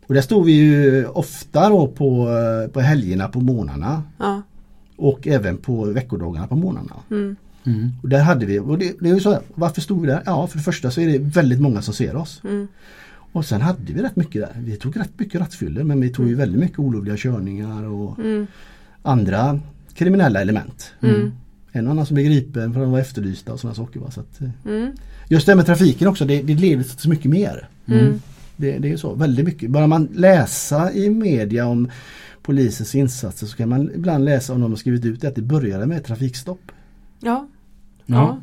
Och 0.07 0.13
där 0.15 0.21
stod 0.21 0.45
vi 0.45 0.51
ju 0.51 1.05
ofta 1.07 1.69
då 1.69 1.87
på, 1.87 2.27
eh, 2.29 2.71
på 2.71 2.79
helgerna 2.79 3.27
på 3.27 3.39
månaderna 3.41 4.03
ja. 4.17 4.41
och 4.97 5.27
även 5.27 5.57
på 5.57 5.83
veckodagarna 5.85 6.47
på 6.47 6.55
månaderna. 6.55 6.95
Mm. 7.69 7.79
Mm. 7.79 7.91
Och 8.03 8.09
där 8.09 8.19
hade 8.23 8.45
vi, 8.45 8.59
och 8.59 8.77
det, 8.77 8.93
det 8.99 9.09
är 9.09 9.13
ju 9.13 9.19
så 9.19 9.39
varför 9.55 9.81
stod 9.81 10.01
vi 10.01 10.07
där? 10.07 10.21
Ja, 10.25 10.47
för 10.47 10.57
det 10.57 10.63
första 10.63 10.91
så 10.91 11.01
är 11.01 11.07
det 11.07 11.17
väldigt 11.19 11.59
många 11.61 11.81
som 11.81 11.93
ser 11.93 12.15
oss. 12.15 12.41
Mm. 12.43 12.67
Och 13.31 13.45
sen 13.45 13.61
hade 13.61 13.93
vi 13.93 14.01
rätt 14.01 14.15
mycket 14.15 14.41
där. 14.41 14.61
Vi 14.63 14.75
tog 14.75 14.99
rätt 14.99 15.19
mycket 15.19 15.41
rattfyllor 15.41 15.83
men 15.83 16.01
vi 16.01 16.09
tog 16.09 16.27
ju 16.27 16.35
väldigt 16.35 16.59
mycket 16.59 16.79
olovliga 16.79 17.17
körningar 17.17 17.83
och 17.83 18.19
Mm. 18.19 18.47
andra 19.01 19.59
kriminella 19.93 20.41
element. 20.41 20.91
Mm. 21.01 21.31
En 21.71 21.85
och 21.87 21.91
annan 21.91 22.05
som 22.05 22.13
blev 22.15 22.25
gripen 22.27 22.73
för 22.73 22.79
att 22.79 22.85
de 22.85 22.91
var 22.91 22.99
efterlysta 22.99 23.53
och 23.53 23.59
sådana 23.59 23.75
saker. 23.75 23.99
Va? 23.99 24.11
Så 24.11 24.19
att, 24.19 24.41
eh, 24.41 24.49
Mm. 24.65 24.91
just 25.27 25.45
det 25.45 25.51
här 25.51 25.55
med 25.57 25.65
trafiken 25.65 26.07
också, 26.07 26.25
det, 26.25 26.41
det 26.41 26.53
leder 26.55 26.83
till 26.83 26.97
så 26.97 27.09
mycket 27.09 27.31
mer. 27.31 27.67
Mm. 27.85 28.21
Det, 28.57 28.77
det 28.77 28.91
är 28.91 28.97
så, 28.97 29.13
väldigt 29.13 29.45
mycket. 29.45 29.69
Bara 29.71 29.87
man 29.87 30.07
läsa 30.15 30.93
i 30.93 31.09
media 31.09 31.65
om 31.67 31.89
polisens 32.41 32.95
insatser 32.95 33.47
så 33.47 33.57
kan 33.57 33.69
man 33.69 33.91
ibland 33.95 34.25
läsa 34.25 34.53
om 34.53 34.61
de 34.61 34.71
har 34.71 34.77
skrivit 34.77 35.05
ut 35.05 35.21
det 35.21 35.27
att 35.27 35.35
det 35.35 35.41
började 35.41 35.85
med 35.85 36.03
trafikstopp. 36.05 36.71
Ja. 37.19 37.47
Ja. 38.09 38.41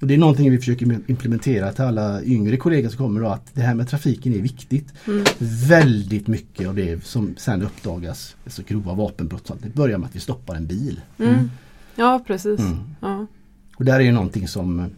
Det 0.00 0.14
är 0.14 0.18
någonting 0.18 0.50
vi 0.50 0.58
försöker 0.58 1.10
implementera 1.10 1.72
till 1.72 1.84
alla 1.84 2.22
yngre 2.22 2.56
kollegor 2.56 2.88
som 2.88 2.98
kommer 2.98 3.20
då 3.20 3.28
att 3.28 3.54
det 3.54 3.60
här 3.60 3.74
med 3.74 3.88
trafiken 3.88 4.34
är 4.34 4.38
viktigt. 4.38 4.94
Mm. 5.06 5.24
Väldigt 5.68 6.26
mycket 6.26 6.68
av 6.68 6.74
det 6.74 7.04
som 7.04 7.34
sen 7.38 7.62
uppdagas, 7.62 8.36
alltså 8.44 8.62
grova 8.68 8.94
vapenbrott, 8.94 9.50
det 9.62 9.74
börjar 9.74 9.98
med 9.98 10.06
att 10.06 10.16
vi 10.16 10.20
stoppar 10.20 10.54
en 10.54 10.66
bil. 10.66 11.00
Mm. 11.18 11.50
Ja, 11.96 12.24
precis. 12.26 12.60
Mm. 12.60 12.78
Ja. 13.00 13.26
Och 13.76 13.84
där 13.84 13.94
är 13.94 14.00
ju 14.00 14.12
någonting 14.12 14.48
som 14.48 14.90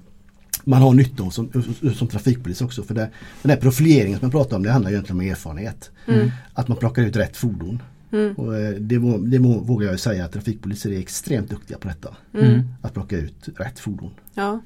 man 0.64 0.82
har 0.82 0.94
nytta 0.94 1.22
av 1.22 1.30
som, 1.30 1.50
som 1.94 2.08
trafikpolis 2.08 2.60
också. 2.60 2.82
För 2.82 2.94
det, 2.94 3.10
den 3.42 3.50
här 3.50 3.56
profileringen 3.56 4.18
som 4.18 4.26
jag 4.26 4.32
pratar 4.32 4.56
om 4.56 4.62
det 4.62 4.70
handlar 4.70 4.90
ju 4.90 4.94
egentligen 4.94 5.20
om 5.20 5.26
erfarenhet. 5.26 5.90
Mm. 6.06 6.30
Att 6.54 6.68
man 6.68 6.78
plockar 6.78 7.02
ut 7.02 7.16
rätt 7.16 7.36
fordon. 7.36 7.82
Mm. 8.12 8.34
Och 8.34 8.56
eh, 8.56 8.70
det, 8.70 8.98
det 9.18 9.38
vågar 9.38 9.90
jag 9.90 10.00
säga 10.00 10.24
att 10.24 10.32
trafikpoliser 10.32 10.90
är 10.92 10.98
extremt 10.98 11.50
duktiga 11.50 11.78
på 11.78 11.88
detta. 11.88 12.08
Mm. 12.34 12.62
Att 12.82 12.94
plocka 12.94 13.16
ut 13.16 13.48
rätt 13.56 13.78
fordon. 13.78 14.10
Ja. 14.34 14.60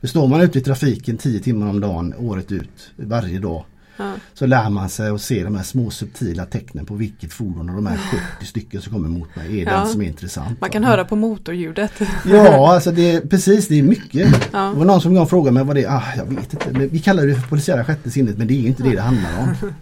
För 0.00 0.06
står 0.08 0.28
man 0.28 0.40
ute 0.40 0.58
i 0.58 0.62
trafiken 0.62 1.16
10 1.16 1.40
timmar 1.40 1.68
om 1.68 1.80
dagen 1.80 2.14
året 2.18 2.52
ut, 2.52 2.90
varje 2.96 3.38
dag. 3.38 3.64
Ja. 3.96 4.12
Så 4.34 4.46
lär 4.46 4.70
man 4.70 4.88
sig 4.88 5.10
att 5.10 5.20
se 5.22 5.44
de 5.44 5.56
här 5.56 5.62
små 5.62 5.90
subtila 5.90 6.46
tecknen 6.46 6.86
på 6.86 6.94
vilket 6.94 7.32
fordon 7.32 7.70
av 7.70 7.76
de 7.76 7.86
här 7.86 7.98
70 8.38 8.46
stycken 8.46 8.82
som 8.82 8.92
kommer 8.92 9.08
mot 9.08 9.36
mig 9.36 9.60
är 9.60 9.64
Ja. 9.64 9.70
den 9.78 9.86
som 9.88 10.02
är 10.02 10.06
intressant. 10.06 10.60
Man 10.60 10.70
kan 10.70 10.84
höra 10.84 11.04
på 11.04 11.16
motorljudet. 11.16 11.92
Ja, 12.26 12.74
alltså 12.74 12.92
det 12.92 13.10
är 13.12 13.20
precis, 13.20 13.68
det 13.68 13.78
är 13.78 13.82
mycket. 13.82 14.48
Ja. 14.52 14.58
Det 14.72 14.78
var 14.78 14.84
någon 14.84 15.00
som 15.00 15.14
gång 15.14 15.26
frågade 15.26 15.54
mig 15.54 15.64
vad 15.64 15.76
det 15.76 15.84
är. 15.84 15.90
Ah, 15.96 16.02
jag 16.16 16.24
vet 16.24 16.52
inte. 16.52 16.70
Men 16.72 16.88
vi 16.88 16.98
kallar 16.98 17.26
det 17.26 17.34
för 17.34 17.48
polisiära 17.48 17.84
sjätte 17.84 18.10
sinnet 18.10 18.38
men 18.38 18.46
det 18.46 18.54
är 18.54 18.66
inte 18.66 18.82
det 18.82 18.90
det 18.90 19.02
handlar 19.02 19.38
om. 19.40 19.54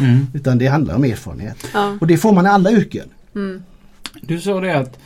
Mm. 0.00 0.26
Utan 0.34 0.58
det 0.58 0.66
handlar 0.66 0.94
om 0.94 1.04
erfarenhet. 1.04 1.66
Ja. 1.74 1.96
Och 2.00 2.06
det 2.06 2.16
får 2.16 2.32
man 2.32 2.46
i 2.46 2.48
alla 2.48 2.70
yrken. 2.72 3.08
Mm. 3.34 3.62
Du 4.22 4.40
sa 4.40 4.60
det 4.60 4.78
att 4.78 4.98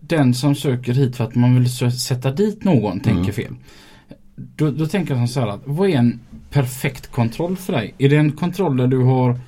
den 0.00 0.34
som 0.34 0.54
söker 0.54 0.92
hit 0.92 1.16
för 1.16 1.24
att 1.24 1.34
man 1.34 1.54
vill 1.60 1.92
sätta 2.00 2.30
dit 2.30 2.64
någon 2.64 3.00
tänker 3.00 3.32
fel. 3.32 3.54
Då, 4.36 4.70
då 4.70 4.86
tänker 4.86 5.10
jag 5.14 5.18
som 5.18 5.28
så 5.28 5.40
här 5.40 5.46
att 5.48 5.62
vad 5.64 5.88
är 5.90 5.94
en 5.96 6.20
perfekt 6.50 7.06
kontroll 7.12 7.56
för 7.56 7.72
dig? 7.72 7.94
Är 7.98 8.08
det 8.08 8.16
en 8.16 8.32
kontroll 8.32 8.76
där 8.76 8.86
du 8.86 8.98
har 8.98 9.38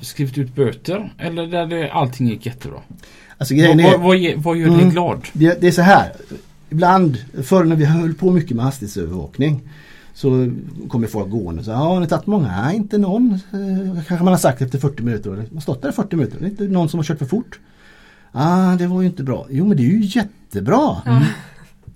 skrivit 0.00 0.38
ut 0.38 0.54
böter 0.54 1.12
eller 1.18 1.46
där 1.46 1.66
det, 1.66 1.90
allting 1.92 2.28
gick 2.28 2.46
jättebra? 2.46 2.78
Alltså 3.38 3.54
Vad, 3.54 3.60
grejen 3.62 3.78
vad, 3.82 3.94
är, 3.94 3.98
vad, 3.98 4.16
ge- 4.16 4.34
vad 4.36 4.56
gör 4.56 4.66
dig 4.68 4.76
Mm. 4.78 4.90
glad? 4.90 5.20
det, 5.32 5.60
det 5.60 5.66
är 5.66 5.72
så 5.72 5.82
här. 5.82 6.12
Ibland, 6.70 7.18
förr 7.42 7.64
när 7.64 7.76
vi 7.76 7.84
höll 7.84 8.14
på 8.14 8.30
mycket 8.30 8.56
med 8.56 8.64
hastighetsövervakning 8.64 9.60
så 10.20 10.50
kommer 10.88 11.06
folk 11.06 11.30
gående 11.30 11.58
och 11.58 11.64
säger, 11.64 11.78
ja 11.78 11.84
har 11.84 12.00
ni 12.00 12.06
tagit 12.06 12.26
många? 12.26 12.62
Nej 12.62 12.76
inte 12.76 12.98
någon. 12.98 13.32
Eh, 13.32 14.02
kanske 14.08 14.24
man 14.24 14.32
har 14.32 14.38
sagt 14.38 14.62
efter 14.62 14.78
40 14.78 15.02
minuter. 15.02 15.30
Man 15.30 15.46
har 15.54 15.60
stått 15.60 15.82
där 15.82 15.88
i 15.88 15.92
40 15.92 16.16
minuter. 16.16 16.38
Det 16.40 16.46
är 16.46 16.50
inte 16.50 16.64
någon 16.64 16.88
som 16.88 16.98
har 16.98 17.04
kört 17.04 17.18
för 17.18 17.26
fort. 17.26 17.60
Ah, 18.32 18.76
det 18.76 18.86
var 18.86 19.00
ju 19.00 19.06
inte 19.06 19.22
bra. 19.22 19.46
Jo 19.50 19.66
men 19.66 19.76
det 19.76 19.82
är 19.82 19.84
ju 19.84 20.00
jättebra. 20.04 20.96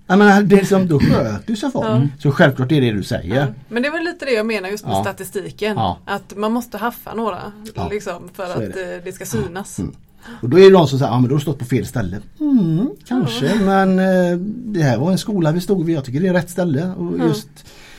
Jag 0.06 0.18
menar, 0.18 0.42
det 0.42 0.60
är 0.60 0.64
som, 0.64 0.88
då 0.88 1.00
sköter 1.00 1.54
sig 1.54 1.70
folk. 1.70 1.86
Ja. 1.86 2.02
Så 2.18 2.30
självklart 2.30 2.72
är 2.72 2.80
det 2.80 2.86
det 2.90 2.96
du 2.96 3.02
säger. 3.02 3.36
Ja. 3.40 3.46
Men 3.68 3.82
det 3.82 3.90
var 3.90 4.00
lite 4.00 4.24
det 4.24 4.32
jag 4.32 4.46
menar 4.46 4.68
just 4.68 4.84
med 4.84 4.94
Ja. 4.94 5.02
statistiken. 5.02 5.76
Ja. 5.76 5.98
Att 6.04 6.36
man 6.36 6.52
måste 6.52 6.78
haffa 6.78 7.14
några 7.14 7.38
liksom, 7.90 8.30
för 8.34 8.44
att 8.44 8.74
det. 8.74 9.00
det 9.04 9.12
ska 9.12 9.24
synas. 9.24 9.78
Mm. 9.78 9.94
Och 10.42 10.48
då 10.48 10.58
är 10.58 10.62
det 10.62 10.70
de 10.70 10.88
som 10.88 10.98
säger, 10.98 11.12
ja 11.12 11.20
men 11.20 11.28
då 11.28 11.34
har 11.34 11.38
du 11.38 11.42
stått 11.42 11.58
på 11.58 11.64
fel 11.64 11.86
ställe. 11.86 12.18
Mm, 12.40 12.88
kanske 13.06 13.54
men 13.54 13.98
eh, 13.98 14.38
det 14.46 14.82
här 14.82 14.98
var 14.98 15.12
en 15.12 15.18
skola 15.18 15.52
vi 15.52 15.60
stod 15.60 15.84
vid. 15.86 15.96
Jag 15.96 16.04
tycker 16.04 16.20
det 16.20 16.28
är 16.28 16.32
rätt 16.32 16.50
ställe. 16.50 16.86
Och 16.98 17.18
just, 17.18 17.48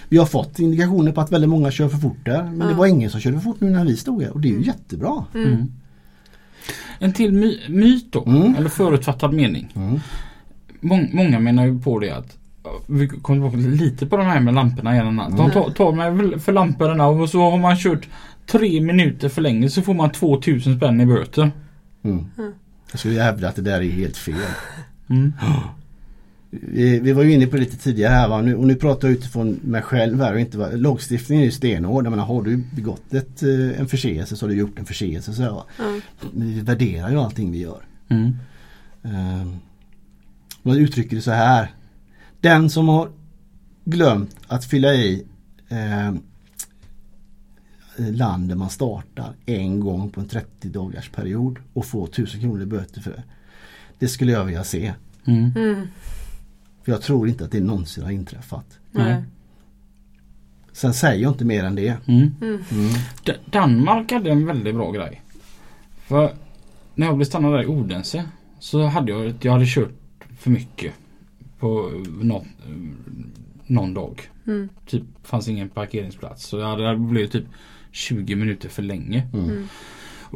vi 0.09 0.17
har 0.17 0.25
fått 0.25 0.59
indikationer 0.59 1.11
på 1.11 1.21
att 1.21 1.31
väldigt 1.31 1.49
många 1.49 1.71
kör 1.71 1.87
för 1.89 1.97
fort 1.97 2.25
där. 2.25 2.43
Men 2.43 2.59
det 2.59 2.69
Ja. 2.71 2.77
var 2.77 2.85
ingen 2.85 3.09
som 3.09 3.19
körde 3.19 3.37
för 3.37 3.43
fort 3.43 3.61
nu 3.61 3.69
när 3.69 3.85
vi 3.85 3.97
stod 3.97 4.21
här. 4.23 4.31
Och 4.31 4.39
det 4.41 4.47
är 4.49 4.53
ju 4.53 4.63
jättebra. 4.65 5.25
Mm. 5.33 5.47
Mm. 5.53 5.71
En 6.99 7.13
till 7.13 7.31
my, 7.33 7.59
myt 7.69 8.11
då, 8.11 8.23
Mm. 8.25 8.55
eller 8.55 8.69
förutfattad 8.69 9.33
mening. 9.33 9.71
Mm. 9.75 9.99
Mång, 10.79 11.09
många 11.13 11.39
menar 11.39 11.65
ju 11.65 11.79
på 11.79 11.99
det 11.99 12.09
att 12.11 12.37
vi 12.87 13.07
kommer 13.07 13.49
tillbaka 13.49 13.83
lite 13.83 14.05
på 14.05 14.17
de 14.17 14.25
här 14.25 14.39
med 14.39 14.53
lamporna 14.53 14.93
igen. 14.93 15.05
De 15.15 15.39
Mm. 15.39 15.51
tar, 15.51 15.69
tar 15.69 15.91
mig 15.93 16.39
för 16.39 16.51
lamporna 16.51 17.07
och 17.07 17.29
så 17.29 17.49
har 17.51 17.57
man 17.57 17.77
kört 17.77 18.07
tre 18.47 18.81
minuter 18.81 19.29
för 19.29 19.41
länge 19.41 19.69
så 19.69 19.81
får 19.81 19.93
man 19.93 20.09
2000 20.11 20.77
spänn 20.77 21.01
i 21.01 21.05
böter. 21.05 21.51
Mm. 22.03 22.25
Mm. 22.37 22.51
Jag 22.91 22.99
skulle 22.99 23.21
hävda 23.21 23.49
att 23.49 23.55
det 23.55 23.61
där 23.61 23.81
är 23.81 23.89
helt 23.91 24.17
fel. 24.17 24.35
Mm. 25.09 25.33
Vi, 26.61 26.99
vi 26.99 27.11
var 27.11 27.23
ju 27.23 27.33
inne 27.33 27.47
på 27.47 27.55
det 27.55 27.63
lite 27.63 27.77
tidigare 27.77 28.13
här 28.13 28.27
va? 28.27 28.41
Nu, 28.41 28.55
och 28.55 28.67
nu 28.67 28.75
pratar 28.75 29.07
jag 29.07 29.17
utifrån 29.17 29.59
mig 29.63 29.81
själv 29.81 30.21
här 30.21 30.33
och 30.33 30.39
inte 30.39 30.77
lagstiftningen 30.77 31.41
är 31.41 31.45
ju 31.45 31.51
stenhård. 31.51 32.05
Jag 32.05 32.11
menar, 32.11 32.25
har 32.25 32.43
du 32.43 32.57
begått 32.57 33.13
ett, 33.13 33.43
eh, 33.43 33.79
en 33.79 33.87
förseelse 33.87 34.35
så 34.35 34.45
har 34.45 34.49
du 34.49 34.57
gjort 34.57 34.79
en 34.79 34.85
förseelse. 34.85 35.33
Så 35.33 35.41
här. 35.41 35.61
Men 36.31 36.53
vi 36.53 36.61
värderar 36.61 37.09
ju 37.09 37.19
allting 37.19 37.51
vi 37.51 37.57
gör. 37.57 37.81
Mm. 38.09 38.37
Um, 39.01 39.59
man 40.61 40.77
uttrycker 40.77 41.15
det 41.15 41.21
så 41.21 41.31
här. 41.31 41.71
Den 42.41 42.69
som 42.69 42.87
har 42.87 43.09
glömt 43.85 44.35
att 44.47 44.65
fylla 44.65 44.93
i 44.93 45.25
ehm, 45.69 46.19
land 47.97 48.49
där 48.49 48.55
man 48.55 48.69
startar 48.69 49.33
en 49.45 49.79
gång 49.79 50.09
på 50.09 50.21
en 50.21 50.27
30 50.27 50.69
dagars 50.69 51.09
period 51.09 51.59
och 51.73 51.85
får 51.85 52.07
1000 52.07 52.41
kronor 52.41 52.61
i 52.61 52.65
böter 52.65 53.01
för 53.01 53.11
det. 53.11 53.23
Det 53.99 54.07
skulle 54.07 54.31
jag 54.31 54.45
vilja 54.45 54.63
se. 54.63 54.93
Mm. 55.25 55.51
Mm. 55.55 55.87
För 56.85 56.91
jag 56.91 57.01
tror 57.01 57.27
inte 57.27 57.45
att 57.45 57.51
det 57.51 57.59
någonsin 57.59 58.03
har 58.03 58.11
inträffat. 58.11 58.79
Nej. 58.91 59.23
Sen 60.71 60.93
säger 60.93 61.23
jag 61.23 61.31
inte 61.31 61.45
mer 61.45 61.63
än 61.63 61.75
det. 61.75 61.97
Mm. 62.07 62.35
Mm. 62.41 62.63
Mm. 62.71 62.91
Danmark 63.45 64.11
hade 64.11 64.31
en 64.31 64.45
väldigt 64.45 64.75
bra 64.75 64.91
grej. 64.91 65.21
För 66.07 66.33
när 66.95 67.07
jag 67.07 67.15
blev 67.15 67.25
stannad 67.25 67.53
där 67.53 67.63
i 67.63 67.65
Odense 67.65 68.23
så 68.59 68.85
hade 68.85 69.11
jag 69.11 69.33
jag 69.41 69.51
hade 69.51 69.65
kört 69.67 69.93
för 70.39 70.49
mycket 70.51 70.93
på 71.59 71.91
någon, 72.21 72.47
någon 73.65 73.93
dag. 73.93 74.29
Mm. 74.47 74.69
Typ 74.85 75.03
fanns 75.23 75.47
ingen 75.47 75.69
parkeringsplats 75.69 76.45
så 76.45 76.59
jag 76.59 76.67
hade 76.67 76.97
blivit 76.97 77.31
typ 77.31 77.45
20 77.91 78.35
minuter 78.35 78.69
för 78.69 78.83
länge. 78.83 79.27
Mm. 79.33 79.67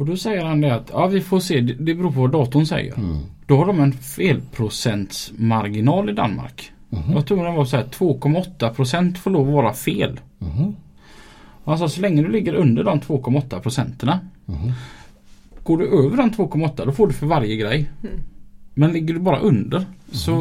Och 0.00 0.06
då 0.06 0.16
säger 0.16 0.44
han 0.44 0.60
det 0.60 0.74
att 0.74 0.90
ja 0.92 1.06
vi 1.06 1.20
får 1.20 1.40
se 1.40 1.60
det 1.60 1.94
beror 1.94 2.10
på 2.12 2.20
vad 2.20 2.30
datorn 2.32 2.66
säger. 2.66 2.94
Mm. 2.98 3.18
Då 3.46 3.56
har 3.56 3.66
de 3.66 3.80
en 3.80 3.92
felprocentsmarginal 3.92 6.10
i 6.10 6.12
Danmark. 6.12 6.72
Mhm. 6.88 7.12
Jag 7.12 7.26
tror 7.26 7.44
den 7.44 7.54
var 7.54 7.64
så 7.64 7.76
här 7.76 7.84
2,8 7.84 8.74
procent 8.74 9.18
får 9.18 9.30
lov 9.30 9.48
att 9.48 9.54
vara 9.54 9.72
fel. 9.72 10.20
Mhm. 10.38 10.76
Han 11.64 11.78
sa 11.78 11.88
så 11.88 12.00
länge 12.00 12.22
du 12.22 12.28
ligger 12.28 12.54
under 12.54 12.84
de 12.84 13.00
2,8 13.00 13.60
procenterna 13.60 14.20
Mhm. 14.46 14.72
Går 15.62 15.78
du 15.78 15.86
över 15.86 16.16
de 16.16 16.30
2,8 16.30 16.86
då 16.86 16.92
får 16.92 17.06
du 17.06 17.12
för 17.12 17.26
varje 17.26 17.56
grej. 17.56 17.90
Mm. 18.02 18.14
Men 18.74 18.92
ligger 18.92 19.14
du 19.14 19.20
bara 19.20 19.38
under 19.38 19.84
så, 20.12 20.32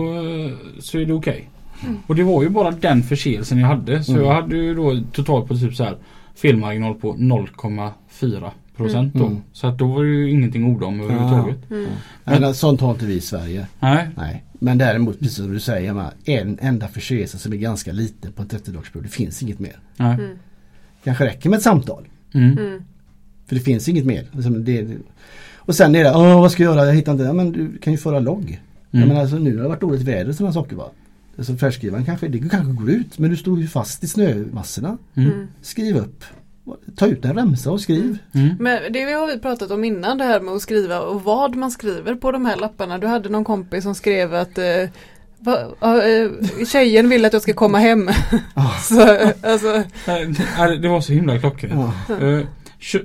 så 0.80 0.99
är 0.99 1.05
det 1.05 1.14
okej. 1.14 1.49
Och 2.07 2.16
det 2.16 2.24
var 2.24 2.43
ju 2.43 2.49
bara 2.49 2.72
den 2.72 3.03
förseelsen 3.03 3.60
jag 3.60 3.68
hade. 3.68 4.03
Så 4.03 4.12
Mm. 4.12 4.24
jag 4.26 4.34
hade 4.34 4.57
ju 4.57 4.76
då 4.76 4.99
totalt 5.12 5.47
på 5.47 5.55
typ 5.57 5.76
så 5.76 5.84
här 5.84 5.97
felmarginal 6.36 6.93
på 6.95 7.16
0,4 7.18 8.51
procent 8.84 9.14
då. 9.14 9.26
Mm. 9.26 9.42
Så 9.54 9.68
att 9.68 9.78
då 9.78 9.88
var 9.88 10.04
det 10.04 10.10
ju 10.10 10.32
ingenting 10.32 10.64
att 10.64 10.78
orda 10.78 10.86
om 10.86 11.02
överhuvudtaget. 11.02 11.72
Mm. 11.72 11.90
Nej, 12.24 12.54
sånt 12.54 12.82
har 12.82 12.92
inte 12.92 13.06
vi 13.06 13.14
i 13.14 13.22
Sverige. 13.22 13.68
Nej. 13.80 14.10
Nej. 14.18 14.44
Men 14.54 14.78
däremot 14.78 15.20
precis 15.20 15.36
som 15.36 15.54
du 15.54 15.60
säger 15.60 16.12
en 16.26 16.58
enda 16.62 16.88
förseelse 16.88 17.38
som 17.38 17.54
är 17.54 17.58
ganska 17.58 17.92
liten 17.92 18.32
på 18.32 18.42
en 18.42 18.48
30-dagsperiod. 18.48 19.04
Det 19.04 19.10
finns 19.10 19.44
inget 19.44 19.60
mer. 19.60 19.80
Nej. 19.98 20.14
Mm. 20.14 20.38
Kanske 21.04 21.26
räcker 21.26 21.50
med 21.50 21.58
ett 21.58 21.64
samtal. 21.64 22.08
Mm. 22.34 22.58
Mm. 22.58 22.84
För 23.46 23.56
det 23.56 23.62
finns 23.62 23.90
inget 23.90 24.06
mer. 24.06 24.26
Alltså, 24.36 24.50
det, 24.50 24.98
och 25.56 25.76
sen 25.76 25.96
är 25.96 26.04
det, 26.04 26.16
Åh, 26.16 26.42
vad 26.42 26.52
ska 26.52 26.64
jag 26.64 26.76
göra? 26.76 26.86
Jag 26.86 26.94
hittar 26.94 27.12
inte. 27.12 27.24
Ja, 27.24 27.34
men 27.34 27.52
du 27.52 27.78
kan 27.78 27.94
ju 27.94 27.98
föra 27.98 28.20
logg. 28.20 28.62
Mm. 28.92 29.08
menar, 29.08 29.22
alltså, 29.22 29.38
nu 29.38 29.56
har 29.56 29.64
det 29.64 29.70
varit 29.70 29.82
dåligt 29.82 30.02
väder 30.02 30.30
och 30.30 30.36
sådana 30.36 30.54
saker 30.54 30.76
va. 30.76 30.90
Alltså 31.38 31.56
färdskrivaren 31.56 32.06
kanske, 32.06 32.28
det 32.28 32.50
kanske 32.50 32.74
går 32.74 32.90
ut 32.90 33.20
men 33.20 33.30
du 33.30 33.38
står 33.38 33.60
ju 33.60 33.68
fast 33.68 34.04
i 34.04 34.08
snömassorna. 34.08 34.98
Mm. 35.16 35.32
Mm. 35.32 35.48
Skriv 35.62 35.98
upp. 35.98 36.24
Ta 36.96 37.08
ut 37.08 37.26
en 37.26 37.36
remsa 37.36 37.72
och 37.72 37.82
skriv. 37.82 38.18
Mm. 38.34 38.56
Men 38.60 38.94
det 38.94 39.04
har 39.04 39.28
vi 39.28 39.40
pratat 39.40 39.72
om 39.72 39.84
innan 39.84 40.18
det 40.18 40.24
här 40.24 40.40
med 40.40 40.54
att 40.54 40.62
skriva 40.62 41.00
och 41.00 41.24
vad 41.24 41.56
man 41.56 41.72
skriver 41.72 42.16
på 42.16 42.32
de 42.32 42.46
här 42.46 42.56
lapparna. 42.56 42.98
Du 42.98 43.08
hade 43.08 43.30
någon 43.30 43.44
kompis 43.44 43.84
som 43.84 43.96
skrev 43.96 44.34
att 44.34 44.58
eh, 44.58 44.90
va, 45.40 45.58
eh, 45.82 46.32
tjejen 46.66 47.10
vill 47.10 47.26
att 47.26 47.34
jag 47.34 47.42
ska 47.42 47.54
komma 47.54 47.78
hem. 47.78 48.10
Ah. 48.54 48.78
Så, 48.82 49.02
alltså, 49.44 49.84
Det 50.82 50.88
var 50.88 51.02
så 51.02 51.14
himla 51.14 51.40
klockrent. 51.40 51.94
Ja. 52.10 52.16
Uh, 52.16 52.46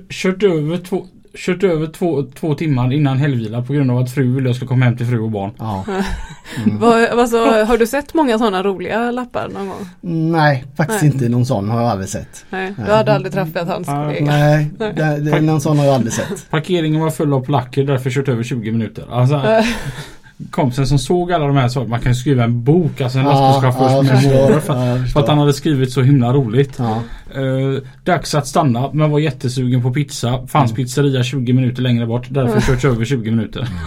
kört 0.09 0.43
över, 0.43 0.77
två, 0.77 1.07
kört 1.37 1.63
över 1.63 1.87
två, 1.87 2.23
två 2.39 2.55
timmar 2.55 2.93
innan 2.93 3.17
helgvila 3.17 3.61
på 3.61 3.73
grund 3.73 3.91
av 3.91 3.97
att 3.97 4.11
fru 4.11 4.33
ville 4.35 4.49
jag 4.49 4.55
skulle 4.55 4.69
komma 4.69 4.85
hem 4.85 4.97
till 4.97 5.05
fru 5.05 5.19
och 5.19 5.31
barn. 5.31 5.51
Ja. 5.57 5.85
Mm. 6.65 6.83
alltså, 7.19 7.37
har 7.45 7.77
du 7.77 7.87
sett 7.87 8.13
många 8.13 8.37
sådana 8.37 8.63
roliga 8.63 9.11
lappar 9.11 9.49
någon 9.49 9.67
gång? 9.67 9.89
Nej, 10.31 10.65
faktiskt 10.77 11.01
Nej. 11.01 11.11
inte. 11.11 11.29
Någon 11.29 11.45
sån 11.45 11.69
har 11.69 11.81
jag 11.81 11.89
aldrig 11.89 12.09
sett. 12.09 12.45
Nej, 12.49 12.73
Nej. 12.77 12.87
du 12.87 12.93
hade 12.93 13.13
aldrig 13.13 13.33
träffat 13.33 13.67
hans 13.67 13.87
kollega. 13.87 14.25
Nej, 14.25 14.67
Nej. 14.79 14.93
det, 14.95 15.19
det, 15.19 15.41
någon 15.41 15.61
sån 15.61 15.77
har 15.77 15.85
jag 15.85 15.95
aldrig 15.95 16.13
sett. 16.13 16.49
Parkeringen 16.49 17.01
var 17.01 17.09
full 17.09 17.33
av 17.33 17.39
polacker 17.45 17.83
därför 17.83 18.09
kört 18.09 18.27
över 18.27 18.43
20 18.43 18.71
minuter. 18.71 19.05
Alltså, 19.11 19.41
Eh, 20.39 20.45
kompisen 20.49 20.87
som 20.87 20.99
såg 20.99 21.31
alla 21.31 21.47
de 21.47 21.55
här 21.57 21.67
sakerna, 21.67 21.89
man 21.89 21.99
kan 21.99 22.11
ju 22.11 22.15
skriva 22.15 22.43
en 22.43 22.63
bok, 22.63 23.01
alltså 23.01 23.19
en 23.19 23.25
Ja, 23.25 23.31
lastbilschaufförs 23.31 24.23
ja, 24.23 24.31
memoarer 24.31 24.59
för, 24.59 24.97
Ja, 24.97 25.05
för 25.05 25.19
att 25.19 25.27
han 25.27 25.37
hade 25.37 25.53
skrivit 25.53 25.91
så 25.91 26.01
himla 26.01 26.33
roligt. 26.33 26.73
Ja. 26.77 27.01
Uh, 27.41 27.79
dags 28.03 28.35
att 28.35 28.47
stanna 28.47 28.89
men 28.93 29.11
var 29.11 29.19
jättesugen 29.19 29.81
på 29.81 29.93
pizza. 29.93 30.47
Fanns 30.47 30.71
Mm. 30.71 30.75
pizzeria 30.75 31.23
20 31.23 31.53
minuter 31.53 31.81
längre 31.81 32.05
bort. 32.05 32.27
Därför 32.29 32.61
kört 32.61 32.85
över 32.85 33.05
20 33.05 33.31
minuter. 33.31 33.67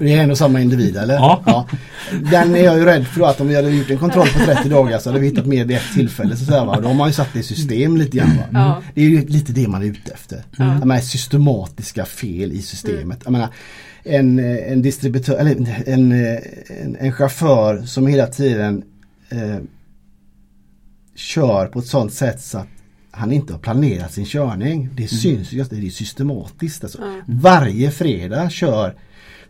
Det 0.00 0.12
är 0.14 0.22
ändå 0.22 0.36
samma 0.36 0.60
individ 0.60 0.96
eller? 0.96 1.14
Ja. 1.14 1.66
Den 2.32 2.54
är 2.56 2.64
jag 2.64 2.78
ju 2.78 2.84
rädd 2.84 3.06
för 3.06 3.22
att 3.26 3.40
om 3.40 3.48
vi 3.48 3.56
hade 3.56 3.70
gjort 3.70 3.90
en 3.90 3.98
kontroll 3.98 4.26
på 4.28 4.38
30 4.38 4.68
dagar 4.68 4.98
så 4.98 5.08
hade 5.08 5.20
vi 5.20 5.26
hittat 5.26 5.46
mer 5.46 5.64
vid 5.64 5.76
ett 5.76 5.92
tillfälle. 5.94 6.36
Så 6.36 6.44
så 6.44 6.52
här, 6.52 6.64
va? 6.64 6.80
Då 6.80 6.88
har 6.88 6.94
man 6.94 7.08
ju 7.08 7.12
satt 7.12 7.28
det 7.32 7.38
i 7.38 7.42
system 7.42 7.96
lite 7.96 8.16
grann. 8.16 8.28
Va? 8.36 8.42
Ja. 8.52 8.82
Det 8.94 9.00
är 9.00 9.04
ju 9.08 9.26
lite 9.26 9.52
det 9.52 9.68
man 9.68 9.82
är 9.82 9.86
ute 9.86 10.12
efter. 10.12 10.42
Ja. 10.56 10.64
Jag 10.64 10.86
menar, 10.86 11.00
systematiska 11.00 12.04
fel 12.04 12.52
i 12.52 12.62
systemet. 12.62 13.20
Jag 13.24 13.32
menar, 13.32 13.48
en, 14.06 14.38
eh, 14.38 14.72
en 14.72 14.82
distributör 14.82 15.38
eller 15.38 15.52
en, 15.86 16.12
eh, 16.12 16.38
en, 16.66 16.96
en 16.96 17.12
chaufför 17.12 17.82
som 17.82 18.06
hela 18.06 18.26
tiden 18.26 18.84
eh, 19.28 19.58
kör 21.14 21.66
på 21.66 21.78
ett 21.78 21.86
sånt 21.86 22.12
sätt 22.12 22.40
så 22.40 22.58
att 22.58 22.68
han 23.10 23.32
inte 23.32 23.52
har 23.52 23.60
planerat 23.60 24.12
sin 24.12 24.24
körning. 24.24 24.88
Det 24.94 25.08
syns 25.08 25.52
ju 25.52 25.60
att 25.60 25.70
det 25.70 25.86
är 25.86 25.90
systematiskt. 25.90 26.84
Alltså. 26.84 26.98
Ja. 27.02 27.20
Varje 27.26 27.90
fredag 27.90 28.50
kör 28.50 28.94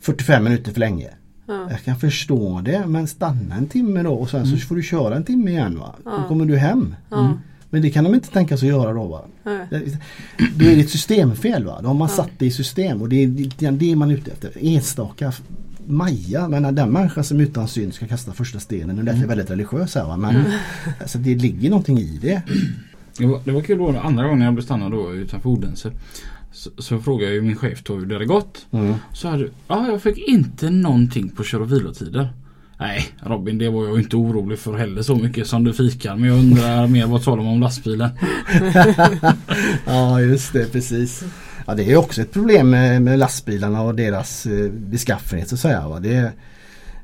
45 0.01 0.45
minuter 0.45 0.73
för 0.73 0.81
länge. 0.81 1.11
Ja. 1.47 1.71
Jag 1.71 1.83
kan 1.83 1.97
förstå 1.97 2.61
det 2.65 2.87
men 2.87 3.07
stanna 3.07 3.55
en 3.55 3.67
timme 3.67 4.03
då 4.03 4.15
och 4.15 4.31
sen 4.31 4.47
så 4.47 4.57
får 4.57 4.77
du 4.77 4.83
köra 4.83 5.17
en 5.17 5.25
timme 5.25 5.51
igen 5.51 5.79
va. 5.79 5.95
Då 6.05 6.29
kommer 6.29 6.45
du 6.45 6.57
hem. 6.57 6.95
Ja. 7.67 7.77
Men 7.77 7.83
det 7.83 7.91
kan 7.91 8.05
de 8.05 8.15
inte 8.15 8.31
tänka 8.31 8.57
sig 8.57 8.71
att 8.71 8.77
göra 8.77 8.93
då 8.93 9.05
va. 9.05 9.25
Nej. 9.45 9.99
Då 10.57 10.65
är 10.65 10.77
det 10.77 10.81
ett 10.81 10.91
systemfel 10.91 11.65
va. 11.65 11.79
Då 11.83 11.89
har 11.89 11.95
man 11.95 12.09
satt 12.09 12.31
det 12.39 12.47
i 12.47 12.51
system 12.51 13.03
och 13.03 13.09
det 13.09 13.23
är 13.23 13.27
det, 13.59 13.71
det 13.71 13.97
man 13.97 14.11
är 14.11 14.15
ute 14.15 14.31
efter. 14.31 14.53
Enstaka 14.61 15.33
Maja, 15.87 16.49
men 16.49 16.75
den 16.75 16.91
människan 16.91 17.25
som 17.25 17.41
utan 17.41 17.69
synd 17.69 17.95
ska 17.95 18.07
kasta 18.07 18.33
första 18.33 18.61
stenen. 18.61 18.97
Nu 18.97 19.03
lät 19.03 19.21
jag 19.21 19.29
väldigt 19.29 19.51
religiös 19.51 19.95
här 19.95 20.05
va. 20.05 20.17
Men 20.17 20.45
alltså, 21.01 21.19
det 21.19 21.35
ligger 21.35 21.71
någonting 21.71 21.99
i 21.99 22.19
det. 22.23 22.43
Det 23.19 23.27
var, 23.27 23.41
det 23.45 23.53
var 23.53 23.61
kul 23.61 23.79
då 23.79 23.99
andra 23.99 24.29
gången 24.29 24.45
jag 24.45 24.55
blev 24.55 24.65
stannad 24.65 24.93
då 24.93 25.15
utanför 25.15 25.49
Odense. 25.49 25.93
Så, 26.53 26.71
så 26.79 26.99
frågade 26.99 27.25
jag 27.25 27.35
ju 27.35 27.43
min 27.43 27.57
chef 27.57 27.83
då 27.83 27.95
hur 27.95 28.07
det 28.07 28.15
hade 28.15 28.27
gått. 28.27 28.67
Mm. 28.71 28.95
Så 29.13 29.29
hade 29.29 29.49
ja 29.69 29.89
jag 29.89 30.03
fick 30.03 30.29
inte 30.29 30.71
någonting 30.71 31.29
på 31.29 31.45
kör 31.45 31.61
och 31.61 31.73
vilotider. 31.73 32.29
Nej 32.79 33.09
Robin 33.21 33.59
det 33.59 33.69
var 33.69 33.87
jag 33.87 33.99
inte 33.99 34.17
orolig 34.17 34.59
för 34.59 34.75
heller 34.77 35.03
så 35.03 35.17
mycket 35.17 35.47
som 35.47 35.65
du 35.65 35.73
fikar. 35.73 36.17
Men 36.17 36.29
jag 36.29 36.39
undrar 36.39 36.87
mer 36.87 37.07
vad 37.07 37.25
talar 37.25 37.43
man 37.43 37.53
om 37.53 37.61
lastbilen? 37.61 38.11
Ja 39.87 40.21
just 40.21 40.53
det, 40.53 40.73
precis. 40.73 41.25
Ja 41.67 41.75
det 41.75 41.93
är 41.93 41.97
också 41.97 42.21
ett 42.21 42.33
problem 42.33 42.71
med, 42.71 43.03
med 43.03 43.19
lastbilarna 43.19 43.83
och 43.83 43.95
deras 43.95 44.47
eh, 44.47 44.71
beskaffenhet 44.71 45.49
så 45.49 45.55
att 45.55 45.61
säga. 45.61 45.89
Va? 45.89 46.01
Det, 46.01 46.15
är, 46.15 46.25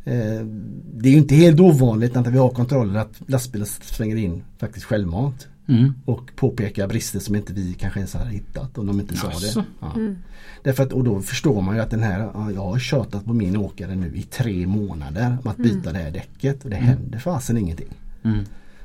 eh, 0.05 0.47
det 0.95 1.09
är 1.09 1.13
ju 1.13 1.19
inte 1.19 1.35
helt 1.35 1.61
ovanligt 1.61 2.15
när 2.15 2.31
vi 2.31 2.39
har 2.39 2.49
kontroller 2.49 3.01
att 3.01 3.21
lastbilar 3.27 3.67
svänger 3.67 4.17
in 4.17 4.45
faktiskt 4.59 4.87
självmant. 4.87 5.49
Mm. 5.69 5.95
Och 6.05 6.31
påpekar 6.37 6.89
brister 6.89 7.19
som 7.19 7.35
inte 7.35 7.53
vi 7.53 7.75
kanske 7.75 8.01
ens 8.01 8.15
hade 8.15 8.31
hittat 8.31 8.79
om 8.79 8.87
de 8.87 9.01
inte 9.01 9.17
sa 9.17 9.29
det. 9.29 9.65
Ja. 9.81 9.93
Mm. 9.95 10.17
Därför 10.63 10.83
att, 10.83 10.93
och 10.93 11.05
då 11.05 11.21
förstår 11.21 11.63
man 11.63 11.77
ju 11.77 11.83
att 11.83 11.91
den 11.91 12.03
här, 12.03 12.31
ja, 12.35 12.51
jag 12.51 12.65
har 12.65 12.79
tjatat 12.79 13.25
på 13.25 13.33
min 13.33 13.57
åkare 13.57 13.95
nu 13.95 14.17
i 14.17 14.23
tre 14.23 14.67
månader 14.67 15.37
om 15.45 15.51
att 15.51 15.57
byta 15.57 15.93
det 15.93 15.99
här 15.99 16.11
däcket 16.11 16.65
och 16.65 16.71
det 16.71 16.77
händer 16.77 17.19
fasen 17.19 17.59
ingenting. 17.59 17.89
Mm. 18.23 18.45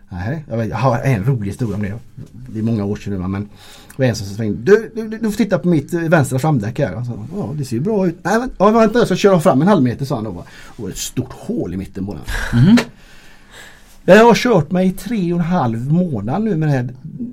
Nej, 0.09 0.45
jag, 0.49 0.67
jag 0.67 0.77
har 0.77 0.99
en 0.99 1.25
rolig 1.25 1.47
historia 1.47 1.75
om 1.75 1.81
det. 1.81 1.93
Det 2.31 2.59
är 2.59 2.63
många 2.63 2.85
år 2.85 2.95
sedan 2.95 3.13
nu 3.13 3.27
men 3.27 3.41
det 3.43 4.03
var 4.03 4.05
en 4.05 4.15
som 4.15 4.27
svängde. 4.27 4.71
Du, 4.71 4.91
du, 4.95 5.17
du, 5.17 5.31
får 5.31 5.37
titta 5.37 5.59
på 5.59 5.67
mitt 5.67 5.93
eh, 5.93 6.01
vänstra 6.01 6.39
framdäck 6.39 6.79
här. 6.79 7.03
Så, 7.03 7.25
ja 7.35 7.53
det 7.57 7.65
ser 7.65 7.75
ju 7.75 7.81
bra 7.81 8.07
ut. 8.07 8.19
Nej, 8.23 8.39
vänta, 8.39 8.55
ja, 8.59 8.71
vänta 8.71 9.05
så 9.05 9.15
kör 9.15 9.31
jag 9.31 9.43
fram 9.43 9.61
en 9.61 9.67
halv 9.67 9.83
meter 9.83 10.05
sa 10.05 10.15
han 10.15 10.23
då. 10.23 10.43
Och 10.65 10.89
ett 10.89 10.97
stort 10.97 11.33
hål 11.33 11.73
i 11.73 11.77
mitten 11.77 12.05
på 12.05 12.13
den. 12.13 12.23
Jag 14.09 14.25
har 14.25 14.35
kört 14.35 14.71
mig 14.71 14.87
i 14.87 14.91
tre 14.91 15.33
och 15.33 15.39
en 15.39 15.45
halv 15.45 15.91
månad 15.91 16.43
nu 16.43 16.55
med 16.55 16.69
det 16.69 16.73
här. 16.73 16.89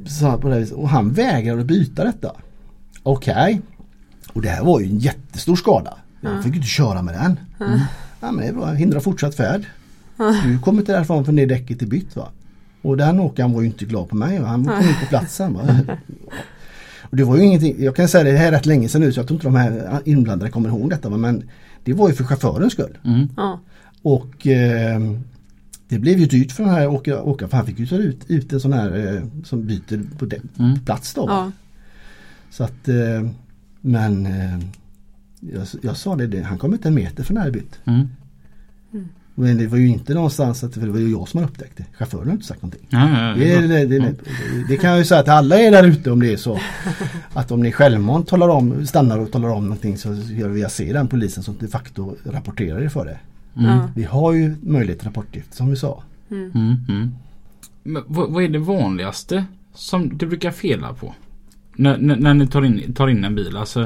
Så 0.07 0.27
här 0.27 0.37
på 0.37 0.49
det 0.49 0.55
här 0.55 0.61
viset, 0.61 0.77
och 0.77 0.89
han 0.89 1.13
vägrar 1.13 1.59
att 1.59 1.67
byta 1.67 2.05
detta. 2.05 2.33
Okej. 3.03 3.61
Och 4.33 4.43
det 4.43 4.49
här 4.49 4.65
var 4.65 4.81
ju 4.81 4.87
en 4.87 4.99
jättestor 4.99 5.57
skada. 5.57 5.95
Jag 6.21 6.43
fick 6.43 6.53
ju 6.53 6.57
inte 6.57 6.69
köra 6.69 7.03
med 7.03 7.15
den. 7.15 7.41
Ja, 8.21 8.33
men 8.33 8.37
det 8.37 8.47
är 8.47 8.53
bra, 8.53 8.73
hindra 8.73 9.01
fortsatt 9.01 9.35
färd. 9.35 9.65
Du 10.45 10.59
kommer 10.59 10.81
inte 10.81 10.93
därifrån 10.93 11.25
förrän 11.25 11.37
det 11.37 11.47
däcket 11.47 11.83
är 11.83 11.87
bytt 11.87 12.17
va. 12.17 12.29
Och 12.83 12.97
den 12.97 13.21
åkaren 13.21 13.53
var 13.53 13.61
ju 13.61 13.67
inte 13.67 13.85
glad 13.85 14.09
på 14.09 14.17
mig. 14.17 14.41
va. 14.41 14.47
Han 14.47 14.65
kom 14.65 14.79
ut 14.79 15.01
på 15.01 15.07
platsen. 15.07 15.55
Va? 15.55 15.63
Och 17.11 17.17
det 17.17 17.25
var 17.25 17.37
ju 17.37 17.43
ingenting, 17.43 17.77
jag 17.79 17.97
kan 17.97 18.09
säga 18.09 18.25
det 18.25 18.39
här 18.39 18.47
är 18.47 18.53
rätt 18.53 18.67
länge 18.67 18.89
sedan 18.89 19.01
nu 19.01 19.13
så 19.13 19.21
jag 19.21 19.27
tror 19.27 19.37
inte 19.37 19.47
de 19.47 19.57
här 19.57 20.01
inblandade 20.05 20.51
kommer 20.51 20.69
ihåg 20.69 20.91
detta. 20.91 21.11
Men 21.11 21.51
det 21.85 21.93
var 21.93 22.09
ju 22.09 22.15
för 22.15 22.25
chaufförens 22.25 22.73
skull. 22.73 22.99
Mm. 23.05 23.29
Och 24.03 24.47
eh, 24.47 25.01
det 25.89 25.99
blev 25.99 26.19
ju 26.19 26.27
dyrt 26.27 26.53
för 26.53 26.63
den 26.65 26.73
här 26.73 26.89
åka- 26.89 27.23
åkaren 27.23 27.51
för 27.51 27.57
han 27.57 27.67
fick 27.67 27.79
ju 27.79 27.87
ta 27.87 27.97
ut, 27.97 28.21
ut 28.29 28.53
en 28.53 28.61
sån 28.61 28.73
här 28.73 29.15
eh, 29.15 29.23
som 29.45 29.67
byter 29.67 30.19
på 30.19 30.25
den 30.25 30.49
Mm. 30.59 30.79
plats 30.85 31.15
då. 31.15 31.25
Ja. 31.29 31.53
Så 32.51 32.65
att 32.65 32.89
eh, 32.89 33.31
men 33.81 34.27
eh, 34.27 34.59
jag, 35.41 35.67
jag 35.83 35.97
sa 35.97 36.17
det, 36.17 36.27
det, 36.27 36.43
han 36.43 36.59
kom 36.59 36.73
inte 36.73 36.89
en 36.89 36.95
meter 36.95 37.23
för 37.25 37.35
när 37.35 37.51
bytt. 37.51 37.81
Mm. 37.85 38.09
Men 39.37 39.59
det 39.59 39.67
var 39.67 39.79
ju 39.79 39.89
inte 39.89 40.15
någonstans 40.15 40.65
att 40.65 40.73
det 40.75 40.87
var 40.91 40.99
ju 40.99 41.11
jag 41.11 41.29
som 41.29 41.41
har 41.41 41.49
upptäckt 41.49 41.77
det. 41.77 41.85
Chauffören 41.93 42.27
har 42.27 42.33
inte 42.33 42.47
sagt 42.47 42.63
någonting. 42.63 42.87
Ja, 42.91 43.09
ja, 43.11 43.29
ja, 43.29 43.61
Det, 43.61 43.67
det, 43.67 43.85
det, 43.87 43.99
det, 43.99 44.15
det 44.69 44.77
kan 44.77 44.91
jag 44.91 44.99
ju 44.99 45.05
säga 45.05 45.23
till 45.23 45.33
alla 45.33 45.61
er 45.61 45.71
där 45.71 45.85
ute 45.85 46.11
om 46.11 46.21
det 46.21 46.33
är 46.33 46.37
så. 46.37 46.61
Att 47.33 47.51
om 47.51 47.63
ni 47.63 47.73
självmant 47.73 48.29
talar 48.29 48.49
om, 48.49 48.87
stannar 48.87 49.19
och 49.19 49.33
talar 49.33 49.49
om 49.49 49.63
någonting 49.65 49.99
så 49.99 50.15
gör 50.15 50.49
vi 50.49 50.67
se 50.69 50.93
den 50.93 51.09
polisen 51.09 51.43
som 51.43 51.57
de 51.61 51.69
facto 51.69 52.17
rapporterar 52.25 52.83
er 52.83 52.89
för 52.89 53.05
det. 53.05 53.19
Mm. 53.57 53.79
Vi 53.95 54.05
har 54.05 54.33
ju 54.33 54.57
möjlighet 54.63 54.99
till 54.99 55.09
rapportefter 55.09 55.57
som 55.57 55.71
vi 55.71 55.77
sa. 55.77 56.03
Mm. 56.31 56.51
Mm. 56.55 56.77
Mm. 56.89 57.11
Men 57.83 58.03
vad, 58.07 58.31
vad 58.31 58.45
är 58.45 58.49
det 58.49 58.59
vanligaste 58.59 59.45
som 59.75 60.19
du 60.19 60.27
brukar 60.27 60.51
fela 60.51 60.93
på? 60.95 61.15
När, 61.77 61.99
när, 61.99 62.17
när 62.17 62.35
ni 62.35 62.47
tar 62.47 62.65
in, 62.65 62.95
tar 62.95 63.09
in 63.09 63.25
en 63.25 63.35
bil. 63.35 63.57
Alltså, 63.57 63.81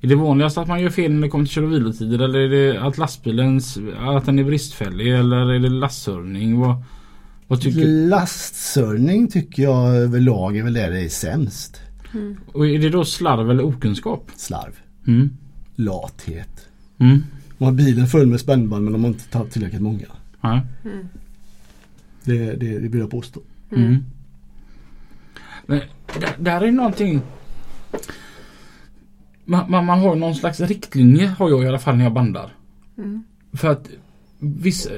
är 0.00 0.08
det 0.08 0.14
vanligast 0.14 0.58
att 0.58 0.68
man 0.68 0.80
gör 0.80 0.90
fel 0.90 1.12
när 1.12 1.22
det 1.22 1.28
kommer 1.28 1.44
till 1.44 1.54
kör 1.54 1.62
och 1.62 1.72
vilotider 1.72 2.18
eller 2.18 2.38
är 2.38 2.48
det 2.48 2.80
att 2.80 2.98
lastbilens 2.98 3.78
att 3.98 4.26
den 4.26 4.38
är 4.38 4.44
bristfällig 4.44 5.14
eller 5.14 5.36
är 5.36 5.58
det 5.58 5.68
lasthörning? 5.68 6.58
Vad, 6.58 6.82
vad 7.46 7.60
tycker 7.60 8.08
Lastsörjning 8.08 9.28
tycker 9.28 9.62
jag 9.62 9.96
överlag 9.96 10.56
är 10.56 10.62
väl 10.62 10.72
där 10.72 10.90
det 10.90 11.00
är 11.00 11.08
sämst. 11.08 11.80
Och 12.52 12.66
är 12.66 12.78
det 12.78 12.88
då 12.88 13.04
slarv 13.04 13.50
eller 13.50 13.64
okunskap? 13.64 14.30
Slarv, 14.36 14.72
Mm. 15.06 15.30
lathet. 15.76 16.68
Mm. 16.98 17.22
Man 17.58 17.66
har 17.66 17.74
bilen 17.74 18.06
full 18.06 18.26
med 18.26 18.40
spännband 18.40 18.84
men 18.84 18.92
de 18.92 19.04
har 19.04 19.08
inte 19.08 19.28
tagit 19.28 19.52
tillräckligt 19.52 19.82
många. 19.82 20.06
Ja. 20.40 20.60
Det, 22.24 22.38
det, 22.38 22.78
det 22.78 22.88
vill 22.88 23.00
jag 23.00 23.10
påstå. 23.10 23.40
Mm. 23.72 24.04
Men 25.66 25.80
där, 26.20 26.34
där 26.38 26.60
är 26.60 26.72
någonting 26.72 27.22
man, 29.46 29.70
man, 29.70 29.84
man 29.84 29.98
har 29.98 30.14
ju 30.14 30.20
någon 30.20 30.34
slags 30.34 30.60
riktlinje 30.60 31.26
har 31.26 31.50
jag 31.50 31.64
i 31.64 31.68
alla 31.68 31.78
fall 31.78 31.96
när 31.96 32.04
jag 32.04 32.12
bandar. 32.12 32.50
Mm. 32.98 33.24
För 33.52 33.68
att 33.68 33.88
vissa, 34.38 34.90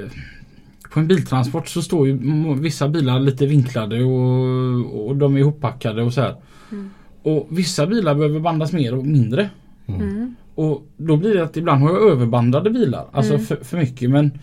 på 0.90 1.00
en 1.00 1.08
biltransport 1.08 1.68
så 1.68 1.82
står 1.82 2.06
ju 2.06 2.18
vissa 2.54 2.88
bilar 2.88 3.20
lite 3.20 3.46
vinklade 3.46 4.04
och, 4.04 5.08
och 5.08 5.16
de 5.16 5.34
är 5.34 5.38
ihoppackade 5.38 6.02
och 6.02 6.14
så 6.14 6.20
här. 6.20 6.36
Mm. 6.72 6.90
Och 7.22 7.48
vissa 7.50 7.86
bilar 7.86 8.14
behöver 8.14 8.40
bandas 8.40 8.72
mer 8.72 8.94
och 8.94 9.06
mindre. 9.06 9.50
Mm. 9.86 10.17
Och 10.58 10.88
då 10.96 11.16
blir 11.16 11.34
det 11.34 11.44
att 11.44 11.56
ibland 11.56 11.82
har 11.82 11.90
jag 11.90 12.10
överbandade 12.10 12.70
bilar. 12.70 13.08
Alltså 13.12 13.34
Mm. 13.34 13.46
för, 13.46 13.56
för 13.56 13.78
mycket 13.78 14.10
men 14.10 14.38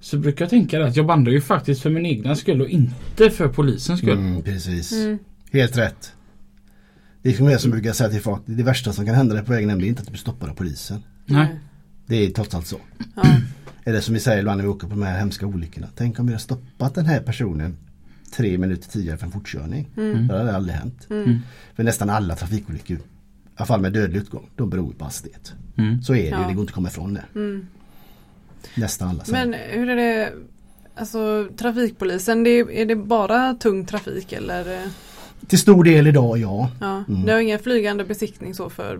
så 0.00 0.18
brukar 0.18 0.44
jag 0.44 0.50
tänka 0.50 0.84
att 0.84 0.96
jag 0.96 1.06
bandar 1.06 1.32
ju 1.32 1.40
faktiskt 1.40 1.82
för 1.82 1.90
min 1.90 2.06
egna 2.06 2.34
skull 2.34 2.60
och 2.60 2.68
inte 2.68 3.30
för 3.30 3.48
polisens 3.48 3.98
skull. 4.00 4.18
Mm, 4.18 4.42
precis. 4.42 4.92
Mm. 4.92 5.18
Helt 5.52 5.76
rätt. 5.78 6.12
Det 7.22 7.28
är 7.28 7.34
som 7.34 7.46
jag 7.50 7.60
som 7.60 7.70
brukar 7.70 7.92
säga 7.92 8.10
till 8.10 8.20
folk. 8.20 8.42
Det 8.46 8.62
värsta 8.62 8.92
som 8.92 9.06
kan 9.06 9.14
hända 9.14 9.34
dig 9.34 9.44
på 9.44 9.52
vägen 9.52 9.70
hem, 9.70 9.78
det 9.80 9.86
är 9.86 9.88
inte 9.88 10.00
att 10.00 10.06
du 10.06 10.10
blir 10.10 10.20
stoppad 10.20 10.50
av 10.50 10.54
polisen. 10.54 11.02
Nej. 11.26 11.60
Det 12.06 12.16
är 12.16 12.30
trots 12.30 12.54
allt 12.54 12.66
så. 12.66 12.80
Ja. 13.16 13.22
Eller 13.84 14.00
som 14.00 14.14
vi 14.14 14.20
säger 14.20 14.38
ibland 14.38 14.56
när 14.58 14.64
vi 14.64 14.70
åker 14.70 14.86
på 14.88 14.94
de 14.94 15.02
här 15.02 15.18
hemska 15.18 15.46
olyckorna. 15.46 15.86
Tänk 15.96 16.18
om 16.20 16.26
vi 16.26 16.32
har 16.32 16.40
stoppat 16.40 16.94
den 16.94 17.06
här 17.06 17.20
personen 17.20 17.76
tre 18.36 18.58
minuter 18.58 18.88
tidigare 18.90 19.16
för 19.18 19.26
en 19.26 19.32
fortkörning. 19.32 19.88
Mm. 19.96 20.26
Det 20.28 20.38
hade 20.38 20.56
aldrig 20.56 20.76
hänt. 20.76 21.06
Mm. 21.10 21.38
För 21.74 21.82
nästan 21.82 22.10
alla 22.10 22.36
trafikolyckor, 22.36 22.98
alla 23.58 23.66
fall 23.66 23.80
med 23.80 23.92
dödlig 23.92 24.20
utgång, 24.20 24.50
de 24.56 24.70
beror 24.70 24.92
på 24.92 25.04
hastighet. 25.04 25.52
Mm. 25.76 26.02
Så 26.02 26.14
är 26.14 26.22
det 26.22 26.28
Ja. 26.28 26.38
det 26.38 26.54
går 26.54 26.60
inte 26.60 26.70
att 26.70 26.74
komma 26.74 26.88
ifrån 26.88 27.14
det. 27.14 27.24
Mm. 27.34 27.66
Nästan 28.76 29.08
alla. 29.08 29.24
Men 29.28 29.52
hur 29.70 29.88
är 29.88 29.96
det 29.96 30.32
Alltså 30.94 31.48
trafikpolisen, 31.56 32.44
det 32.44 32.50
är, 32.50 32.86
det 32.86 32.96
bara 32.96 33.54
tung 33.54 33.84
trafik 33.86 34.32
eller? 34.32 34.82
Till 35.46 35.58
stor 35.58 35.84
del 35.84 36.06
idag 36.06 36.38
ja. 36.38 36.70
Ja, 36.80 37.04
Mm. 37.08 37.24
det 37.26 37.32
har 37.32 37.40
ingen 37.40 37.58
flygande 37.58 38.04
besiktning 38.04 38.54
så 38.54 38.70
för 38.70 38.94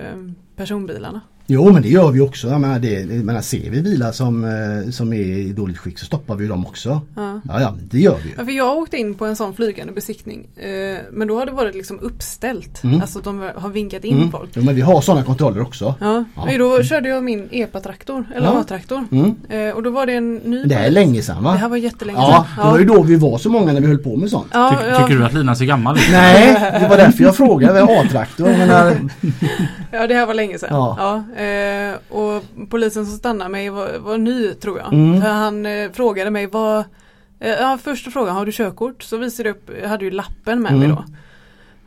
eh, 0.00 0.30
personbilarna? 0.56 1.20
Jo 1.46 1.72
men 1.72 1.82
det 1.82 1.88
gör 1.88 2.10
vi 2.10 2.20
också. 2.20 2.48
Jag 2.48 2.60
menar, 2.60 2.78
det, 2.78 2.90
jag 3.00 3.08
menar, 3.24 3.40
ser 3.40 3.70
vi 3.70 3.82
bilar 3.82 4.12
som, 4.12 4.44
eh, 4.44 4.90
som 4.90 5.12
är 5.12 5.16
i 5.16 5.52
dåligt 5.52 5.78
skick 5.78 5.98
så 5.98 6.04
stoppar 6.06 6.36
vi 6.36 6.46
dem 6.46 6.66
också. 6.66 7.00
Ja. 7.16 7.40
Ja, 7.48 7.60
ja 7.60 7.74
det 7.90 7.98
gör 7.98 8.16
vi 8.22 8.28
ju. 8.28 8.34
Ja, 8.38 8.44
för 8.44 8.52
jag 8.52 8.64
har 8.64 8.76
åkt 8.76 8.94
in 8.94 9.14
på 9.14 9.26
en 9.26 9.36
sån 9.36 9.54
flygande 9.54 9.92
besiktning 9.92 10.46
eh, 10.56 10.98
men 11.12 11.28
då 11.28 11.38
har 11.38 11.46
det 11.46 11.52
varit 11.52 11.74
liksom 11.74 11.98
uppställt. 12.00 12.84
Mm. 12.84 13.00
Alltså 13.00 13.18
de 13.20 13.50
har 13.56 13.68
vinkat 13.68 14.04
in 14.04 14.16
Mm. 14.18 14.30
folk. 14.30 14.50
Jo, 14.54 14.62
men 14.62 14.74
vi 14.74 14.80
har 14.80 15.00
sådana 15.00 15.24
kontroller 15.24 15.62
också. 15.62 15.94
Ja, 16.00 16.24
Ja. 16.36 16.44
Nej, 16.44 16.58
då 16.58 16.82
körde 16.82 17.08
jag 17.08 17.24
min 17.24 17.48
EPA-traktor, 17.52 18.24
eller 18.36 18.46
Ja. 18.46 18.60
A-traktor. 18.60 19.04
Mm. 19.12 19.34
Eh, 19.48 19.74
och 19.74 19.82
då 19.82 19.90
var 19.90 20.06
det 20.06 20.12
en 20.14 20.34
ny 20.34 20.58
Men 20.60 20.68
det 20.68 20.74
här 20.74 20.86
är 20.86 20.90
länge 20.90 21.22
sedan 21.22 21.44
va? 21.44 21.52
Det 21.52 21.58
här 21.58 21.68
var 21.68 21.76
jättelänge 21.76 22.18
Ja, 22.18 22.46
sedan. 22.56 22.64
det 22.66 22.70
var 22.70 22.78
ju 22.78 22.84
då 22.84 23.02
vi 23.02 23.16
var 23.16 23.38
så 23.38 23.50
många 23.50 23.72
när 23.72 23.80
vi 23.80 23.86
höll 23.86 23.98
på 23.98 24.16
med 24.16 24.30
sånt. 24.30 24.46
ja, 24.52 24.78
Ty, 24.82 24.88
ja, 24.90 24.98
Tycker 25.06 25.18
du 25.18 25.24
att 25.24 25.32
Lina 25.34 25.54
ser 25.54 25.64
gammal 25.64 25.96
ut? 25.96 26.02
Nej, 26.10 26.54
det 26.80 26.88
var 26.88 26.96
därför 26.96 27.24
jag 27.24 27.36
frågade. 27.36 27.82
A-traktor. 27.82 28.44
Menar, 28.44 28.96
ja, 29.92 30.06
det 30.06 30.14
här 30.14 30.26
var 30.26 30.34
länge 30.34 30.58
sedan. 30.58 30.68
Ja. 30.72 31.24
Ja. 31.36 31.42
eh, 31.42 31.94
och 32.08 32.42
polisen 32.70 33.06
som 33.06 33.16
stannade 33.16 33.50
mig 33.50 33.70
var, 33.70 33.98
var 33.98 34.18
ny 34.18 34.54
tror 34.54 34.78
jag. 34.78 34.92
Mm. 34.92 35.22
För 35.22 35.28
han 35.28 35.66
eh, 35.66 35.90
frågade 35.92 36.30
mig 36.30 36.46
vad 36.46 36.78
eh, 37.40 37.48
Ja 37.50 37.78
först 37.82 38.12
frågade 38.12 38.30
han, 38.30 38.38
har 38.38 38.46
du 38.46 38.52
körkort? 38.52 39.02
Så 39.02 39.16
visade 39.16 39.48
jag 39.48 39.56
upp, 39.56 39.70
jag 39.82 39.88
hade 39.88 40.04
ju 40.04 40.10
lappen 40.10 40.62
med 40.62 40.72
mig 40.72 40.84
Mm. 40.84 40.96
då. 40.96 41.04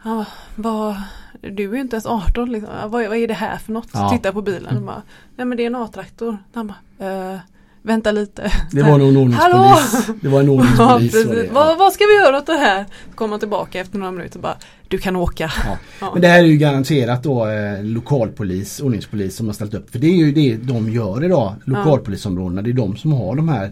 Ja, 0.03 0.25
vad, 0.55 0.95
du 1.41 1.69
är 1.69 1.75
ju 1.75 1.81
inte 1.81 1.95
ens 1.95 2.05
18 2.05 2.51
liksom. 2.51 2.73
Ja, 2.81 2.87
vad, 2.87 3.07
vad 3.07 3.17
är 3.17 3.27
det 3.27 3.33
här 3.33 3.57
för 3.57 3.71
något? 3.73 3.89
Ja. 3.93 4.09
Titta 4.09 4.31
på 4.31 4.41
bilen 4.41 4.77
och 4.77 4.83
bara, 4.83 5.01
nej 5.35 5.45
men 5.45 5.57
det 5.57 5.63
är 5.63 5.67
en 5.67 5.75
A-traktor. 5.75 6.37
Han 6.53 6.73
bara, 6.97 7.09
eh, 7.33 7.39
vänta 7.81 8.11
lite. 8.11 8.51
det 8.71 8.81
var 8.83 8.97
nog 8.97 9.07
en 9.25 9.33
Hallå! 9.33 9.57
ordningspolis. 9.57 10.21
Det 10.21 10.29
var 10.29 10.39
en 10.39 10.45
Ja, 10.47 10.51
ordningspolis. 10.53 10.79
var 10.79 10.99
precis. 10.99 11.27
det, 11.47 11.53
Vad, 11.53 11.67
ja. 11.69 11.75
vad 11.79 11.93
ska 11.93 12.03
vi 12.05 12.15
göra 12.15 12.37
åt 12.37 12.45
det 12.45 12.53
här? 12.57 12.85
Så 13.09 13.15
kom 13.15 13.31
han 13.31 13.39
tillbaka 13.39 13.79
efter 13.79 13.97
några 13.97 14.11
minuter 14.11 14.37
och 14.37 14.41
bara, 14.43 14.57
du 14.88 14.97
kan 14.97 15.15
åka. 15.15 15.51
Ja. 15.65 15.77
Ja. 16.01 16.11
Men 16.13 16.21
det 16.21 16.27
här 16.27 16.39
är 16.39 16.43
ju 16.47 16.57
garanterat 16.57 17.23
då 17.23 17.47
eh, 17.47 17.83
lokalpolis, 17.83 18.79
ordningspolis 18.79 19.35
som 19.35 19.45
har 19.45 19.53
ställt 19.53 19.73
upp. 19.73 19.89
För 19.89 19.99
det 19.99 20.07
är 20.07 20.15
ju 20.15 20.31
det 20.31 20.55
de 20.55 20.89
gör 20.89 21.23
idag, 21.23 21.55
lokalpolisområdena. 21.65 22.61
Det 22.61 22.69
är 22.69 22.73
de 22.73 22.97
som 22.97 23.11
har 23.13 23.35
de 23.35 23.49
här 23.49 23.71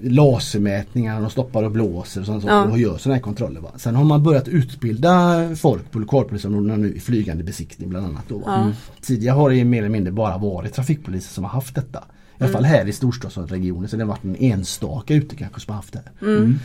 lasermätningarna, 0.00 1.20
de 1.20 1.30
stoppar 1.30 1.62
och 1.62 1.70
blåser 1.70 2.20
och 2.20 2.26
sånt 2.26 2.44
Ja. 2.46 2.64
och 2.64 2.78
gör 2.78 2.98
sådana 2.98 3.14
här 3.14 3.22
kontroller. 3.22 3.60
Va? 3.60 3.70
Sen 3.76 3.94
har 3.96 4.04
man 4.04 4.22
börjat 4.22 4.48
utbilda 4.48 5.42
folk 5.56 5.90
på 5.90 5.98
lokalpolisområdena 5.98 6.76
nu 6.76 6.94
i 6.94 7.00
flygande 7.00 7.44
besiktning 7.44 7.90
bland 7.90 8.06
annat. 8.06 8.24
Då? 8.28 8.42
Ja. 8.46 8.70
Tidigare 9.00 9.34
har 9.34 9.50
det 9.50 9.64
mer 9.64 9.78
eller 9.78 9.88
mindre 9.88 10.12
bara 10.12 10.38
varit 10.38 10.74
trafikpoliser 10.74 11.34
som 11.34 11.44
har 11.44 11.50
haft 11.50 11.74
detta. 11.74 12.04
I 12.38 12.44
alla 12.44 12.52
fall 12.52 12.64
här 12.64 12.88
i 12.88 12.92
storstadsregionen 12.92 13.88
så 13.88 13.96
det 13.96 14.02
har 14.02 14.08
varit 14.08 14.24
en 14.24 14.36
enstaka 14.40 15.14
ute 15.14 15.36
kanske 15.36 15.60
som 15.60 15.72
har 15.72 15.76
haft 15.76 15.92
det 15.92 16.02
här. 16.04 16.28
Mm. 16.28 16.58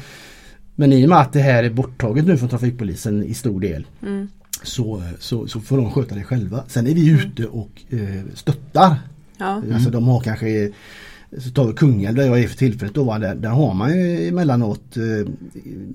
Men 0.76 0.94
i 0.94 1.06
och 1.06 1.10
med 1.10 1.18
att 1.18 1.34
det 1.34 1.40
här 1.40 1.64
är 1.64 1.70
borttaget 1.70 2.26
nu 2.26 2.38
från 2.38 2.50
trafikpolisen 2.50 3.24
i 3.24 3.34
stor 3.34 3.60
del 3.60 3.88
Mm. 4.02 4.28
så, 4.64 5.04
så, 5.20 5.48
så 5.48 5.60
får 5.60 5.78
de 5.78 5.92
sköta 5.92 6.16
det 6.16 6.24
själva. 6.24 6.64
Sen 6.68 6.88
är 6.88 6.94
vi 6.94 7.10
ute 7.10 7.46
och 7.46 7.82
eh, 7.90 8.22
stöttar. 8.34 8.96
Ja. 9.38 9.62
Alltså 9.74 9.90
de 9.90 10.08
har 10.08 10.20
kanske 10.20 10.72
Så 11.38 11.50
tar 11.50 11.68
vi 11.68 11.74
Kungälv 11.74 12.16
där 12.16 12.26
jag 12.26 12.40
är 12.40 12.48
för 12.48 12.58
tillfället 12.58 12.96
då, 12.96 13.18
där, 13.18 13.36
där 13.36 13.50
har 13.50 13.74
man 13.74 13.94
ju 13.94 14.28
emellanåt 14.28 14.98
eh, 14.98 15.28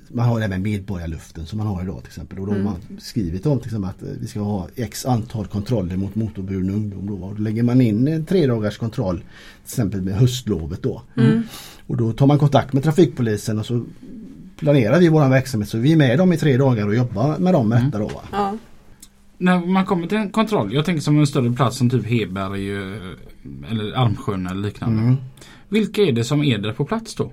Man 0.09 0.29
har 0.29 0.41
även 0.41 0.63
medborgarluften 0.63 1.47
som 1.47 1.59
man 1.59 1.67
har 1.67 1.83
idag 1.83 1.99
till 1.99 2.07
exempel. 2.09 2.39
Och 2.39 2.47
då 2.47 2.53
har 2.53 2.59
man 2.59 2.77
skrivit 2.99 3.47
om 3.47 3.59
till 3.59 3.67
exempel 3.69 3.91
att 3.91 4.19
vi 4.21 4.27
ska 4.27 4.41
ha 4.41 4.69
x 4.77 5.07
antal 5.07 5.47
kontroller 5.47 5.97
mot 5.97 6.15
motorburen 6.15 6.71
ungdom. 6.71 7.07
Då, 7.07 7.15
och 7.27 7.35
då 7.35 7.43
lägger 7.43 7.63
man 7.63 7.81
in 7.81 8.09
en 8.09 8.25
tre 8.25 8.47
dagars 8.47 8.79
kontroll 8.79 9.19
till 9.19 9.27
exempel 9.65 10.03
med 10.03 10.15
höstlovet 10.15 10.83
då. 10.83 11.03
Och 11.87 11.97
då 11.97 12.13
tar 12.13 12.27
man 12.27 12.39
kontakt 12.39 12.73
med 12.73 12.83
trafikpolisen 12.83 13.59
och 13.59 13.67
så 13.67 13.85
planerar 14.57 15.01
vi 15.01 15.09
vår 15.09 15.29
verksamhet 15.29 15.69
så 15.69 15.79
vi 15.79 15.93
är 15.93 15.97
med 15.97 16.19
dem 16.19 16.33
i 16.33 16.37
tre 16.37 16.57
dagar 16.57 16.87
och 16.87 16.95
jobbar 16.95 17.39
med 17.39 17.55
dem 17.55 17.69
med 17.69 17.85
detta 17.85 17.99
då. 17.99 18.07
Va? 18.09 18.21
Ja. 18.33 18.57
När 19.39 19.67
man 19.67 19.87
kommer 19.87 20.07
till 20.07 20.19
en 20.19 20.31
kontroll, 20.31 20.75
jag 20.75 20.85
tänker 20.85 21.03
som 21.03 21.19
en 21.19 21.27
större 21.27 21.53
plats 21.53 21.79
som 21.79 21.91
typ 21.91 22.07
Heberg 22.07 22.77
eh, 22.77 23.71
eller 23.71 23.93
Almsjön 23.93 24.47
eller 24.47 24.63
liknande. 24.63 25.03
Mm. 25.03 25.17
Vilka 25.69 26.03
är 26.03 26.13
det 26.13 26.25
som 26.25 26.45
är 26.45 26.59
där 26.59 26.73
på 26.73 26.85
plats 26.85 27.15
då? 27.15 27.33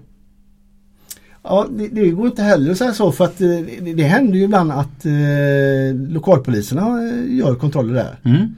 Ja, 1.44 1.68
det, 1.70 1.88
det 1.88 2.10
går 2.10 2.28
inte 2.28 2.44
heller 2.44 2.72
att 2.72 2.78
säga 2.78 2.94
så 2.94 3.12
för 3.12 3.26
att 3.26 3.42
eh, 3.42 3.48
det, 3.82 3.94
det 3.94 4.04
händer 4.04 4.38
ju 4.38 4.44
ibland 4.44 4.72
att 4.72 5.06
eh, 5.06 5.96
lokalpoliserna 6.10 6.82
eh, 6.82 7.36
gör 7.36 7.56
kontroller 7.56 7.94
där. 7.94 8.20
Mm. 8.24 8.56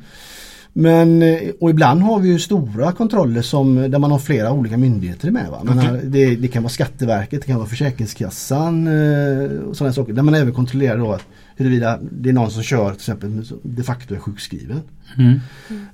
Men 0.77 1.21
eh, 1.21 1.37
och 1.59 1.69
ibland 1.69 2.01
har 2.01 2.19
vi 2.19 2.29
ju 2.29 2.39
stora 2.39 2.91
kontroller 2.91 3.41
som, 3.41 3.75
där 3.75 3.99
man 3.99 4.11
har 4.11 4.19
flera 4.19 4.51
olika 4.51 4.77
myndigheter 4.77 5.31
med. 5.31 5.49
Va? 5.51 5.61
Men, 5.63 5.77
här, 5.77 6.01
det, 6.03 6.35
det 6.35 6.47
kan 6.47 6.63
vara 6.63 6.69
Skatteverket, 6.69 7.41
det 7.41 7.47
kan 7.47 7.57
vara 7.57 7.67
Försäkringskassan 7.67 8.87
eh, 8.87 9.49
och 9.59 9.77
sådana 9.77 9.93
saker. 9.93 10.13
Där 10.13 10.23
man 10.23 10.33
även 10.35 10.53
kontrollerar 10.53 10.97
då 10.97 11.11
att 11.13 11.25
huruvida 11.55 11.99
det 12.11 12.29
är 12.29 12.33
någon 12.33 12.51
som 12.51 12.63
kör 12.63 12.89
till 12.89 12.95
exempel 12.99 13.43
de 13.63 13.83
facto 13.83 14.15
är 14.15 14.19
sjukskriven. 14.19 14.81
Mm. 15.17 15.39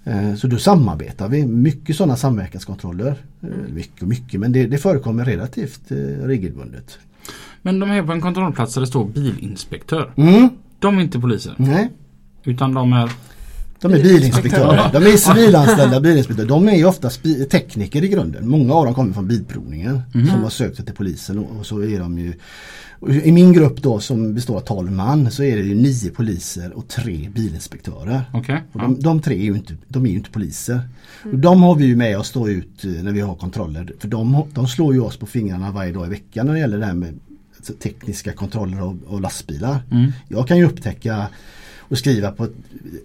Eh, 0.04 0.36
Så 0.36 0.48
då 0.48 0.58
samarbetar 0.58 1.28
vi. 1.30 1.46
Mycket 1.48 1.96
sådana 1.96 2.16
samverkanskontroller. 2.16 3.16
Eh, 3.44 3.50
Mycket 3.74 4.02
och 4.02 4.08
mycket 4.08 4.40
men 4.40 4.52
det, 4.52 4.68
det 4.68 4.78
förekommer 4.78 5.26
relativt 5.26 5.92
eh, 5.92 5.96
regelbundet. 6.26 6.98
Men 7.62 7.80
de 7.80 7.92
är 7.92 8.04
på 8.04 8.12
en 8.12 8.22
kontrollplats 8.22 8.74
där 8.74 8.82
det 8.82 8.88
står 8.88 9.06
bilinspektör. 9.06 10.12
Mm, 10.16 10.50
De 10.80 10.98
är 10.98 11.02
inte 11.02 11.20
poliser. 11.20 11.54
nej. 11.58 11.90
Utan 12.44 12.74
de 12.74 12.94
är... 12.94 13.12
De 13.82 13.94
är 13.94 14.04
bilinspektörer. 14.04 14.90
De 14.94 15.06
är 15.06 15.18
civilanställda 15.18 16.02
bilinspektörer. 16.02 16.48
De 16.48 16.68
är 16.68 16.76
ju 16.76 16.86
ofta 16.86 17.10
tekniker 17.52 18.04
i 18.04 18.08
grunden. 18.08 18.50
Många 18.50 18.74
av 18.74 18.86
dem 18.86 18.94
kommer 18.94 19.14
från 19.14 19.28
Bilprovningen 19.28 20.02
som 20.12 20.44
har 20.44 20.50
sökt 20.50 20.76
sig 20.76 20.86
till 20.86 20.96
polisen 20.96 21.40
och, 21.40 21.66
så 21.66 21.84
är 21.84 22.00
de 22.00 22.20
ju 22.20 22.34
I 23.24 23.32
min 23.32 23.54
grupp 23.54 23.82
då 23.82 24.00
som 24.00 24.34
består 24.34 24.56
av 24.56 24.62
12 24.62 24.92
man 24.92 25.32
så 25.32 25.44
är 25.44 25.58
det 25.58 25.64
ju 25.64 25.76
nio 25.76 26.10
poliser 26.10 26.78
och 26.78 26.88
tre 26.88 27.30
bilinspektörer. 27.36 28.22
Okej. 28.34 28.64
Och 28.74 28.80
de, 28.80 29.00
de 29.00 29.22
tre 29.22 29.36
är 29.36 29.44
ju 29.44 29.56
inte, 29.56 29.76
de 29.88 30.06
är 30.06 30.10
ju 30.10 30.18
inte 30.18 30.30
poliser. 30.30 30.82
Och 31.24 31.40
de 31.40 31.64
har 31.64 31.76
vi 31.76 31.86
ju 31.86 31.96
med 31.96 32.18
oss 32.18 32.28
stå 32.28 32.48
ut 32.48 32.86
eh, 32.86 32.92
när 32.92 33.12
vi 33.12 33.22
har 33.22 33.36
kontroller. 33.36 33.94
För 34.00 34.08
de, 34.08 34.44
de 34.54 34.68
slår 34.68 34.94
ju 34.94 35.00
oss 35.00 35.18
på 35.18 35.26
fingrarna 35.26 35.72
varje 35.72 35.92
dag 35.92 36.08
i 36.08 36.10
veckan 36.10 36.46
när 36.46 36.54
det 36.54 36.60
gäller 36.60 36.78
det 36.78 36.86
här 36.86 36.94
med 36.94 37.20
alltså, 37.58 37.74
tekniska 37.74 38.34
kontroller 38.34 38.80
av, 38.82 39.00
av 39.08 39.22
lastbilar. 39.22 39.84
Mm. 39.92 40.12
Jag 40.28 40.48
kan 40.48 40.58
ju 40.58 40.66
upptäcka 40.66 41.28
och 41.92 41.98
skriva 41.98 42.32
på 42.32 42.44
ett 42.44 42.52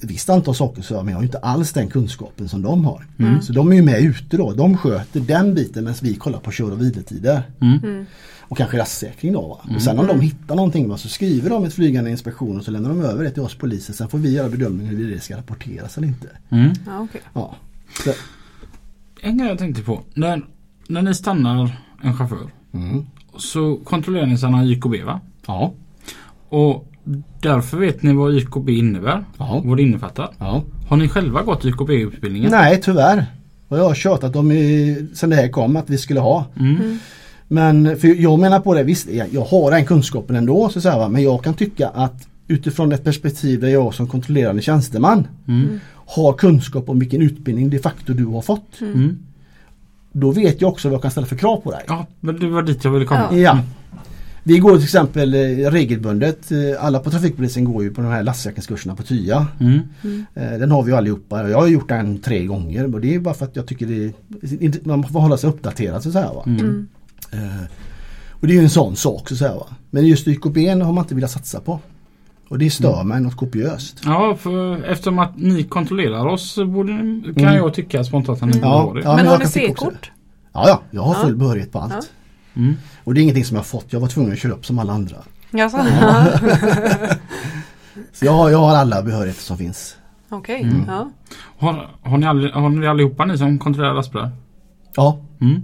visst 0.01 0.31
antal 0.31 0.55
saker 0.55 0.83
så 0.83 0.95
men 0.95 1.09
jag 1.09 1.15
har 1.17 1.23
ju 1.23 1.27
inte 1.27 1.39
alls 1.39 1.73
den 1.73 1.89
kunskapen 1.89 2.49
som 2.49 2.63
de 2.63 2.85
har. 2.85 3.05
Så 3.41 3.53
de 3.53 3.73
är 3.73 3.77
ju 3.77 3.83
med 3.83 4.01
ute 4.01 4.37
då. 4.37 4.53
De 4.53 4.79
sköter 4.79 5.21
den 5.21 5.55
biten 5.55 5.85
medan 5.85 5.99
vi 6.03 6.15
kollar 6.15 6.39
på 6.39 6.51
kör 6.51 6.73
och 6.73 6.81
vilotider. 6.81 7.43
Mm. 7.61 8.07
Och 8.49 8.57
kanske 8.57 8.79
rastsäkring 8.79 9.33
då. 9.33 9.49
Va? 9.49 9.75
Och 9.75 9.83
sen 9.83 9.99
om 9.99 10.07
de 10.07 10.21
hittar 10.21 10.55
någonting 10.55 10.89
va, 10.89 10.97
så 10.97 11.09
skriver 11.09 11.51
de 11.51 11.65
ett 11.65 11.75
flygande 11.75 12.11
inspektion 12.11 12.59
och 12.59 12.65
så 12.65 12.71
lämnar 12.71 12.89
de 12.89 13.01
över 13.01 13.25
det 13.25 13.31
till 13.31 13.43
oss 13.43 13.55
poliser. 13.55 13.93
Sen 13.93 14.09
får 14.09 14.19
vi 14.19 14.35
göra 14.35 14.49
bedömningen 14.49 14.93
huruvida 14.93 15.15
det 15.15 15.21
ska 15.21 15.37
rapporteras 15.37 15.99
eller 15.99 16.09
inte. 16.09 16.29
Mm. 16.49 16.71
Ja, 16.87 17.01
okej. 17.01 17.21
Ja. 17.33 17.55
Så, 18.05 18.13
En 19.21 19.39
grej 19.39 19.49
jag 19.49 19.59
tänkte 19.59 19.83
på. 19.83 20.03
När, 20.15 20.43
när 20.89 21.03
ni 21.03 21.15
stannar 21.15 21.81
en 22.03 22.17
chaufför 22.17 22.51
mm. 22.73 23.07
så 23.37 23.77
kontrollerar 23.77 24.27
ni 24.27 24.39
sina 24.39 24.65
YKB 24.65 25.05
va? 25.05 25.21
Ja. 25.47 25.73
Och 26.49 26.93
därför 27.43 27.77
vet 27.77 28.03
ni 28.03 28.13
vad 28.13 28.35
YKB 28.35 28.69
innebär. 28.71 29.25
Ja. 29.39 29.63
Vad 29.65 29.77
det 29.77 29.83
innefattar. 29.83 30.31
ja. 30.39 30.63
Har 30.89 30.97
ni 30.97 31.09
själva 31.09 31.43
gått 31.43 31.65
YKB-utbildningen? 31.65 32.51
Nej 32.51 32.81
tyvärr. 32.83 33.27
Och 33.69 33.79
jag 33.79 33.85
har 33.85 33.95
tjatat 33.95 34.37
om 34.37 34.51
sen 35.15 35.31
det 35.31 35.37
här 35.37 35.49
kom 35.49 35.77
att 35.77 35.91
vi 35.91 35.99
skulle 35.99 36.21
ha. 36.21 36.45
Mm. 36.61 36.99
Men 37.49 37.97
för 37.97 38.09
jag 38.23 38.39
menar 38.39 38.61
på 38.61 38.75
det, 38.75 38.83
visst 38.83 39.09
jag, 39.11 39.27
jag 39.33 39.45
har 39.45 39.71
den 39.71 39.85
kunskapen 39.87 40.37
ändå 40.37 40.69
så 40.69 40.79
att 40.79 40.83
säga, 40.83 41.09
men 41.09 41.23
jag 41.23 41.45
kan 41.45 41.55
tycka 41.55 41.89
att 41.89 42.29
utifrån 42.49 42.93
ett 42.93 43.05
perspektiv 43.05 43.61
där 43.61 43.69
jag 43.69 43.95
som 43.95 44.07
kontrollerande 44.09 44.63
tjänsteman 44.63 45.27
Mm. 45.49 45.81
har 46.07 46.33
kunskap 46.33 46.89
om 46.89 46.99
vilken 46.99 47.23
utbildning 47.23 47.71
de 47.71 47.79
facto 47.79 48.13
du 48.13 48.25
har 48.25 48.43
fått. 48.43 48.81
Mm. 48.81 49.19
Då 50.13 50.31
vet 50.31 50.61
jag 50.61 50.71
också 50.71 50.89
vad 50.89 50.95
jag 50.95 51.03
kan 51.03 51.11
ställa 51.11 51.27
för 51.27 51.37
krav 51.37 51.57
på 51.57 51.71
dig. 51.71 51.81
Ja, 51.89 52.07
men 52.21 52.39
det 52.41 52.49
var 52.49 52.63
dit 52.63 52.85
jag 52.85 52.91
ville 52.91 53.05
komma. 53.07 53.29
Ja. 53.31 53.37
Ja. 53.37 53.59
Vi 54.49 54.59
går 54.59 54.75
till 54.75 54.83
exempel 54.85 55.35
eh, 55.35 55.71
regelbundet, 55.71 56.53
eh, 56.53 56.59
alla 56.85 56.99
på 56.99 57.11
trafikpolisen 57.11 57.65
går 57.65 57.83
ju 57.83 57.91
på 57.91 58.01
de 58.03 58.07
här 58.11 58.23
lastsäkringskurserna 58.23 58.97
på 58.97 59.03
TYA. 59.03 59.47
Mm. 59.61 59.79
Eh, 60.35 60.59
Den 60.59 60.71
har 60.71 60.83
vi 60.83 60.91
ju 60.91 60.97
allihopa. 60.97 61.49
Jag 61.51 61.59
har 61.61 61.67
gjort 61.67 61.89
den 61.89 62.19
tre 62.19 62.45
gånger 62.47 62.95
och 62.95 63.01
det 63.01 63.15
är 63.15 63.19
bara 63.21 63.35
för 63.35 63.45
att 63.45 63.57
jag 63.57 63.67
tycker 63.67 63.87
det 63.87 64.13
man 64.87 65.03
får 65.05 65.21
hålla 65.21 65.37
sig 65.37 65.51
uppdaterad 65.51 66.03
så 66.03 66.13
säga. 66.13 66.33
Va? 66.33 66.43
Mm. 66.47 66.89
Eh, 67.33 67.65
Och 68.31 68.47
det 68.47 68.53
är 68.53 68.57
ju 68.57 68.63
en 68.63 68.71
sån 68.71 68.97
sak 68.97 69.29
så 69.29 69.37
säga. 69.37 69.55
Va? 69.55 69.67
Men 69.91 70.07
just 70.07 70.29
YKB 70.29 70.57
har 70.69 70.93
man 70.93 71.05
inte 71.05 71.15
velat 71.15 71.31
satsa 71.31 71.61
på. 71.61 71.81
Och 72.49 72.59
det 72.59 72.71
stör 72.71 73.05
mig 73.05 73.21
något 73.21 73.37
kopiöst. 73.37 74.01
Ja, 74.05 74.37
för 74.41 74.85
eftersom 74.85 75.19
att 75.19 75.33
ni 75.39 75.63
kontrollerar 75.63 76.27
oss 76.27 76.57
borde, 76.57 76.93
kan 76.93 77.45
Mm. 77.45 77.55
jag 77.57 77.75
tycka 77.75 78.05
spontant 78.05 78.43
att 78.43 78.49
ni 78.49 78.61
borde 78.61 78.67
Ja, 78.67 79.01
ja. 79.05 79.17
Men 79.17 79.25
jag 79.25 79.33
har 79.33 79.39
ni 79.39 79.47
C-kort? 79.47 80.11
Ja, 80.53 80.65
ja, 80.69 80.81
jag 80.91 81.03
har 81.03 81.15
Ja. 81.15 81.21
full 81.21 81.37
behörighet 81.37 81.73
på 81.73 81.79
allt. 81.79 82.11
Ja. 82.57 82.61
Mm. 82.63 82.77
Och 83.05 83.15
det 83.15 83.21
är 83.21 83.23
ingenting 83.23 83.45
som 83.45 83.55
jag 83.55 83.61
har 83.63 83.67
fått. 83.67 83.93
Jag 83.93 84.01
var 84.01 84.09
tvungen 84.09 84.33
att 84.33 84.39
köra 84.39 84.53
upp 84.53 84.67
som 84.67 84.79
alla 84.79 84.93
andra. 84.93 85.17
Jaså? 85.51 85.77
Så 88.13 88.25
jag 88.25 88.33
har, 88.33 88.51
jag 88.51 88.59
har 88.59 88.77
alla 88.77 89.03
behörigheter 89.03 89.43
som 89.43 89.59
finns. 89.59 89.97
Okej, 90.29 90.63
Mm. 90.63 90.85
ja. 90.89 91.11
Har, 91.59 91.91
har, 92.03 92.19
ni 92.19 92.27
aldrig, 92.27 92.53
har 92.53 92.69
ni 92.69 92.87
allihopa 92.87 93.25
ni 93.25 93.39
som 93.39 93.59
kontrollerar 93.59 93.95
lastbilar? 93.95 94.31
Ja, 94.97 95.21
Mm. 95.41 95.63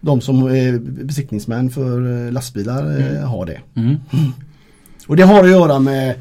de 0.00 0.20
som 0.20 0.42
är 0.46 0.78
besiktningsmän 1.04 1.70
för 1.70 2.26
eh, 2.26 2.32
lastbilar 2.32 3.00
eh, 3.00 3.28
har 3.28 3.46
det. 3.46 3.60
Mm. 3.74 3.96
Och 5.06 5.16
det 5.16 5.22
har 5.22 5.44
att 5.44 5.50
göra 5.50 5.78
med 5.78 6.14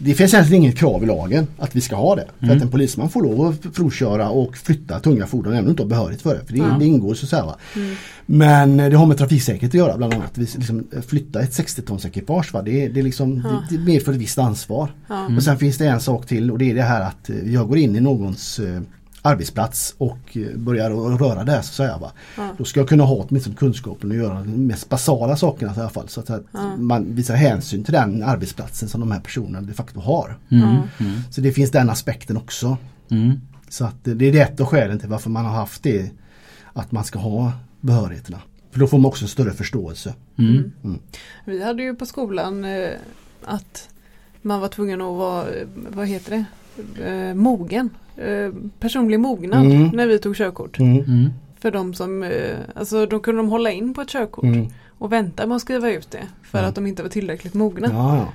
det 0.00 0.14
finns 0.14 0.34
egentligen 0.34 0.62
inget 0.62 0.76
krav 0.78 1.02
i 1.02 1.06
lagen 1.06 1.46
att 1.58 1.76
vi 1.76 1.80
ska 1.80 1.96
ha 1.96 2.16
det. 2.16 2.24
För 2.38 2.44
Mm. 2.46 2.56
att 2.56 2.62
en 2.62 2.70
polisman 2.70 3.10
får 3.10 3.22
lov 3.22 3.46
att 3.46 3.74
provköra 3.74 4.30
och 4.30 4.56
flytta 4.56 5.00
tunga 5.00 5.26
fordon 5.26 5.52
även 5.52 5.64
om 5.64 5.70
inte 5.70 5.82
har 5.82 5.88
behörighet 5.88 6.22
för 6.22 6.34
det. 6.34 6.44
För 6.46 6.52
det, 6.52 6.58
Ja. 6.58 6.76
det 6.78 6.86
ingår 6.86 7.14
så. 7.14 7.36
Va? 7.36 7.56
Mm. 7.76 7.94
Men 8.26 8.80
eh, 8.80 8.90
det 8.90 8.96
har 8.96 9.06
med 9.06 9.18
trafiksäkerhet 9.18 9.70
att 9.70 9.74
göra 9.74 9.96
bland 9.96 10.14
annat. 10.14 10.38
Vi 10.38 10.42
liksom 10.56 10.86
flytta 11.06 11.40
ett 11.40 11.52
60-tons 11.52 12.04
ekipage. 12.06 12.52
Va? 12.52 12.62
Det, 12.62 12.88
det, 12.88 13.00
är 13.00 13.04
liksom, 13.04 13.42
Ja. 13.44 13.62
det, 13.70 13.76
det 13.76 13.84
medför 13.84 14.12
ett 14.12 14.18
visst 14.18 14.38
ansvar. 14.38 14.90
ja. 15.08 15.26
Och 15.36 15.42
sen 15.42 15.58
finns 15.58 15.78
det 15.78 15.86
en 15.86 16.00
sak 16.00 16.26
till 16.26 16.50
och 16.50 16.58
det 16.58 16.70
är 16.70 16.74
det 16.74 16.82
här 16.82 17.00
att 17.00 17.30
eh, 17.30 17.52
jag 17.54 17.68
går 17.68 17.78
in 17.78 17.96
i 17.96 18.00
någons 18.00 18.58
eh, 18.58 18.80
arbetsplats 19.22 19.94
och 19.98 20.36
eh, 20.36 20.56
börjar 20.56 20.90
röra 21.18 21.44
där 21.44 21.52
så 21.52 21.58
att 21.58 21.64
säga. 21.64 21.98
Va? 21.98 22.12
Ja. 22.36 22.48
Då 22.58 22.64
ska 22.64 22.80
jag 22.80 22.88
kunna 22.88 23.04
ha 23.04 23.14
åtminstone 23.28 23.56
kunskapen 23.56 24.10
att 24.10 24.16
göra 24.16 24.34
de 24.34 24.66
mest 24.66 24.88
basala 24.88 25.36
sakerna 25.36 25.74
i 25.76 25.80
alla 25.80 25.88
fall. 25.88 26.08
Så 26.08 26.20
att, 26.20 26.28
Ja. 26.52 26.76
man 26.76 27.14
visar 27.14 27.34
hänsyn 27.34 27.84
till 27.84 27.92
den 27.94 28.22
arbetsplatsen 28.22 28.88
som 28.88 29.00
de 29.00 29.10
här 29.10 29.20
personerna 29.20 29.60
de 29.60 29.72
facto 29.74 30.00
har. 30.00 30.36
Mm. 30.50 30.66
Mm. 30.66 31.20
Så 31.30 31.40
det 31.40 31.52
finns 31.52 31.70
den 31.70 31.90
aspekten 31.90 32.36
också. 32.36 32.76
Mm. 33.10 33.40
Så 33.68 33.84
att 33.84 34.08
eh, 34.08 34.14
det 34.14 34.24
är 34.24 34.42
ett 34.42 34.60
av 34.60 34.66
skälen 34.66 34.98
till 34.98 35.08
varför 35.08 35.30
man 35.30 35.44
har 35.44 35.52
haft 35.52 35.82
det. 35.82 36.10
Att 36.72 36.92
man 36.92 37.04
ska 37.04 37.18
ha 37.18 37.52
behörigheterna. 37.80 38.38
För 38.70 38.80
då 38.80 38.86
får 38.86 38.98
man 38.98 39.06
också 39.08 39.24
en 39.24 39.28
större 39.28 39.52
förståelse. 39.52 40.14
Mm. 40.38 40.72
Vi 41.44 41.62
hade 41.64 41.82
ju 41.82 41.94
på 41.94 42.06
skolan 42.06 42.64
eh, 42.64 42.88
att 43.44 43.88
man 44.42 44.60
var 44.60 44.68
tvungen 44.68 45.00
att 45.00 45.16
vara, 45.16 45.44
vad 45.88 46.06
heter 46.06 46.30
det, 46.30 46.44
eh, 47.06 47.34
mogen. 47.34 47.90
Eh, 48.16 48.52
personlig 48.80 49.20
mognad 49.20 49.66
Mm. 49.66 49.88
när 49.94 50.06
vi 50.06 50.18
tog 50.18 50.36
körkort. 50.36 50.78
Mm. 50.78 50.98
Mm. 51.04 51.30
För 51.60 51.70
de 51.70 51.94
som, 51.94 52.22
eh, 52.22 52.30
alltså 52.74 53.06
då 53.06 53.20
kunde 53.20 53.38
de 53.42 53.48
hålla 53.48 53.70
in 53.70 53.94
på 53.94 54.00
ett 54.00 54.08
körkort 54.08 54.44
Mm. 54.44 54.66
och 54.98 55.12
vänta 55.12 55.46
med 55.46 55.54
att 55.56 55.62
skriva 55.62 55.90
ut 55.90 56.10
det. 56.10 56.22
För 56.42 56.62
att 56.62 56.74
de 56.74 56.86
inte 56.86 57.02
var 57.02 57.10
tillräckligt 57.10 57.54
mogna. 57.54 57.88
Ja, 57.92 58.16
ja. 58.16 58.28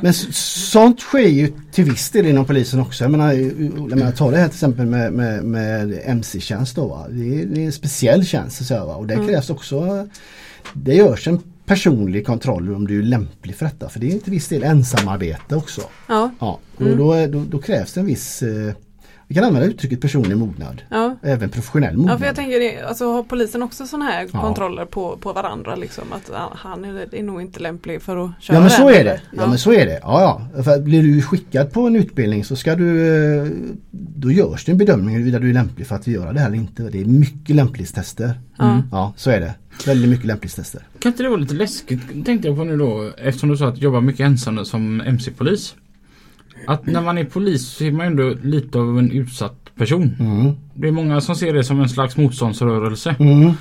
Men 0.00 0.12
sånt 0.12 1.00
sker 1.00 1.28
ju 1.28 1.52
till 1.72 1.84
viss 1.84 2.10
del 2.10 2.26
inom 2.26 2.44
polisen 2.44 2.80
också. 2.80 3.04
Jag 3.04 3.10
menar, 3.10 3.32
jag 3.32 3.98
menar 3.98 4.12
ta 4.12 4.30
det 4.30 4.36
här 4.36 4.48
till 4.48 4.54
exempel 4.56 4.86
med, 4.86 5.12
med, 5.12 5.44
med 5.44 6.00
MC-tjänst 6.04 6.76
då. 6.76 6.86
Va? 6.88 7.06
Det, 7.10 7.40
är, 7.42 7.46
det 7.46 7.60
är 7.62 7.66
en 7.66 7.72
speciell 7.72 8.24
tjänst 8.24 8.56
så 8.56 8.62
att 8.62 8.68
säga, 8.68 8.84
va? 8.84 8.94
och 8.94 9.06
det 9.06 9.14
Mm. 9.14 9.26
krävs 9.28 9.50
också 9.50 10.08
Det 10.72 10.94
görs 10.94 11.28
en 11.28 11.40
personlig 11.66 12.26
kontroll 12.26 12.74
om 12.74 12.86
du 12.86 12.98
är 12.98 13.02
lämplig 13.02 13.56
för 13.56 13.64
detta. 13.64 13.88
För 13.88 14.00
det 14.00 14.12
är 14.12 14.18
till 14.18 14.32
viss 14.32 14.48
del 14.48 14.62
ensamarbete 14.62 15.56
också. 15.56 15.80
Ja, 16.08 16.30
Ja, 16.40 16.58
och 16.76 16.80
Mm. 16.82 16.98
då, 16.98 17.26
då, 17.26 17.44
då 17.50 17.58
krävs 17.58 17.92
det 17.92 18.00
en 18.00 18.06
viss 18.06 18.42
eh, 18.42 18.74
Vi 19.28 19.34
kan 19.34 19.44
använda 19.44 19.68
uttrycket 19.68 20.00
personlig 20.00 20.36
mognad. 20.36 20.82
Ja. 20.90 21.16
Även 21.22 21.48
professionell 21.50 21.96
mognad. 21.96 22.14
Ja 22.14 22.18
för 22.18 22.26
jag 22.26 22.34
tänker 22.36 22.60
det, 22.60 22.82
alltså 22.88 23.12
har 23.12 23.22
polisen 23.22 23.62
också 23.62 23.86
sådana 23.86 24.04
här 24.10 24.28
Ja. 24.32 24.40
kontroller 24.40 24.84
på, 24.84 25.16
på 25.16 25.32
varandra 25.32 25.74
liksom 25.76 26.04
att 26.12 26.30
ja, 26.32 26.52
han 26.56 26.84
är, 26.84 27.14
är 27.14 27.22
nog 27.22 27.40
inte 27.42 27.60
lämplig 27.60 28.02
för 28.02 28.16
att 28.24 28.42
köra 28.42 28.56
Ja 28.56 28.60
men 28.60 28.70
så 28.70 28.90
är 28.90 29.04
det. 29.04 29.20
Ja, 29.36 29.46
men 29.46 29.58
så 29.58 29.72
är 29.72 29.86
det. 29.86 29.98
Ja, 30.02 30.40
ja. 30.54 30.62
För 30.62 30.80
blir 30.80 31.02
du 31.02 31.22
skickad 31.22 31.72
på 31.72 31.86
en 31.86 31.96
utbildning 31.96 32.44
så 32.44 32.56
ska 32.56 32.74
du 32.74 33.06
eh, 33.42 33.46
Då 33.90 34.30
görs 34.30 34.64
det 34.64 34.72
en 34.72 34.78
bedömning 34.78 35.14
huruvida 35.14 35.38
du 35.38 35.48
är 35.50 35.54
lämplig 35.54 35.86
för 35.86 35.94
att 35.96 36.06
göra 36.06 36.32
det 36.32 36.40
här 36.40 36.46
eller 36.46 36.58
inte. 36.58 36.82
Det 36.82 37.00
är 37.00 37.04
mycket 37.04 37.56
lämplighetstester. 37.56 38.40
Ja. 38.58 38.82
Ja 38.92 39.12
så 39.16 39.30
är 39.30 39.40
det. 39.40 39.54
Väldigt 39.86 40.10
mycket 40.10 40.26
lämplighetstester. 40.26 40.82
Kan 40.98 41.12
inte 41.12 41.22
det 41.22 41.28
vara 41.28 41.40
lite 41.40 41.54
läskigt 41.54 42.24
tänkte 42.26 42.48
jag 42.48 42.56
på 42.56 42.64
nu 42.64 42.76
då 42.76 43.10
eftersom 43.18 43.48
du 43.48 43.56
sa 43.56 43.68
att 43.68 43.74
du 43.74 43.80
jobbar 43.80 44.00
mycket 44.00 44.20
ensam 44.26 44.64
som 44.64 45.00
MC-polis. 45.00 45.74
Att 46.66 46.86
när 46.86 47.02
man 47.02 47.18
är 47.18 47.24
polis 47.24 47.66
så 47.68 47.84
är 47.84 47.92
man 47.92 48.06
ändå 48.06 48.34
lite 48.42 48.78
av 48.78 48.98
en 48.98 49.10
utsatt 49.10 49.70
person. 49.74 50.16
Mm. 50.20 50.52
Det 50.74 50.88
är 50.88 50.92
många 50.92 51.20
som 51.20 51.34
ser 51.36 51.54
det 51.54 51.64
som 51.64 51.80
en 51.80 51.88
slags 51.88 52.16
motståndsrörelse. 52.16 53.16
Mm. 53.18 53.52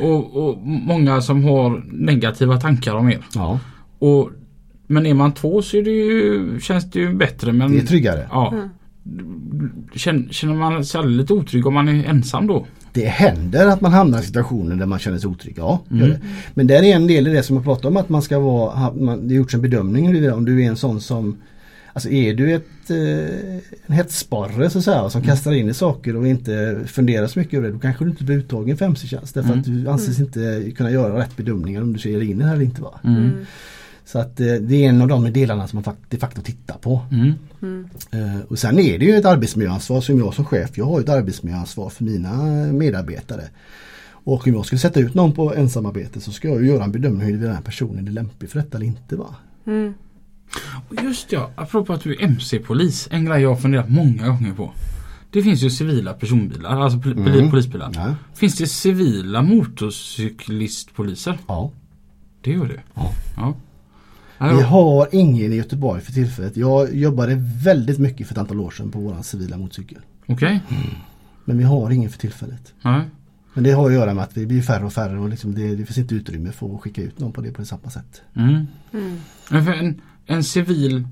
Och, 0.00 0.36
och 0.36 0.58
många 0.66 1.20
som 1.20 1.44
har 1.44 1.84
negativa 1.92 2.60
tankar 2.60 2.94
om 2.94 3.08
er. 3.08 3.18
Ja, 3.34 3.58
Och, 3.98 4.30
men 4.86 5.06
är 5.06 5.14
man 5.14 5.32
två 5.32 5.62
så 5.62 5.76
är 5.76 5.82
det 5.82 5.90
ju, 5.90 6.60
känns 6.60 6.90
det 6.90 6.98
ju 6.98 7.14
bättre. 7.14 7.52
Men, 7.52 7.72
det 7.72 7.78
är 7.78 7.86
tryggare. 7.86 8.28
Ja. 8.30 8.52
Mm. 8.52 8.68
Känner, 9.94 10.54
man 10.54 10.84
sig 10.84 11.06
lite 11.06 11.32
otrygg 11.32 11.66
om 11.66 11.74
man 11.74 11.88
är 11.88 12.04
ensam 12.04 12.46
då? 12.46 12.66
Det 12.92 13.06
händer 13.06 13.66
att 13.66 13.80
man 13.80 13.92
hamnar 13.92 14.18
i 14.20 14.22
situationer 14.22 14.76
där 14.76 14.86
man 14.86 14.98
känner 14.98 15.18
sig 15.18 15.28
otrygg. 15.30 15.54
Ja, 15.58 15.82
Mm. 15.90 16.12
Men 16.54 16.66
det 16.66 16.76
är 16.76 16.82
en 16.82 17.06
del 17.06 17.28
i 17.28 17.30
det 17.30 17.42
som 17.42 17.56
jag 17.56 17.64
pratade 17.64 17.88
om 17.88 17.96
att 17.96 18.08
man 18.08 18.22
ska 18.22 18.38
vara, 18.38 18.92
man, 18.92 19.28
det 19.28 19.34
har 19.34 19.36
gjorts 19.38 19.54
en 19.54 19.62
bedömning 19.62 20.32
om 20.32 20.44
du 20.44 20.62
är 20.64 20.68
en 20.68 20.76
sån 20.76 21.00
som 21.00 21.36
Alltså 21.94 22.08
är 22.10 22.34
du 22.34 22.54
ett, 22.54 22.90
eh, 22.90 23.56
en 23.86 23.92
hetssporre 23.94 24.70
så 24.70 24.78
att 24.78 24.84
säga 24.84 25.10
som 25.10 25.22
kastar 25.22 25.52
in 25.52 25.68
i 25.68 25.74
saker 25.74 26.16
och 26.16 26.26
inte 26.26 26.80
funderar 26.86 27.26
så 27.26 27.38
mycket 27.38 27.54
över 27.58 27.68
det. 27.68 27.74
Då 27.74 27.78
kanske 27.80 28.04
du 28.04 28.10
inte 28.10 28.24
blir 28.24 28.36
uttagen 28.36 28.76
för 28.76 28.84
MC-tjänst. 28.84 29.34
Därför 29.34 29.48
Mm. 29.48 29.60
att 29.60 29.66
du 29.66 29.88
anses 29.88 30.18
inte 30.20 30.70
kunna 30.76 30.90
göra 30.90 31.18
rätt 31.18 31.36
bedömningar 31.36 31.82
om 31.82 31.92
du 31.92 31.98
ser 31.98 32.22
in 32.22 32.30
i 32.30 32.34
det 32.34 32.44
här 32.44 32.54
eller 32.54 32.64
inte. 32.64 32.82
Va? 32.82 33.00
Så 34.04 34.18
att 34.18 34.40
eh, 34.40 34.46
det 34.46 34.84
är 34.84 34.88
en 34.88 35.02
av 35.02 35.08
de 35.08 35.32
delarna 35.32 35.68
som 35.68 35.82
man 35.86 35.96
de 36.08 36.16
facto 36.16 36.42
tittar 36.42 36.78
på. 36.78 37.00
Mm. 37.10 37.32
Mm. 37.62 37.88
Och 38.48 38.58
sen 38.58 38.78
är 38.78 38.98
det 38.98 39.04
ju 39.04 39.14
ett 39.16 39.24
arbetsmiljöansvar 39.24 40.00
som 40.00 40.18
jag 40.18 40.34
som 40.34 40.44
chef, 40.44 40.70
jag 40.78 40.84
har 40.84 41.00
ett 41.00 41.08
arbetsmiljöansvar 41.08 41.88
för 41.90 42.04
mina 42.04 42.32
medarbetare. 42.72 43.42
Och 44.24 44.46
om 44.48 44.54
jag 44.54 44.66
skulle 44.66 44.78
sätta 44.78 45.00
ut 45.00 45.14
någon 45.14 45.32
på 45.32 45.54
ensamarbete 45.54 46.20
så 46.20 46.32
ska 46.32 46.48
jag 46.48 46.62
ju 46.62 46.68
göra 46.68 46.84
en 46.84 46.92
bedömning 46.92 47.20
huruvida 47.26 47.46
den 47.46 47.54
här 47.56 47.62
personen 47.62 48.08
är 48.08 48.12
lämplig 48.12 48.50
för 48.50 48.58
detta 48.58 48.76
eller 48.76 48.86
inte. 48.86 49.16
Va? 49.16 49.34
Mm. 49.66 49.94
Och 50.88 51.02
Just 51.04 51.32
ja, 51.32 51.50
apropå 51.56 51.92
att 51.92 52.02
du 52.02 52.12
är 52.14 52.22
MC-polis. 52.24 53.08
En 53.10 53.24
grej 53.24 53.42
jag 53.42 53.48
har 53.48 53.56
funderat 53.56 53.90
många 53.90 54.28
gånger 54.28 54.52
på. 54.54 54.72
Det 55.30 55.42
finns 55.42 55.62
ju 55.62 55.70
civila 55.70 56.12
personbilar, 56.12 56.80
alltså 56.80 56.98
pol- 56.98 57.28
Mm. 57.28 57.50
polisbilar. 57.50 57.90
Ja. 57.94 58.14
Finns 58.34 58.56
det 58.56 58.66
civila 58.66 59.42
motorcyklistpoliser? 59.42 61.38
ja. 61.48 61.70
Det 62.40 62.50
gör 62.50 62.66
det? 62.66 62.80
Ja. 62.94 63.10
ja. 63.36 63.54
Vi 64.42 64.48
Ja, 64.48 64.66
har 64.66 65.08
ingen 65.12 65.52
i 65.52 65.56
Göteborg 65.56 66.00
för 66.00 66.12
tillfället. 66.12 66.56
Jag 66.56 66.94
jobbade 66.94 67.34
väldigt 67.64 67.98
mycket 67.98 68.26
för 68.26 68.34
ett 68.34 68.38
antal 68.38 68.60
år 68.60 68.70
sedan 68.70 68.90
på 68.90 68.98
våran 68.98 69.22
civila 69.22 69.56
motorcykel. 69.58 69.98
Okej. 70.26 70.60
Men 71.44 71.58
vi 71.58 71.64
har 71.64 71.90
ingen 71.90 72.10
för 72.10 72.18
tillfället. 72.18 72.74
Nej. 72.82 73.02
Men 73.54 73.64
det 73.64 73.70
har 73.70 73.86
att 73.86 73.92
göra 73.92 74.14
med 74.14 74.24
att 74.24 74.36
vi 74.36 74.46
blir 74.46 74.62
färre 74.62 74.84
och 74.84 74.92
färre 74.92 75.18
och 75.18 75.28
liksom 75.28 75.54
det, 75.54 75.76
det 75.76 75.86
finns 75.86 75.98
inte 75.98 76.14
utrymme 76.14 76.52
för 76.52 76.74
att 76.74 76.80
skicka 76.80 77.02
ut 77.02 77.18
någon 77.18 77.32
på 77.32 77.40
det 77.40 77.52
på 77.52 77.64
samma 77.64 77.90
sätt. 77.90 78.22
Mm. 78.36 78.66
Mm. 78.92 79.68
En, 79.68 80.00
en 80.26 80.44
civil 80.44 81.08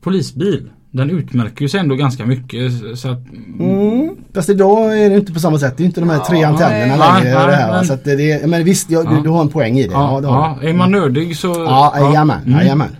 polisbil 0.00 0.70
Den 0.92 1.10
utmärker 1.10 1.62
ju 1.62 1.68
sig 1.68 1.80
ändå 1.80 1.94
ganska 1.94 2.26
mycket 2.26 2.72
så 2.98 3.08
att 3.08 3.18
Mm. 3.60 4.10
Fast 4.34 4.48
idag 4.48 4.98
är 5.04 5.10
det 5.10 5.16
inte 5.16 5.32
på 5.32 5.40
samma 5.40 5.58
sätt. 5.58 5.76
Det 5.76 5.82
är 5.82 5.84
inte 5.84 6.00
de 6.00 6.10
här 6.10 6.18
tre 6.18 6.38
Ja, 6.38 6.48
antennerna 6.48 6.96
nej. 6.96 7.22
längre. 7.24 7.40
och 7.42 7.46
det 7.50 7.56
här, 7.56 7.66
Nej, 7.66 7.76
men- 7.76 7.84
Så 7.84 7.96
det, 8.04 8.16
det, 8.16 8.46
men 8.46 8.64
visst, 8.64 8.90
jag, 8.90 9.04
Ja. 9.04 9.10
du, 9.10 9.22
du 9.22 9.28
har 9.28 9.40
en 9.40 9.48
poäng 9.48 9.78
i 9.78 9.86
det. 9.86 9.92
Ja, 9.92 10.20
Ja, 10.22 10.56
ja, 10.62 10.68
är 10.68 10.72
man 10.72 10.90
nördig 10.90 11.36
så 11.36 11.46
Ja, 11.48 11.94
jajamän. 12.00 12.38
Mm. 12.46 12.58
jajamän. 12.58 12.96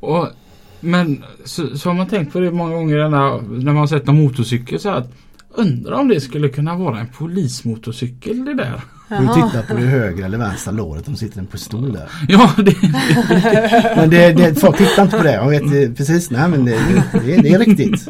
Och, 0.00 0.26
men 0.80 1.22
så, 1.44 1.76
så 1.76 1.88
har 1.88 1.94
man 1.94 2.06
tänkt 2.06 2.32
på 2.32 2.40
det 2.40 2.50
många 2.50 2.74
gånger 2.74 2.96
när, 2.96 3.08
när 3.58 3.64
man 3.72 3.76
har 3.76 3.86
sett 3.86 4.08
en 4.08 4.16
motorcykel 4.22 4.80
så 4.80 4.88
att 4.88 5.12
Undrar 5.54 5.92
om 5.92 6.08
det 6.08 6.20
skulle 6.20 6.48
kunna 6.48 6.76
vara 6.76 7.00
en 7.00 7.06
polismotorcykel 7.06 8.44
det 8.44 8.54
där. 8.54 8.80
Du 9.08 9.26
tittar 9.26 9.62
på 9.68 9.74
det 9.74 9.86
högra 9.86 10.26
eller 10.26 10.38
vänstra 10.38 10.72
låret 10.72 11.06
om 11.06 11.12
det 11.12 11.18
sitter 11.18 11.38
en 11.38 11.46
pistol 11.46 11.92
där. 11.92 12.08
Ja, 12.28 12.50
det, 12.56 12.76
Men 13.96 14.10
det, 14.10 14.32
det, 14.32 14.54
folk 14.54 14.78
tittar 14.78 15.02
inte 15.02 15.16
på 15.16 15.22
det. 15.22 15.32
Jag 15.32 15.48
vet 15.48 15.62
eh, 15.62 15.94
precis, 15.96 16.30
nej 16.30 16.48
men 16.48 16.64
det, 16.64 16.78
det, 17.12 17.36
det 17.36 17.48
är 17.48 17.58
riktigt. 17.58 18.08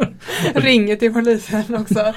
Ringer 0.54 0.96
till 0.96 1.12
polisen 1.12 1.74
också. 1.74 2.12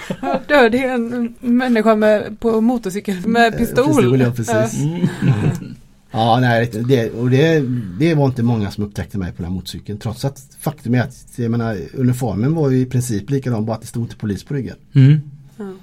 Död 0.47 0.76
är 0.76 0.93
en 0.93 1.36
människa 1.39 1.95
med, 1.95 2.39
på 2.39 2.61
motorcykel 2.61 3.28
med 3.28 3.57
pistol. 3.57 3.86
Pistol, 3.86 4.21
ja, 4.21 4.32
precis. 4.32 4.84
mm. 4.84 5.76
Ja, 6.16 6.39
nej, 6.39 6.70
det, 6.88 7.11
och 7.11 7.30
det, 7.30 7.59
det 7.99 8.13
var 8.13 8.26
inte 8.26 8.43
många 8.43 8.72
som 8.72 8.84
upptäckte 8.84 9.18
mig 9.18 9.32
på 9.32 9.36
den 9.38 9.45
här 9.45 9.51
motorcykeln. 9.55 9.99
Trots 9.99 10.26
att 10.26 10.41
faktum 10.59 10.95
är 10.95 11.01
att 11.01 11.26
jag 11.36 11.51
menar, 11.51 11.78
uniformen 11.93 12.55
var 12.55 12.70
ju 12.70 12.78
i 12.80 12.86
princip 12.86 13.30
likadan 13.30 13.66
bara 13.66 13.76
att 13.76 13.82
det 13.82 13.88
stod 13.88 14.03
inte 14.03 14.16
polis 14.16 14.43
på 14.43 14.53
ryggen. 14.53 14.76
Mm. 14.95 15.22
Ja. 15.57 15.74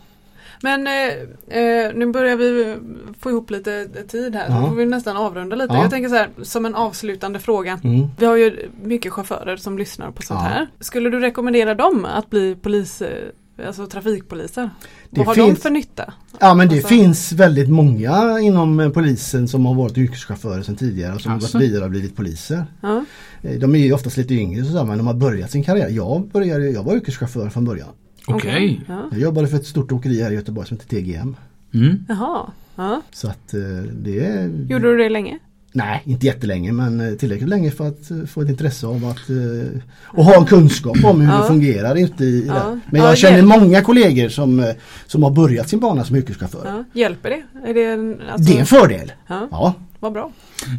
Men 0.64 0.87
eh, 0.87 1.59
eh, 1.59 1.93
nu 1.95 2.07
börjar 2.12 2.37
vi 2.37 2.76
få 3.20 3.30
ihop 3.30 3.51
lite 3.51 3.89
tid 4.09 4.35
här. 4.35 4.47
Ja. 4.49 4.68
får 4.68 4.76
vi 4.76 4.87
nästan 4.87 5.16
avrunda 5.16 5.57
lite. 5.57 5.74
Ja. 5.74 5.83
Jag 5.83 5.91
tänker 5.91 6.09
så 6.09 6.14
här, 6.14 6.28
som 6.43 6.66
en 6.66 6.74
avslutande 6.74 7.39
fråga. 7.39 7.80
Mm. 7.85 8.07
Vi 8.18 8.26
har 8.26 8.37
ju 8.37 8.68
mycket 8.83 9.12
chaufförer 9.12 9.57
som 9.57 9.78
lyssnar 9.78 10.11
på 10.11 10.22
sånt 10.22 10.41
Ja. 10.43 10.49
här. 10.49 10.66
Skulle 10.80 11.11
du 11.11 11.20
rekommendera 11.20 11.74
dem 11.74 12.05
att 12.05 12.30
bli 12.30 12.57
polis, 12.62 13.03
eh, 13.03 13.28
alltså 13.66 13.87
trafikpoliser? 13.87 14.70
Det 15.14 15.18
Vad 15.20 15.26
har 15.26 15.34
de 15.36 15.46
finns- 15.46 15.62
för 15.62 15.70
nytta? 15.70 16.12
Ja 16.40 16.54
men 16.54 16.68
det 16.68 16.74
Alltså- 16.74 16.88
finns 16.88 17.32
väldigt 17.32 17.68
många 17.68 18.40
inom 18.40 18.80
eh, 18.80 18.90
polisen 18.90 19.48
som 19.48 19.66
har 19.66 19.74
varit 19.74 19.98
yrkeschaufförer 19.98 20.62
sedan 20.62 20.76
tidigare 20.76 21.14
och 21.14 21.20
som 21.20 21.32
Alltså? 21.32 21.56
har 21.58 21.62
gått 21.62 21.68
vidare 21.70 21.84
och 21.84 21.90
blivit 21.90 22.16
poliser. 22.16 22.64
Ja. 22.80 23.04
Eh, 23.42 23.58
De 23.58 23.74
är 23.74 23.78
ju 23.78 23.92
oftast 23.92 24.16
lite 24.16 24.34
yngre 24.34 24.64
så 24.64 24.72
där, 24.72 24.84
men 24.84 24.98
de 24.98 25.06
har 25.06 25.14
börjat 25.14 25.50
sin 25.50 25.64
karriär. 25.64 25.88
Jag, 25.88 26.28
började, 26.28 26.70
jag 26.70 26.82
var 26.82 26.96
yrkeschaufför 26.96 27.48
från 27.48 27.64
början. 27.64 27.88
Okej. 28.26 28.80
Ja. 28.88 29.08
Jag 29.10 29.20
jobbade 29.20 29.48
för 29.48 29.56
ett 29.56 29.66
stort 29.66 29.92
åkeri 29.92 30.22
här 30.22 30.30
i 30.30 30.34
Göteborg 30.34 30.68
som 30.68 30.76
heter 30.76 30.88
TGM. 30.88 31.36
Mm. 31.74 32.04
Jaha. 32.08 32.40
Ja. 32.76 33.02
Så 33.12 33.28
att 33.28 33.54
eh, 33.54 33.60
det 33.92 34.50
Gjorde 34.68 34.90
du 34.92 34.96
det 34.98 35.08
länge? 35.08 35.38
Nej, 35.75 36.03
inte 36.05 36.27
jättelänge 36.27 36.73
men 36.73 37.01
eh, 37.01 37.14
tillräckligt 37.14 37.49
länge 37.49 37.70
för 37.70 37.89
att 37.89 38.11
eh, 38.11 38.25
få 38.25 38.43
ett 38.43 38.49
intresse 38.49 38.87
av 38.87 39.05
att 39.05 39.31
eh, 39.31 39.81
och 40.05 40.25
ha 40.25 40.37
en 40.37 40.47
kunskap 40.47 41.05
om 41.05 41.20
hur 41.20 41.33
Ja. 41.33 41.41
det 41.41 41.47
fungerar 41.47 41.97
ute 41.97 42.25
i 42.25 42.45
Ja. 42.47 42.55
det. 42.55 42.81
Men 42.91 43.01
jag 43.03 43.11
Ja, 43.11 43.16
känner 43.16 43.37
hjälp. 43.37 43.49
många 43.61 43.83
kollegor 43.83 44.29
som, 44.29 44.73
som 45.07 45.23
har 45.23 45.31
börjat 45.31 45.68
sin 45.68 45.81
bana 45.81 46.05
som 46.05 46.16
yrkeschaufför. 46.16 46.85
Hjälper 46.93 47.31
det? 47.31 47.68
Är 47.70 47.75
det, 47.75 47.85
en, 47.85 48.20
alltså, 48.33 48.51
Det 48.51 48.57
är 48.57 48.61
en 48.61 48.66
fördel. 48.66 49.12
Ja, 49.27 49.49
Ja, 49.51 49.75
vad 50.01 50.12
bra. 50.12 50.31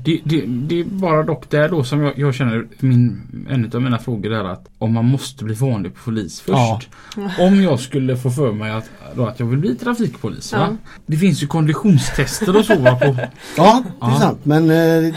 Det, 0.05 0.21
det, 0.23 0.41
det 0.45 0.79
är 0.79 0.83
bara 0.83 1.23
dock 1.23 1.49
där 1.49 1.69
då 1.69 1.83
som 1.83 2.01
jag, 2.01 2.17
jag 2.19 2.33
känner 2.35 2.65
min, 2.79 3.21
en 3.49 3.71
av 3.73 3.81
mina 3.81 3.99
frågor 3.99 4.33
är 4.33 4.43
att 4.43 4.65
om 4.77 4.93
man 4.93 5.05
måste 5.05 5.43
bli 5.43 5.53
vanlig 5.53 5.91
polis 6.05 6.41
först. 6.41 6.89
Om 7.39 7.61
jag 7.63 7.79
skulle 7.79 8.17
få 8.17 8.31
för 8.31 8.51
mig 8.51 8.71
att, 8.71 8.89
då 9.15 9.25
att 9.25 9.39
jag 9.39 9.45
vill 9.47 9.59
bli 9.59 9.75
trafikpolis. 9.75 10.51
Ja. 10.51 10.59
Va? 10.59 10.77
Det 11.05 11.17
finns 11.17 11.43
ju 11.43 11.47
konditionstester 11.47 12.57
och 12.57 12.65
så 12.65 12.75
va, 12.79 12.95
på. 12.95 13.05
ja 13.57 13.83
det 13.99 14.05
är 14.05 14.09
Ja. 14.11 14.19
sant 14.19 14.39
men 14.43 14.69
eh, 14.71 15.15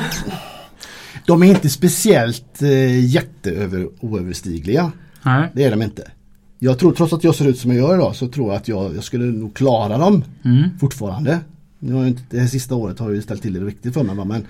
de 1.27 1.43
är 1.43 1.47
inte 1.47 1.69
speciellt 1.69 2.63
eh, 2.63 3.05
jätteöver, 3.05 3.89
oöverstigliga. 4.01 4.93
Nej. 5.23 5.51
Det 5.55 5.65
är 5.65 5.71
de 5.71 5.83
inte. 5.83 6.11
Jag 6.59 6.79
tror 6.79 6.93
trots 6.93 7.13
att 7.13 7.25
jag 7.25 7.35
ser 7.35 7.49
ut 7.49 7.59
som 7.59 7.71
jag 7.71 7.79
gör 7.89 7.95
idag 7.95 8.17
så 8.17 8.29
tror 8.29 8.49
jag 8.49 8.57
att 8.57 8.69
jag, 8.69 8.95
jag 8.97 9.05
skulle 9.05 9.25
nog 9.25 9.55
klara 9.55 9.99
dem 9.99 10.25
Mm. 10.45 10.63
fortfarande. 10.81 11.39
Nu 11.79 11.93
har 11.93 12.01
jag 12.01 12.09
inte, 12.09 12.23
det 12.31 12.39
här 12.41 12.47
sista 12.47 12.75
året 12.75 12.99
har 12.99 13.11
ju 13.11 13.23
ställt 13.23 13.43
till 13.43 13.53
det 13.55 13.61
riktigt 13.61 13.95
för 13.95 14.03
mig 14.03 14.25
men 14.25 14.47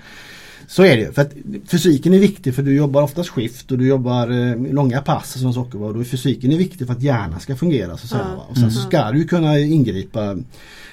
så 0.67 0.83
är 0.83 0.97
det. 0.97 1.15
För 1.15 1.21
att 1.21 1.31
fysiken 1.67 2.13
är 2.13 2.19
viktig 2.19 2.55
för 2.55 2.63
du 2.63 2.75
jobbar 2.75 3.01
oftast 3.01 3.29
skift 3.29 3.71
och 3.71 3.77
du 3.77 3.87
jobbar 3.87 4.29
eh, 4.29 4.73
långa 4.73 5.01
pass 5.01 5.33
och 5.35 5.39
sådana 5.39 5.53
saker. 5.53 5.79
Va? 5.79 5.93
Då 5.93 5.99
är 5.99 6.03
fysiken 6.03 6.51
är 6.51 6.57
viktig 6.57 6.87
för 6.87 6.93
att 6.93 7.01
hjärnan 7.01 7.39
ska 7.39 7.55
fungera. 7.55 7.97
Så 7.97 8.15
Ja. 8.15 8.23
va? 8.23 8.43
Och 8.49 8.57
sen 8.57 8.71
så 8.71 8.81
ska 8.81 9.11
du 9.11 9.17
ju 9.17 9.27
kunna 9.27 9.59
ingripa 9.59 10.37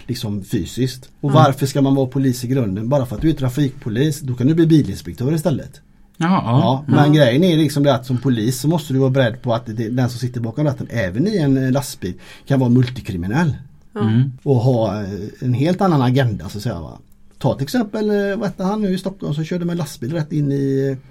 liksom 0.06 0.44
fysiskt. 0.44 1.08
Och 1.20 1.32
varför 1.32 1.66
ska 1.66 1.82
man 1.82 1.94
vara 1.94 2.06
polis 2.06 2.44
i 2.44 2.48
grunden? 2.48 2.88
Bara 2.88 3.06
för 3.06 3.16
att 3.16 3.22
du 3.22 3.28
är 3.30 3.34
trafikpolis, 3.34 4.20
då 4.20 4.34
kan 4.34 4.46
du 4.46 4.54
bli 4.54 4.66
bilinspektör 4.66 5.34
istället. 5.34 5.80
Jaha, 6.16 6.42
Ja, 6.44 6.84
ja. 6.88 6.94
men 6.94 7.12
grejen 7.12 7.44
är 7.44 7.56
liksom 7.56 7.82
det 7.82 7.94
att 7.94 8.06
som 8.06 8.18
polis 8.18 8.60
så 8.60 8.68
måste 8.68 8.92
du 8.92 8.98
vara 8.98 9.10
beredd 9.10 9.42
på 9.42 9.54
att 9.54 9.66
det, 9.66 9.88
den 9.88 10.10
som 10.10 10.18
sitter 10.18 10.40
bakom 10.40 10.64
ratten, 10.66 10.86
även 10.90 11.26
i 11.28 11.36
en 11.38 11.56
eh, 11.64 11.70
lastbil, 11.72 12.14
kan 12.46 12.60
vara 12.60 12.70
multikriminell. 12.70 13.54
Mm. 14.00 14.32
Och 14.42 14.56
ha 14.56 15.02
eh, 15.02 15.08
en 15.40 15.54
helt 15.54 15.80
annan 15.80 16.02
agenda 16.02 16.48
så 16.48 16.58
att 16.58 16.62
säga. 16.62 16.80
Va? 16.80 16.98
Ta 17.38 17.54
till 17.54 17.62
exempel, 17.62 18.10
eh, 18.10 18.36
vad 18.36 18.48
hette 18.48 18.64
han 18.64 18.82
nu 18.82 18.94
i 18.94 18.98
Stockholm 18.98 19.34
som 19.34 19.44
körde 19.44 19.64
med 19.64 19.76
lastbil 19.76 20.12
rätt 20.12 20.32
in 20.32 20.52
i 20.52 20.88
eh, 20.90 21.08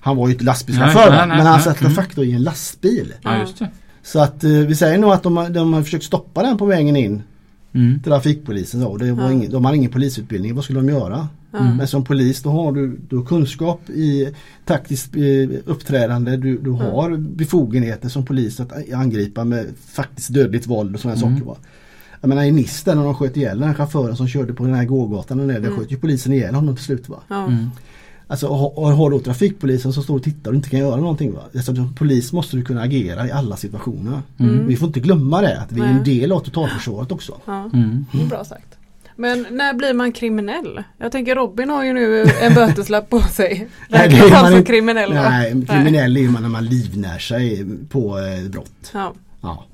Han 0.00 0.16
var 0.16 0.26
ju 0.28 0.32
inte 0.32 0.44
lastbilschaufför 0.44 1.10
nej, 1.10 1.26
men 1.28 1.46
han 1.46 1.60
satt 1.62 1.78
de 1.78 1.84
Mm. 1.84 1.94
facto 1.96 2.22
i 2.24 2.32
en 2.32 2.42
lastbil. 2.42 3.12
ja, 3.22 3.38
just 3.40 3.58
det. 3.58 3.70
Så 4.02 4.20
att 4.20 4.44
vi 4.44 4.74
säger 4.74 4.98
nog 4.98 5.10
att 5.12 5.22
de, 5.22 5.36
har- 5.36 5.48
de 5.50 5.72
har 5.72 5.82
försökt 5.82 6.04
stoppa 6.04 6.42
den 6.42 6.58
på 6.58 6.66
vägen 6.66 6.96
in 6.96 7.22
Mm. 7.72 8.00
Trafikpolisen. 8.02 8.82
Och 8.82 8.98
det 8.98 9.12
var 9.12 9.24
Ja. 9.24 9.32
ingen, 9.32 9.50
de 9.52 9.64
har 9.64 9.74
ingen 9.74 9.90
polisutbildning. 9.90 10.54
Vad 10.54 10.64
skulle 10.64 10.78
de 10.80 10.88
göra? 10.88 11.28
Ja. 11.52 11.74
Men 11.74 11.88
som 11.88 12.04
polis 12.04 12.42
då 12.42 12.50
har 12.50 12.72
du, 12.72 12.98
du 13.10 13.16
har 13.16 13.24
kunskap 13.24 13.90
i 13.90 14.28
taktiskt 14.64 15.14
uppträdande. 15.64 16.36
Du, 16.36 16.58
du 16.58 16.70
har 16.70 17.16
befogenheter 17.16 18.08
som 18.08 18.24
polis 18.24 18.60
att 18.60 18.72
angripa 18.94 19.44
med 19.44 19.66
faktiskt 19.92 20.34
dödligt 20.34 20.66
våld 20.66 20.94
och 20.94 21.00
sådana 21.00 21.20
Mm. 21.20 21.34
saker. 21.34 21.46
Va? 21.46 21.56
Jag 22.26 22.28
menar 22.28 22.44
i 22.44 22.66
där 22.84 22.94
när 22.94 23.04
de 23.04 23.14
sköt 23.14 23.36
ihjäl 23.36 23.58
den 23.58 23.68
här 23.68 23.74
chauffören 23.74 24.16
som 24.16 24.28
körde 24.28 24.52
på 24.52 24.64
den 24.64 24.74
här 24.74 24.84
gågatan 24.84 25.40
och 25.40 25.46
där, 25.46 25.60
där 25.60 25.70
sköt 25.70 25.92
ju 25.92 25.96
polisen 25.96 26.32
ihjäl 26.32 26.54
honom 26.54 26.76
till 26.76 26.84
slut. 26.84 27.08
Va? 27.08 27.20
Ja. 27.28 27.46
Mm. 27.46 27.70
Alltså 28.26 28.46
och, 28.46 28.78
och 28.78 28.88
har 28.88 29.10
då 29.10 29.18
trafikpolisen 29.18 29.92
som 29.92 30.02
står 30.02 30.16
och 30.16 30.22
tittar 30.22 30.50
och 30.50 30.54
inte 30.54 30.70
kan 30.70 30.80
göra 30.80 30.96
någonting. 30.96 31.32
Va? 31.32 31.40
Alltså, 31.54 31.74
som 31.74 31.94
polis 31.94 32.32
måste 32.32 32.56
du 32.56 32.64
kunna 32.64 32.82
agera 32.82 33.26
i 33.26 33.30
alla 33.30 33.56
situationer. 33.56 34.22
Mm. 34.38 34.66
Vi 34.66 34.76
får 34.76 34.86
inte 34.86 35.00
glömma 35.00 35.40
det 35.40 35.60
att 35.60 35.72
vi 35.72 35.80
är 35.80 35.84
en 35.84 35.94
Nej. 35.94 36.04
del 36.04 36.32
av 36.32 36.40
totalförsvaret 36.40 37.12
också. 37.12 37.40
Ja. 37.44 37.70
Mm. 37.74 38.06
Det 38.12 38.22
är 38.22 38.26
bra 38.26 38.44
sagt. 38.44 38.78
Men 39.16 39.46
när 39.50 39.74
blir 39.74 39.94
man 39.94 40.12
kriminell? 40.12 40.82
Jag 40.98 41.12
tänker 41.12 41.34
Robin 41.34 41.70
har 41.70 41.84
ju 41.84 41.92
nu 41.92 42.26
en 42.42 42.54
böteslapp 42.54 43.10
på 43.10 43.20
sig. 43.20 43.68
Nej, 43.88 44.06
är 44.06 44.10
Räknas 44.10 44.30
han 44.30 44.42
man 44.42 44.52
som 44.52 44.64
kriminell 44.64 45.14
va? 45.14 45.30
Nej, 45.30 45.66
kriminell 45.68 46.16
är 46.16 46.20
ju 46.20 46.30
man 46.30 46.42
när 46.42 46.48
man 46.48 46.64
livnär 46.64 47.18
sig 47.18 47.66
på 47.88 48.18
eh, 48.18 48.50
brott. 48.50 48.90
Ja. 48.92 49.12
Ja. 49.40 49.64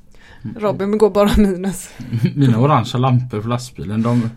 Robin 0.56 0.98
går 0.98 1.10
bara 1.10 1.30
minus. 1.36 1.90
Mina 2.34 2.58
orangea 2.58 2.98
lampor 3.00 3.40
på 3.40 3.48
lastbilen. 3.48 4.02
De, 4.02 4.30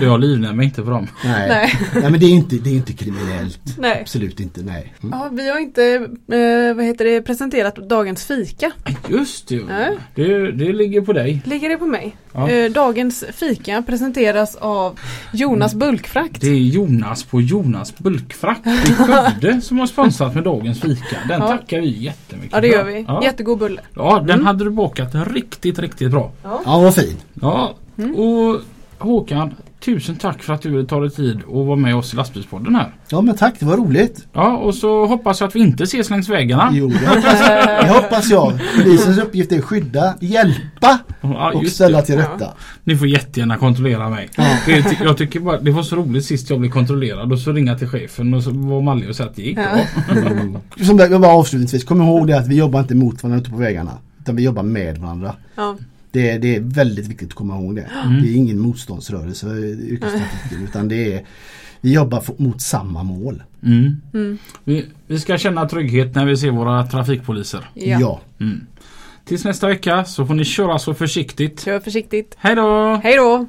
jag 0.00 0.20
livnär 0.20 0.52
mig 0.52 0.66
inte 0.66 0.84
för 0.84 0.90
dem. 0.90 1.06
Nej. 1.24 1.48
Nej. 1.48 1.78
Nej. 1.94 2.10
men 2.10 2.20
det 2.20 2.26
är 2.26 2.30
inte, 2.30 2.56
det 2.56 2.70
är 2.70 2.74
inte 2.74 2.92
kriminellt. 2.92 3.78
Nej. 3.78 4.00
Absolut 4.00 4.40
inte, 4.40 4.62
nej. 4.62 4.94
Mm. 5.02 5.18
Ja, 5.18 5.28
vi 5.32 5.50
har 5.50 5.58
inte 5.58 5.84
eh, 6.32 6.74
vad 6.76 6.84
heter 6.84 7.04
det, 7.04 7.22
presenterat 7.22 7.76
dagens 7.76 8.24
fika. 8.24 8.72
Just 9.08 9.48
det. 9.48 9.64
Nej. 9.64 9.98
det. 10.14 10.52
Det 10.52 10.72
ligger 10.72 11.00
på 11.00 11.12
dig. 11.12 11.42
Ligger 11.44 11.68
det 11.68 11.76
på 11.76 11.86
mig? 11.86 12.16
Ja. 12.36 12.48
Eh, 12.50 12.70
dagens 12.72 13.24
fika 13.34 13.82
presenteras 13.86 14.56
av 14.56 14.98
Jonas 15.32 15.74
Bulkfrakt. 15.74 16.40
Det 16.40 16.46
är 16.48 16.54
Jonas 16.54 17.24
på 17.24 17.40
Jonas 17.40 17.98
Bulkfrakt 17.98 18.66
i 18.66 18.70
Skövde 18.98 19.60
som 19.60 19.78
har 19.78 19.86
sponsrat 19.86 20.34
med 20.34 20.44
dagens 20.44 20.80
fika. 20.80 21.16
Den 21.28 21.40
Ja. 21.40 21.48
tackar 21.48 21.80
vi 21.80 21.88
jättemycket 22.02 22.52
Ja 22.52 22.60
det 22.60 22.68
gör 22.68 22.84
vi. 22.84 23.04
Ja, 23.08 23.24
Jättegod 23.24 23.58
bulle. 23.58 23.80
ja 23.94 24.18
den 24.20 24.30
Mm. 24.30 24.46
hade 24.46 24.64
du 24.64 24.70
bakat 24.70 25.08
riktigt, 25.32 25.78
riktigt 25.78 26.10
bra. 26.10 26.32
Ja, 26.42 26.60
vad 26.64 26.94
fin. 26.94 27.16
Ja, 27.34 27.74
Mm. 27.98 28.14
och 28.14 28.60
Håkan, 28.98 29.54
tusen 29.86 30.16
tack 30.16 30.42
för 30.42 30.54
att 30.54 30.62
du 30.62 30.70
ville 30.70 30.84
ta 30.84 31.00
dig 31.00 31.10
tid 31.10 31.40
och 31.46 31.66
vara 31.66 31.76
med 31.76 31.96
oss 31.96 32.12
i 32.12 32.16
lastbilspodden 32.16 32.74
här. 32.74 32.94
Ja 33.10 33.20
men 33.20 33.36
tack, 33.36 33.54
det 33.58 33.66
var 33.66 33.76
roligt. 33.76 34.26
Ja, 34.32 34.56
och 34.56 34.74
så 34.74 35.06
hoppas 35.06 35.40
jag 35.40 35.48
att 35.48 35.56
vi 35.56 35.60
inte 35.60 35.84
ses 35.84 36.10
längs 36.10 36.28
vägarna. 36.28 36.70
Jo, 36.72 36.88
det 36.88 37.06
hoppas, 37.08 37.40
det 37.82 37.88
hoppas 37.88 38.30
jag. 38.30 38.52
Polisens 38.76 39.18
uppgift 39.18 39.52
är 39.52 39.58
att 39.58 39.64
skydda, 39.64 40.14
hjälpa 40.20 40.98
Ja, 41.20 41.52
och 41.54 41.66
ställa 41.66 41.98
det. 42.00 42.06
till 42.06 42.16
rätta. 42.16 42.48
Ni 42.84 42.96
får 42.96 43.08
jättegärna 43.08 43.56
kontrollera 43.56 44.10
mig. 44.10 44.28
Ja. 44.36 44.44
Det, 44.66 44.98
jag 45.04 45.16
tycker 45.18 45.40
bara, 45.40 45.60
det 45.60 45.70
var 45.70 45.82
så 45.82 45.96
roligt 45.96 46.24
sist 46.24 46.50
jag 46.50 46.60
blev 46.60 46.70
kontrollerad 46.70 47.32
och 47.32 47.38
så 47.38 47.52
ringa 47.52 47.78
till 47.78 47.88
chefen 47.88 48.34
och 48.34 48.42
så 48.42 48.50
var 48.50 48.80
mallig 48.82 49.08
och 49.08 49.16
säga 49.16 49.28
att 49.28 49.36
det 49.36 49.42
gick 49.42 49.58
Ja. 49.58 50.14
bra. 50.14 50.30
Mm. 50.30 50.56
Som 50.86 50.98
jag 50.98 51.20
bara 51.20 51.32
avslutningsvis, 51.32 51.84
kom 51.84 52.02
ihåg 52.02 52.26
det 52.26 52.38
att 52.38 52.48
vi 52.48 52.54
jobbar 52.56 52.80
inte 52.80 52.94
mot 52.94 53.22
varandra 53.22 53.40
ute 53.40 53.50
på 53.50 53.56
vägarna. 53.56 53.90
Utan 54.20 54.36
vi 54.36 54.42
jobbar 54.42 54.62
med 54.62 54.98
varandra. 54.98 55.34
Det, 56.16 56.30
är- 56.30 56.38
det 56.38 56.56
är 56.56 56.60
väldigt 56.60 57.06
viktigt 57.08 57.28
att 57.28 57.34
komma 57.34 57.56
ihåg 57.56 57.76
det. 57.76 57.90
Mm. 58.04 58.22
Det 58.22 58.28
är 58.28 58.34
ingen 58.36 58.58
motståndsrörelse 58.58 59.46
yrkestrafiken 59.90 60.64
utan 60.68 60.88
det 60.88 61.12
är 61.12 61.24
vi 61.80 61.92
jobbar 61.92 62.22
mot 62.36 62.60
samma 62.62 63.02
mål. 63.02 63.42
Mm. 63.62 63.96
Mm. 64.14 64.38
Vi, 64.64 64.86
vi 65.06 65.18
ska 65.20 65.38
känna 65.38 65.68
trygghet 65.68 66.14
när 66.14 66.26
vi 66.26 66.36
ser 66.36 66.50
våra 66.50 66.86
trafikpoliser. 66.86 67.68
ja. 67.74 67.98
ja. 68.00 68.20
Mm. 68.40 68.60
Tills 69.24 69.44
nästa 69.44 69.68
vecka 69.68 70.04
så 70.04 70.26
får 70.26 70.34
ni 70.34 70.44
köra 70.44 70.78
så 70.78 70.94
försiktigt. 70.94 71.64
Kör 71.64 71.80
försiktigt. 71.80 72.34
Hej 72.38 72.54
då! 72.54 73.00
Hej 73.02 73.16
då! 73.16 73.46